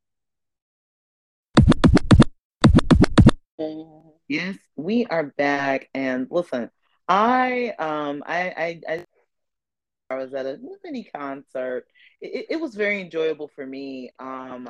Yes, 4.27 4.57
we 4.75 5.05
are 5.05 5.25
back, 5.37 5.89
and 5.93 6.27
listen, 6.31 6.69
I 7.07 7.73
um 7.77 8.23
I 8.25 8.41
I, 8.57 8.81
I, 8.89 9.05
I 10.09 10.15
was 10.15 10.33
at 10.33 10.45
a 10.45 10.59
mini 10.83 11.09
concert. 11.15 11.85
It, 12.21 12.47
it, 12.51 12.55
was 12.61 12.75
very 12.75 13.01
enjoyable 13.01 13.49
for 13.55 13.65
me. 13.65 14.11
Um, 14.19 14.69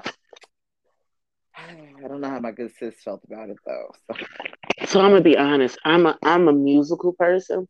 I 1.56 2.08
don't 2.08 2.22
know 2.22 2.30
how 2.30 2.40
my 2.40 2.52
good 2.52 2.72
sis 2.76 2.96
felt 3.04 3.24
about 3.24 3.50
it 3.50 3.58
though. 3.66 3.92
So. 4.08 4.26
So 4.86 5.00
I'm 5.02 5.12
gonna 5.12 5.22
be 5.22 5.38
honest. 5.38 5.78
I'm 5.86 6.06
a 6.06 6.18
I'm 6.24 6.48
a 6.48 6.54
musical 6.54 7.14
person, 7.14 7.68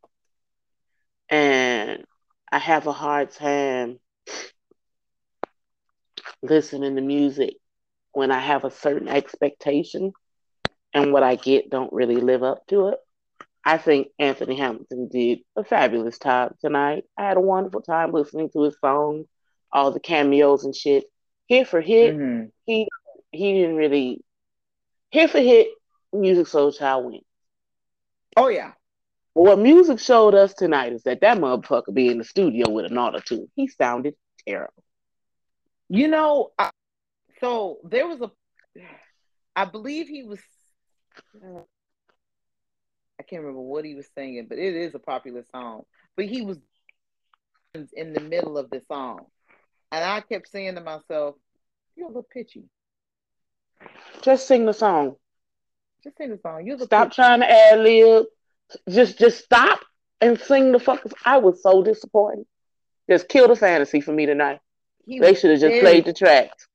and 1.30 2.04
I 2.52 2.58
have 2.60 2.88
a 2.88 2.94
hard 2.94 3.32
time 3.32 4.00
listening 6.42 6.96
to 6.96 7.02
music 7.02 7.56
when 8.14 8.32
I 8.32 8.40
have 8.40 8.64
a 8.66 8.72
certain 8.72 9.08
expectation, 9.08 10.12
and 10.94 11.14
what 11.14 11.24
I 11.24 11.36
get 11.36 11.70
don't 11.70 11.94
really 11.94 12.18
live 12.18 12.44
up 12.44 12.66
to 12.68 12.90
it. 12.90 13.00
I 13.64 13.78
think 13.78 14.08
Anthony 14.18 14.56
Hamilton 14.58 15.08
did 15.08 15.40
a 15.56 15.64
fabulous 15.64 16.18
job 16.18 16.56
tonight. 16.62 17.06
I 17.18 17.28
had 17.28 17.38
a 17.38 17.42
wonderful 17.42 17.82
time 17.82 18.12
listening 18.12 18.50
to 18.52 18.64
his 18.64 18.76
songs, 18.80 19.28
all 19.72 19.92
the 19.92 20.00
cameos 20.00 20.64
and 20.66 20.76
shit. 20.76 21.06
Hit 21.48 21.68
for 21.68 21.82
hit, 21.82 22.16
Mhm. 22.16 22.52
he 22.66 22.88
he 23.32 23.54
didn't 23.54 23.76
really 23.76 24.24
hit 25.10 25.30
for 25.30 25.40
hit. 25.40 25.70
Musiq 26.14 26.50
Soulchild 26.50 27.06
win. 27.06 27.22
Oh 28.36 28.50
yeah. 28.50 28.74
What 29.34 29.60
music 29.60 30.00
showed 30.00 30.36
us 30.36 30.54
tonight 30.54 30.92
is 30.92 31.04
that 31.04 31.22
that 31.22 31.38
motherfucker 31.38 31.94
be 31.94 32.10
in 32.10 32.18
the 32.18 32.24
studio 32.26 32.70
with 32.70 32.86
an 32.92 32.98
auto 32.98 33.20
tune. 33.20 33.50
He 33.56 33.68
sounded 33.68 34.16
terrible. 34.46 34.84
You 35.88 36.10
know, 36.10 36.52
I, 36.58 36.72
so 37.40 37.80
there 37.84 38.08
was 38.08 38.20
a, 38.22 38.32
I 39.56 39.66
believe 39.66 40.08
he 40.08 40.24
was, 40.24 40.42
I 43.20 43.24
can't 43.24 43.42
remember 43.42 43.62
what 43.62 43.86
he 43.86 43.96
was 43.96 44.08
singing, 44.16 44.48
but 44.48 44.58
it 44.58 44.76
is 44.76 44.96
a 44.96 45.00
popular 45.00 45.44
song. 45.52 45.84
But 46.16 46.26
he 46.26 46.42
was 46.42 46.58
in 47.94 48.14
the 48.14 48.20
middle 48.22 48.58
of 48.58 48.70
the 48.70 48.82
song, 48.88 49.26
and 49.92 50.04
I 50.04 50.22
kept 50.22 50.50
saying 50.50 50.76
to 50.76 50.82
myself, 50.82 51.36
"You're 51.96 52.08
a 52.08 52.10
little 52.10 52.24
pitchy. 52.24 52.70
Just 54.22 54.48
sing 54.48 54.66
the 54.66 54.74
song. 54.74 55.16
Just 56.04 56.18
sing 56.18 56.32
the 56.32 56.38
song. 56.38 56.66
Little 56.66 56.86
Stop 56.86 57.10
pitchy." 57.10 57.16
trying 57.16 57.40
to 57.42 57.50
ad 57.50 57.80
lib. 57.80 58.26
Just 58.90 59.18
just 59.20 59.44
stop 59.44 59.82
and 60.20 60.40
sing 60.40 60.72
the 60.72 60.80
fuck. 60.80 61.04
I 61.26 61.38
was 61.38 61.62
so 61.62 61.84
disappointed. 61.84 62.46
Just 63.10 63.28
kill 63.28 63.48
the 63.48 63.56
fantasy 63.56 64.02
for 64.02 64.12
me 64.14 64.26
tonight. 64.26 64.60
He 65.06 65.20
They 65.20 65.34
should 65.34 65.52
have 65.52 65.60
just 65.60 65.82
played 65.82 66.06
the 66.06 66.14
tracks. 66.14 66.68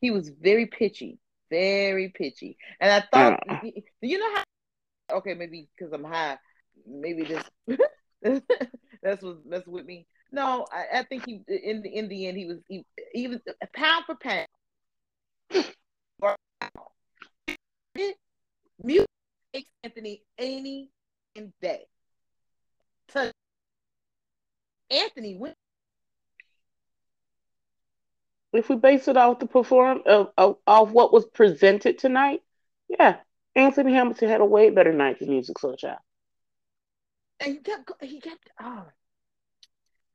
He 0.00 0.10
was 0.10 0.28
very 0.28 0.66
pitchy, 0.66 1.18
very 1.50 2.08
pitchy, 2.08 2.56
and 2.80 2.92
I 2.92 3.00
thought, 3.12 3.40
uh-uh. 3.48 3.70
you 4.02 4.18
know 4.18 4.34
how? 4.34 5.16
Okay, 5.18 5.34
maybe 5.34 5.68
because 5.76 5.92
I'm 5.92 6.04
high, 6.04 6.38
maybe 6.86 7.24
this. 7.24 7.44
that's 9.02 9.22
what 9.22 9.38
that's 9.48 9.66
with 9.66 9.86
me. 9.86 10.06
No, 10.30 10.66
I, 10.70 10.98
I, 10.98 11.02
think 11.04 11.24
he 11.24 11.40
in 11.48 11.82
the 11.82 11.88
in 11.88 12.08
the 12.08 12.26
end 12.26 12.36
he 12.36 12.44
was 12.46 12.58
he, 12.68 12.84
he 13.12 13.28
was 13.28 13.40
pound 13.74 14.04
for 14.04 14.16
pound. 14.16 14.46
Music 18.82 19.06
Anthony 19.82 20.22
any 20.38 20.90
day. 21.60 21.84
To 23.08 23.32
Anthony 24.90 25.36
went. 25.36 25.56
If 28.52 28.68
we 28.68 28.76
base 28.76 29.08
it 29.08 29.16
off 29.16 29.40
the 29.40 29.46
perform 29.46 30.02
of, 30.06 30.32
of, 30.38 30.56
of 30.66 30.92
what 30.92 31.12
was 31.12 31.26
presented 31.26 31.98
tonight, 31.98 32.40
yeah, 32.88 33.16
Anthony 33.54 33.92
Hamilton 33.92 34.28
had 34.28 34.40
a 34.40 34.46
way 34.46 34.70
better 34.70 34.92
night 34.92 35.18
than 35.18 35.28
Musiq 35.28 35.52
Soulchild. 35.62 35.98
And 37.40 37.54
he 37.54 37.58
kept 37.58 37.90
he 38.02 38.20
kept 38.20 38.48
oh. 38.60 38.64
Ah. 38.64 38.86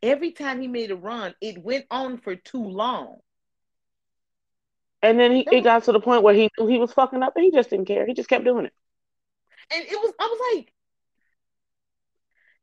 Every 0.01 0.31
time 0.31 0.59
he 0.59 0.67
made 0.67 0.91
a 0.91 0.97
run, 0.97 1.33
it 1.39 1.63
went 1.63 1.85
on 1.89 2.17
for 2.17 2.35
too 2.35 2.63
long. 2.63 3.19
And 5.01 5.19
then 5.19 5.31
he 5.31 5.47
it 5.51 5.63
got 5.63 5.83
to 5.83 5.91
the 5.91 5.99
point 5.99 6.23
where 6.23 6.33
he 6.33 6.49
knew 6.57 6.67
he 6.67 6.77
was 6.77 6.91
fucking 6.91 7.23
up 7.23 7.33
and 7.35 7.45
he 7.45 7.51
just 7.51 7.69
didn't 7.69 7.85
care. 7.85 8.05
He 8.05 8.13
just 8.13 8.29
kept 8.29 8.43
doing 8.43 8.65
it. 8.65 8.73
And 9.73 9.85
it 9.85 9.95
was 9.95 10.13
I 10.19 10.25
was 10.25 10.55
like, 10.55 10.73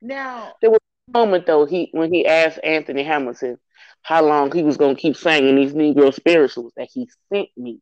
now 0.03 0.55
there 0.61 0.71
was 0.71 0.81
moment 1.13 1.47
though 1.47 1.67
he 1.67 1.89
when 1.93 2.13
he 2.13 2.27
asked 2.27 2.61
Anthony 2.63 3.03
Hamilton 3.03 3.59
how 4.03 4.25
long 4.25 4.53
he 4.53 4.63
was 4.63 4.77
gonna 4.77 4.95
keep 4.95 5.17
singing 5.17 5.57
these 5.57 5.73
Negro 5.73 6.13
spirituals 6.13 6.73
that 6.77 6.89
he 6.93 7.09
sent 7.33 7.49
me. 7.57 7.81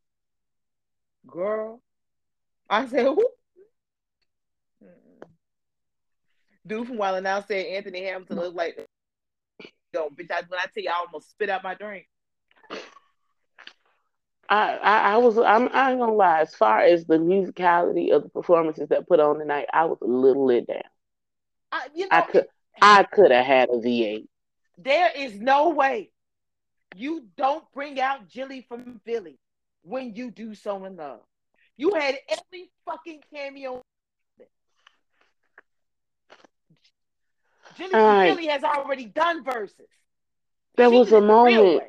Girl, 1.26 1.80
I 2.68 2.86
said 2.86 3.05
who? 3.05 3.28
Mm-hmm. 4.82 5.24
Dude 6.66 6.86
from 6.86 6.96
Wild 6.96 7.18
'N 7.18 7.26
Out 7.26 7.48
said 7.48 7.66
Anthony 7.66 8.05
Hamilton 8.05 8.36
looked 8.36 8.56
like 8.56 8.88
yo, 9.92 10.09
bitch. 10.10 10.30
I, 10.30 10.42
when 10.48 10.60
I 10.60 10.66
tell 10.72 10.82
you, 10.82 10.90
I 10.90 11.05
almost 11.06 11.30
spit 11.30 11.50
out 11.50 11.62
my 11.62 11.74
drink. 11.74 12.06
I, 14.50 14.76
I, 14.76 14.98
I 15.14 15.16
was 15.18 15.36
I'm 15.38 15.68
I 15.72 15.90
ain't 15.90 16.00
gonna 16.00 16.12
lie. 16.12 16.40
As 16.40 16.55
far 16.55 16.80
as 16.80 17.05
the 17.05 17.18
musicality 17.18 18.12
of 18.12 18.22
the 18.22 18.30
performances 18.30 18.88
that 18.88 19.06
put 19.06 19.20
on 19.20 19.38
tonight, 19.38 19.66
I 19.72 19.84
was 19.84 19.98
a 20.00 20.06
little 20.06 20.46
lit 20.46 20.66
down. 20.66 20.82
I, 21.70 21.88
you 21.94 22.05
know, 22.05 22.16
I 22.16 22.22
could 22.22 22.46
I 22.80 23.02
could 23.05 23.30
have 23.30 23.46
had 23.46 23.68
a 23.70 23.74
V8. 23.74 24.26
There 24.78 25.10
is 25.16 25.34
no 25.40 25.70
way 25.70 26.10
you 26.96 27.26
don't 27.36 27.64
bring 27.72 28.00
out 28.00 28.28
Jilly 28.28 28.64
from 28.68 29.00
Philly 29.05 29.38
when 29.82 30.14
you 30.14 30.30
do 30.30 30.55
so 30.55 30.84
in 30.84 30.96
love. 30.96 31.20
You 31.76 31.94
had 31.94 32.16
every 32.28 32.70
fucking 32.84 33.22
cameo. 33.32 33.82
Jilly 37.76 37.90
from 37.90 38.22
Philly 38.22 38.46
has 38.46 38.64
already 38.64 39.06
done 39.06 39.44
Verzuz. 39.44 39.86
There 40.76 40.90
she 40.90 40.96
was 40.96 41.12
a 41.12 41.20
moment 41.20 41.82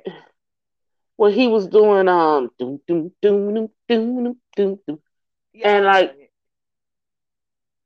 where 1.16 1.32
he 1.32 1.48
was 1.48 1.68
doing 1.68 2.08
um 2.08 2.50
doom 2.58 2.80
doom 2.88 3.12
doom 3.22 3.56
doom 3.56 3.70
doom 3.88 4.40
doom 4.56 4.80
doom, 4.88 5.00
yeah, 5.54 5.70
and 5.70 5.86
like 5.86 6.29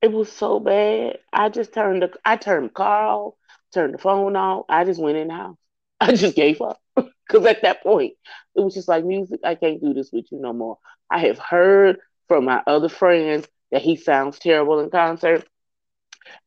it 0.04 0.12
was 0.12 0.30
so 0.30 0.60
bad. 0.60 1.20
I 1.32 1.48
just 1.48 1.74
turned 1.74 2.04
the 2.04 2.12
I 2.26 2.36
turned 2.36 2.66
the 2.66 2.74
car 2.74 3.06
off, 3.08 3.36
turned 3.74 3.94
the 3.94 3.98
phone 3.98 4.36
off. 4.36 4.66
I 4.68 4.84
just 4.84 5.02
went 5.02 5.18
in 5.18 5.30
the 5.30 5.34
house. 5.34 5.58
I 6.02 6.14
just 6.14 6.36
gave 6.36 6.62
up 6.62 6.80
because 6.96 7.46
at 7.46 7.62
that 7.62 7.82
point 7.82 8.14
it 8.54 8.60
was 8.62 8.74
just 8.74 8.90
like 8.90 9.06
music. 9.06 9.40
I 9.46 9.56
can't 9.56 9.82
do 9.82 9.94
this 9.94 10.12
with 10.12 10.26
you 10.30 10.42
no 10.42 10.52
more. 10.52 10.78
I 11.10 11.20
have 11.20 11.40
heard 11.40 12.00
from 12.28 12.44
my 12.44 12.62
other 12.68 12.90
friends 12.90 13.48
that 13.72 13.82
he 13.82 13.96
sounds 13.96 14.40
terrible 14.40 14.82
in 14.82 14.90
concert, 14.90 15.48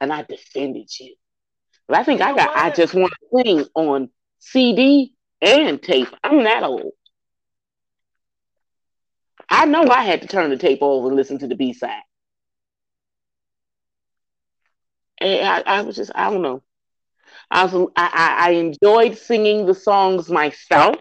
and 0.02 0.12
I 0.12 0.22
defended 0.22 0.90
you. 1.00 1.14
But 1.88 1.98
I 1.98 2.04
think 2.04 2.20
you 2.20 2.26
I 2.26 2.34
got. 2.34 2.48
What? 2.48 2.58
I 2.58 2.70
just 2.70 2.92
want 2.92 3.12
to 3.32 3.42
sing 3.42 3.64
on 3.74 4.10
CD 4.38 5.14
and 5.40 5.82
tape. 5.82 6.08
I'm 6.22 6.44
that 6.44 6.62
old. 6.62 6.92
I 9.48 9.64
know 9.64 9.88
I 9.88 10.02
had 10.02 10.20
to 10.20 10.28
turn 10.28 10.50
the 10.50 10.58
tape 10.58 10.80
over 10.82 11.08
and 11.08 11.16
listen 11.16 11.38
to 11.38 11.46
the 11.46 11.54
B 11.54 11.72
side. 11.72 12.02
And 15.18 15.46
I, 15.46 15.78
I 15.78 15.80
was 15.82 15.96
just, 15.96 16.10
I 16.14 16.30
don't 16.30 16.42
know. 16.42 16.62
I 17.50 17.64
was, 17.64 17.90
I, 17.96 18.36
I 18.38 18.50
enjoyed 18.52 19.16
singing 19.16 19.66
the 19.66 19.74
songs 19.74 20.28
myself. 20.28 20.96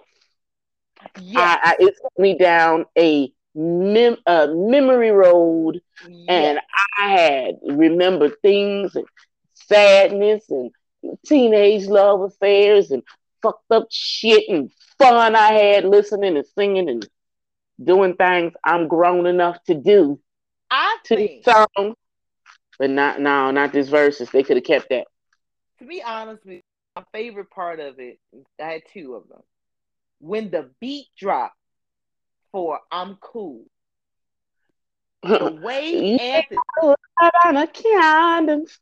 Yes. 1.20 1.38
I, 1.38 1.70
I, 1.72 1.76
it 1.80 1.94
took 2.02 2.20
me 2.20 2.38
down 2.38 2.86
a 2.98 3.32
mem, 3.56 4.18
uh, 4.26 4.48
memory 4.52 5.12
road, 5.12 5.82
yes. 6.08 6.26
and 6.28 6.60
I 7.00 7.10
had 7.10 7.56
remembered 7.64 8.34
things 8.42 8.96
and 8.96 9.06
sadness 9.54 10.50
and 10.50 10.72
teenage 11.26 11.86
love 11.88 12.22
affairs 12.22 12.92
and 12.92 13.04
fucked 13.42 13.72
up 13.72 13.88
shit 13.90 14.44
and 14.50 14.72
fun 14.98 15.36
I 15.36 15.54
had 15.54 15.86
listening 15.86 16.38
and 16.38 16.46
singing 16.56 16.90
and 16.90 17.08
doing 17.84 18.16
things 18.16 18.54
I'm 18.64 18.88
grown 18.88 19.26
enough 19.26 19.64
to 19.66 19.76
do. 19.76 20.20
I 20.72 20.98
to 21.06 21.16
think, 21.16 21.44
song, 21.44 21.96
but 22.78 22.90
not 22.90 23.20
no, 23.20 23.52
not 23.52 23.72
this 23.72 23.90
Verzuz. 23.90 24.32
They 24.32 24.44
could 24.44 24.58
have 24.58 24.66
kept 24.66 24.90
that. 24.90 25.08
To 25.80 25.86
be 25.86 26.02
honest 26.04 26.46
with 26.46 26.56
you, 26.56 26.62
my 26.96 27.04
favorite 27.14 27.50
part 27.50 27.80
of 27.80 28.00
it, 28.00 28.20
I 28.62 28.64
had 28.64 28.82
two 28.94 29.16
of 29.16 29.28
them. 29.28 29.42
When 30.20 30.50
the 30.50 30.72
beat 30.80 31.08
dropped 31.18 31.56
for 32.52 32.80
"I'm 32.92 33.18
Cool," 33.18 33.66
the 35.24 35.60
way 35.62 36.18
Anthony 36.18 36.60
on 36.82 37.58
a 37.58 37.68
condoms, 37.68 38.78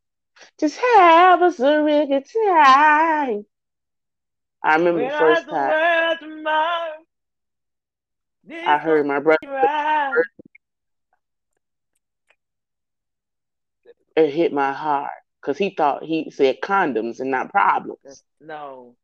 just 0.59 0.77
have 0.95 1.41
us 1.41 1.55
a 1.55 1.57
surrogate 1.57 2.29
time. 2.31 3.45
I 4.63 4.75
remember 4.75 5.01
when 5.01 5.11
the 5.11 5.17
first 5.17 5.49
time. 5.49 7.05
I 8.65 8.77
heard 8.77 9.05
my 9.05 9.19
brother. 9.19 9.39
It 14.15 14.30
hit 14.30 14.53
my 14.53 14.73
heart 14.73 15.11
because 15.41 15.57
he 15.57 15.72
thought 15.72 16.03
he 16.03 16.31
said 16.31 16.61
condoms 16.61 17.19
and 17.19 17.31
not 17.31 17.52
problems. 17.52 18.23
No, 18.40 18.95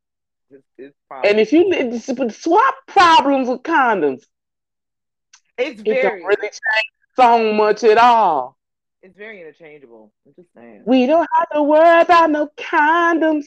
it's, 0.49 0.63
it's 0.77 0.95
And 1.09 1.39
if 1.39 1.51
you 1.51 2.31
swap 2.31 2.75
problems 2.87 3.49
with 3.49 3.63
condoms, 3.63 4.23
it's 5.57 5.81
very 5.81 5.97
it 5.97 6.01
don't 6.01 6.23
really 6.23 6.41
change 6.41 6.91
so 7.15 7.53
much 7.53 7.83
at 7.83 7.97
all. 7.97 8.57
It's 9.01 9.17
very 9.17 9.41
interchangeable. 9.41 10.11
I'm 10.25 10.33
just 10.35 10.53
saying. 10.53 10.83
We 10.85 11.05
don't 11.05 11.27
have 11.37 11.49
to 11.55 11.63
worry 11.63 12.01
about 12.01 12.29
no 12.31 12.49
condoms. 12.57 13.45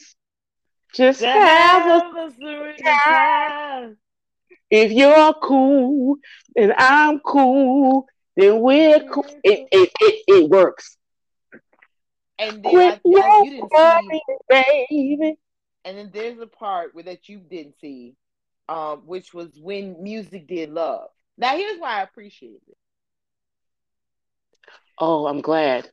Just 0.93 1.21
have, 1.21 1.83
have 1.83 2.15
a 2.15 2.83
time. 2.83 3.97
If 4.69 4.91
you're 4.91 5.33
cool 5.41 6.17
and 6.55 6.73
I'm 6.77 7.19
cool, 7.19 8.07
then 8.35 8.59
we're 8.61 8.99
cool. 9.01 9.25
It, 9.43 9.67
it, 9.71 9.91
it, 9.99 10.23
it 10.27 10.49
works. 10.49 10.97
And 12.39 12.63
then 12.63 12.75
I, 12.75 12.99
I, 13.15 13.41
you 13.43 13.51
didn't 13.51 13.71
see, 13.75 14.21
baby. 14.49 15.37
And 15.85 15.97
then 15.97 16.11
there's 16.13 16.39
a 16.39 16.47
part 16.47 16.95
where 16.95 17.03
that 17.03 17.27
you 17.29 17.39
didn't 17.39 17.75
see, 17.79 18.15
um, 18.69 19.03
which 19.05 19.33
was 19.33 19.49
when 19.59 20.01
music 20.01 20.47
did 20.47 20.69
love. 20.69 21.09
Now 21.37 21.55
here's 21.55 21.79
why 21.79 21.99
I 21.99 22.03
appreciate 22.03 22.61
it. 22.67 22.77
Oh, 24.97 25.27
I'm 25.27 25.41
glad. 25.41 25.89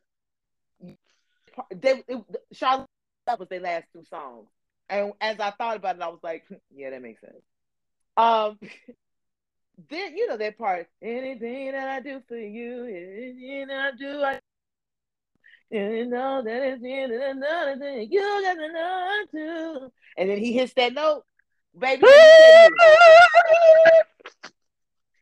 They, 1.75 2.05
it, 2.07 2.25
Charlotte, 2.53 2.87
that 3.27 3.39
was 3.39 3.49
their 3.49 3.61
last 3.61 3.87
two 3.93 4.05
songs. 4.05 4.47
And 4.89 5.13
as 5.21 5.39
I 5.41 5.51
thought 5.51 5.77
about 5.77 5.97
it, 5.97 6.03
I 6.03 6.09
was 6.09 6.21
like, 6.23 6.45
yeah, 6.75 6.91
that 6.91 7.03
makes 7.03 7.21
sense. 7.21 7.43
Um, 8.17 8.59
then 9.89 10.17
you 10.17 10.29
know 10.29 10.37
that 10.37 10.59
part. 10.59 10.89
Anything 11.03 11.73
that 11.73 11.89
I 11.89 12.01
do 12.01 12.21
for 12.29 12.37
you, 12.37 12.85
anything 12.85 13.71
I 13.71 13.91
do, 13.93 14.23
I 14.23 14.41
you 15.71 16.07
know 16.07 16.43
that 16.43 16.63
it's 16.63 16.83
another 16.83 17.77
thing 17.79 18.09
you 18.11 18.21
got 18.21 18.55
to 18.55 18.73
know 18.73 19.25
too. 19.31 19.93
And 20.17 20.31
then 20.31 20.39
he 20.39 20.53
hits 20.53 20.75
that 20.75 20.93
note, 20.93 21.25
baby. 21.79 22.03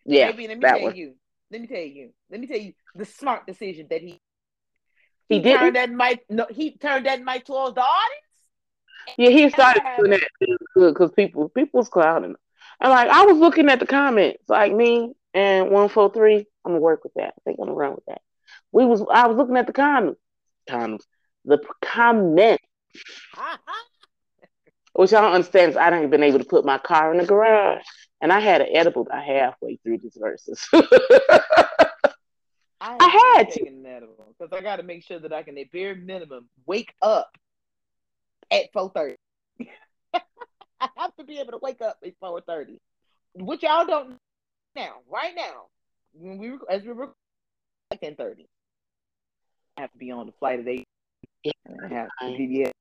yeah, 0.05 0.31
baby. 0.31 0.49
Let 0.49 0.59
me 0.59 0.65
tell 0.65 0.83
one. 0.83 0.97
you. 0.97 1.15
Let 1.51 1.61
me 1.61 1.67
tell 1.67 1.79
you. 1.79 2.11
Let 2.31 2.41
me 2.41 2.47
tell 2.47 2.59
you 2.59 2.73
the 2.95 3.05
smart 3.05 3.47
decision 3.47 3.87
that 3.91 4.01
he 4.01 4.21
he, 5.29 5.37
he 5.37 5.41
did 5.41 5.59
turned 5.59 5.77
that 5.77 5.91
mic. 5.91 6.25
No, 6.31 6.47
he 6.51 6.77
turned 6.77 7.07
that 7.07 7.23
mic 7.23 7.45
towards 7.45 7.75
the 7.75 7.83
audience. 7.83 8.25
Yeah, 9.17 9.31
he 9.31 9.49
started 9.51 9.83
doing 9.99 10.11
that 10.13 10.23
good 10.41 10.95
because 10.95 11.13
people 11.13 11.49
people 11.51 11.79
was 11.79 11.89
clouding. 11.89 12.35
And 12.81 12.91
like 12.91 13.09
I 13.09 13.25
was 13.25 13.37
looking 13.37 13.69
at 13.69 13.81
the 13.81 13.87
comments, 13.87 14.45
like 14.49 14.73
me 14.73 15.13
and 15.35 15.71
one 15.71 15.89
four 15.89 16.11
three. 16.11 16.47
I'm 16.65 16.73
gonna 16.73 16.81
work 16.81 17.05
with 17.05 17.15
that. 17.15 17.35
I 17.37 17.41
think 17.45 17.59
I'm 17.59 17.67
gonna 17.67 17.77
run 17.77 17.95
with 17.95 18.05
that. 18.07 18.23
We 18.73 18.87
was 18.87 19.03
I 19.11 19.27
was 19.27 19.37
looking 19.37 19.57
at 19.57 19.67
the 19.67 19.73
comments, 19.73 20.21
comments, 20.69 21.07
the 21.45 21.59
comments, 21.83 22.63
which 24.93 25.13
I 25.13 25.21
don't 25.21 25.33
understand. 25.33 25.71
Is 25.71 25.77
I 25.77 25.85
haven't 25.85 26.11
been 26.11 26.23
able 26.23 26.39
to 26.39 26.45
put 26.45 26.65
my 26.65 26.79
car 26.79 27.13
in 27.13 27.19
the 27.19 27.27
garage, 27.27 27.83
and 28.21 28.33
I 28.33 28.41
had 28.41 28.61
an 28.61 28.69
edible 28.73 29.03
about 29.03 29.25
halfway 29.25 29.77
through 29.77 29.99
these 29.99 30.17
Verzuz. 30.21 30.67
I, 32.81 32.97
I 33.01 33.09
had 33.09 33.51
to 33.53 33.65
because 34.39 34.53
I 34.53 34.63
got 34.63 34.77
to 34.77 34.83
make 34.83 35.05
sure 35.05 35.19
that 35.19 35.33
I 35.33 35.43
can, 35.43 35.59
at 35.59 35.73
bare 35.73 35.97
minimum, 35.97 36.49
wake 36.67 36.95
up 37.03 37.31
at 38.51 38.67
four 38.73 38.91
thirty. 38.95 39.17
I 40.15 40.89
have 40.97 41.15
to 41.17 41.25
be 41.25 41.39
able 41.39 41.53
to 41.53 41.59
wake 41.61 41.83
up 41.83 41.99
at 42.05 42.13
four 42.21 42.41
thirty, 42.41 42.79
which 43.35 43.63
y'all 43.63 43.87
don't 43.87 44.17
now. 44.77 44.97
Right 45.11 45.35
now, 45.35 45.67
when 46.13 46.39
we 46.39 46.53
as 46.71 46.83
we 46.83 46.91
record 46.91 47.15
at 47.91 48.01
ten 48.01 48.15
thirty, 48.15 48.47
have 49.81 49.93
to 49.93 49.99
be 49.99 50.11
on 50.11 50.27
the 50.27 50.33
flight 50.33 50.61
at 50.61 50.69
eight. 50.69 50.87
And 51.67 51.81
I 51.85 51.89
have 51.89 52.09
to 52.21 52.37
be 52.37 52.73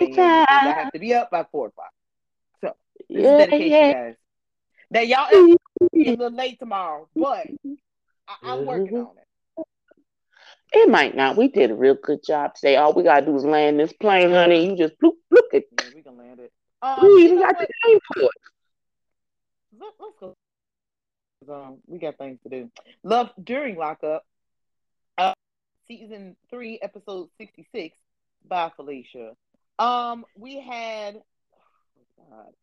yeah. 0.00 0.44
I 0.48 0.74
have 0.76 0.92
to 0.92 0.98
be 0.98 1.14
up 1.14 1.30
by 1.30 1.44
four 1.50 1.68
o'clock. 1.68 1.92
So 2.60 2.74
this 3.08 3.22
yeah, 3.22 3.32
is 3.32 3.38
dedication, 3.38 3.70
yeah. 3.70 3.92
guys. 3.92 4.14
Now 4.90 5.00
y'all 5.00 5.28
is 5.32 5.56
a 6.06 6.10
little 6.10 6.30
late 6.30 6.58
tomorrow, 6.58 7.08
but 7.14 7.46
I, 8.28 8.52
am 8.54 8.66
working 8.66 8.98
on 8.98 9.16
it. 9.16 9.66
It 10.72 10.88
might 10.88 11.16
not. 11.16 11.36
We 11.36 11.48
did 11.48 11.70
a 11.70 11.74
real 11.74 11.96
good 12.00 12.24
job 12.24 12.54
today. 12.54 12.76
All 12.76 12.92
we 12.92 13.02
gotta 13.02 13.26
do 13.26 13.36
is 13.36 13.44
land 13.44 13.80
this 13.80 13.92
plane, 13.92 14.30
honey. 14.30 14.70
You 14.70 14.76
just 14.76 14.94
bloop 15.00 15.14
bloop 15.32 15.52
it. 15.52 15.66
Yeah, 15.72 15.88
we 15.94 16.02
can 16.02 16.16
land 16.16 16.40
it. 16.40 16.52
Um, 16.82 16.98
we 17.02 17.24
even 17.24 17.40
got 17.40 17.56
what? 17.56 17.68
the 17.68 17.88
name 17.88 17.98
for 18.14 18.22
it. 18.22 18.30
Let, 19.78 19.88
us 19.88 20.14
go. 20.20 20.36
Um, 21.52 21.78
we 21.86 21.98
got 21.98 22.18
things 22.18 22.38
to 22.44 22.48
do. 22.48 22.70
Love 23.02 23.30
during 23.42 23.76
lockup. 23.76 24.24
Season 25.90 26.36
three, 26.50 26.78
episode 26.82 27.30
sixty-six 27.36 27.98
by 28.46 28.70
Felicia. 28.76 29.32
Um, 29.76 30.24
we 30.38 30.60
had 30.60 31.20
oh 32.32 32.54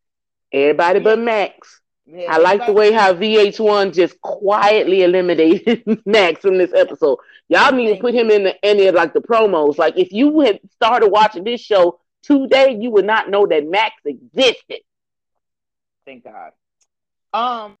everybody 0.50 1.00
but 1.00 1.18
Max. 1.18 1.82
Yeah, 2.06 2.32
I 2.32 2.38
like 2.38 2.64
the 2.64 2.72
way 2.72 2.90
how 2.90 3.12
VH1 3.12 3.92
just 3.92 4.18
quietly 4.22 5.02
eliminated 5.02 5.82
Max 6.06 6.40
from 6.40 6.56
this 6.56 6.72
episode. 6.72 7.18
Y'all 7.50 7.70
need 7.70 7.94
to 7.94 8.00
put 8.00 8.14
him 8.14 8.30
in 8.30 8.44
the, 8.44 8.64
any 8.64 8.86
of 8.86 8.94
like 8.94 9.12
the 9.12 9.20
promos. 9.20 9.76
Like 9.76 9.98
if 9.98 10.10
you 10.10 10.40
had 10.40 10.60
started 10.76 11.08
watching 11.08 11.44
this 11.44 11.60
show 11.60 12.00
today, 12.22 12.78
you 12.80 12.90
would 12.92 13.04
not 13.04 13.28
know 13.28 13.46
that 13.46 13.68
Max 13.68 13.96
existed. 14.06 14.80
Thank 16.06 16.24
God. 16.24 16.52
Um, 17.34 17.76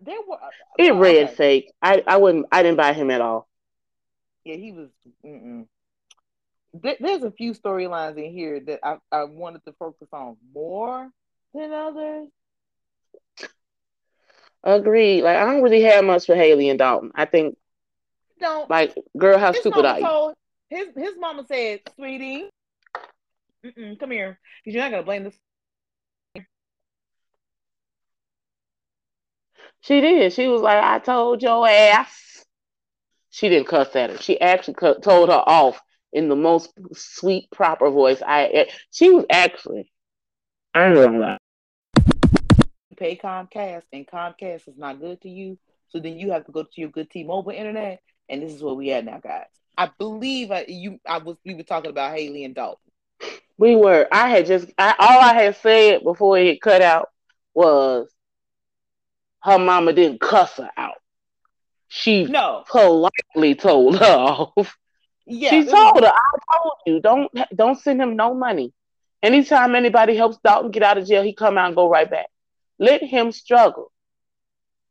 there 0.00 0.16
were. 0.26 0.36
Uh, 0.36 0.48
it 0.78 0.92
oh, 0.92 0.98
read 0.98 1.26
okay. 1.26 1.34
fake. 1.34 1.72
I 1.82 2.02
I 2.06 2.16
wouldn't. 2.16 2.46
I 2.50 2.62
didn't 2.62 2.78
buy 2.78 2.94
him 2.94 3.10
at 3.10 3.20
all. 3.20 3.46
Yeah, 4.48 4.56
he 4.56 4.72
was. 4.72 4.88
Mm-mm. 5.22 5.66
There's 6.72 7.22
a 7.22 7.30
few 7.30 7.52
storylines 7.52 8.16
in 8.16 8.32
here 8.32 8.58
that 8.60 8.80
I, 8.82 8.96
I 9.12 9.24
wanted 9.24 9.62
to 9.66 9.74
focus 9.74 10.08
on 10.10 10.38
more 10.54 11.10
than 11.52 11.70
others. 11.70 12.28
Agreed. 14.64 15.20
Like 15.20 15.36
I 15.36 15.44
don't 15.44 15.62
really 15.62 15.82
have 15.82 16.02
much 16.02 16.24
for 16.24 16.34
Haley 16.34 16.70
and 16.70 16.78
Dalton. 16.78 17.10
I 17.14 17.26
think 17.26 17.58
don't 18.40 18.70
like 18.70 18.94
girl, 19.18 19.38
how 19.38 19.52
stupid 19.52 19.84
are 19.84 20.00
you? 20.00 20.34
His 20.70 20.88
his 20.96 21.18
mama 21.18 21.44
said, 21.46 21.80
"Sweetie, 21.96 22.48
come 24.00 24.10
here, 24.10 24.38
because 24.64 24.74
you're 24.74 24.82
not 24.82 24.90
gonna 24.90 25.02
blame 25.02 25.24
this." 25.24 25.38
She 29.80 30.00
did. 30.00 30.32
She 30.32 30.48
was 30.48 30.62
like, 30.62 30.82
"I 30.82 31.00
told 31.00 31.42
your 31.42 31.68
ass." 31.68 32.27
She 33.38 33.48
didn't 33.48 33.68
cuss 33.68 33.94
at 33.94 34.10
her. 34.10 34.18
She 34.18 34.40
actually 34.40 34.74
told 34.74 35.28
her 35.28 35.42
off 35.46 35.80
in 36.12 36.28
the 36.28 36.36
most 36.36 36.72
sweet, 36.94 37.50
proper 37.50 37.90
voice. 37.90 38.20
I. 38.26 38.68
She 38.90 39.10
was 39.10 39.24
actually. 39.30 39.90
I 40.74 40.88
don't 40.92 41.14
know. 41.14 41.20
Lie 41.20 41.38
pay 42.98 43.16
Comcast 43.16 43.84
and 43.92 44.06
Comcast 44.06 44.68
is 44.68 44.76
not 44.76 45.00
good 45.00 45.20
to 45.22 45.28
you, 45.28 45.58
so 45.88 46.00
then 46.00 46.18
you 46.18 46.32
have 46.32 46.44
to 46.46 46.52
go 46.52 46.64
to 46.64 46.80
your 46.80 46.90
good 46.90 47.08
T-Mobile 47.10 47.52
internet, 47.52 48.02
and 48.28 48.42
this 48.42 48.52
is 48.52 48.62
what 48.62 48.76
we 48.76 48.88
had 48.88 49.06
now, 49.06 49.20
guys. 49.22 49.46
I 49.76 49.90
believe 49.98 50.50
I, 50.50 50.64
you. 50.66 50.98
I 51.06 51.18
was. 51.18 51.36
We 51.46 51.54
were 51.54 51.62
talking 51.62 51.90
about 51.90 52.16
Haley 52.16 52.44
and 52.44 52.54
Dalton. 52.54 52.90
We 53.56 53.76
were. 53.76 54.08
I 54.10 54.28
had 54.28 54.46
just. 54.46 54.68
I, 54.76 54.94
all 54.98 55.20
I 55.20 55.34
had 55.34 55.56
said 55.56 56.02
before 56.02 56.36
it 56.36 56.60
cut 56.60 56.82
out 56.82 57.10
was 57.54 58.10
her 59.44 59.58
mama 59.58 59.92
didn't 59.92 60.20
cuss 60.20 60.56
her 60.56 60.70
out. 60.76 60.96
She 61.88 62.24
no 62.24 62.64
politely 62.68 63.54
told 63.54 63.98
her 63.98 64.06
off. 64.06 64.76
Yeah, 65.26 65.50
she 65.50 65.64
told 65.64 66.00
her, 66.00 66.06
"I 66.06 66.56
told 66.56 66.74
you, 66.86 67.00
don't 67.00 67.30
don't 67.54 67.78
send 67.78 68.00
him 68.00 68.16
no 68.16 68.34
money. 68.34 68.72
Anytime 69.22 69.74
anybody 69.74 70.14
helps 70.14 70.38
Dalton 70.44 70.70
get 70.70 70.82
out 70.82 70.98
of 70.98 71.06
jail, 71.06 71.22
he 71.22 71.34
come 71.34 71.58
out 71.58 71.66
and 71.66 71.76
go 71.76 71.88
right 71.88 72.08
back. 72.08 72.28
Let 72.78 73.02
him 73.02 73.32
struggle. 73.32 73.90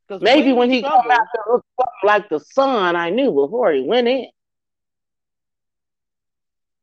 Maybe 0.10 0.54
when, 0.54 0.70
he 0.70 0.80
struggled, 0.80 1.04
come 1.04 1.12
out 1.12 1.28
to 1.34 1.52
look 1.54 1.66
like 2.04 2.30
the 2.30 2.40
son 2.40 2.96
I 2.96 3.10
knew 3.10 3.32
before 3.32 3.72
he 3.72 3.82
went 3.82 4.08
in. 4.08 4.28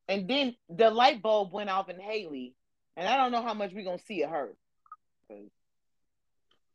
And 0.08 0.28
then 0.28 0.56
the 0.68 0.90
light 0.90 1.22
bulb 1.22 1.52
went 1.52 1.70
off 1.70 1.88
in 1.88 1.98
Haley, 1.98 2.54
and 2.96 3.08
I 3.08 3.16
don't 3.16 3.32
know 3.32 3.42
how 3.42 3.54
much 3.54 3.72
we're 3.72 3.84
gonna 3.84 3.98
see 3.98 4.22
of 4.22 4.30
her. 4.30 4.54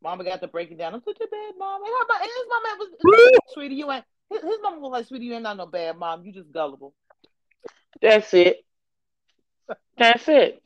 Mama 0.01 0.23
got 0.23 0.41
to 0.41 0.47
break 0.47 0.71
it 0.71 0.77
down. 0.77 0.93
I'm 0.93 1.03
such 1.03 1.17
a 1.17 1.27
bad 1.27 1.53
mom. 1.57 1.81
And, 1.83 1.91
her, 1.91 2.05
and 2.21 2.31
his 2.31 2.45
mama 2.49 2.77
was, 2.79 3.43
sweetie, 3.53 3.75
you 3.75 3.91
ain't. 3.91 4.05
His, 4.29 4.41
his 4.41 4.57
mama 4.61 4.79
was 4.79 4.91
like, 4.91 5.07
sweetie, 5.07 5.25
you 5.25 5.33
ain't 5.33 5.43
not 5.43 5.57
no 5.57 5.65
bad 5.65 5.97
mom. 5.97 6.23
You 6.23 6.31
just 6.31 6.51
gullible. 6.51 6.93
That's 8.01 8.33
it. 8.33 8.63
That's 9.97 10.27
it. 10.27 10.61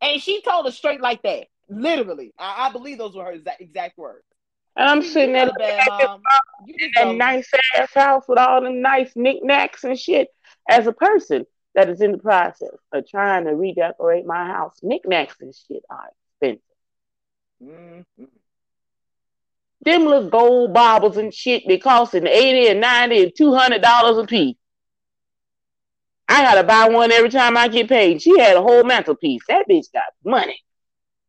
And 0.00 0.20
she 0.20 0.42
told 0.42 0.66
her 0.66 0.72
straight 0.72 1.00
like 1.00 1.22
that. 1.22 1.46
Literally, 1.68 2.32
I, 2.38 2.68
I 2.68 2.72
believe 2.72 2.98
those 2.98 3.16
were 3.16 3.24
her 3.24 3.32
exact, 3.32 3.60
exact 3.60 3.98
words. 3.98 4.24
And 4.76 4.88
I'm 4.88 5.02
sitting 5.02 5.34
at 5.34 5.48
a 5.48 7.12
nice 7.14 7.48
ass 7.76 7.94
house 7.94 8.24
with 8.28 8.38
all 8.38 8.60
the 8.60 8.70
nice 8.70 9.12
knickknacks 9.16 9.82
and 9.84 9.98
shit. 9.98 10.28
As 10.68 10.86
a 10.86 10.92
person 10.92 11.46
that 11.74 11.88
is 11.88 12.00
in 12.00 12.12
the 12.12 12.18
process 12.18 12.76
of 12.92 13.08
trying 13.08 13.44
to 13.44 13.54
redecorate 13.54 14.26
my 14.26 14.46
house, 14.46 14.78
knickknacks 14.82 15.36
and 15.40 15.54
shit 15.54 15.82
are 15.90 16.10
expensive. 16.40 16.62
Mm-hmm. 17.64 18.24
Them 19.82 20.04
little 20.06 20.30
gold 20.30 20.72
baubles 20.72 21.16
and 21.16 21.32
shit 21.32 21.66
be 21.66 21.78
costing 21.78 22.26
eighty 22.26 22.68
and 22.68 22.80
ninety 22.80 23.22
and 23.22 23.32
two 23.36 23.54
hundred 23.54 23.82
dollars 23.82 24.18
a 24.18 24.26
piece. 24.26 24.56
I 26.28 26.42
gotta 26.42 26.64
buy 26.64 26.88
one 26.88 27.12
every 27.12 27.28
time 27.28 27.56
I 27.56 27.68
get 27.68 27.88
paid. 27.88 28.22
She 28.22 28.38
had 28.38 28.56
a 28.56 28.62
whole 28.62 28.82
mantelpiece. 28.82 29.42
That 29.48 29.68
bitch 29.68 29.92
got 29.92 30.04
money. 30.24 30.58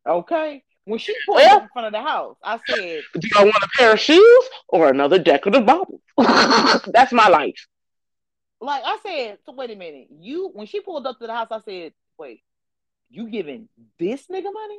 Okay. 0.06 0.62
When 0.84 0.98
she 0.98 1.14
pulled 1.26 1.36
well, 1.36 1.56
up 1.56 1.62
in 1.64 1.68
front 1.70 1.86
of 1.86 1.92
the 1.92 2.08
house, 2.08 2.36
I 2.44 2.60
said, 2.68 3.02
Do 3.20 3.28
I 3.36 3.42
want 3.44 3.56
a 3.56 3.68
pair 3.76 3.92
of 3.92 4.00
shoes 4.00 4.44
or 4.68 4.88
another 4.88 5.18
decorative 5.18 5.66
bauble? 5.66 6.00
That's 6.16 7.12
my 7.12 7.28
life. 7.28 7.66
Like 8.60 8.84
I 8.86 8.98
said, 9.04 9.38
so 9.44 9.52
wait 9.52 9.70
a 9.70 9.76
minute. 9.76 10.08
You 10.18 10.50
when 10.54 10.66
she 10.66 10.80
pulled 10.80 11.06
up 11.06 11.18
to 11.18 11.26
the 11.26 11.34
house, 11.34 11.48
I 11.50 11.60
said, 11.60 11.92
Wait, 12.18 12.40
you 13.10 13.28
giving 13.28 13.68
this 13.98 14.28
nigga 14.28 14.52
money? 14.52 14.78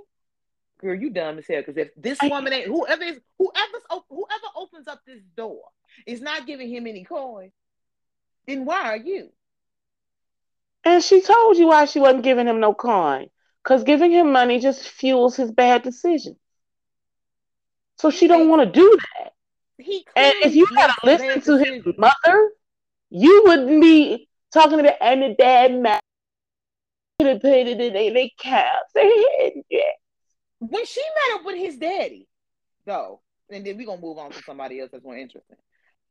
Girl, 0.80 0.96
you 0.96 1.10
dumb 1.10 1.40
as 1.40 1.48
hell. 1.48 1.62
Because 1.62 1.78
if 1.78 1.90
this 1.98 2.20
woman 2.22 2.54
ain't 2.54 2.68
whoever 2.68 3.04
is 3.04 3.20
whoever's 3.38 3.82
whoever 4.10 4.48
opens 4.56 4.88
up 4.88 5.02
this 5.06 5.22
door 5.36 5.62
is 6.06 6.22
not 6.22 6.46
giving 6.46 6.70
him 6.70 6.86
any 6.86 7.04
coin, 7.04 7.52
then 8.46 8.66
why 8.66 8.84
are 8.84 8.98
you? 8.98 9.30
And 10.84 11.04
she 11.04 11.22
told 11.22 11.58
you 11.58 11.68
why 11.68 11.86
she 11.86 12.00
wasn't 12.00 12.24
giving 12.24 12.48
him 12.48 12.60
no 12.60 12.74
coin. 12.74 13.28
Because 13.64 13.84
giving 13.84 14.12
him 14.12 14.32
money 14.32 14.60
just 14.60 14.88
fuels 14.88 15.36
his 15.36 15.52
bad 15.52 15.84
decisions. 15.84 16.38
So 17.98 18.12
she 18.12 18.28
don't 18.28 18.48
want 18.48 18.62
to 18.62 18.80
do 18.80 18.98
that. 19.20 19.34
He 19.80 20.06
and 20.16 20.34
if 20.44 20.56
you 20.56 20.68
had 20.78 20.88
to 20.88 21.06
listen 21.06 21.42
to 21.42 21.58
his 21.58 21.84
mother, 21.98 22.52
you 23.10 23.44
wouldn't 23.46 23.82
be 23.82 24.30
talking 24.54 24.80
about 24.80 24.96
and 25.02 25.22
the 25.22 25.36
dad 25.38 25.74
man 25.74 26.00
could 27.20 27.28
have 27.28 27.42
paid 27.42 27.68
it 27.68 27.82
in 27.82 27.94
they 27.94 28.34
caps. 28.40 28.92
yeah. 28.96 29.80
When 30.60 30.86
she 30.86 31.02
met 31.02 31.40
up 31.40 31.46
with 31.46 31.58
his 31.58 31.78
daddy, 31.78 32.28
though, 32.86 33.22
and 33.50 33.66
then 33.66 33.78
we're 33.78 33.86
gonna 33.86 34.02
move 34.02 34.18
on 34.18 34.32
to 34.32 34.42
somebody 34.44 34.80
else 34.80 34.90
that's 34.92 35.04
more 35.04 35.18
interesting. 35.18 35.58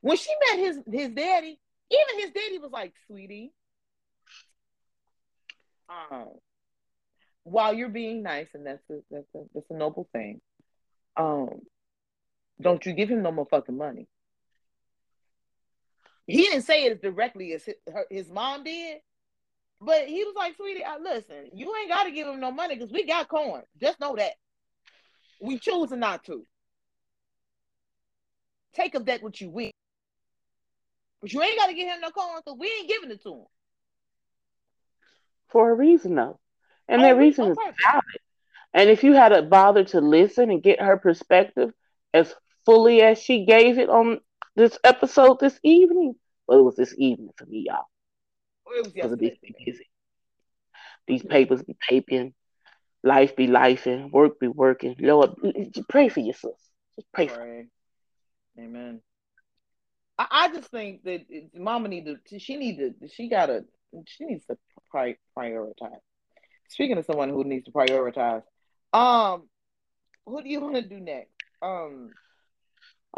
When 0.00 0.16
she 0.16 0.30
met 0.48 0.58
his 0.58 0.78
his 0.90 1.08
daddy, 1.10 1.58
even 1.90 2.20
his 2.20 2.30
daddy 2.30 2.58
was 2.58 2.70
like, 2.70 2.92
sweetie, 3.06 3.52
um, 5.88 6.28
while 7.42 7.74
you're 7.74 7.88
being 7.88 8.22
nice, 8.22 8.48
and 8.54 8.66
that's 8.66 8.82
a, 8.90 8.98
that's 9.10 9.34
a, 9.34 9.42
that's 9.54 9.70
a 9.70 9.74
noble 9.74 10.08
thing, 10.12 10.40
um, 11.16 11.60
don't 12.60 12.84
you 12.84 12.92
give 12.92 13.08
him 13.08 13.22
no 13.22 13.32
more 13.32 13.46
fucking 13.46 13.76
money. 13.76 14.08
He 16.26 16.42
didn't 16.42 16.62
say 16.62 16.86
it 16.86 16.92
as 16.92 16.98
directly 16.98 17.52
as 17.52 17.64
his, 17.64 17.76
her, 17.92 18.04
his 18.10 18.28
mom 18.28 18.64
did, 18.64 18.98
but 19.80 20.06
he 20.06 20.24
was 20.24 20.34
like, 20.36 20.56
"Sweetie, 20.56 20.84
I, 20.84 20.98
listen, 20.98 21.50
you 21.52 21.74
ain't 21.76 21.90
got 21.90 22.04
to 22.04 22.10
give 22.10 22.26
him 22.26 22.40
no 22.40 22.50
money 22.50 22.74
because 22.74 22.92
we 22.92 23.06
got 23.06 23.28
corn. 23.28 23.62
Just 23.80 24.00
know 24.00 24.16
that 24.16 24.32
we 25.40 25.58
choosing 25.58 26.00
not 26.00 26.24
to. 26.24 26.46
Take 28.74 28.94
of 28.94 29.06
that 29.06 29.22
what 29.22 29.40
you 29.40 29.50
will, 29.50 29.70
but 31.20 31.32
you 31.32 31.42
ain't 31.42 31.58
got 31.58 31.66
to 31.66 31.74
give 31.74 31.88
him 31.88 32.00
no 32.00 32.10
corn 32.10 32.40
because 32.44 32.58
we 32.58 32.66
ain't 32.66 32.88
giving 32.88 33.10
it 33.10 33.22
to 33.22 33.32
him 33.32 33.44
for 35.48 35.70
a 35.70 35.74
reason, 35.74 36.14
though 36.14 36.38
and 36.88 37.02
oh, 37.02 37.04
that 37.04 37.16
reason 37.16 37.46
oh, 37.46 37.50
is 37.50 37.58
valid. 37.84 38.04
And 38.74 38.90
if 38.90 39.02
you 39.02 39.14
had 39.14 39.30
to 39.30 39.42
bother 39.42 39.84
to 39.84 40.00
listen 40.00 40.50
and 40.50 40.62
get 40.62 40.80
her 40.80 40.96
perspective 40.96 41.72
as 42.12 42.34
fully 42.64 43.00
as 43.02 43.20
she 43.20 43.44
gave 43.44 43.78
it 43.78 43.88
on 43.88 44.20
this 44.54 44.78
episode 44.84 45.40
this 45.40 45.58
evening, 45.62 46.14
well, 46.46 46.58
it 46.58 46.62
was 46.62 46.76
this 46.76 46.94
evening 46.98 47.30
for 47.36 47.46
me, 47.46 47.66
y'all. 47.68 47.86
It 48.74 48.84
was 48.84 48.94
yesterday. 48.94 49.38
busy. 49.64 49.86
These 51.06 51.22
papers 51.22 51.62
be 51.62 51.76
paping, 51.88 52.34
life 53.02 53.36
be 53.36 53.46
lifing, 53.46 54.10
work 54.10 54.40
be 54.40 54.48
working. 54.48 54.96
Lord, 54.98 55.30
pray 55.88 56.08
for 56.08 56.20
your 56.20 56.34
sis. 56.34 56.50
Just 56.96 57.12
pray, 57.12 57.28
pray. 57.28 57.66
for. 58.56 58.62
Amen. 58.62 59.00
I, 60.18 60.26
I 60.30 60.48
just 60.52 60.70
think 60.70 61.04
that 61.04 61.26
Mama 61.54 61.88
need 61.88 62.06
to. 62.06 62.38
She 62.38 62.56
need 62.56 62.78
to. 62.78 63.08
She 63.08 63.28
gotta. 63.28 63.64
She 64.06 64.24
needs 64.24 64.44
to 64.46 64.56
pri- 64.90 65.16
prioritize. 65.36 66.00
Speaking 66.68 66.98
of 66.98 67.04
someone 67.04 67.30
who 67.30 67.44
needs 67.44 67.66
to 67.66 67.70
prioritize, 67.70 68.42
um, 68.92 69.48
who 70.26 70.42
do 70.42 70.48
you 70.48 70.60
want 70.60 70.76
to 70.76 70.82
do 70.82 70.98
next? 70.98 71.30
Um. 71.62 72.10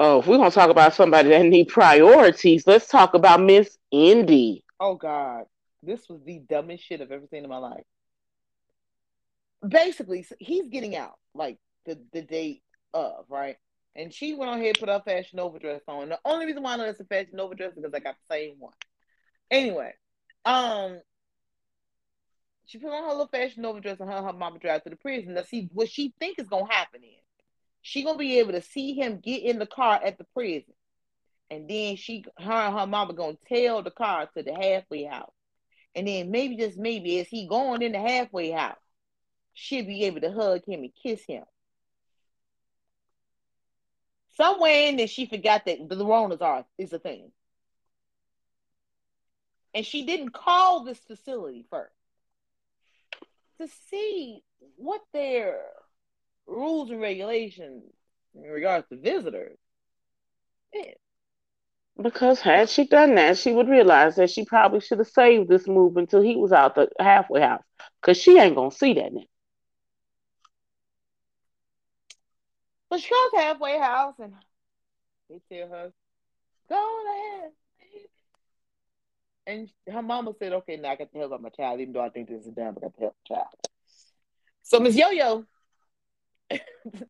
Oh, 0.01 0.21
if 0.21 0.27
we're 0.27 0.37
gonna 0.37 0.51
talk 0.51 0.71
about 0.71 0.95
somebody 0.95 1.31
that 1.31 1.45
need 1.45 1.69
priorities, 1.69 2.67
let's 2.67 2.89
talk 2.89 3.15
about 3.15 3.41
Miss 3.41 3.77
Indy. 3.91 4.65
Oh 4.81 4.95
God, 4.95 5.45
this 5.83 6.09
was 6.09 6.21
the 6.25 6.39
dumbest 6.39 6.85
shit 6.85 7.01
I've 7.01 7.11
ever 7.11 7.27
seen 7.31 7.45
in 7.45 7.51
my 7.51 7.59
life. 7.59 7.85
Basically, 9.67 10.25
he's 10.39 10.69
getting 10.69 10.97
out 10.97 11.15
like 11.35 11.59
the 11.85 11.99
the 12.13 12.23
date 12.23 12.63
of 12.95 13.25
right, 13.29 13.57
and 13.97 14.13
she 14.13 14.35
went 14.35 14.51
on 14.51 14.65
and 14.65 14.79
put 14.79 14.89
her 14.89 15.03
fashion 15.05 15.37
Nova 15.37 15.59
dress 15.59 15.83
on. 15.89 16.11
The 16.11 16.19
only 16.25 16.47
reason 16.47 16.63
why 16.63 16.75
I 16.75 16.77
know 16.77 16.85
it's 16.85 17.01
a 17.01 17.05
fashion 17.05 17.33
Nova 17.35 17.55
dress 17.55 17.71
is 17.71 17.77
because 17.77 17.95
I 17.95 17.99
got 17.99 18.17
the 18.29 18.35
same 18.35 18.57
one. 18.59 18.75
Anyway, 19.51 19.93
um, 20.45 21.01
she 22.67 22.79
put 22.79 22.93
on 22.93 23.03
her 23.03 23.11
little 23.11 23.27
fashion 23.29 23.63
Nova 23.63 23.81
dress 23.81 23.99
and 23.99 24.11
her 24.11 24.23
her 24.23 24.33
mama 24.33 24.59
drive 24.59 24.85
to 24.85 24.91
the 24.91 24.97
prison 24.97 25.35
to 25.35 25.45
see 25.45 25.69
what 25.73 25.89
she 25.89 26.15
think 26.21 26.39
is 26.39 26.49
gonna 26.49 26.73
happen. 26.73 27.03
In 27.03 27.11
she 27.83 28.05
gonna 28.05 28.19
be 28.19 28.39
able 28.39 28.53
to 28.53 28.63
see 28.63 28.95
him 28.95 29.19
get 29.19 29.43
in 29.43 29.59
the 29.59 29.67
car 29.67 30.01
at 30.05 30.19
the 30.19 30.25
prison, 30.35 30.75
and 31.51 31.69
then 31.69 31.97
she 31.97 32.25
her 32.39 32.53
and 32.53 32.79
her 32.79 32.87
mama 32.87 33.15
gonna 33.15 33.37
tail 33.49 33.83
the 33.83 33.91
car 33.91 34.29
to 34.37 34.43
the 34.43 34.55
halfway 34.55 35.05
house, 35.05 35.33
and 35.95 36.07
then 36.07 36.31
maybe 36.31 36.57
just 36.57 36.79
maybe 36.79 37.21
as 37.21 37.29
he 37.29 37.47
going 37.47 37.83
in 37.83 37.93
the 37.93 38.01
halfway 38.01 38.51
house, 38.51 38.79
she'll 39.55 39.87
be 39.87 40.05
able 40.05 40.21
to 40.21 40.33
hug 40.33 40.65
him 40.67 40.81
and 40.81 40.93
kiss 41.03 41.23
him 41.27 41.45
somewhere 44.39 44.89
in 44.89 44.97
there 44.97 45.07
she 45.07 45.27
forgot 45.27 45.67
that 45.67 45.79
the 45.89 46.05
Ronas 46.05 46.41
are 46.41 46.65
is 46.79 46.93
a 46.93 46.99
thing. 46.99 47.31
And 49.75 49.85
she 49.85 50.07
didn't 50.07 50.31
call 50.31 50.85
this 50.85 50.99
facility 50.99 51.67
first 51.69 51.93
to 53.61 53.69
see 53.91 54.43
what 54.77 55.03
their 55.13 55.61
rules 56.47 56.91
and 56.91 57.01
regulations 57.01 57.85
in 58.35 58.43
regards 58.43 58.89
to 58.89 58.97
visitors 58.97 59.59
is. 60.73 60.95
Because 62.01 62.41
had 62.41 62.69
she 62.69 62.87
done 62.87 63.17
that, 63.17 63.39
she 63.39 63.53
would 63.53 63.69
realize 63.69 64.17
that 64.17 64.31
she 64.31 64.45
probably 64.45 64.81
should 64.81 64.99
have 64.99 65.09
saved 65.09 65.49
this 65.49 65.67
move 65.67 65.97
until 65.97 66.23
he 66.23 66.37
was 66.37 66.53
out 66.53 66.77
the 66.77 66.89
halfway 67.01 67.41
house. 67.41 67.63
Because 68.01 68.17
she 68.17 68.39
ain't 68.39 68.55
gonna 68.55 68.71
see 68.71 68.95
that 68.95 69.13
now. 69.13 69.25
But 72.89 73.01
she 73.01 73.11
goes 73.11 73.43
halfway 73.43 73.79
house 73.79 74.15
and 74.21 74.33
they 75.29 75.41
tell 75.51 75.69
her, 75.69 75.93
go 76.69 77.05
ahead. 77.07 77.51
And 79.47 79.71
her 79.91 80.03
mama 80.03 80.33
said, 80.39 80.53
okay, 80.53 80.77
now 80.77 80.91
I 80.91 80.97
got 80.97 81.11
to 81.11 81.19
help 81.19 81.33
out 81.33 81.43
my 81.43 81.49
child, 81.49 81.81
even 81.81 81.95
though 81.95 82.05
I 82.05 82.11
think 82.11 82.29
this 82.29 82.43
is 82.43 82.49
a 82.49 82.51
dumb, 82.51 82.75
but 82.75 82.85
I 82.85 82.87
got 82.87 82.95
to 82.95 83.01
help 83.01 83.17
child. 83.27 83.47
So 84.63 84.79
Miss 84.79 84.95
Yo-Yo, 84.95 85.47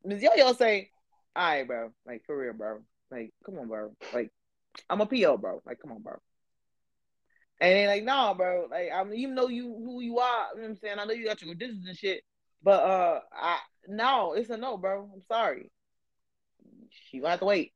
Miss 0.05 0.23
Yo-Yo 0.23 0.53
say, 0.53 0.91
all 1.35 1.45
right, 1.45 1.67
bro, 1.67 1.93
like 2.07 2.23
for 2.27 2.39
real, 2.39 2.53
bro. 2.53 2.79
Like, 3.11 3.33
come 3.45 3.59
on, 3.59 3.69
bro. 3.69 3.93
Like, 4.13 4.31
I'm 4.89 5.01
a 5.01 5.07
PO, 5.07 5.37
bro. 5.39 5.63
Like, 5.67 5.81
come 5.81 5.93
on, 5.93 6.03
bro. 6.03 6.17
And 7.61 7.73
they 7.73 7.87
like, 7.87 8.05
nah, 8.05 8.35
bro. 8.35 8.69
Like, 8.71 8.89
I 8.95 9.03
mean, 9.05 9.19
even 9.19 9.35
though 9.35 9.49
you 9.49 9.65
who 9.65 10.01
you 10.01 10.19
are, 10.19 10.49
you 10.55 10.61
know 10.61 10.63
what 10.63 10.71
I'm 10.71 10.77
saying? 10.77 10.99
I 10.99 11.05
know 11.05 11.13
you 11.13 11.27
got 11.27 11.43
your 11.43 11.51
conditions 11.51 11.87
and 11.87 11.97
shit, 11.97 12.23
but 12.63 12.83
uh, 12.83 13.21
I 13.33 13.59
no, 13.89 14.35
it's 14.35 14.51
a 14.51 14.57
no, 14.57 14.77
bro. 14.77 15.11
I'm 15.13 15.23
sorry. 15.27 15.71
She 16.91 17.19
gonna 17.19 17.31
have 17.31 17.41
to 17.41 17.47
wait. 17.47 17.73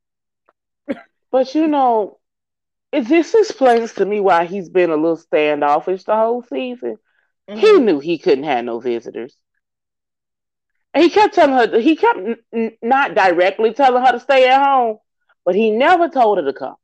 but 1.31 1.55
you 1.55 1.67
know, 1.67 2.19
it 2.93 3.09
this 3.09 3.35
explains 3.35 3.95
to 3.95 4.05
me 4.05 4.21
why 4.21 4.45
he's 4.45 4.69
been 4.69 4.91
a 4.91 4.97
little 4.97 5.17
standoffish 5.17 6.05
the 6.05 6.15
whole 6.15 6.43
season. 6.43 6.99
Mm-hmm. 7.49 7.59
He 7.59 7.79
knew 7.79 7.99
he 7.99 8.19
couldn't 8.19 8.45
have 8.45 8.65
no 8.65 8.79
visitors. 8.79 9.37
And 10.95 11.03
he 11.03 11.11
kept 11.11 11.35
telling 11.35 11.55
her, 11.55 11.81
he 11.81 11.97
kept 11.97 12.19
n- 12.53 12.77
not 12.83 13.15
directly 13.15 13.73
telling 13.73 14.05
her 14.05 14.13
to 14.13 14.21
stay 14.21 14.47
at 14.47 14.63
home, 14.63 14.99
but 15.45 15.55
he 15.55 15.71
never 15.71 16.09
told 16.09 16.39
her 16.39 16.45
to 16.45 16.53
come. 16.53 16.77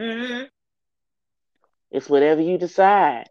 Mm-hmm. 0.00 0.44
It's 1.90 2.08
whatever 2.08 2.40
you 2.40 2.58
decide. 2.58 3.28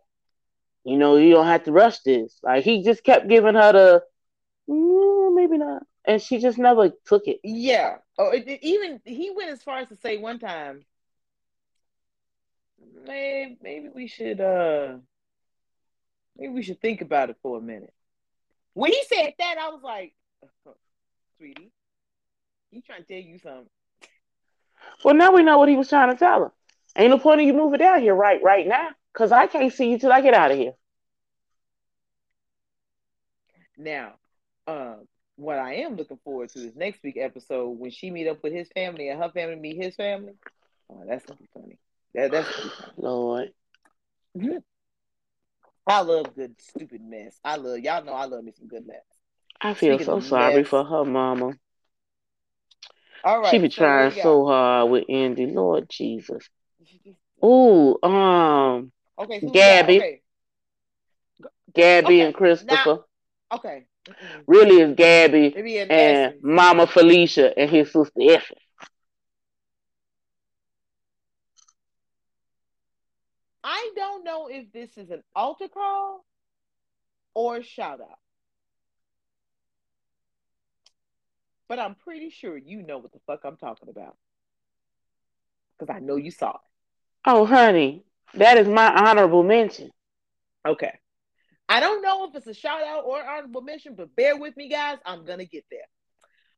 You 0.84 0.98
know, 0.98 1.18
you 1.18 1.32
don't 1.32 1.48
have 1.48 1.64
to 1.66 1.72
rush 1.72 2.00
this. 2.00 2.40
Like 2.44 2.64
he 2.64 2.84
just 2.84 3.04
kept 3.04 3.28
giving 3.28 3.56
her 3.56 3.72
the 3.74 4.04
mm, 4.70 5.36
maybe 5.36 5.58
not, 5.58 5.84
and 6.06 6.22
she 6.22 6.40
just 6.40 6.58
never 6.58 6.92
took 7.06 7.28
it. 7.28 7.40
Yeah. 7.44 7.98
Oh, 8.18 8.30
it, 8.30 8.48
it, 8.48 8.60
even 8.64 9.02
he 9.06 9.32
went 9.36 9.50
as 9.50 9.64
far 9.64 9.80
as 9.80 9.90
to 9.90 9.98
say 9.98 10.18
one 10.18 10.40
time, 10.40 10.86
maybe 13.06 13.58
maybe 13.62 13.90
we 13.94 14.08
should 14.08 14.40
uh 14.42 14.98
maybe 16.38 16.54
we 16.54 16.64
should 16.64 16.82
think 16.82 17.02
about 17.02 17.30
it 17.30 17.38
for 17.42 17.58
a 17.58 17.62
minute. 17.62 17.94
When 18.74 18.92
he 18.92 19.04
said 19.08 19.34
that, 19.40 19.56
I 19.60 19.70
was 19.70 19.82
like, 19.84 20.14
sweetie, 21.38 21.72
he 22.72 22.82
trying 22.82 23.04
to 23.04 23.08
tell 23.08 23.22
you 23.22 23.40
something. 23.40 23.70
Well, 25.04 25.16
now 25.16 25.32
we 25.34 25.44
know 25.44 25.58
what 25.58 25.70
he 25.70 25.76
was 25.76 25.90
trying 25.90 26.14
to 26.14 26.20
tell 26.20 26.40
her. 26.46 26.52
Ain't 26.96 27.12
no 27.12 27.20
point 27.20 27.42
in 27.42 27.48
you 27.48 27.54
moving 27.54 27.80
down 27.80 28.02
here 28.02 28.16
right 28.16 28.42
right 28.44 28.68
now, 28.68 28.90
cause 29.14 29.32
I 29.32 29.48
can't 29.48 29.72
see 29.72 29.92
you 29.92 30.00
till 30.00 30.12
I 30.12 30.22
get 30.22 30.34
out 30.34 30.52
of 30.52 30.58
here. 30.58 30.74
Now, 33.78 34.14
um, 34.68 35.08
what 35.38 35.58
I 35.58 35.76
am 35.76 35.96
looking 35.96 36.20
forward 36.24 36.50
to 36.50 36.60
is 36.60 36.76
next 36.76 37.02
week 37.02 37.18
episode 37.18 37.70
when 37.80 37.92
she 37.92 38.12
meet 38.12 38.28
up 38.28 38.44
with 38.44 38.54
his 38.54 38.68
family 38.74 39.10
and 39.10 39.22
her 39.22 39.30
family 39.30 39.56
meet 39.56 39.82
his 39.82 39.96
family. 39.96 40.34
Oh, 40.90 41.04
that's 41.08 41.26
gonna 41.26 41.40
be 41.40 41.50
funny. 41.54 41.78
That, 42.14 42.32
that's 42.32 42.50
gonna 42.50 42.70
be 42.70 42.76
funny. 42.76 42.94
Lord. 42.98 43.54
I 45.88 46.02
love 46.02 46.36
good 46.36 46.56
stupid 46.60 47.02
mess. 47.02 47.40
I 47.44 47.56
love 47.56 47.80
y'all 47.80 48.04
know 48.04 48.14
I 48.14 48.26
love 48.26 48.44
me 48.44 48.52
some 48.58 48.68
good 48.68 48.86
mess. 48.86 49.02
I 49.62 49.74
feel 49.74 49.98
Speaking 49.98 50.22
so 50.22 50.28
sorry 50.28 50.62
mess, 50.62 50.68
for 50.68 50.84
her 50.84 51.06
mama. 51.06 51.54
All 53.24 53.40
right. 53.42 53.52
She 53.52 53.60
be 53.60 53.70
so 53.70 53.78
trying 53.78 54.12
so 54.12 54.46
hard 54.46 54.92
with 54.92 55.06
Andy. 55.10 55.48
Lord 55.48 55.90
Jesus. 55.90 56.48
Ooh, 57.44 57.98
um 58.04 58.92
okay, 59.18 59.40
Gabby. 59.54 59.98
Okay. 59.98 60.22
Gabby 61.74 62.06
okay. 62.06 62.22
and 62.22 62.34
Christopher. 62.36 63.00
Now, 63.52 63.58
okay. 63.58 63.86
Really 64.48 64.82
is 64.82 64.96
Gabby 64.96 65.80
and. 65.90 66.42
Mama 66.42 66.88
Felicia 66.88 67.58
and 67.58 67.70
his 67.70 67.92
sister 67.92 68.22
Effie. 68.22 68.56
I 73.64 73.92
don't 73.96 74.24
know 74.24 74.48
if 74.48 74.72
this 74.72 74.98
is 74.98 75.12
an 75.12 75.22
altar 75.36 75.68
call 75.68 76.26
or 77.36 77.58
a 77.58 77.64
shout 77.64 78.02
out. 78.02 78.18
But 81.68 81.78
I'm 81.78 81.94
pretty 81.94 82.32
sure 82.32 82.58
you 82.58 82.82
know 82.82 82.98
what 82.98 83.12
the 83.12 83.20
fuck 83.28 83.42
I'm 83.44 83.58
talking 83.58 83.90
about. 83.90 84.18
Because 85.78 85.96
I 85.96 86.00
know 86.00 86.16
you 86.16 86.32
saw 86.32 86.52
it. 86.52 86.69
Oh, 87.26 87.46
honey, 87.46 88.04
that 88.36 88.58
is 88.58 88.68
my 88.68 88.88
honorable 88.94 89.44
mention. 89.44 89.92
Okay. 90.68 90.98
I 91.68 91.80
don't 91.80 92.02
know 92.02 92.26
if 92.26 92.36
it's 92.36 92.48
a 92.48 92.54
shout 92.54 92.84
out 92.84 93.06
or 93.06 93.24
honorable 93.24 93.62
mention, 93.62 93.96
but 93.96 94.16
bear 94.16 94.38
with 94.38 94.58
me, 94.58 94.70
guys. 94.70 94.98
I'm 95.06 95.26
gonna 95.26 95.46
get 95.46 95.66
there. 95.70 95.88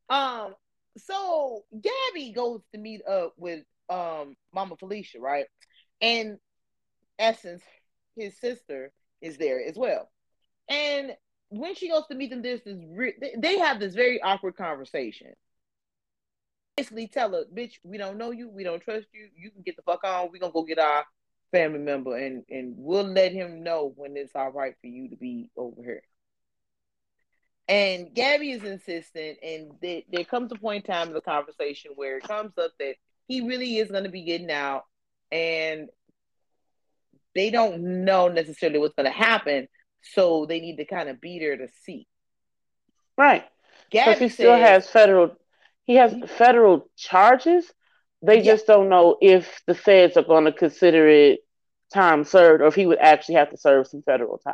Um, 0.10 0.56
so 0.98 1.64
Gabby 1.74 2.32
goes 2.32 2.62
to 2.74 2.80
meet 2.80 3.02
up 3.06 3.34
with 3.38 3.64
um 3.90 4.36
Mama 4.54 4.76
Felicia, 4.78 5.20
right? 5.20 5.46
And 6.02 6.38
Essence, 7.20 7.62
his 8.16 8.40
sister, 8.40 8.92
is 9.22 9.38
there 9.38 9.64
as 9.64 9.76
well. 9.76 10.10
And 10.70 11.16
when 11.50 11.76
she 11.76 11.90
goes 11.90 12.08
to 12.08 12.16
meet 12.16 12.30
them, 12.30 12.42
this 12.42 12.62
is 12.66 12.82
re- 12.90 13.18
they 13.38 13.60
have 13.60 13.80
this 13.80 13.94
very 13.94 14.22
awkward 14.22 14.56
conversation. 14.56 15.34
Basically, 16.78 17.08
tell 17.08 17.32
her, 17.34 17.46
"Bitch, 17.54 17.74
we 17.84 17.98
don't 17.98 18.18
know 18.18 18.32
you, 18.32 18.50
we 18.50 18.64
don't 18.64 18.82
trust 18.82 19.08
you. 19.14 19.30
You 19.36 19.52
can 19.52 19.62
get 19.62 19.76
the 19.76 19.82
fuck 19.84 20.04
on. 20.04 20.32
We 20.32 20.40
gonna 20.40 20.54
go 20.54 20.64
get 20.64 20.80
our 20.80 21.06
family 21.52 21.80
member, 21.80 22.18
and 22.18 22.44
and 22.50 22.74
we'll 22.78 23.04
let 23.04 23.32
him 23.34 23.64
know 23.64 23.94
when 23.96 24.16
it's 24.18 24.36
all 24.36 24.52
right 24.52 24.76
for 24.82 24.88
you 24.88 25.10
to 25.10 25.16
be 25.16 25.50
over 25.56 25.82
here. 25.84 26.04
And 27.68 28.14
Gabby 28.14 28.52
is 28.52 28.64
insistent, 28.64 29.38
and 29.42 29.72
they, 29.82 30.06
there 30.12 30.26
comes 30.26 30.52
a 30.52 30.56
point 30.56 30.86
in 30.86 30.94
time 30.94 31.08
in 31.10 31.14
the 31.14 31.22
conversation 31.22 31.92
where 31.96 32.18
it 32.18 32.24
comes 32.24 32.58
up 32.58 32.72
that 32.80 32.96
he 33.28 33.42
really 33.42 33.78
is 33.78 33.90
going 33.90 34.04
to 34.04 34.10
be 34.10 34.24
getting 34.24 34.52
out, 34.52 34.84
and 35.32 35.90
they 37.34 37.50
don't 37.50 38.04
know 38.04 38.28
necessarily 38.28 38.78
what's 38.80 38.96
going 38.96 39.10
to 39.10 39.18
happen, 39.18 39.70
so 40.02 40.46
they 40.46 40.60
need 40.60 40.78
to 40.78 40.86
kind 40.86 41.08
of 41.08 41.22
beat 41.22 41.44
her 41.44 41.56
to 41.56 41.68
see. 41.84 42.08
Right. 43.18 43.46
Gabby 43.90 44.20
he 44.20 44.28
says, 44.28 44.34
still 44.34 44.58
has 44.58 44.90
federal. 44.90 45.38
He 45.92 45.98
has 45.98 46.16
federal 46.38 46.90
charges 46.96 47.72
they 48.22 48.38
yeah. 48.38 48.44
just 48.44 48.68
don't 48.68 48.90
know 48.90 49.18
if 49.20 49.62
the 49.66 49.74
feds 49.74 50.16
are 50.16 50.24
going 50.24 50.46
to 50.46 50.52
consider 50.52 51.08
it 51.08 51.40
time 51.94 52.24
served 52.24 52.62
or 52.62 52.68
if 52.68 52.76
he 52.76 52.86
would 52.86 53.00
actually 53.00 53.36
have 53.36 53.50
to 53.50 53.58
serve 53.58 53.88
some 53.88 54.04
federal 54.04 54.38
time. 54.38 54.54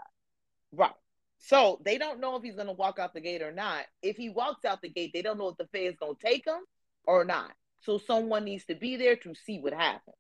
Right. 0.72 0.94
So 1.40 1.80
they 1.84 1.98
don't 1.98 2.20
know 2.20 2.36
if 2.36 2.44
he's 2.44 2.56
gonna 2.56 2.74
walk 2.74 2.98
out 2.98 3.14
the 3.14 3.22
gate 3.22 3.44
or 3.44 3.52
not. 3.52 3.86
If 4.02 4.18
he 4.18 4.30
walks 4.30 4.66
out 4.66 4.82
the 4.82 4.90
gate, 4.90 5.12
they 5.14 5.22
don't 5.22 5.38
know 5.38 5.50
if 5.50 5.58
the 5.58 5.68
Fed's 5.68 5.98
gonna 5.98 6.14
take 6.20 6.46
him 6.46 6.62
or 7.06 7.24
not. 7.26 7.52
So 7.82 8.00
someone 8.00 8.44
needs 8.44 8.66
to 8.66 8.76
be 8.76 8.96
there 8.96 9.16
to 9.18 9.36
see 9.36 9.60
what 9.60 9.74
happens. 9.74 10.16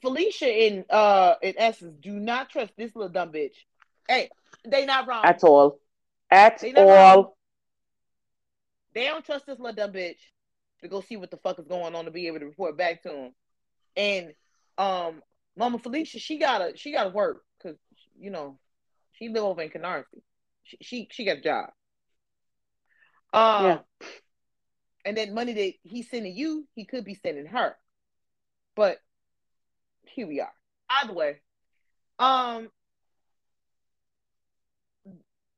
Felicia 0.00 0.66
in 0.66 0.84
uh 0.88 1.34
in 1.42 1.54
essence 1.58 1.94
do 2.00 2.12
not 2.12 2.48
trust 2.48 2.72
this 2.78 2.96
little 2.96 3.12
dumb 3.12 3.30
bitch. 3.30 3.56
Hey, 4.08 4.30
they 4.66 4.86
not 4.86 5.06
wrong. 5.06 5.24
At 5.24 5.44
all. 5.44 5.78
At 6.30 6.64
all. 6.76 6.86
wrong. 6.88 7.26
They 8.94 9.06
don't 9.06 9.24
trust 9.24 9.46
this 9.46 9.58
little 9.58 9.74
dumb 9.74 9.92
bitch 9.92 10.20
to 10.80 10.88
go 10.88 11.00
see 11.00 11.16
what 11.16 11.30
the 11.30 11.36
fuck 11.38 11.58
is 11.58 11.66
going 11.66 11.94
on 11.94 12.04
to 12.04 12.10
be 12.10 12.26
able 12.26 12.40
to 12.40 12.46
report 12.46 12.76
back 12.76 13.02
to 13.02 13.14
him. 13.14 13.32
And 13.96 14.32
um 14.78 15.22
Mama 15.56 15.78
Felicia, 15.78 16.18
she 16.18 16.38
gotta 16.38 16.76
she 16.76 16.92
gotta 16.92 17.10
work 17.10 17.42
because 17.58 17.78
you 18.18 18.30
know 18.30 18.58
she 19.12 19.28
live 19.28 19.44
over 19.44 19.62
in 19.62 19.70
Canarsie. 19.70 20.22
She 20.64 20.78
she, 20.80 21.08
she 21.10 21.24
got 21.24 21.38
a 21.38 21.42
job. 21.42 21.70
Um, 23.32 23.64
Yeah. 23.64 23.78
and 25.04 25.16
that 25.16 25.32
money 25.32 25.52
that 25.52 25.72
he's 25.82 26.08
sending 26.08 26.36
you, 26.36 26.66
he 26.74 26.84
could 26.84 27.04
be 27.04 27.14
sending 27.14 27.46
her. 27.46 27.76
But 28.76 28.98
here 30.06 30.26
we 30.26 30.40
are. 30.40 30.52
Either 30.88 31.12
way, 31.12 31.40
um, 32.18 32.68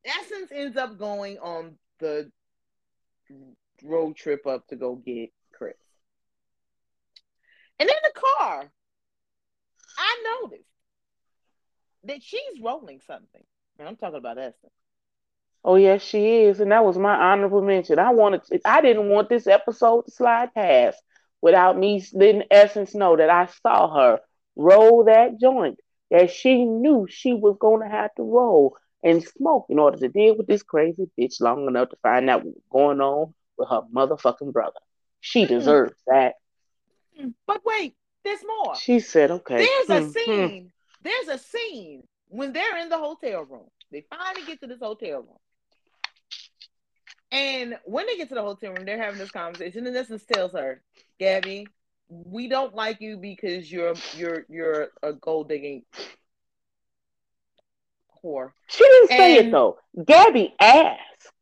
Essence 0.05 0.51
ends 0.53 0.77
up 0.77 0.99
going 0.99 1.39
on 1.39 1.79
the 1.99 2.31
road 3.83 4.17
trip 4.17 4.47
up 4.47 4.67
to 4.69 4.77
go 4.77 4.97
get 4.97 5.31
Chris. 5.53 5.75
And 7.79 7.89
in 7.89 7.97
the 8.05 8.21
car, 8.21 8.71
I 9.99 10.39
noticed 10.43 10.69
that 12.05 12.23
she's 12.23 12.61
rolling 12.63 13.01
something. 13.07 13.43
And 13.79 13.89
I'm 13.89 13.97
talking 13.97 14.19
about 14.19 14.39
Essence. 14.39 14.73
Oh 15.65 15.75
yes, 15.75 16.03
she 16.03 16.43
is, 16.43 16.61
and 16.61 16.71
that 16.71 16.85
was 16.85 16.97
my 16.97 17.15
honorable 17.15 17.61
mention. 17.61 17.99
I 17.99 18.13
wanted, 18.13 18.45
to, 18.45 18.61
I 18.65 18.81
didn't 18.81 19.09
want 19.09 19.29
this 19.29 19.49
episode 19.49 20.03
to 20.03 20.11
slide 20.13 20.55
past 20.55 21.03
without 21.43 21.77
me 21.77 22.05
letting 22.13 22.45
Essence 22.51 22.95
know 22.95 23.17
that 23.17 23.31
I 23.31 23.47
saw 23.63 23.93
her 23.95 24.21
roll 24.55 25.05
that 25.05 25.41
joint 25.41 25.79
that 26.11 26.31
she 26.31 26.65
knew 26.65 27.07
she 27.11 27.35
was 27.35 27.57
going 27.61 27.83
to 27.83 27.89
have 27.89 28.15
to 28.15 28.23
roll 28.23 28.77
and 29.07 29.23
smoke 29.23 29.67
in 29.71 29.79
order 29.79 29.97
to 29.97 30.09
deal 30.09 30.37
with 30.37 30.49
this 30.49 30.65
crazy 30.65 31.09
bitch 31.19 31.41
long 31.41 31.69
enough 31.69 31.91
to 31.91 31.97
find 32.03 32.29
out 32.29 32.45
what's 32.45 32.59
going 32.69 33.01
on 33.01 33.33
with 33.57 33.69
her 33.69 33.83
motherfucking 33.95 34.53
brother. 34.53 34.81
She 35.21 35.47
deserves 35.47 35.95
that. 36.09 36.35
But 37.47 37.63
wait, 37.65 37.95
there's 38.25 38.41
more. 38.45 38.75
She 38.75 38.99
said, 38.99 39.31
"Okay." 39.31 39.59
There's 39.59 39.89
a 39.91 40.01
hmm, 40.01 40.07
hmm. 40.07 40.13
scene. 40.13 40.73
There's 41.03 41.29
a 41.29 41.39
scene 41.39 42.03
when 42.29 42.53
they're 42.53 42.79
in 42.79 42.89
the 42.89 42.99
hotel 42.99 43.45
room. 43.45 43.69
They 43.93 44.05
finally 44.11 44.45
get 44.45 44.61
to 44.61 44.67
this 44.67 44.81
hotel 44.81 45.21
room. 45.21 45.39
And 47.31 47.79
when 47.85 48.07
they 48.07 48.17
get 48.17 48.29
to 48.31 48.35
the 48.35 48.43
hotel 48.43 48.73
room, 48.73 48.85
they're 48.85 49.03
having 49.03 49.19
this 49.19 49.31
conversation, 49.31 49.87
and 49.87 49.97
Essence 49.97 50.25
tells 50.25 50.53
her, 50.53 50.83
Gabby, 51.21 51.69
we 52.09 52.49
don't 52.49 52.75
like 52.75 53.01
you 53.01 53.17
because 53.19 53.71
you're 53.71 53.95
you're 54.17 54.45
you're 54.49 54.89
a 55.03 55.13
gold 55.13 55.49
digging 55.49 55.85
She 58.69 58.85
didn't 58.85 59.09
say 59.09 59.37
it 59.39 59.51
though. 59.51 59.79
Gabby 60.05 60.55
asked, 60.61 61.33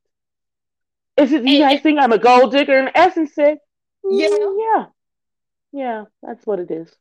"Is 1.17 1.33
it 1.33 1.45
you 1.45 1.63
And- 1.63 1.71
guys 1.73 1.81
think 1.83 1.99
I'm 1.99 2.13
a 2.13 2.19
gold 2.19 2.53
digger?" 2.53 2.79
And 2.79 2.91
Essence 2.95 3.35
said, 3.35 3.59
"Mm, 4.05 4.21
Yeah. 4.21 4.55
yeah, 4.67 4.87
yeah, 5.73 6.05
that's 6.23 6.47
what 6.47 6.61
it 6.61 6.71
is." 6.71 6.95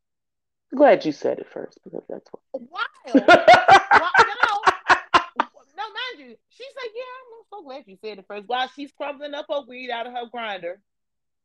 Glad 0.74 1.06
you 1.06 1.12
said 1.12 1.40
it 1.40 1.48
first 1.52 1.78
because 1.84 2.04
that's 2.08 2.28
what. 2.32 2.42
Wild. 2.62 3.28
No, 3.96 5.46
no, 5.78 5.84
mind 5.84 6.20
you, 6.30 6.36
she's 6.50 6.68
like, 6.76 6.92
yeah, 6.96 7.02
I'm 7.04 7.46
so 7.50 7.64
glad 7.64 7.84
you 7.86 7.98
said 8.02 8.18
it 8.20 8.26
first. 8.28 8.48
While 8.48 8.68
she's 8.76 8.92
crumbling 8.92 9.34
up 9.34 9.46
her 9.50 9.62
weed 9.68 9.90
out 9.92 10.08
of 10.08 10.14
her 10.14 10.26
grinder 10.32 10.80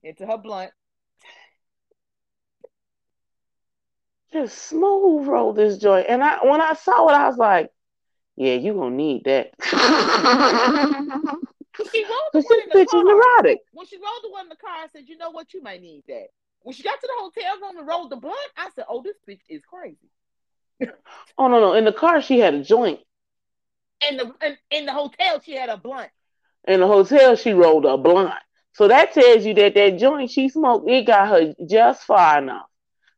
into 0.02 0.26
her 0.26 0.38
blunt. 0.38 0.70
Just 4.32 4.58
smooth 4.58 5.26
roll 5.26 5.52
this 5.54 5.78
joint, 5.78 6.06
and 6.08 6.22
I 6.22 6.44
when 6.46 6.60
I 6.60 6.74
saw 6.74 7.08
it, 7.08 7.12
I 7.12 7.28
was 7.28 7.38
like, 7.38 7.70
"Yeah, 8.38 8.54
you 8.54 8.72
gonna 8.74 8.94
need 8.94 9.24
that." 9.24 9.50
She 11.92 12.02
rolled 12.04 12.32
the 12.32 12.40
one 12.40 12.60
in 12.60 12.68
the 12.70 12.74
bitch 12.74 12.82
is 12.82 12.90
car. 12.90 13.04
neurotic. 13.04 13.60
When 13.72 13.86
she 13.86 13.96
rolled 13.96 14.20
the 14.22 14.30
one 14.30 14.46
in 14.46 14.48
the 14.48 14.56
car, 14.56 14.70
I 14.72 14.88
said, 14.92 15.04
you 15.08 15.16
know 15.16 15.30
what, 15.30 15.54
you 15.54 15.62
might 15.62 15.80
need 15.80 16.02
that. 16.08 16.28
When 16.62 16.74
she 16.74 16.82
got 16.82 17.00
to 17.00 17.06
the 17.06 17.12
hotel 17.16 17.60
room 17.60 17.78
and 17.78 17.86
rolled 17.86 18.10
the 18.10 18.16
blunt, 18.16 18.36
I 18.56 18.68
said, 18.74 18.84
oh, 18.88 19.02
this 19.02 19.16
bitch 19.28 19.40
is 19.48 19.62
crazy. 19.64 20.10
Oh 21.38 21.48
no, 21.48 21.60
no! 21.60 21.72
In 21.74 21.84
the 21.84 21.92
car, 21.92 22.20
she 22.20 22.38
had 22.38 22.54
a 22.54 22.62
joint. 22.62 23.00
In 24.08 24.16
the 24.16 24.34
in, 24.44 24.56
in 24.70 24.86
the 24.86 24.92
hotel, 24.92 25.40
she 25.40 25.56
had 25.56 25.68
a 25.68 25.76
blunt. 25.76 26.10
In 26.66 26.80
the 26.80 26.86
hotel, 26.86 27.34
she 27.36 27.52
rolled 27.52 27.84
a 27.84 27.96
blunt. 27.96 28.34
So 28.72 28.86
that 28.86 29.12
tells 29.12 29.44
you 29.44 29.54
that 29.54 29.74
that 29.74 29.98
joint 29.98 30.30
she 30.30 30.48
smoked, 30.48 30.88
it 30.88 31.06
got 31.06 31.28
her 31.28 31.54
just 31.68 32.02
far 32.02 32.38
enough. 32.38 32.66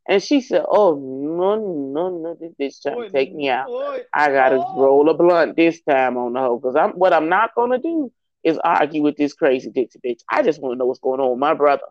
And 0.09 0.23
she 0.23 0.41
said, 0.41 0.65
"Oh 0.69 0.95
no, 0.95 1.57
no, 1.57 2.19
no! 2.19 2.37
This 2.41 2.53
bitch 2.61 2.83
trying 2.83 3.03
to 3.03 3.11
take 3.11 3.35
me 3.35 3.49
out. 3.49 3.69
Boy, 3.69 4.01
I 4.13 4.31
gotta 4.33 4.57
oh. 4.57 4.81
roll 4.81 5.09
a 5.09 5.15
blunt 5.15 5.57
this 5.57 5.81
time 5.83 6.17
on 6.17 6.33
the 6.33 6.41
hoe. 6.41 6.59
Cause 6.59 6.75
I'm 6.75 6.93
what 6.93 7.13
I'm 7.13 7.29
not 7.29 7.55
gonna 7.55 7.79
do 7.79 8.11
is 8.43 8.59
argue 8.65 9.03
with 9.03 9.17
this 9.17 9.35
crazy 9.35 9.71
Dixie 9.71 10.01
bitch. 10.05 10.21
I 10.31 10.43
just 10.43 10.61
want 10.61 10.75
to 10.75 10.79
know 10.79 10.87
what's 10.87 11.01
going 11.01 11.21
on 11.21 11.31
with 11.31 11.39
my 11.39 11.55
brother. 11.55 11.85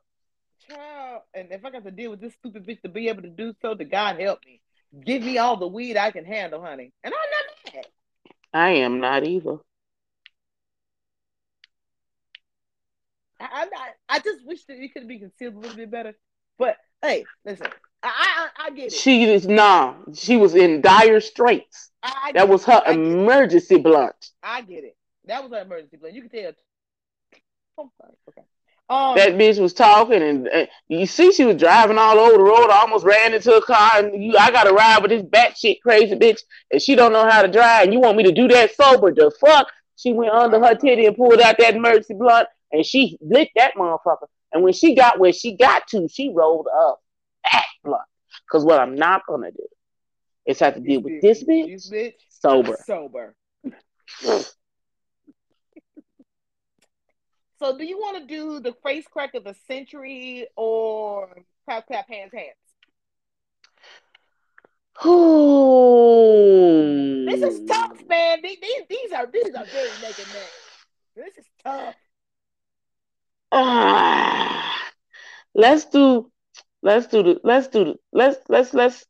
Child, 0.68 1.22
and 1.34 1.52
if 1.52 1.64
I 1.64 1.72
got 1.72 1.84
to 1.84 1.91
deal 1.91 2.11
with 2.11 2.22
this 2.22 2.34
stupid 2.34 2.65
bitch 2.65 2.81
to 2.81 2.90
be 2.90 3.10
able 3.10 3.22
to 3.22 3.30
do 3.30 3.53
so, 3.61 3.76
to 3.76 3.86
God 3.86 4.19
help 4.19 4.40
me. 4.45 4.61
Give 5.06 5.22
me 5.22 5.38
all 5.38 5.57
the 5.57 5.68
weed 5.68 5.98
I 5.98 6.11
can 6.11 6.26
handle, 6.26 6.61
honey. 6.61 6.91
And 7.03 7.14
I'm 7.14 7.73
not 7.73 7.76
mad. 7.76 7.86
I 8.53 8.69
am 8.72 8.99
not 8.99 9.26
either. 9.26 9.57
I, 13.40 13.48
I'm 13.52 13.69
not. 13.69 13.90
I 14.10 14.19
just 14.19 14.45
wish 14.45 14.65
that 14.65 14.77
it 14.77 14.94
could 14.94 15.07
be 15.07 15.19
concealed 15.19 15.56
a 15.56 15.60
little 15.60 15.76
bit 15.76 15.91
better. 15.91 16.15
But 16.57 16.77
hey, 17.02 17.26
listen, 17.45 17.68
I 18.04 18.50
I, 18.60 18.66
I 18.68 18.70
get 18.72 18.88
it. 18.88 18.94
She 18.94 19.24
is 19.26 19.48
nah. 19.48 19.96
She 20.14 20.38
was 20.38 20.56
in 20.56 20.82
dire 20.82 21.20
straits. 21.20 21.92
I, 22.02 22.32
That 22.34 22.48
was 22.48 22.64
her 22.66 22.82
it. 22.88 22.94
emergency 22.94 23.78
blunt. 23.78 24.16
I 24.42 24.62
get 24.62 24.84
it. 24.84 24.96
That 25.26 25.44
was 25.44 25.52
her 25.52 25.62
emergency 25.62 25.98
plan. 25.98 26.16
You 26.16 26.22
can 26.22 26.30
tell. 26.30 26.52
Oh, 27.78 27.92
sorry. 28.00 28.14
Okay. 28.30 28.42
Um, 28.90 29.16
That 29.16 29.34
bitch 29.34 29.60
was 29.60 29.74
talking, 29.74 30.22
and, 30.22 30.48
and 30.48 30.68
you 30.88 31.06
see 31.06 31.32
she 31.32 31.46
was 31.46 31.58
driving 31.58 31.98
all 32.00 32.18
over 32.18 32.38
the 32.38 32.44
road. 32.44 32.70
I 32.72 32.80
almost 32.82 33.06
ran 33.06 33.34
into 33.34 33.54
a 33.56 33.62
car, 33.62 33.92
and 33.98 34.24
you, 34.24 34.36
I 34.38 34.50
got 34.50 34.64
to 34.64 34.74
ride 34.74 35.02
with 35.02 35.12
this 35.12 35.22
batshit 35.22 35.82
crazy 35.82 36.16
bitch, 36.16 36.40
and 36.72 36.82
she 36.82 36.96
don't 36.96 37.14
know 37.14 37.30
how 37.30 37.42
to 37.44 37.48
drive. 37.48 37.84
And 37.84 37.94
you 37.94 38.00
want 38.00 38.18
me 38.18 38.24
to 38.24 38.32
do 38.32 38.48
that 38.48 38.74
sober? 38.76 39.14
The 39.14 39.32
fuck? 39.40 39.68
She 39.96 40.14
went 40.14 40.32
under 40.32 40.60
her 40.60 40.76
titty 40.76 41.06
and 41.06 41.16
pulled 41.16 41.40
out 41.42 41.58
that 41.60 41.76
emergency 41.76 42.16
blunt, 42.16 42.48
and 42.72 42.86
she 42.86 43.18
lit 43.22 43.50
that 43.56 43.76
motherfucker. 43.76 44.28
And 44.54 44.64
when 44.64 44.74
she 44.74 44.96
got 44.96 45.20
where 45.20 45.34
she 45.34 45.56
got 45.56 45.88
to, 45.90 46.08
she 46.08 46.32
rolled 46.34 46.68
up 46.74 47.00
blunt. 48.50 48.52
Cause 48.52 48.66
what 48.66 48.80
I'm 48.80 48.96
not 48.96 49.24
gonna 49.28 49.52
do 49.52 49.68
is 50.46 50.60
have 50.60 50.76
to 50.76 50.80
deal 50.80 51.02
with 51.02 51.22
this 51.22 51.44
bitch 51.44 51.68
This 51.68 51.90
bitch 51.90 52.14
sober. 52.30 52.78
sober. 52.86 53.36
So, 57.60 57.78
do 57.78 57.86
you 57.86 57.98
want 57.98 58.18
to 58.18 58.26
do 58.26 58.62
the 58.62 58.74
face 58.86 59.06
crack 59.06 59.36
of 59.36 59.44
the 59.44 59.54
century 59.68 60.48
or 60.56 61.44
clap 61.66 61.88
clap 61.88 62.08
hands 62.08 62.32
hands? 62.34 62.56
Ooh. 65.06 67.26
This 67.26 67.42
is 67.42 67.70
tough, 67.70 68.02
man. 68.08 68.40
These, 68.42 68.60
these, 68.62 68.84
these 68.90 69.12
are 69.12 69.28
these 69.28 69.54
are 69.54 69.66
very 69.66 69.90
naked 70.02 70.26
and 70.26 70.34
neck. 70.34 70.50
This 71.16 71.38
is 71.38 71.46
tough. 71.64 71.96
Ah, 73.52 74.92
let's 75.54 75.86
do 75.86 76.32
let's 76.81 77.07
do 77.07 77.23
the 77.23 77.39
let's 77.43 77.68
do 77.68 77.85
the 77.85 77.95
let's 78.11 78.38
let's 78.49 78.73
let's 78.73 79.06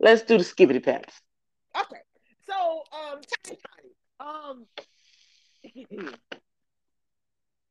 let's 0.00 0.22
do 0.22 0.38
the 0.38 0.44
skibbity 0.44 0.82
paps. 0.82 1.20
Okay. 1.78 2.00
So, 2.46 2.82
um, 2.92 3.20
Ty, 3.44 3.56
um, 4.20 4.66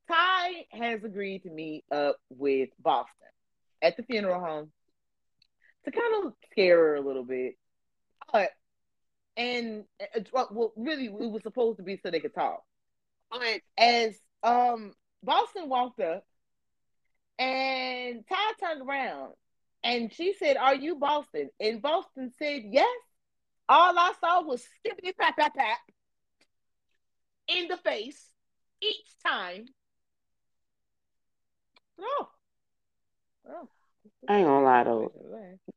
Ty 0.08 0.66
has 0.72 1.04
agreed 1.04 1.44
to 1.44 1.50
meet 1.50 1.84
up 1.92 2.18
with 2.30 2.70
Boston 2.80 3.14
at 3.82 3.98
the 3.98 4.04
funeral 4.04 4.40
home 4.40 4.72
to 5.86 5.92
kind 5.92 6.26
of 6.26 6.34
scare 6.52 6.78
her 6.78 6.96
a 6.96 7.02
little 7.02 7.24
bit, 7.24 7.56
but 8.32 8.50
and 9.36 9.86
uh, 10.02 10.44
well, 10.52 10.74
really, 10.76 11.06
it 11.06 11.12
was 11.12 11.44
supposed 11.44 11.78
to 11.78 11.84
be 11.84 12.00
so 12.04 12.12
they 12.12 12.20
could 12.20 12.34
talk. 12.34 12.64
But 13.32 13.62
as 13.78 14.16
um 14.44 14.94
Boston 15.24 15.70
walked 15.70 16.00
up, 16.00 16.24
and 17.40 18.24
Ty 18.28 18.52
turned 18.60 18.88
around, 18.88 19.34
and 19.84 20.12
she 20.14 20.34
said, 20.34 20.58
"Are 20.58 20.76
you 20.76 20.96
Boston?" 20.96 21.50
And 21.60 21.82
Boston 21.82 22.32
said, 22.38 22.64
"Yes." 22.66 22.88
All 23.70 23.98
I 24.00 24.14
saw 24.22 24.44
was 24.44 24.66
skippity 24.80 25.12
pap 25.12 25.36
pap 25.38 25.54
pap 25.54 25.80
in 27.48 27.68
the 27.68 27.78
face 27.78 28.32
each 28.82 29.08
time. 29.26 29.66
Oh, 32.00 32.30
oh, 33.50 33.70
I 34.30 34.38
ain't 34.38 34.48
gonna 34.48 34.64
lie 34.66 34.84
though. 34.84 35.12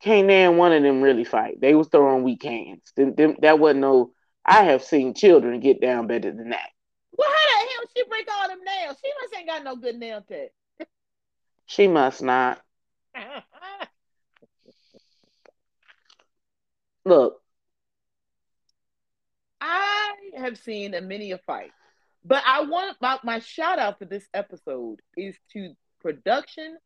Can't 0.01 0.27
name 0.27 0.57
one 0.57 0.73
of 0.73 0.83
them 0.83 1.03
really 1.03 1.25
fight. 1.25 1.61
They 1.61 1.75
was 1.75 1.89
throwing 1.89 2.23
weak 2.23 2.43
hands. 2.43 2.93
Them, 2.97 3.15
them, 3.15 3.37
that 3.43 3.59
wasn't 3.59 3.81
no. 3.81 4.13
I 4.45 4.65
have 4.65 4.83
seen 4.83 5.15
children 5.15 5.61
get 5.61 5.81
down 5.81 6.07
better 6.07 6.31
than 6.31 6.51
that. 6.51 6.71
Well, 7.17 7.29
how 7.29 7.65
the 7.65 7.71
hell 7.71 7.85
she 7.97 8.05
break 8.09 8.29
all 8.33 8.49
them 8.49 8.61
nails? 8.65 8.97
She 9.05 9.11
must 9.21 9.37
ain't 9.37 9.49
got 9.49 9.65
no 9.65 9.77
good 9.77 9.97
nail 9.97 10.23
tech. 10.23 10.51
She 11.71 11.87
must 11.87 12.21
not. 12.21 12.61
Look, 17.05 17.41
I 19.61 20.15
have 20.37 20.59
seen 20.59 20.95
a 20.95 21.01
many 21.01 21.31
a 21.31 21.39
fight, 21.39 21.71
but 22.25 22.43
I 22.45 22.63
want 22.63 22.97
my, 23.01 23.21
my 23.23 23.39
shout 23.39 23.79
out 23.79 24.01
for 24.01 24.05
this 24.05 24.27
episode 24.35 25.01
is 25.17 25.37
to 25.53 25.75
production, 26.01 26.77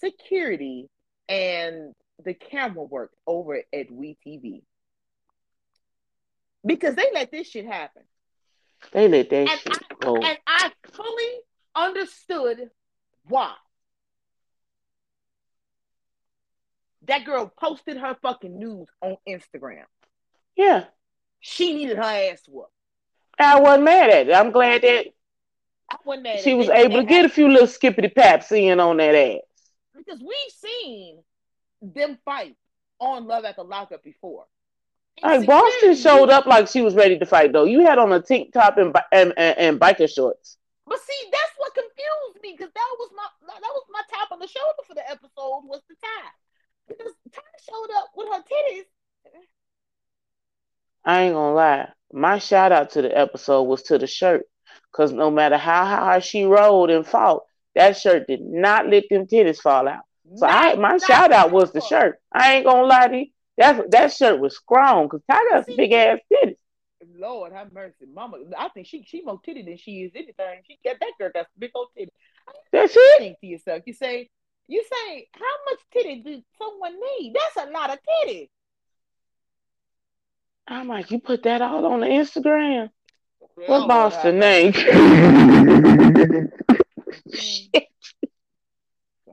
security, 0.00 0.88
and 1.28 1.94
the 2.24 2.34
camera 2.34 2.82
work 2.82 3.12
over 3.28 3.54
at 3.72 3.90
WeTV 3.90 4.62
because 6.66 6.96
they 6.96 7.06
let 7.14 7.30
this 7.30 7.46
shit 7.48 7.64
happen. 7.66 8.02
they 8.92 9.06
let 9.06 9.30
that 9.30 9.48
And 9.48 9.60
shit 9.60 9.72
I, 9.90 9.94
go. 10.00 10.16
and 10.16 10.38
I 10.48 10.72
fully 10.92 11.32
understood 11.76 12.70
why. 13.28 13.54
That 17.08 17.24
girl 17.24 17.52
posted 17.60 17.96
her 17.96 18.16
fucking 18.22 18.58
news 18.58 18.88
on 19.00 19.16
Instagram. 19.28 19.84
Yeah, 20.56 20.84
She 21.40 21.72
needed 21.74 21.96
her 21.96 22.02
ass 22.02 22.42
whooped. 22.46 22.70
I 23.38 23.58
wasn't 23.60 23.84
mad 23.84 24.10
at 24.10 24.28
it. 24.28 24.34
I'm 24.34 24.50
glad 24.52 24.82
that 24.82 25.06
I 25.90 25.96
wasn't 26.04 26.24
mad 26.24 26.40
she 26.40 26.54
was 26.54 26.68
it. 26.68 26.74
able 26.76 27.00
to 27.00 27.04
get 27.06 27.24
a 27.24 27.28
few 27.28 27.48
little 27.48 27.66
skippity 27.66 28.08
paps 28.08 28.52
in 28.52 28.78
on 28.78 28.98
that 28.98 29.14
ass. 29.14 29.40
because 29.96 30.20
we've 30.20 30.52
seen 30.82 31.18
them 31.80 32.18
fight 32.24 32.54
on 33.00 33.26
Love 33.26 33.44
After 33.44 33.62
Lockup 33.62 34.04
before. 34.04 34.44
Like 35.22 35.46
Boston 35.46 35.94
showed 35.96 36.30
up 36.30 36.46
like 36.46 36.68
she 36.68 36.80
was 36.82 36.94
ready 36.94 37.18
to 37.18 37.26
fight 37.26 37.52
though. 37.52 37.64
You 37.64 37.80
had 37.84 37.98
on 37.98 38.12
a 38.12 38.20
tank 38.20 38.52
top 38.52 38.78
and 38.78 38.96
and, 39.12 39.34
and, 39.36 39.58
and 39.58 39.80
biker 39.80 40.08
shorts. 40.12 40.56
But 40.86 41.00
see, 41.00 41.28
that's 41.30 41.52
what 41.58 41.74
confused 41.74 42.42
me 42.42 42.54
because 42.56 42.72
that 42.72 42.96
was 42.98 43.10
my 43.14 43.26
that 43.46 43.60
was 43.60 43.84
my 43.90 44.00
tap 44.10 44.30
on 44.32 44.38
the 44.38 44.46
shoulder 44.46 44.82
for 44.86 44.94
the 44.94 45.10
episode 45.10 45.62
was 45.64 45.82
the 45.88 45.96
tie. 46.02 46.30
Because 46.98 47.12
Ty 47.32 47.42
showed 47.68 47.88
up 47.96 48.08
with 48.16 48.28
her 48.28 48.40
titties. 48.40 48.84
I 51.04 51.22
ain't 51.22 51.34
gonna 51.34 51.54
lie. 51.54 51.88
My 52.12 52.38
shout 52.38 52.72
out 52.72 52.90
to 52.90 53.02
the 53.02 53.16
episode 53.16 53.62
was 53.64 53.82
to 53.84 53.98
the 53.98 54.06
shirt. 54.06 54.44
Cause 54.92 55.12
no 55.12 55.30
matter 55.30 55.56
how 55.56 55.84
hard 55.86 56.22
she 56.22 56.44
rolled 56.44 56.90
and 56.90 57.06
fought, 57.06 57.44
that 57.74 57.96
shirt 57.96 58.26
did 58.26 58.42
not 58.42 58.88
let 58.88 59.04
them 59.08 59.26
titties 59.26 59.58
fall 59.58 59.88
out. 59.88 60.04
So 60.36 60.46
I 60.46 60.74
my 60.76 60.98
shout 60.98 61.32
out 61.32 61.50
was 61.50 61.72
the 61.72 61.80
shirt. 61.80 62.20
I 62.32 62.54
ain't 62.54 62.66
gonna 62.66 62.86
lie 62.86 63.08
to 63.08 63.16
you. 63.16 63.26
That 63.58 63.90
that 63.90 64.12
shirt 64.12 64.40
was 64.40 64.56
strong 64.56 65.06
because 65.06 65.22
Ty 65.30 65.38
got 65.50 65.66
some 65.66 65.76
big 65.76 65.92
ass 65.92 66.18
titties. 66.32 66.56
Lord 67.18 67.52
have 67.52 67.72
mercy, 67.72 68.06
Mama. 68.12 68.38
I 68.56 68.68
think 68.68 68.86
she 68.86 69.02
she 69.04 69.22
more 69.22 69.40
titty 69.44 69.62
than 69.62 69.76
she 69.76 70.02
is 70.02 70.12
anything. 70.14 70.60
She 70.66 70.78
got 70.84 70.96
that 71.00 71.12
girl 71.18 71.30
got 71.32 71.46
some 71.46 71.58
big 71.58 71.70
old 71.74 71.88
titty. 71.96 72.12
That's 72.72 72.94
it. 72.96 73.18
think 73.18 73.40
to 73.40 73.46
yourself, 73.46 73.82
you 73.86 73.92
say, 73.92 74.30
you 74.68 74.82
say, 74.84 75.28
how 75.32 75.70
much 75.70 75.80
titty 75.92 76.22
does 76.22 76.42
someone 76.58 76.94
need? 77.18 77.34
That's 77.34 77.68
a 77.68 77.70
lot 77.72 77.90
of 77.92 77.98
titty. 78.24 78.50
I'm 80.66 80.88
like, 80.88 81.10
you 81.10 81.18
put 81.20 81.42
that 81.42 81.60
all 81.62 81.86
on 81.86 82.00
the 82.00 82.06
Instagram. 82.06 82.90
Lord 83.56 83.68
What 83.68 83.88
Boston 83.88 84.40
have 84.40 84.72
the 84.72 84.72
mercy. 84.72 84.78
name? 84.82 86.50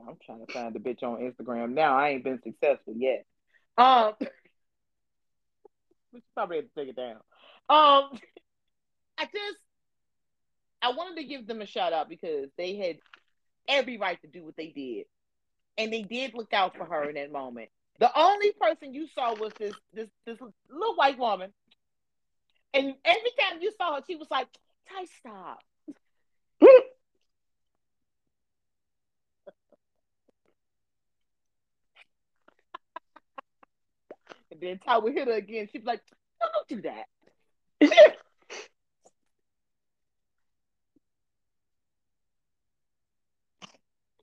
I'm 0.08 0.16
trying 0.26 0.44
to 0.44 0.52
find 0.52 0.74
the 0.74 0.80
bitch 0.80 1.02
on 1.02 1.20
Instagram 1.20 1.72
now. 1.72 1.96
I 1.96 2.10
ain't 2.10 2.24
been 2.24 2.40
successful 2.42 2.94
yet. 2.96 3.24
Um, 3.78 4.14
we 6.12 6.18
should 6.18 6.34
probably 6.34 6.56
have 6.56 6.66
to 6.66 6.70
take 6.76 6.88
it 6.88 6.96
down. 6.96 7.16
Um, 7.68 8.18
I 9.16 9.24
just 9.24 9.58
I 10.82 10.92
wanted 10.92 11.20
to 11.20 11.24
give 11.28 11.46
them 11.46 11.60
a 11.60 11.66
shout 11.66 11.92
out 11.92 12.08
because 12.08 12.48
they 12.56 12.76
had 12.76 12.96
every 13.68 13.98
right 13.98 14.20
to 14.22 14.28
do 14.28 14.44
what 14.44 14.56
they 14.56 14.68
did, 14.68 15.06
and 15.80 15.92
they 15.92 16.02
did 16.02 16.34
look 16.34 16.52
out 16.52 16.76
for 16.76 16.84
her 16.84 17.08
in 17.08 17.14
that 17.14 17.32
moment. 17.32 17.70
The 17.98 18.10
only 18.18 18.52
person 18.52 18.94
you 18.94 19.08
saw 19.08 19.34
was 19.34 19.52
this 19.58 19.74
this 19.92 20.08
this 20.26 20.38
little 20.70 20.94
white 20.94 21.18
woman, 21.18 21.52
and 22.74 22.94
every 23.04 23.30
time 23.40 23.60
you 23.60 23.72
saw 23.76 23.96
her, 23.96 24.02
she 24.06 24.16
was 24.16 24.28
like, 24.30 24.48
"Ty, 24.88 25.04
stop." 25.18 25.60
And 34.50 34.60
then 34.60 34.78
Ty 34.78 34.98
would 34.98 35.14
hit 35.14 35.28
her 35.28 35.34
again. 35.34 35.68
She'd 35.70 35.84
be 35.84 35.86
like, 35.86 36.02
don't 36.40 36.82
do 36.82 36.82
that. 36.82 37.06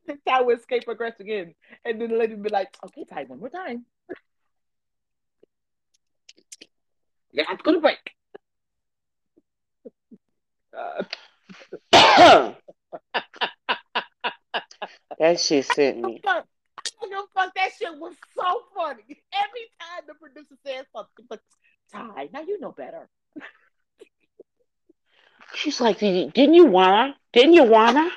Ty 0.28 0.42
would 0.42 0.60
escape 0.60 0.86
her 0.88 0.96
aggress 0.96 1.20
again. 1.20 1.54
And 1.86 2.02
then 2.02 2.10
the 2.10 2.18
lady 2.18 2.36
would 2.36 2.44
be 2.44 2.50
like, 2.50 2.76
okay, 2.86 3.06
Ty, 3.06 3.26
one 3.26 3.40
more 3.40 3.50
time. 3.50 3.86
Yeah, 7.32 7.44
have 7.48 7.58
to 7.58 7.64
go 7.64 7.74
to 7.74 7.82
break. 7.82 7.98
Uh, 10.76 11.04
that 15.20 15.40
shit 15.40 15.66
sent 15.66 16.00
me. 16.02 16.22
fuck. 16.24 16.46
I 17.02 17.10
don't 17.10 17.10
give 17.10 17.20
fuck. 17.34 17.54
That 17.56 17.70
shit 17.78 17.98
was 18.00 18.16
so 18.36 18.62
funny. 18.76 19.04
Every 19.08 19.68
time 19.80 20.04
the 20.08 20.14
producer 20.16 20.56
says 20.66 20.86
something, 20.96 21.26
but 21.30 21.42
Ty, 21.92 22.30
now 22.34 22.42
you 22.42 22.60
know 22.60 22.72
better. 22.72 23.10
She's 25.54 25.80
like, 25.82 26.00
didn't 26.00 26.54
you 26.54 26.66
wanna? 26.66 27.16
Didn't 27.34 27.54
you 27.54 27.64
wanna? 27.64 28.10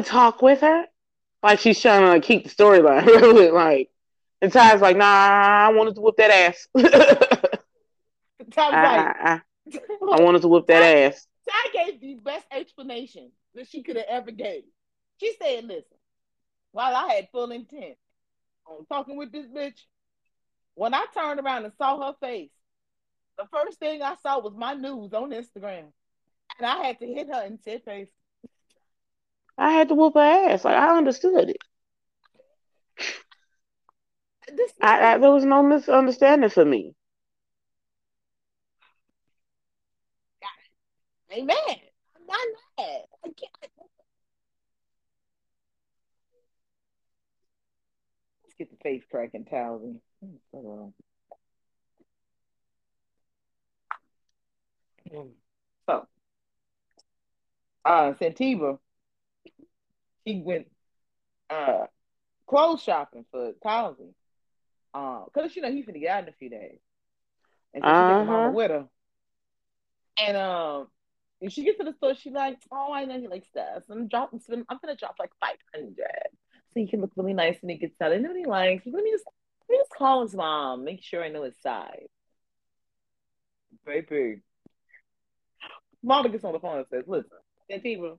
Didn't 0.00 0.12
you 0.12 0.18
want 0.18 0.32
to 0.34 0.38
talk 0.38 0.42
with 0.42 0.60
her? 0.60 0.86
Like 1.42 1.58
she's 1.58 1.80
trying 1.80 2.02
to 2.02 2.08
like, 2.08 2.22
keep 2.22 2.44
the 2.44 2.50
storyline 2.50 3.06
relevant. 3.20 3.54
Like, 3.54 3.90
and 4.42 4.52
Ty's 4.52 4.80
like, 4.80 4.96
nah, 4.96 5.04
I 5.04 5.72
wanted 5.72 5.94
to 5.96 6.00
whip 6.00 6.16
that 6.16 6.30
ass. 6.30 6.68
Ty's 6.76 8.72
I, 8.72 8.96
like, 8.96 9.16
I, 9.16 9.40
I, 10.12 10.22
wanted 10.22 10.42
to 10.42 10.48
whip 10.48 10.66
that 10.66 10.82
ass. 10.82 11.26
Ty 11.48 11.70
gave 11.72 12.00
the 12.00 12.14
best 12.14 12.46
explanation 12.50 13.30
that 13.54 13.68
she 13.68 13.82
could 13.82 13.96
have 13.96 14.06
ever 14.08 14.30
gave. 14.30 14.62
She 15.18 15.34
said, 15.40 15.64
listen, 15.64 15.98
while 16.72 16.94
I 16.94 17.14
had 17.14 17.28
full 17.32 17.50
intent 17.50 17.96
on 18.66 18.86
talking 18.86 19.16
with 19.16 19.32
this 19.32 19.46
bitch, 19.46 19.78
when 20.74 20.94
I 20.94 21.04
turned 21.14 21.40
around 21.40 21.64
and 21.64 21.74
saw 21.76 22.06
her 22.06 22.14
face, 22.20 22.50
the 23.38 23.46
first 23.52 23.78
thing 23.78 24.02
I 24.02 24.16
saw 24.22 24.40
was 24.40 24.54
my 24.56 24.74
news 24.74 25.12
on 25.12 25.30
Instagram. 25.30 25.92
And 26.58 26.66
I 26.66 26.86
had 26.86 26.98
to 27.00 27.06
hit 27.06 27.28
her 27.32 27.44
in 27.44 27.58
say 27.60 27.78
face. 27.78 28.10
I 29.60 29.72
had 29.72 29.88
to 29.90 29.94
whoop 29.94 30.14
her 30.14 30.20
ass. 30.20 30.64
Like 30.64 30.74
I 30.74 30.96
understood 30.96 31.50
it. 31.50 31.56
This 34.56 34.72
I, 34.80 35.14
I 35.14 35.18
there 35.18 35.30
was 35.30 35.44
no 35.44 35.62
misunderstanding 35.62 36.50
for 36.50 36.64
me. 36.64 36.94
Amen. 41.32 41.56
I'm 41.68 42.26
not 42.26 42.38
mad. 42.78 43.02
I 43.24 43.28
can't. 43.28 43.52
Let's 48.42 48.54
get 48.58 48.70
the 48.70 48.76
face 48.82 49.04
cracking, 49.10 49.44
Talvin. 49.44 50.00
So, 55.86 56.06
uh, 57.84 58.12
Santiva, 58.14 58.78
he 60.34 60.42
went 60.42 60.66
uh 61.50 61.86
clothes 62.46 62.82
shopping 62.82 63.24
for 63.30 63.52
Townsend. 63.62 64.14
Um, 64.92 65.26
cause 65.32 65.54
you 65.54 65.62
know 65.62 65.70
he's 65.70 65.86
gonna 65.86 65.98
get 66.00 66.10
out 66.10 66.22
in 66.24 66.28
a 66.28 66.32
few 66.32 66.50
days, 66.50 66.78
and 67.74 67.84
so 67.84 67.92
she 67.92 68.04
took 68.04 68.18
her 68.18 68.24
mama 68.24 68.48
Uh-huh. 68.48 68.50
with 68.50 68.70
her. 68.70 68.88
And 70.18 70.36
um, 70.36 70.88
when 71.38 71.50
she 71.50 71.64
gets 71.64 71.78
to 71.78 71.84
the 71.84 71.94
store, 71.94 72.14
she 72.14 72.30
like, 72.30 72.58
oh, 72.72 72.92
I 72.92 73.04
know 73.04 73.16
you 73.16 73.28
like 73.30 73.46
stuff. 73.46 73.84
I'm 73.88 74.08
dropping, 74.08 74.40
I'm 74.68 74.78
gonna 74.82 74.96
drop 74.96 75.16
like 75.18 75.30
five 75.40 75.56
hundred, 75.74 75.96
so 76.72 76.80
you 76.80 76.88
can 76.88 77.00
look 77.00 77.12
really 77.16 77.32
nice 77.34 77.56
when 77.62 77.70
it 77.70 77.80
gets 77.80 78.00
out. 78.00 78.12
I 78.12 78.16
know 78.16 78.28
what 78.30 78.36
he 78.38 78.44
likes. 78.46 78.82
Let 78.86 79.02
me 79.04 79.10
just, 79.12 79.24
let 79.68 79.74
me 79.74 79.78
just 79.78 79.90
call 79.96 80.22
his 80.22 80.34
mom, 80.34 80.84
make 80.84 81.02
sure 81.02 81.22
I 81.22 81.28
know 81.28 81.44
his 81.44 81.56
size. 81.62 82.08
Baby, 83.86 84.42
mama 86.02 86.28
gets 86.28 86.44
on 86.44 86.52
the 86.52 86.60
phone 86.60 86.78
and 86.78 86.86
says, 86.90 87.04
listen, 87.06 87.30
Santiva, 87.70 88.18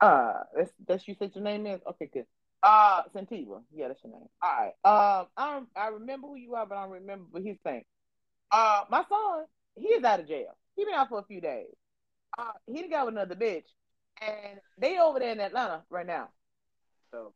uh, 0.00 0.32
that's 0.56 0.72
that's 0.86 1.08
you 1.08 1.14
said 1.18 1.32
your 1.34 1.44
name 1.44 1.66
is 1.66 1.80
okay, 1.90 2.10
good. 2.12 2.26
Uh, 2.62 3.02
Santiva, 3.14 3.62
yeah, 3.74 3.88
that's 3.88 4.02
your 4.04 4.12
name. 4.12 4.28
All 4.42 4.50
right. 4.52 5.18
Um, 5.20 5.26
I 5.36 5.60
I 5.76 5.88
remember 5.88 6.28
who 6.28 6.36
you 6.36 6.54
are, 6.54 6.66
but 6.66 6.76
I 6.76 6.82
don't 6.82 6.92
remember 6.92 7.24
what 7.30 7.42
he's 7.42 7.56
saying. 7.64 7.84
Uh, 8.50 8.82
my 8.90 9.04
son, 9.08 9.44
he 9.76 9.88
is 9.88 10.04
out 10.04 10.20
of 10.20 10.28
jail. 10.28 10.56
He 10.76 10.84
been 10.84 10.94
out 10.94 11.08
for 11.08 11.18
a 11.20 11.24
few 11.24 11.40
days. 11.40 11.74
Uh, 12.38 12.52
he 12.66 12.88
got 12.88 13.06
with 13.06 13.14
another 13.14 13.34
bitch, 13.34 13.64
and 14.20 14.60
they 14.78 14.98
over 14.98 15.18
there 15.18 15.32
in 15.32 15.40
Atlanta 15.40 15.82
right 15.90 16.06
now. 16.06 16.28
So 17.10 17.32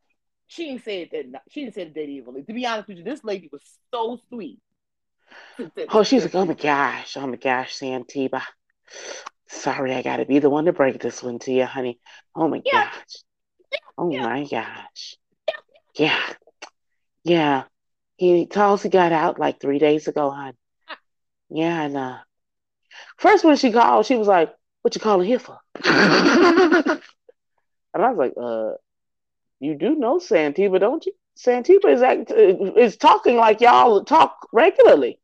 she 0.47 0.71
ain't 0.71 0.85
said 0.85 1.09
that. 1.13 1.43
She 1.49 1.63
didn't 1.65 1.75
say 1.75 1.85
that 1.85 1.99
evilly. 1.99 2.43
To 2.43 2.53
be 2.53 2.67
honest 2.67 2.89
with 2.89 2.99
you, 2.99 3.05
this 3.05 3.25
lady 3.25 3.49
was 3.51 3.63
so 3.93 4.21
sweet. 4.29 4.61
Oh, 5.89 6.03
she's 6.03 6.23
like, 6.23 6.35
oh 6.35 6.45
my 6.45 6.55
gosh, 6.55 7.17
oh 7.17 7.27
my 7.27 7.37
gosh, 7.37 7.77
Santiba. 7.79 8.43
Sorry, 9.55 9.95
I 9.95 10.03
gotta 10.03 10.27
be 10.27 10.41
the 10.41 10.51
one 10.51 10.67
to 10.67 10.73
break 10.73 11.01
this 11.01 11.23
one 11.23 11.39
to 11.41 11.53
you, 11.53 11.65
honey. 11.65 11.99
Oh 12.35 12.49
my 12.49 12.61
yeah. 12.65 12.85
gosh. 12.85 13.23
Oh 13.97 14.11
yeah. 14.11 14.23
my 14.23 14.45
gosh. 14.45 15.17
Yeah. 15.97 16.21
Yeah. 17.23 17.65
He 18.17 18.47
Tulsi 18.47 18.89
got 18.89 19.13
out 19.13 19.39
like 19.39 19.61
three 19.61 19.79
days 19.79 20.09
ago, 20.09 20.31
hon. 20.31 20.55
Yeah, 21.49 21.83
and 21.83 21.97
uh 21.97 22.19
first 23.17 23.45
when 23.45 23.57
she 23.57 23.73
called, 23.73 24.07
she 24.07 24.17
was 24.17 24.29
like, 24.29 24.53
What 24.83 24.95
you 24.95 25.01
calling 25.01 25.27
here 25.27 25.39
for? 25.39 25.59
and 25.85 27.01
I 27.95 28.11
was 28.11 28.19
like, 28.19 28.35
uh, 28.37 28.73
you 29.61 29.77
do 29.77 29.95
know 29.95 30.19
Santiba, 30.19 30.79
don't 30.79 31.07
you? 31.07 31.13
Santiba 31.37 31.89
is 31.89 32.03
act, 32.03 32.31
is 32.33 32.97
talking 32.97 33.37
like 33.37 33.61
y'all 33.61 34.05
talk 34.05 34.49
regularly. 34.53 35.19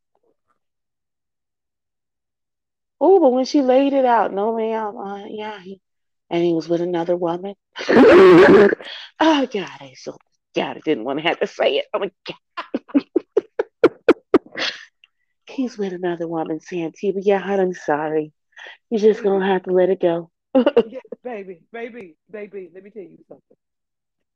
Oh, 3.03 3.19
but 3.19 3.31
when 3.31 3.45
she 3.45 3.63
laid 3.63 3.93
it 3.93 4.05
out, 4.05 4.31
no 4.31 4.55
ma'am, 4.55 4.95
uh, 4.95 5.25
yeah, 5.27 5.59
he, 5.59 5.81
and 6.29 6.43
he 6.43 6.53
was 6.53 6.69
with 6.69 6.81
another 6.81 7.17
woman. 7.17 7.55
oh 7.89 8.69
God, 9.19 9.69
I 9.79 9.93
so 9.97 10.15
God, 10.55 10.77
I 10.77 10.81
didn't 10.85 11.05
want 11.05 11.17
to 11.17 11.27
have 11.27 11.39
to 11.39 11.47
say 11.47 11.77
it. 11.77 11.85
Oh 11.95 11.99
my 11.99 12.11
God. 12.27 13.95
He's 15.49 15.79
with 15.79 15.93
another 15.93 16.27
woman, 16.27 16.59
Santi. 16.59 17.11
But 17.11 17.25
yeah, 17.25 17.43
I'm 17.43 17.73
sorry. 17.73 18.33
You're 18.91 19.01
just 19.01 19.23
gonna 19.23 19.47
have 19.47 19.63
to 19.63 19.71
let 19.71 19.89
it 19.89 19.99
go. 19.99 20.29
yeah, 20.53 20.99
baby, 21.23 21.61
baby, 21.73 22.17
baby. 22.29 22.69
Let 22.71 22.83
me 22.83 22.91
tell 22.91 23.01
you 23.01 23.17
something. 23.27 23.57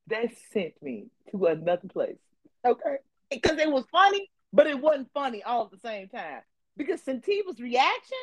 That 0.08 0.32
sent 0.52 0.82
me 0.82 1.06
to 1.30 1.46
another 1.46 1.88
place. 1.88 2.18
Okay, 2.66 2.96
because 3.30 3.60
it 3.60 3.72
was 3.72 3.86
funny, 3.92 4.28
but 4.52 4.66
it 4.66 4.80
wasn't 4.80 5.12
funny 5.14 5.44
all 5.44 5.66
at 5.66 5.72
the 5.72 5.88
same 5.88 6.10
time. 6.10 6.42
Because 6.78 7.04
Santiva's 7.04 7.60
reaction 7.60 8.18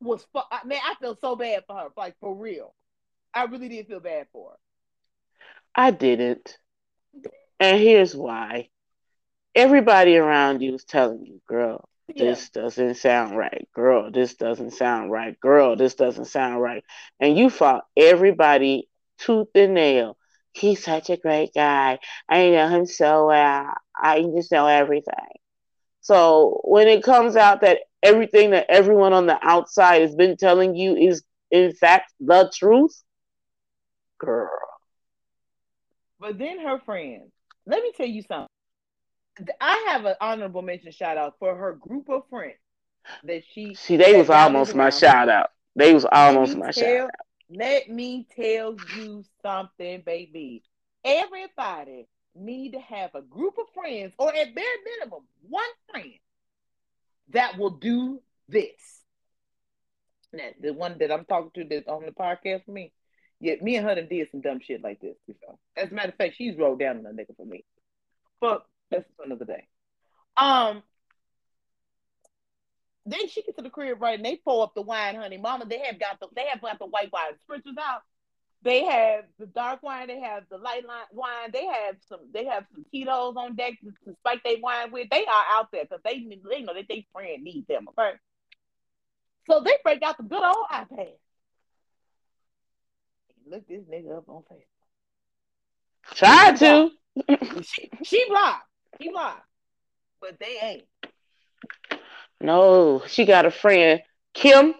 was 0.00 0.26
fu- 0.32 0.40
I, 0.50 0.64
man, 0.64 0.80
I 0.84 0.94
feel 1.00 1.16
so 1.20 1.36
bad 1.36 1.64
for 1.66 1.76
her, 1.76 1.88
like 1.96 2.16
for 2.20 2.34
real. 2.34 2.74
I 3.34 3.44
really 3.44 3.68
did 3.68 3.86
feel 3.86 4.00
bad 4.00 4.26
for 4.32 4.50
her. 4.50 4.56
I 5.74 5.90
didn't. 5.90 6.58
And 7.58 7.78
here's 7.78 8.16
why. 8.16 8.68
Everybody 9.54 10.16
around 10.16 10.62
you 10.62 10.74
is 10.74 10.84
telling 10.84 11.24
you, 11.26 11.40
girl, 11.46 11.88
yeah. 12.08 12.24
this 12.24 12.50
doesn't 12.50 12.96
sound 12.96 13.36
right. 13.36 13.68
Girl, 13.74 14.10
this 14.10 14.34
doesn't 14.34 14.72
sound 14.72 15.10
right. 15.10 15.38
Girl, 15.40 15.76
this 15.76 15.94
doesn't 15.94 16.26
sound 16.26 16.60
right. 16.60 16.84
And 17.20 17.36
you 17.36 17.50
fought 17.50 17.84
everybody 17.96 18.88
tooth 19.18 19.48
and 19.54 19.74
nail. 19.74 20.16
He's 20.52 20.82
such 20.82 21.10
a 21.10 21.16
great 21.16 21.54
guy. 21.54 21.98
I 22.28 22.50
know 22.50 22.68
him 22.68 22.86
so 22.86 23.26
well. 23.26 23.74
I 23.94 24.22
just 24.34 24.50
know 24.50 24.66
everything. 24.66 25.39
So 26.10 26.60
when 26.64 26.88
it 26.88 27.04
comes 27.04 27.36
out 27.36 27.60
that 27.60 27.82
everything 28.02 28.50
that 28.50 28.66
everyone 28.68 29.12
on 29.12 29.26
the 29.26 29.38
outside 29.46 30.02
has 30.02 30.12
been 30.16 30.36
telling 30.36 30.74
you 30.74 30.96
is 30.96 31.22
in 31.52 31.72
fact 31.72 32.12
the 32.18 32.50
truth, 32.52 33.00
girl. 34.18 34.50
But 36.18 36.36
then 36.36 36.58
her 36.66 36.80
friends, 36.80 37.30
let 37.64 37.84
me 37.84 37.92
tell 37.96 38.08
you 38.08 38.22
something. 38.22 38.48
I 39.60 39.86
have 39.86 40.04
an 40.04 40.16
honorable 40.20 40.62
mention 40.62 40.90
shout 40.90 41.16
out 41.16 41.34
for 41.38 41.54
her 41.54 41.74
group 41.74 42.08
of 42.08 42.22
friends 42.28 42.58
that 43.22 43.44
she 43.54 43.76
see. 43.76 43.96
They 43.96 44.18
was 44.18 44.30
almost 44.30 44.74
my 44.74 44.90
shout 44.90 45.28
out. 45.28 45.50
They 45.76 45.94
was 45.94 46.06
almost 46.10 46.56
my 46.56 46.72
tell, 46.72 46.82
shout 46.82 47.04
out. 47.04 47.10
Let 47.56 47.88
me 47.88 48.26
tell 48.34 48.74
you 48.96 49.22
something, 49.42 50.02
baby. 50.04 50.64
Everybody 51.04 52.08
need 52.34 52.72
to 52.72 52.80
have 52.80 53.14
a 53.14 53.22
group 53.22 53.54
of 53.58 53.66
friends, 53.74 54.12
or 54.18 54.28
at 54.28 54.54
bare 54.54 54.64
minimum, 54.84 55.24
one 55.48 55.64
friend 55.90 56.14
that 57.30 57.58
will 57.58 57.70
do 57.70 58.20
this. 58.48 59.02
Now, 60.32 60.48
the 60.60 60.72
one 60.72 60.96
that 61.00 61.10
I'm 61.10 61.24
talking 61.24 61.50
to 61.54 61.68
that's 61.68 61.88
on 61.88 62.06
the 62.06 62.12
podcast 62.12 62.64
for 62.64 62.72
me, 62.72 62.92
yeah, 63.40 63.54
me 63.60 63.76
and 63.76 63.86
her 63.86 63.94
did 64.02 64.30
some 64.30 64.42
dumb 64.42 64.60
shit 64.60 64.82
like 64.82 65.00
this 65.00 65.16
before. 65.26 65.58
As 65.76 65.90
a 65.90 65.94
matter 65.94 66.10
of 66.10 66.14
fact, 66.16 66.34
she's 66.36 66.56
rolled 66.56 66.78
down 66.78 66.98
on 66.98 67.06
a 67.06 67.10
nigga 67.10 67.36
for 67.36 67.46
me. 67.46 67.64
But 68.40 68.64
that's 68.90 69.08
another 69.24 69.44
day. 69.44 69.66
Um, 70.36 70.82
then 73.06 73.28
she 73.28 73.42
gets 73.42 73.56
to 73.56 73.62
the 73.62 73.70
crib 73.70 74.00
right, 74.00 74.16
and 74.16 74.24
they 74.24 74.36
pull 74.36 74.62
up 74.62 74.74
the 74.74 74.82
wine, 74.82 75.16
honey. 75.16 75.38
Mama, 75.38 75.64
they 75.66 75.78
have 75.78 75.98
got 75.98 76.20
the 76.20 76.28
they 76.34 76.46
have 76.46 76.60
got 76.60 76.78
the 76.78 76.86
white 76.86 77.10
wine 77.12 77.32
spritzers 77.48 77.78
out. 77.78 78.02
They 78.62 78.84
have 78.84 79.24
the 79.38 79.46
dark 79.46 79.82
wine. 79.82 80.08
They 80.08 80.20
have 80.20 80.44
the 80.50 80.58
light 80.58 80.84
wine. 81.12 81.50
They 81.52 81.64
have 81.64 81.96
some. 82.06 82.20
They 82.32 82.44
have 82.44 82.66
some 82.74 82.84
Tito's 82.92 83.34
on 83.36 83.56
deck 83.56 83.74
to, 83.80 83.90
to 84.04 84.16
spike 84.18 84.42
their 84.44 84.58
wine 84.62 84.92
with. 84.92 85.08
They 85.10 85.24
are 85.24 85.44
out 85.52 85.68
there 85.72 85.84
because 85.84 86.00
they 86.04 86.26
they 86.50 86.60
know 86.60 86.74
that 86.74 86.86
they 86.88 87.06
friend 87.12 87.42
needs 87.42 87.66
them. 87.68 87.88
Okay, 87.88 88.12
so 89.48 89.62
they 89.64 89.72
break 89.82 90.02
out 90.02 90.18
the 90.18 90.24
good 90.24 90.42
old 90.42 90.66
iPad. 90.70 91.12
Look 93.46 93.66
this 93.66 93.82
nigga 93.90 94.18
up 94.18 94.28
on 94.28 94.42
Facebook. 94.42 94.80
Try 96.14 96.52
to. 96.56 96.90
she 97.62 97.90
she 98.04 98.28
blocked. 98.28 98.66
She 99.00 99.08
blocked, 99.08 99.46
but 100.20 100.38
they 100.38 100.58
ain't. 100.62 100.84
No, 102.42 103.02
she 103.06 103.24
got 103.24 103.46
a 103.46 103.50
friend, 103.50 104.02
Kim. 104.34 104.74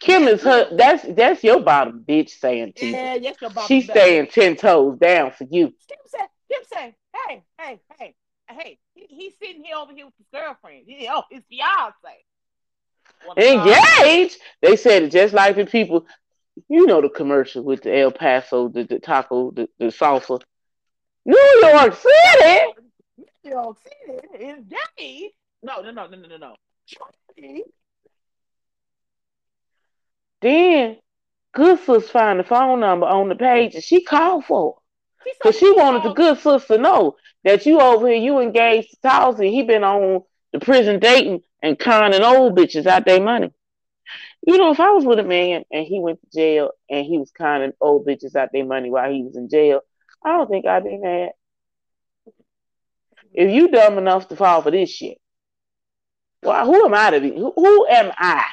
Kim 0.00 0.22
is 0.24 0.42
her. 0.42 0.74
That's 0.74 1.04
that's 1.14 1.44
your 1.44 1.60
bottom 1.60 2.04
bitch 2.08 2.30
saying 2.30 2.72
to 2.76 2.86
Yeah, 2.86 3.14
yes, 3.14 3.36
your 3.40 3.50
bottom. 3.50 3.68
She's 3.68 3.84
staying 3.84 4.28
ten 4.28 4.56
toes 4.56 4.98
down 4.98 5.32
for 5.32 5.44
you. 5.50 5.74
Kim 5.88 5.98
said, 6.06 6.26
Kim 6.50 6.62
said, 6.72 6.94
hey, 7.14 7.44
hey, 7.58 7.80
hey, 7.98 8.14
hey. 8.48 8.78
He, 8.94 9.06
he's 9.08 9.34
sitting 9.40 9.62
here 9.62 9.76
over 9.76 9.92
here 9.92 10.06
with 10.06 10.14
his 10.16 10.26
girlfriend. 10.32 10.84
He, 10.86 11.06
oh, 11.10 11.22
his 11.30 11.44
fiance. 11.48 12.24
Engaged. 13.36 14.38
They 14.62 14.76
said 14.76 15.02
it 15.04 15.12
just 15.12 15.34
like 15.34 15.56
the 15.56 15.66
people. 15.66 16.06
You 16.68 16.86
know 16.86 17.00
the 17.00 17.08
commercial 17.08 17.62
with 17.62 17.82
the 17.82 17.96
El 17.96 18.10
Paso, 18.10 18.68
the, 18.68 18.84
the 18.84 18.98
taco, 18.98 19.50
the, 19.50 19.68
the 19.78 19.86
salsa. 19.86 20.40
New 21.24 21.60
York 21.62 21.94
City. 21.94 22.72
New 23.44 23.50
York 23.50 23.78
City 23.82 24.44
is 24.44 24.64
gay. 24.96 25.30
No, 25.62 25.80
no, 25.82 25.90
no, 25.90 26.06
no, 26.06 26.16
no, 26.16 26.28
no, 26.28 26.36
no. 26.36 26.56
Then 30.42 30.96
good 31.52 31.78
sis 31.80 32.08
found 32.08 32.40
the 32.40 32.44
phone 32.44 32.80
number 32.80 33.06
on 33.06 33.28
the 33.28 33.34
page 33.34 33.74
and 33.74 33.84
she 33.84 34.02
called 34.02 34.44
for 34.44 34.76
it. 35.26 35.36
Because 35.38 35.58
she 35.58 35.70
wanted 35.72 36.02
the 36.02 36.14
good 36.14 36.38
sis 36.38 36.66
to 36.66 36.78
know 36.78 37.16
that 37.44 37.66
you 37.66 37.80
over 37.80 38.08
here, 38.08 38.16
you 38.16 38.40
engaged 38.40 38.90
to 38.90 38.96
Tulsi. 39.02 39.50
He 39.50 39.62
been 39.62 39.84
on 39.84 40.22
the 40.52 40.60
prison 40.60 40.98
dating 40.98 41.42
and 41.62 41.78
conning 41.78 42.22
old 42.22 42.56
bitches 42.56 42.86
out 42.86 43.04
their 43.04 43.20
money. 43.20 43.52
You 44.46 44.56
know, 44.56 44.70
if 44.70 44.80
I 44.80 44.90
was 44.90 45.04
with 45.04 45.18
a 45.18 45.24
man 45.24 45.64
and 45.70 45.86
he 45.86 46.00
went 46.00 46.20
to 46.20 46.38
jail 46.38 46.70
and 46.88 47.04
he 47.04 47.18
was 47.18 47.30
conning 47.30 47.72
old 47.80 48.06
bitches 48.06 48.34
out 48.34 48.50
their 48.52 48.64
money 48.64 48.90
while 48.90 49.12
he 49.12 49.22
was 49.22 49.36
in 49.36 49.50
jail, 49.50 49.82
I 50.24 50.30
don't 50.30 50.48
think 50.48 50.66
I'd 50.66 50.84
be 50.84 50.96
mad. 50.96 51.30
If 53.32 53.50
you 53.50 53.68
dumb 53.68 53.98
enough 53.98 54.28
to 54.28 54.36
fall 54.36 54.62
for 54.62 54.70
this 54.70 54.90
shit, 54.90 55.18
well, 56.42 56.64
who 56.64 56.86
am 56.86 56.94
I 56.94 57.10
to 57.10 57.20
be? 57.20 57.30
Who, 57.30 57.52
who 57.54 57.86
am 57.86 58.12
I? 58.16 58.44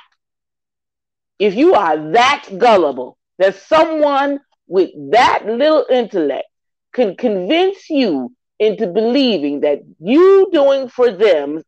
If 1.39 1.55
you 1.55 1.75
are 1.75 2.11
that 2.13 2.45
gullible 2.57 3.17
that 3.37 3.55
someone 3.55 4.39
with 4.67 4.89
that 5.11 5.45
little 5.45 5.85
intellect 5.89 6.47
can 6.93 7.15
convince 7.15 7.89
you 7.89 8.33
into 8.59 8.87
believing 8.87 9.61
that 9.61 9.81
you 9.99 10.49
doing 10.51 10.89
for 10.89 11.11
them 11.11 11.61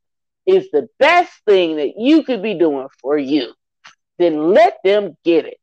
is 0.45 0.69
the 0.71 0.87
best 0.97 1.31
thing 1.45 1.77
that 1.77 1.93
you 1.97 2.23
could 2.23 2.41
be 2.41 2.55
doing 2.55 2.87
for 2.99 3.17
you, 3.17 3.53
then 4.17 4.53
let 4.53 4.77
them 4.83 5.15
get 5.23 5.45
it. 5.45 5.59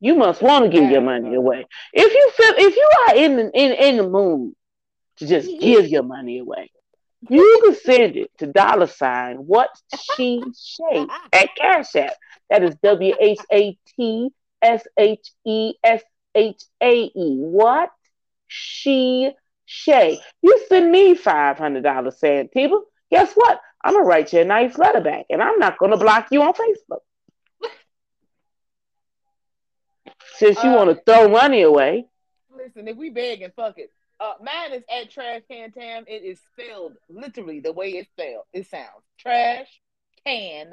You 0.00 0.14
must 0.14 0.42
want 0.42 0.64
to 0.64 0.70
give 0.70 0.90
your 0.90 1.00
money 1.00 1.34
away. 1.34 1.64
If 1.94 2.12
you 2.12 2.30
feel 2.36 2.54
if 2.58 2.76
you 2.76 2.90
are 3.08 3.16
in 3.16 3.36
the, 3.36 3.50
in 3.54 3.72
in 3.72 3.96
the 3.96 4.08
mood 4.08 4.52
to 5.16 5.26
just 5.26 5.48
mm-hmm. 5.48 5.60
give 5.60 5.88
your 5.88 6.02
money 6.02 6.38
away, 6.38 6.70
you 7.28 7.60
can 7.64 7.74
send 7.74 8.16
it 8.16 8.30
to 8.38 8.46
dollar 8.46 8.86
sign 8.86 9.36
what 9.36 9.70
she 9.94 10.42
say 10.52 11.06
at 11.32 11.54
Cash 11.56 11.96
App. 11.96 12.14
That 12.50 12.62
is 12.62 12.74
W 12.82 13.14
H 13.20 13.40
A 13.52 13.76
T 13.96 14.30
S 14.62 14.86
H 14.98 15.30
E 15.44 15.74
S 15.82 16.02
H 16.34 16.62
A 16.82 16.92
E. 16.92 17.36
What 17.38 17.90
she 18.46 19.30
say? 19.66 20.20
You 20.42 20.64
send 20.68 20.90
me 20.90 21.14
five 21.14 21.58
hundred 21.58 21.82
dollars, 21.82 22.18
Santiba. 22.18 22.80
Guess 23.10 23.32
what? 23.34 23.60
I'm 23.84 23.94
gonna 23.94 24.04
write 24.04 24.32
you 24.32 24.40
a 24.40 24.44
nice 24.44 24.78
letter 24.78 25.00
back, 25.00 25.26
and 25.30 25.42
I'm 25.42 25.58
not 25.58 25.78
gonna 25.78 25.96
block 25.96 26.28
you 26.30 26.42
on 26.42 26.52
Facebook. 26.54 27.00
Since 30.36 30.62
you 30.62 30.70
uh, 30.70 30.76
want 30.76 30.90
to 30.90 31.02
throw 31.04 31.28
money 31.28 31.62
away. 31.62 32.06
Listen, 32.54 32.88
if 32.88 32.96
we 32.96 33.10
beg 33.10 33.42
and 33.42 33.52
fuck 33.54 33.78
it, 33.78 33.90
uh, 34.20 34.34
mine 34.42 34.72
is 34.72 34.84
at 34.94 35.10
Trash 35.10 35.42
Can 35.50 35.72
Tam. 35.72 36.04
It 36.06 36.22
is 36.22 36.40
spelled 36.52 36.94
literally 37.08 37.60
the 37.60 37.72
way 37.72 37.90
it 37.90 38.08
spelled. 38.12 38.44
It 38.52 38.66
sounds 38.68 39.04
Trash 39.18 39.80
Can 40.26 40.72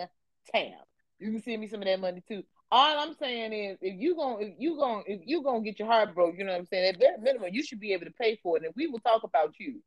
Tam. 0.54 0.74
You 1.20 1.32
can 1.32 1.42
send 1.44 1.62
me 1.62 1.68
some 1.68 1.82
of 1.82 1.88
that 1.88 2.00
money 2.00 2.24
too. 2.28 2.44
all 2.72 3.00
I'm 3.00 3.14
saying 3.16 3.54
is, 3.54 3.78
if 3.82 4.00
you 4.00 4.16
going 4.16 4.48
if 4.48 4.54
you 4.58 4.76
going 4.78 5.04
if 5.08 5.22
you 5.26 5.44
gonna 5.44 5.62
get 5.62 5.80
your 5.80 5.88
heart 5.88 6.14
broke, 6.16 6.38
you 6.38 6.44
know 6.44 6.52
what 6.52 6.60
I'm 6.60 6.66
saying. 6.68 6.90
At 6.90 7.00
bare 7.00 7.18
minimum, 7.20 7.50
you 7.54 7.64
should 7.64 7.80
be 7.80 7.94
able 7.94 8.06
to 8.06 8.12
pay 8.12 8.40
for 8.42 8.58
it, 8.58 8.64
and 8.64 8.74
we 8.76 8.88
will 8.88 9.00
talk 9.00 9.24
about 9.24 9.54
you 9.60 9.82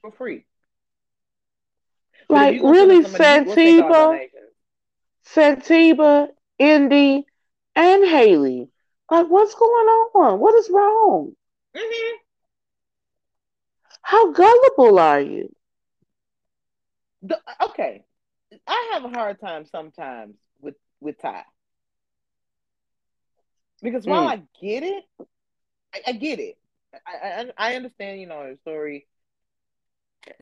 for 0.00 0.10
free. 0.12 0.44
Like 2.28 2.60
really, 2.62 3.02
Santiba, 3.04 4.28
Santiba, 5.24 6.28
Indy, 6.58 7.26
and 7.74 8.04
Haley. 8.04 8.70
Like, 9.10 9.28
what's 9.28 9.54
going 9.54 9.86
on? 10.14 10.40
What 10.40 10.54
is 10.54 10.70
wrong? 10.70 11.32
Mm-hmm. 11.76 12.16
How 14.04 14.32
gullible 14.32 14.98
are 14.98 15.20
you? 15.22 15.50
The, 17.22 17.40
okay, 17.62 18.04
I 18.66 18.90
have 18.92 19.04
a 19.04 19.08
hard 19.08 19.40
time 19.40 19.64
sometimes 19.64 20.36
with 20.60 20.74
with 21.00 21.18
Ty 21.22 21.42
because 23.82 24.04
while 24.04 24.26
mm. 24.26 24.32
I 24.32 24.42
get 24.60 24.82
it, 24.82 25.04
I, 25.94 26.00
I 26.08 26.12
get 26.12 26.38
it. 26.38 26.58
I, 26.94 27.46
I, 27.56 27.70
I 27.72 27.76
understand, 27.76 28.20
you 28.20 28.26
know, 28.26 28.40
her 28.40 28.56
story. 28.60 29.06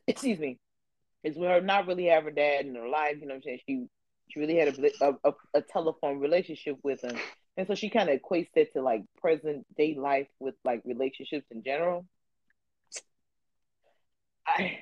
Excuse 0.09 0.41
me, 0.41 0.59
is 1.23 1.37
with 1.37 1.49
her 1.49 1.61
not 1.61 1.87
really 1.87 2.07
have 2.07 2.25
her 2.25 2.33
dad 2.33 2.67
in 2.67 2.75
her 2.75 2.89
life. 2.89 3.19
You 3.21 3.29
know, 3.29 3.35
what 3.35 3.37
I'm 3.37 3.43
saying 3.45 3.61
she 3.65 3.87
she 4.29 4.41
really 4.41 4.57
had 4.57 4.77
a 4.77 5.15
a, 5.23 5.33
a 5.55 5.63
telephone 5.63 6.19
relationship 6.19 6.79
with 6.83 7.05
him, 7.05 7.17
and 7.57 7.69
so 7.69 7.77
she 7.77 7.91
kind 7.91 8.11
of 8.11 8.21
equates 8.21 8.49
that 8.57 8.73
to 8.73 8.83
like 8.83 9.05
present 9.21 9.65
day 9.77 9.95
life 9.97 10.27
with 10.41 10.57
like 10.65 10.83
relationships 10.85 11.47
in 11.53 11.63
general. 11.63 12.07
I, 14.47 14.79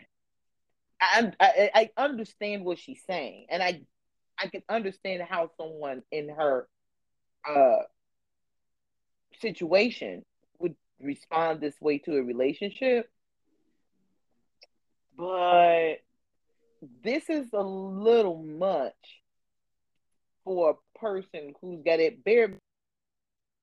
I 1.00 1.70
I 1.74 1.90
understand 1.96 2.64
what 2.64 2.78
she's 2.78 3.02
saying, 3.06 3.46
and 3.50 3.62
I 3.62 3.82
I 4.38 4.48
can 4.48 4.62
understand 4.68 5.22
how 5.28 5.50
someone 5.56 6.02
in 6.10 6.28
her 6.28 6.68
uh 7.48 7.82
situation 9.40 10.24
would 10.58 10.74
respond 11.00 11.60
this 11.60 11.74
way 11.80 11.98
to 11.98 12.16
a 12.16 12.22
relationship. 12.22 13.08
But 15.16 15.96
this 17.02 17.28
is 17.28 17.48
a 17.52 17.62
little 17.62 18.42
much 18.42 18.94
for 20.44 20.70
a 20.70 20.98
person 20.98 21.54
who's 21.60 21.82
got 21.82 22.00
it 22.00 22.24
bare 22.24 22.58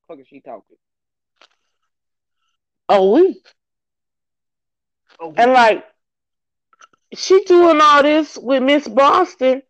fuck 0.07 0.19
is 0.19 0.27
she 0.27 0.39
talking? 0.39 0.77
A 2.89 3.05
week. 3.05 3.45
Week. 5.21 5.33
And 5.37 5.53
like 5.53 5.85
she 7.13 7.43
doing 7.45 7.79
all 7.81 8.03
this 8.03 8.37
with 8.37 8.63
Miss 8.63 8.87
Boston, 8.87 9.63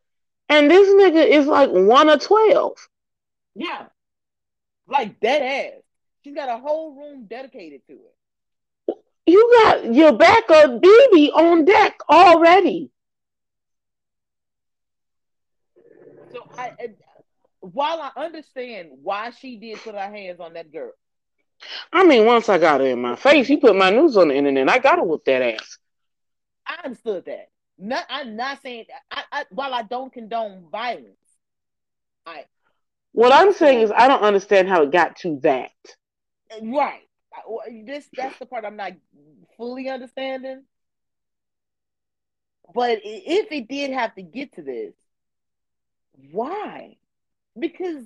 and 0.50 0.70
this 0.70 0.90
nigga 0.90 1.26
is 1.26 1.46
like 1.48 1.70
one 1.70 2.10
of 2.10 2.22
twelve. 2.22 2.78
Yeah. 3.56 3.88
Like 4.88 5.20
dead 5.20 5.42
ass. 5.42 5.82
She's 6.24 6.36
got 6.36 6.50
a 6.50 6.58
whole 6.58 6.96
room 6.96 7.26
dedicated 7.30 7.82
to 7.88 7.94
it. 7.94 8.96
You 9.26 9.50
got 9.64 9.94
your 9.94 10.14
backup 10.14 10.82
BB 10.82 11.34
on 11.34 11.66
deck 11.66 12.00
already. 12.10 12.92
So 16.34 16.44
I, 16.58 16.72
while 17.60 18.02
I 18.02 18.12
understand 18.22 18.90
why 19.04 19.32
she 19.32 19.58
did 19.58 19.80
put 19.80 19.96
her 19.96 20.10
hands 20.10 20.40
on 20.40 20.54
that 20.54 20.72
girl. 20.72 20.92
I 21.92 22.06
mean, 22.06 22.26
once 22.26 22.50
I 22.50 22.58
got 22.58 22.82
her 22.82 22.88
in 22.88 23.02
my 23.02 23.16
face, 23.16 23.48
he 23.48 23.58
put 23.58 23.76
my 23.76 23.90
news 23.90 24.18
on 24.18 24.30
the 24.30 24.36
internet. 24.36 24.70
I 24.70 24.80
gotta 24.80 25.04
whoop 25.04 25.26
that 25.26 25.42
ass. 25.42 25.78
I 26.66 26.78
understood 26.84 27.26
that. 27.26 27.50
Not, 27.78 28.06
I'm 28.10 28.36
not 28.36 28.62
saying 28.62 28.86
I, 29.12 29.24
I, 29.32 29.46
while 29.50 29.74
I 29.74 29.84
don't 29.84 30.12
condone 30.12 30.66
violence, 30.72 31.18
I. 32.26 32.46
What 33.12 33.32
I'm 33.32 33.54
saying 33.54 33.82
is, 33.82 33.92
I 33.92 34.08
don't 34.08 34.22
understand 34.22 34.68
how 34.68 34.84
it 34.84 34.92
got 34.92 35.16
to 35.18 35.40
that. 35.44 35.72
Right. 36.62 37.02
This 37.86 38.08
that's 38.14 38.38
the 38.40 38.46
part 38.46 38.66
I'm 38.66 38.76
not 38.76 38.94
fully 39.58 39.90
understanding. 39.90 40.64
But 42.74 43.00
if 43.04 43.52
it 43.52 43.68
did 43.68 43.92
have 43.92 44.14
to 44.16 44.22
get 44.22 44.54
to 44.56 44.62
this, 44.62 44.94
why? 46.32 46.98
Because 47.58 48.04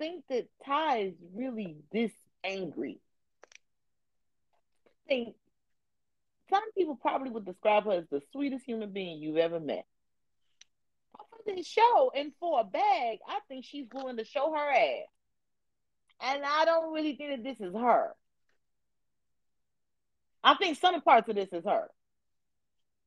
think 0.00 0.24
that 0.30 0.48
Ty 0.64 0.98
is 0.98 1.14
really 1.34 1.76
this 1.92 2.10
angry. 2.42 2.98
I 5.06 5.08
think 5.08 5.34
some 6.48 6.72
people 6.72 6.96
probably 6.96 7.30
would 7.30 7.44
describe 7.44 7.84
her 7.84 7.92
as 7.92 8.04
the 8.10 8.22
sweetest 8.32 8.64
human 8.64 8.92
being 8.92 9.20
you've 9.20 9.36
ever 9.36 9.60
met. 9.60 9.84
For 11.12 11.54
this 11.54 11.66
show 11.66 12.10
and 12.16 12.32
for 12.40 12.60
a 12.60 12.64
bag, 12.64 13.18
I 13.28 13.40
think 13.48 13.64
she's 13.64 13.86
willing 13.92 14.16
to 14.16 14.24
show 14.24 14.52
her 14.52 14.70
ass. 14.70 15.06
And 16.22 16.42
I 16.44 16.64
don't 16.64 16.92
really 16.94 17.14
think 17.16 17.30
that 17.30 17.44
this 17.44 17.60
is 17.60 17.74
her. 17.74 18.14
I 20.42 20.54
think 20.54 20.78
some 20.78 21.00
parts 21.02 21.28
of 21.28 21.36
this 21.36 21.52
is 21.52 21.64
her. 21.64 21.88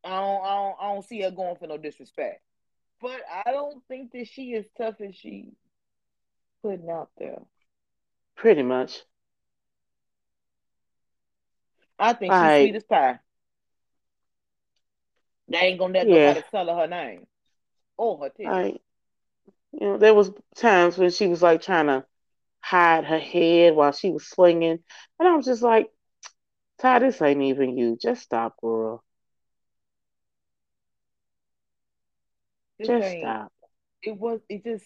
I 0.04 0.10
don't, 0.10 0.46
I 0.46 0.56
don't, 0.56 0.76
I 0.80 0.94
don't 0.94 1.06
see 1.06 1.22
her 1.22 1.32
going 1.32 1.56
for 1.56 1.68
no 1.68 1.78
disrespect. 1.78 2.42
But 3.02 3.22
I 3.46 3.52
don't 3.52 3.84
think 3.88 4.12
that 4.12 4.28
she 4.28 4.54
is 4.54 4.66
tough 4.78 4.96
as 5.02 5.16
she 5.16 5.54
putting 6.64 6.90
out 6.90 7.10
there. 7.18 7.40
Pretty 8.36 8.64
much. 8.64 9.04
I 12.00 12.14
think 12.14 12.34
she's 12.34 12.42
I, 12.42 12.62
sweet 12.62 12.76
as 12.76 12.84
pie. 12.84 13.20
They 15.50 15.58
ain't 15.60 15.80
gonna 15.80 15.94
let 15.94 16.08
yeah. 16.08 16.34
nobody 16.34 16.46
tell 16.50 16.68
her 16.68 16.76
her 16.76 16.88
name 16.88 17.28
or 17.98 18.18
her 18.18 18.30
titty. 18.30 18.48
I, 18.48 18.66
you 19.74 19.80
know, 19.80 19.98
there 19.98 20.14
was 20.14 20.32
times 20.56 20.98
when 20.98 21.12
she 21.12 21.28
was 21.28 21.44
like 21.44 21.62
trying 21.62 21.88
to 21.88 22.06
hide 22.60 23.06
her 23.06 23.20
head 23.20 23.76
while 23.76 23.92
she 23.92 24.10
was 24.10 24.28
swinging. 24.28 24.80
And 25.20 25.28
I 25.28 25.36
was 25.36 25.46
just 25.46 25.62
like, 25.62 25.90
Ty, 26.80 27.00
this 27.00 27.22
ain't 27.22 27.42
even 27.42 27.78
you. 27.78 27.98
Just 28.02 28.24
stop, 28.24 28.56
girl. 28.62 29.04
This 32.80 32.88
just 32.88 33.18
stop. 33.20 33.52
It 34.02 34.18
was, 34.18 34.40
it 34.50 34.64
just, 34.64 34.86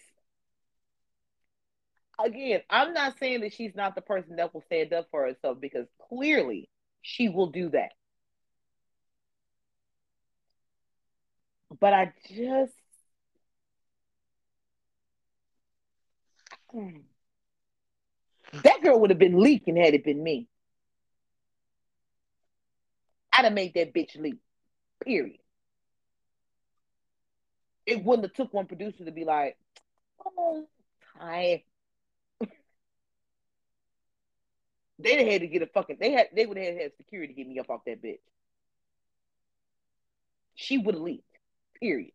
again, 2.24 2.62
I'm 2.70 2.92
not 2.94 3.18
saying 3.18 3.40
that 3.42 3.52
she's 3.54 3.74
not 3.74 3.94
the 3.94 4.00
person 4.00 4.36
that 4.36 4.52
will 4.54 4.62
stand 4.62 4.92
up 4.92 5.08
for 5.10 5.26
herself 5.26 5.60
because 5.60 5.86
clearly 6.08 6.68
she 7.02 7.28
will 7.28 7.48
do 7.48 7.70
that. 7.70 7.92
But 11.80 11.92
I 11.92 12.12
just, 12.28 12.72
hmm. 16.70 16.98
That 18.62 18.82
girl 18.82 19.00
would 19.00 19.10
have 19.10 19.18
been 19.18 19.40
leaking 19.40 19.76
had 19.76 19.94
it 19.94 20.04
been 20.04 20.22
me. 20.22 20.48
I'd 23.32 23.44
have 23.44 23.52
made 23.52 23.74
that 23.74 23.94
bitch 23.94 24.16
leak. 24.20 24.38
Period. 25.04 25.38
It 27.86 28.04
wouldn't 28.04 28.26
have 28.26 28.34
took 28.34 28.52
one 28.52 28.66
producer 28.66 29.04
to 29.04 29.12
be 29.12 29.24
like, 29.24 29.56
oh, 30.24 30.66
hi. 31.18 31.64
Have 35.04 35.26
had 35.26 35.40
to 35.42 35.46
get 35.46 35.62
a 35.62 35.66
fucking 35.66 35.98
they 36.00 36.10
had 36.12 36.28
they 36.34 36.44
would 36.46 36.56
have 36.56 36.76
had 36.76 36.96
security 36.96 37.32
get 37.32 37.48
me 37.48 37.58
up 37.58 37.70
off 37.70 37.84
that 37.86 38.02
bitch. 38.02 38.18
She 40.54 40.76
would 40.76 40.96
have 40.96 41.02
leaked. 41.02 41.24
Period. 41.78 42.12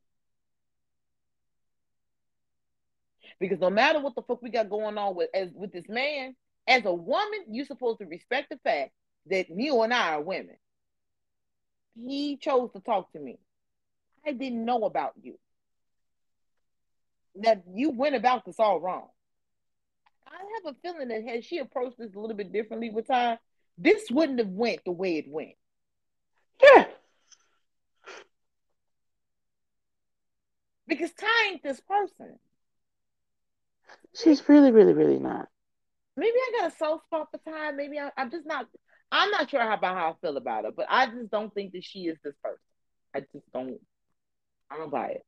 Because 3.40 3.60
no 3.60 3.70
matter 3.70 4.00
what 4.00 4.16
the 4.16 4.22
fuck 4.22 4.42
we 4.42 4.50
got 4.50 4.70
going 4.70 4.98
on 4.98 5.16
with 5.16 5.30
as 5.34 5.50
with 5.54 5.72
this 5.72 5.88
man, 5.88 6.36
as 6.68 6.86
a 6.86 6.94
woman, 6.94 7.46
you're 7.50 7.66
supposed 7.66 8.00
to 8.00 8.06
respect 8.06 8.50
the 8.50 8.60
fact 8.64 8.92
that 9.30 9.48
you 9.50 9.82
and 9.82 9.94
I 9.94 10.16
are 10.16 10.22
women. 10.22 10.58
He 11.96 12.38
chose 12.38 12.72
to 12.74 12.80
talk 12.80 13.12
to 13.14 13.20
me. 13.20 13.40
I 14.26 14.32
didn't 14.32 14.66
know 14.66 14.84
about 14.84 15.14
you. 15.22 15.38
That 17.36 17.64
you 17.74 17.92
went 17.92 18.16
about 18.16 18.46
this 18.46 18.60
all 18.60 18.80
wrong. 18.80 19.08
I 20.34 20.38
have 20.38 20.76
a 20.76 20.78
feeling 20.82 21.10
that 21.10 21.24
had 21.24 21.46
she 21.46 21.60
approached 21.60 21.98
this 22.00 22.14
a 22.16 22.20
little 22.20 22.36
bit 22.36 22.52
differently 22.52 22.90
with 22.90 23.08
time, 23.08 23.38
this 23.78 24.10
wouldn't 24.10 24.40
have 24.40 24.50
went 24.50 24.82
the 24.84 24.92
way 24.92 25.18
it 25.18 25.26
went. 25.28 25.56
Yeah. 26.62 26.86
Because 30.88 31.12
Ty 31.14 31.28
ain't 31.50 31.64
this 31.64 31.80
person. 31.82 32.40
She's 34.16 34.48
really, 34.48 34.72
really, 34.72 34.94
really 34.94 35.20
not. 35.20 35.48
Maybe 36.16 36.36
I 36.36 36.60
got 36.60 36.72
a 36.72 36.76
soft 36.76 37.06
spot 37.06 37.30
for 37.32 37.40
Ty. 37.50 37.72
Maybe 37.72 38.00
I, 38.00 38.12
am 38.18 38.30
just 38.30 38.46
not. 38.46 38.68
I'm 39.12 39.32
not 39.32 39.50
sure 39.50 39.62
how, 39.62 39.74
about 39.74 39.98
how 39.98 40.10
I 40.12 40.14
feel 40.22 40.38
about 40.38 40.66
her, 40.66 40.72
but 40.72 40.88
I 40.90 41.08
just 41.08 41.32
don't 41.32 41.54
think 41.54 41.74
that 41.74 41.84
she 41.84 42.02
is 42.02 42.18
this 42.24 42.36
person. 42.44 42.60
I 43.16 43.22
just 43.22 43.52
don't. 43.54 43.80
I 44.70 44.78
don't 44.78 44.92
buy 44.92 45.08
it. 45.08 45.26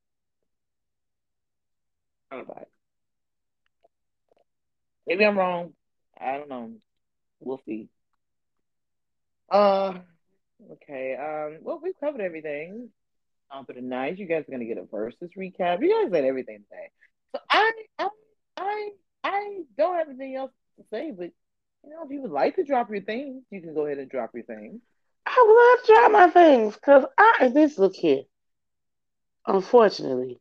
I 2.32 2.38
don't 2.38 2.48
buy 2.48 2.62
it. 2.62 2.75
Maybe 5.08 5.26
I'm 5.26 5.38
wrong. 5.38 5.74
I 6.20 6.38
don't 6.38 6.50
know. 6.50 6.72
We'll 7.40 7.62
see. 7.66 7.90
Uh, 9.50 9.94
okay. 10.74 11.16
Um, 11.16 11.60
well, 11.62 11.80
we've 11.82 12.00
covered 12.00 12.22
everything. 12.22 12.90
Um, 13.52 13.66
for 13.66 13.74
the 13.74 13.82
night, 13.82 14.18
you 14.18 14.26
guys 14.26 14.44
are 14.48 14.52
gonna 14.52 14.66
get 14.66 14.78
a 14.78 14.84
Verzuz 14.84 15.38
recap. 15.38 15.82
You 15.82 16.04
guys 16.04 16.12
did 16.12 16.26
everything 16.26 16.64
today. 16.70 16.90
So 17.34 17.40
I, 17.50 17.72
I 18.00 18.10
I 18.58 18.90
I 19.24 19.62
don't 19.78 19.98
have 19.98 20.10
anything 20.10 20.36
else 20.36 20.52
to 20.78 20.84
say, 20.90 21.12
but 21.12 21.30
you 21.84 21.92
know, 21.92 22.04
if 22.04 22.12
you 22.12 22.22
would 22.22 22.32
like 22.32 22.56
to 22.56 22.64
drop 22.64 22.90
your 22.90 23.02
things, 23.02 23.44
you 23.52 23.62
can 23.62 23.74
go 23.74 23.86
ahead 23.86 24.00
and 24.00 24.10
drop 24.10 24.32
your 24.34 24.44
things. 24.44 24.82
I 25.26 25.76
love 25.78 25.86
to 25.86 25.94
drop 25.94 26.12
my 26.12 26.30
things 26.30 26.76
because 26.76 27.06
I 27.18 27.50
this 27.54 27.78
look 27.78 27.96
here. 27.96 28.24
Unfortunately, 29.46 30.40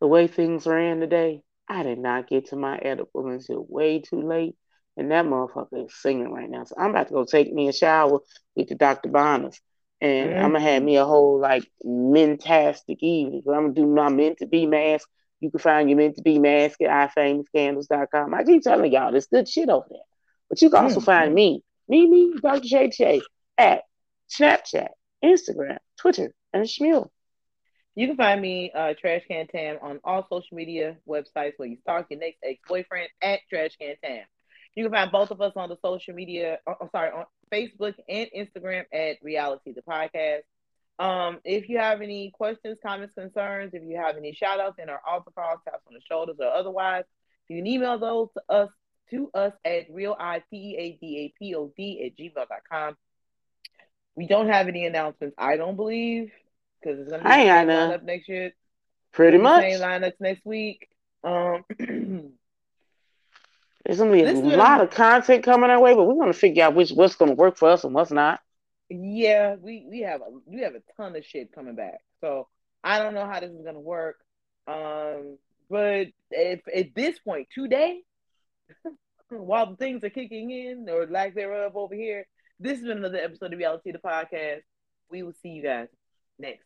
the 0.00 0.06
way 0.06 0.26
things 0.26 0.66
ran 0.66 1.00
today, 1.00 1.42
I 1.68 1.82
did 1.82 1.98
not 1.98 2.28
get 2.28 2.46
to 2.46 2.56
my 2.56 2.76
edible 2.78 3.28
until 3.28 3.66
way 3.68 4.00
too 4.00 4.22
late. 4.22 4.56
And 4.96 5.10
that 5.10 5.26
motherfucker 5.26 5.86
is 5.86 5.94
singing 5.94 6.32
right 6.32 6.48
now. 6.48 6.64
So 6.64 6.74
I'm 6.78 6.90
about 6.90 7.08
to 7.08 7.14
go 7.14 7.24
take 7.24 7.52
me 7.52 7.68
a 7.68 7.72
shower 7.72 8.20
with 8.54 8.68
the 8.68 8.74
Dr. 8.74 9.10
Bronner's. 9.10 9.60
And 10.00 10.30
mm-hmm. 10.30 10.44
I'm 10.44 10.52
gonna 10.52 10.60
have 10.60 10.82
me 10.82 10.96
a 10.96 11.04
whole 11.04 11.38
like 11.40 11.70
mentastic 11.84 12.98
evening. 13.00 13.42
But 13.44 13.52
I'm 13.52 13.62
gonna 13.62 13.74
do 13.74 13.86
my 13.86 14.08
meant 14.08 14.38
to 14.38 14.46
be 14.46 14.66
mask. 14.66 15.08
You 15.40 15.50
can 15.50 15.60
find 15.60 15.88
your 15.88 15.98
meant 15.98 16.16
to 16.16 16.22
be 16.22 16.38
mask 16.38 16.80
at 16.82 17.14
ifamouscandles.com. 17.14 18.34
I 18.34 18.44
keep 18.44 18.62
telling 18.62 18.92
y'all, 18.92 19.10
there's 19.10 19.26
good 19.26 19.48
shit 19.48 19.68
over 19.68 19.86
there. 19.90 20.00
But 20.48 20.62
you 20.62 20.70
can 20.70 20.84
also 20.84 20.96
mm-hmm. 20.96 21.04
find 21.04 21.34
me, 21.34 21.62
me, 21.88 22.08
me, 22.08 22.34
Dr. 22.40 22.66
Shade 22.66 22.94
Shay, 22.94 23.20
at 23.58 23.82
Snapchat, 24.30 24.88
Instagram, 25.24 25.78
Twitter, 25.98 26.32
and 26.52 26.64
Shmuel. 26.64 27.08
You 27.96 28.06
can 28.06 28.16
find 28.16 28.42
me, 28.42 28.70
uh, 28.74 28.92
Trash 29.00 29.22
Can 29.26 29.46
Tam, 29.46 29.78
on 29.80 30.00
all 30.04 30.26
social 30.30 30.54
media 30.54 30.98
websites 31.08 31.54
where 31.56 31.66
you 31.66 31.78
stalk 31.80 32.06
your 32.10 32.20
next 32.20 32.36
ex 32.44 32.60
boyfriend 32.68 33.08
at 33.22 33.40
Trash 33.48 33.76
Can 33.80 33.96
Tam. 34.04 34.22
You 34.74 34.84
can 34.84 34.92
find 34.92 35.10
both 35.10 35.30
of 35.30 35.40
us 35.40 35.54
on 35.56 35.70
the 35.70 35.78
social 35.82 36.14
media, 36.14 36.58
uh, 36.66 36.74
I'm 36.78 36.90
sorry, 36.90 37.10
on 37.10 37.24
Facebook 37.50 37.94
and 38.06 38.28
Instagram 38.36 38.84
at 38.92 39.16
Reality 39.22 39.72
the 39.72 39.80
Podcast. 39.80 40.42
Um, 40.98 41.40
if 41.42 41.70
you 41.70 41.78
have 41.78 42.02
any 42.02 42.30
questions, 42.32 42.78
comments, 42.84 43.14
concerns, 43.14 43.72
if 43.72 43.82
you 43.82 43.96
have 43.96 44.18
any 44.18 44.34
shout 44.34 44.60
outs 44.60 44.78
in 44.78 44.90
our 44.90 45.00
altar 45.08 45.30
calls, 45.34 45.60
taps 45.64 45.82
on 45.88 45.94
the 45.94 46.00
shoulders, 46.06 46.36
or 46.38 46.48
otherwise, 46.48 47.04
you 47.48 47.56
can 47.56 47.66
email 47.66 47.98
those 47.98 48.28
to 48.34 48.42
us 48.54 48.70
to 49.10 49.30
us 49.32 49.52
at 49.64 49.86
real 49.90 50.16
I 50.18 50.42
P 50.50 50.56
E 50.56 50.76
A 50.76 50.98
D 51.00 51.18
A 51.18 51.34
P 51.38 51.54
O 51.54 51.72
D 51.74 52.04
at 52.04 52.22
gmail.com. 52.22 52.96
We 54.16 54.26
don't 54.26 54.48
have 54.48 54.68
any 54.68 54.84
announcements, 54.84 55.34
I 55.38 55.56
don't 55.56 55.76
believe, 55.76 56.30
because 56.86 57.00
it's 57.00 57.10
gonna 57.10 57.22
be 57.22 57.28
the 57.28 57.34
same 57.34 57.68
lineup 57.68 58.02
next 58.02 58.28
year. 58.28 58.52
Pretty 59.12 59.38
much 59.38 59.62
same 59.62 59.80
lineups 59.80 60.20
next 60.20 60.44
week. 60.44 60.88
Um 61.24 61.64
There's 63.84 63.98
gonna 63.98 64.12
be 64.12 64.22
a 64.24 64.56
lot 64.56 64.80
of 64.80 64.90
content 64.90 65.44
coming 65.44 65.70
our 65.70 65.80
way, 65.80 65.94
but 65.94 66.04
we're 66.04 66.18
gonna 66.18 66.32
figure 66.32 66.64
out 66.64 66.74
which 66.74 66.90
what's 66.90 67.16
gonna 67.16 67.34
work 67.34 67.56
for 67.56 67.70
us 67.70 67.84
and 67.84 67.94
what's 67.94 68.10
not. 68.10 68.40
Yeah, 68.88 69.56
we 69.60 69.86
we 69.88 70.00
have 70.00 70.20
a 70.20 70.24
we 70.44 70.62
have 70.62 70.74
a 70.74 70.82
ton 70.96 71.16
of 71.16 71.24
shit 71.24 71.52
coming 71.52 71.76
back. 71.76 72.00
So 72.20 72.48
I 72.82 72.98
don't 72.98 73.14
know 73.14 73.26
how 73.26 73.40
this 73.40 73.50
is 73.50 73.64
gonna 73.64 73.80
work. 73.80 74.16
Um, 74.66 75.38
but 75.70 76.08
if 76.30 76.60
at 76.74 76.94
this 76.94 77.18
point 77.20 77.48
today, 77.54 78.00
while 79.28 79.70
the 79.70 79.76
things 79.76 80.02
are 80.02 80.10
kicking 80.10 80.50
in 80.50 80.88
or 80.88 81.06
lack 81.06 81.34
thereof 81.34 81.76
over 81.76 81.94
here, 81.94 82.26
this 82.58 82.78
has 82.78 82.86
been 82.86 82.98
another 82.98 83.18
episode 83.18 83.52
of 83.52 83.58
Reality 83.58 83.92
the 83.92 83.98
Podcast. 83.98 84.62
We 85.10 85.22
will 85.22 85.34
see 85.42 85.50
you 85.50 85.62
guys 85.62 85.88
next. 86.38 86.65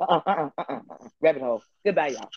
uh-uh, 0.00 0.22
uh-uh, 0.26 0.50
uh-uh. 0.58 1.08
Rabbit 1.20 1.42
hole. 1.42 1.62
Goodbye, 1.84 2.08
y'all. 2.08 2.30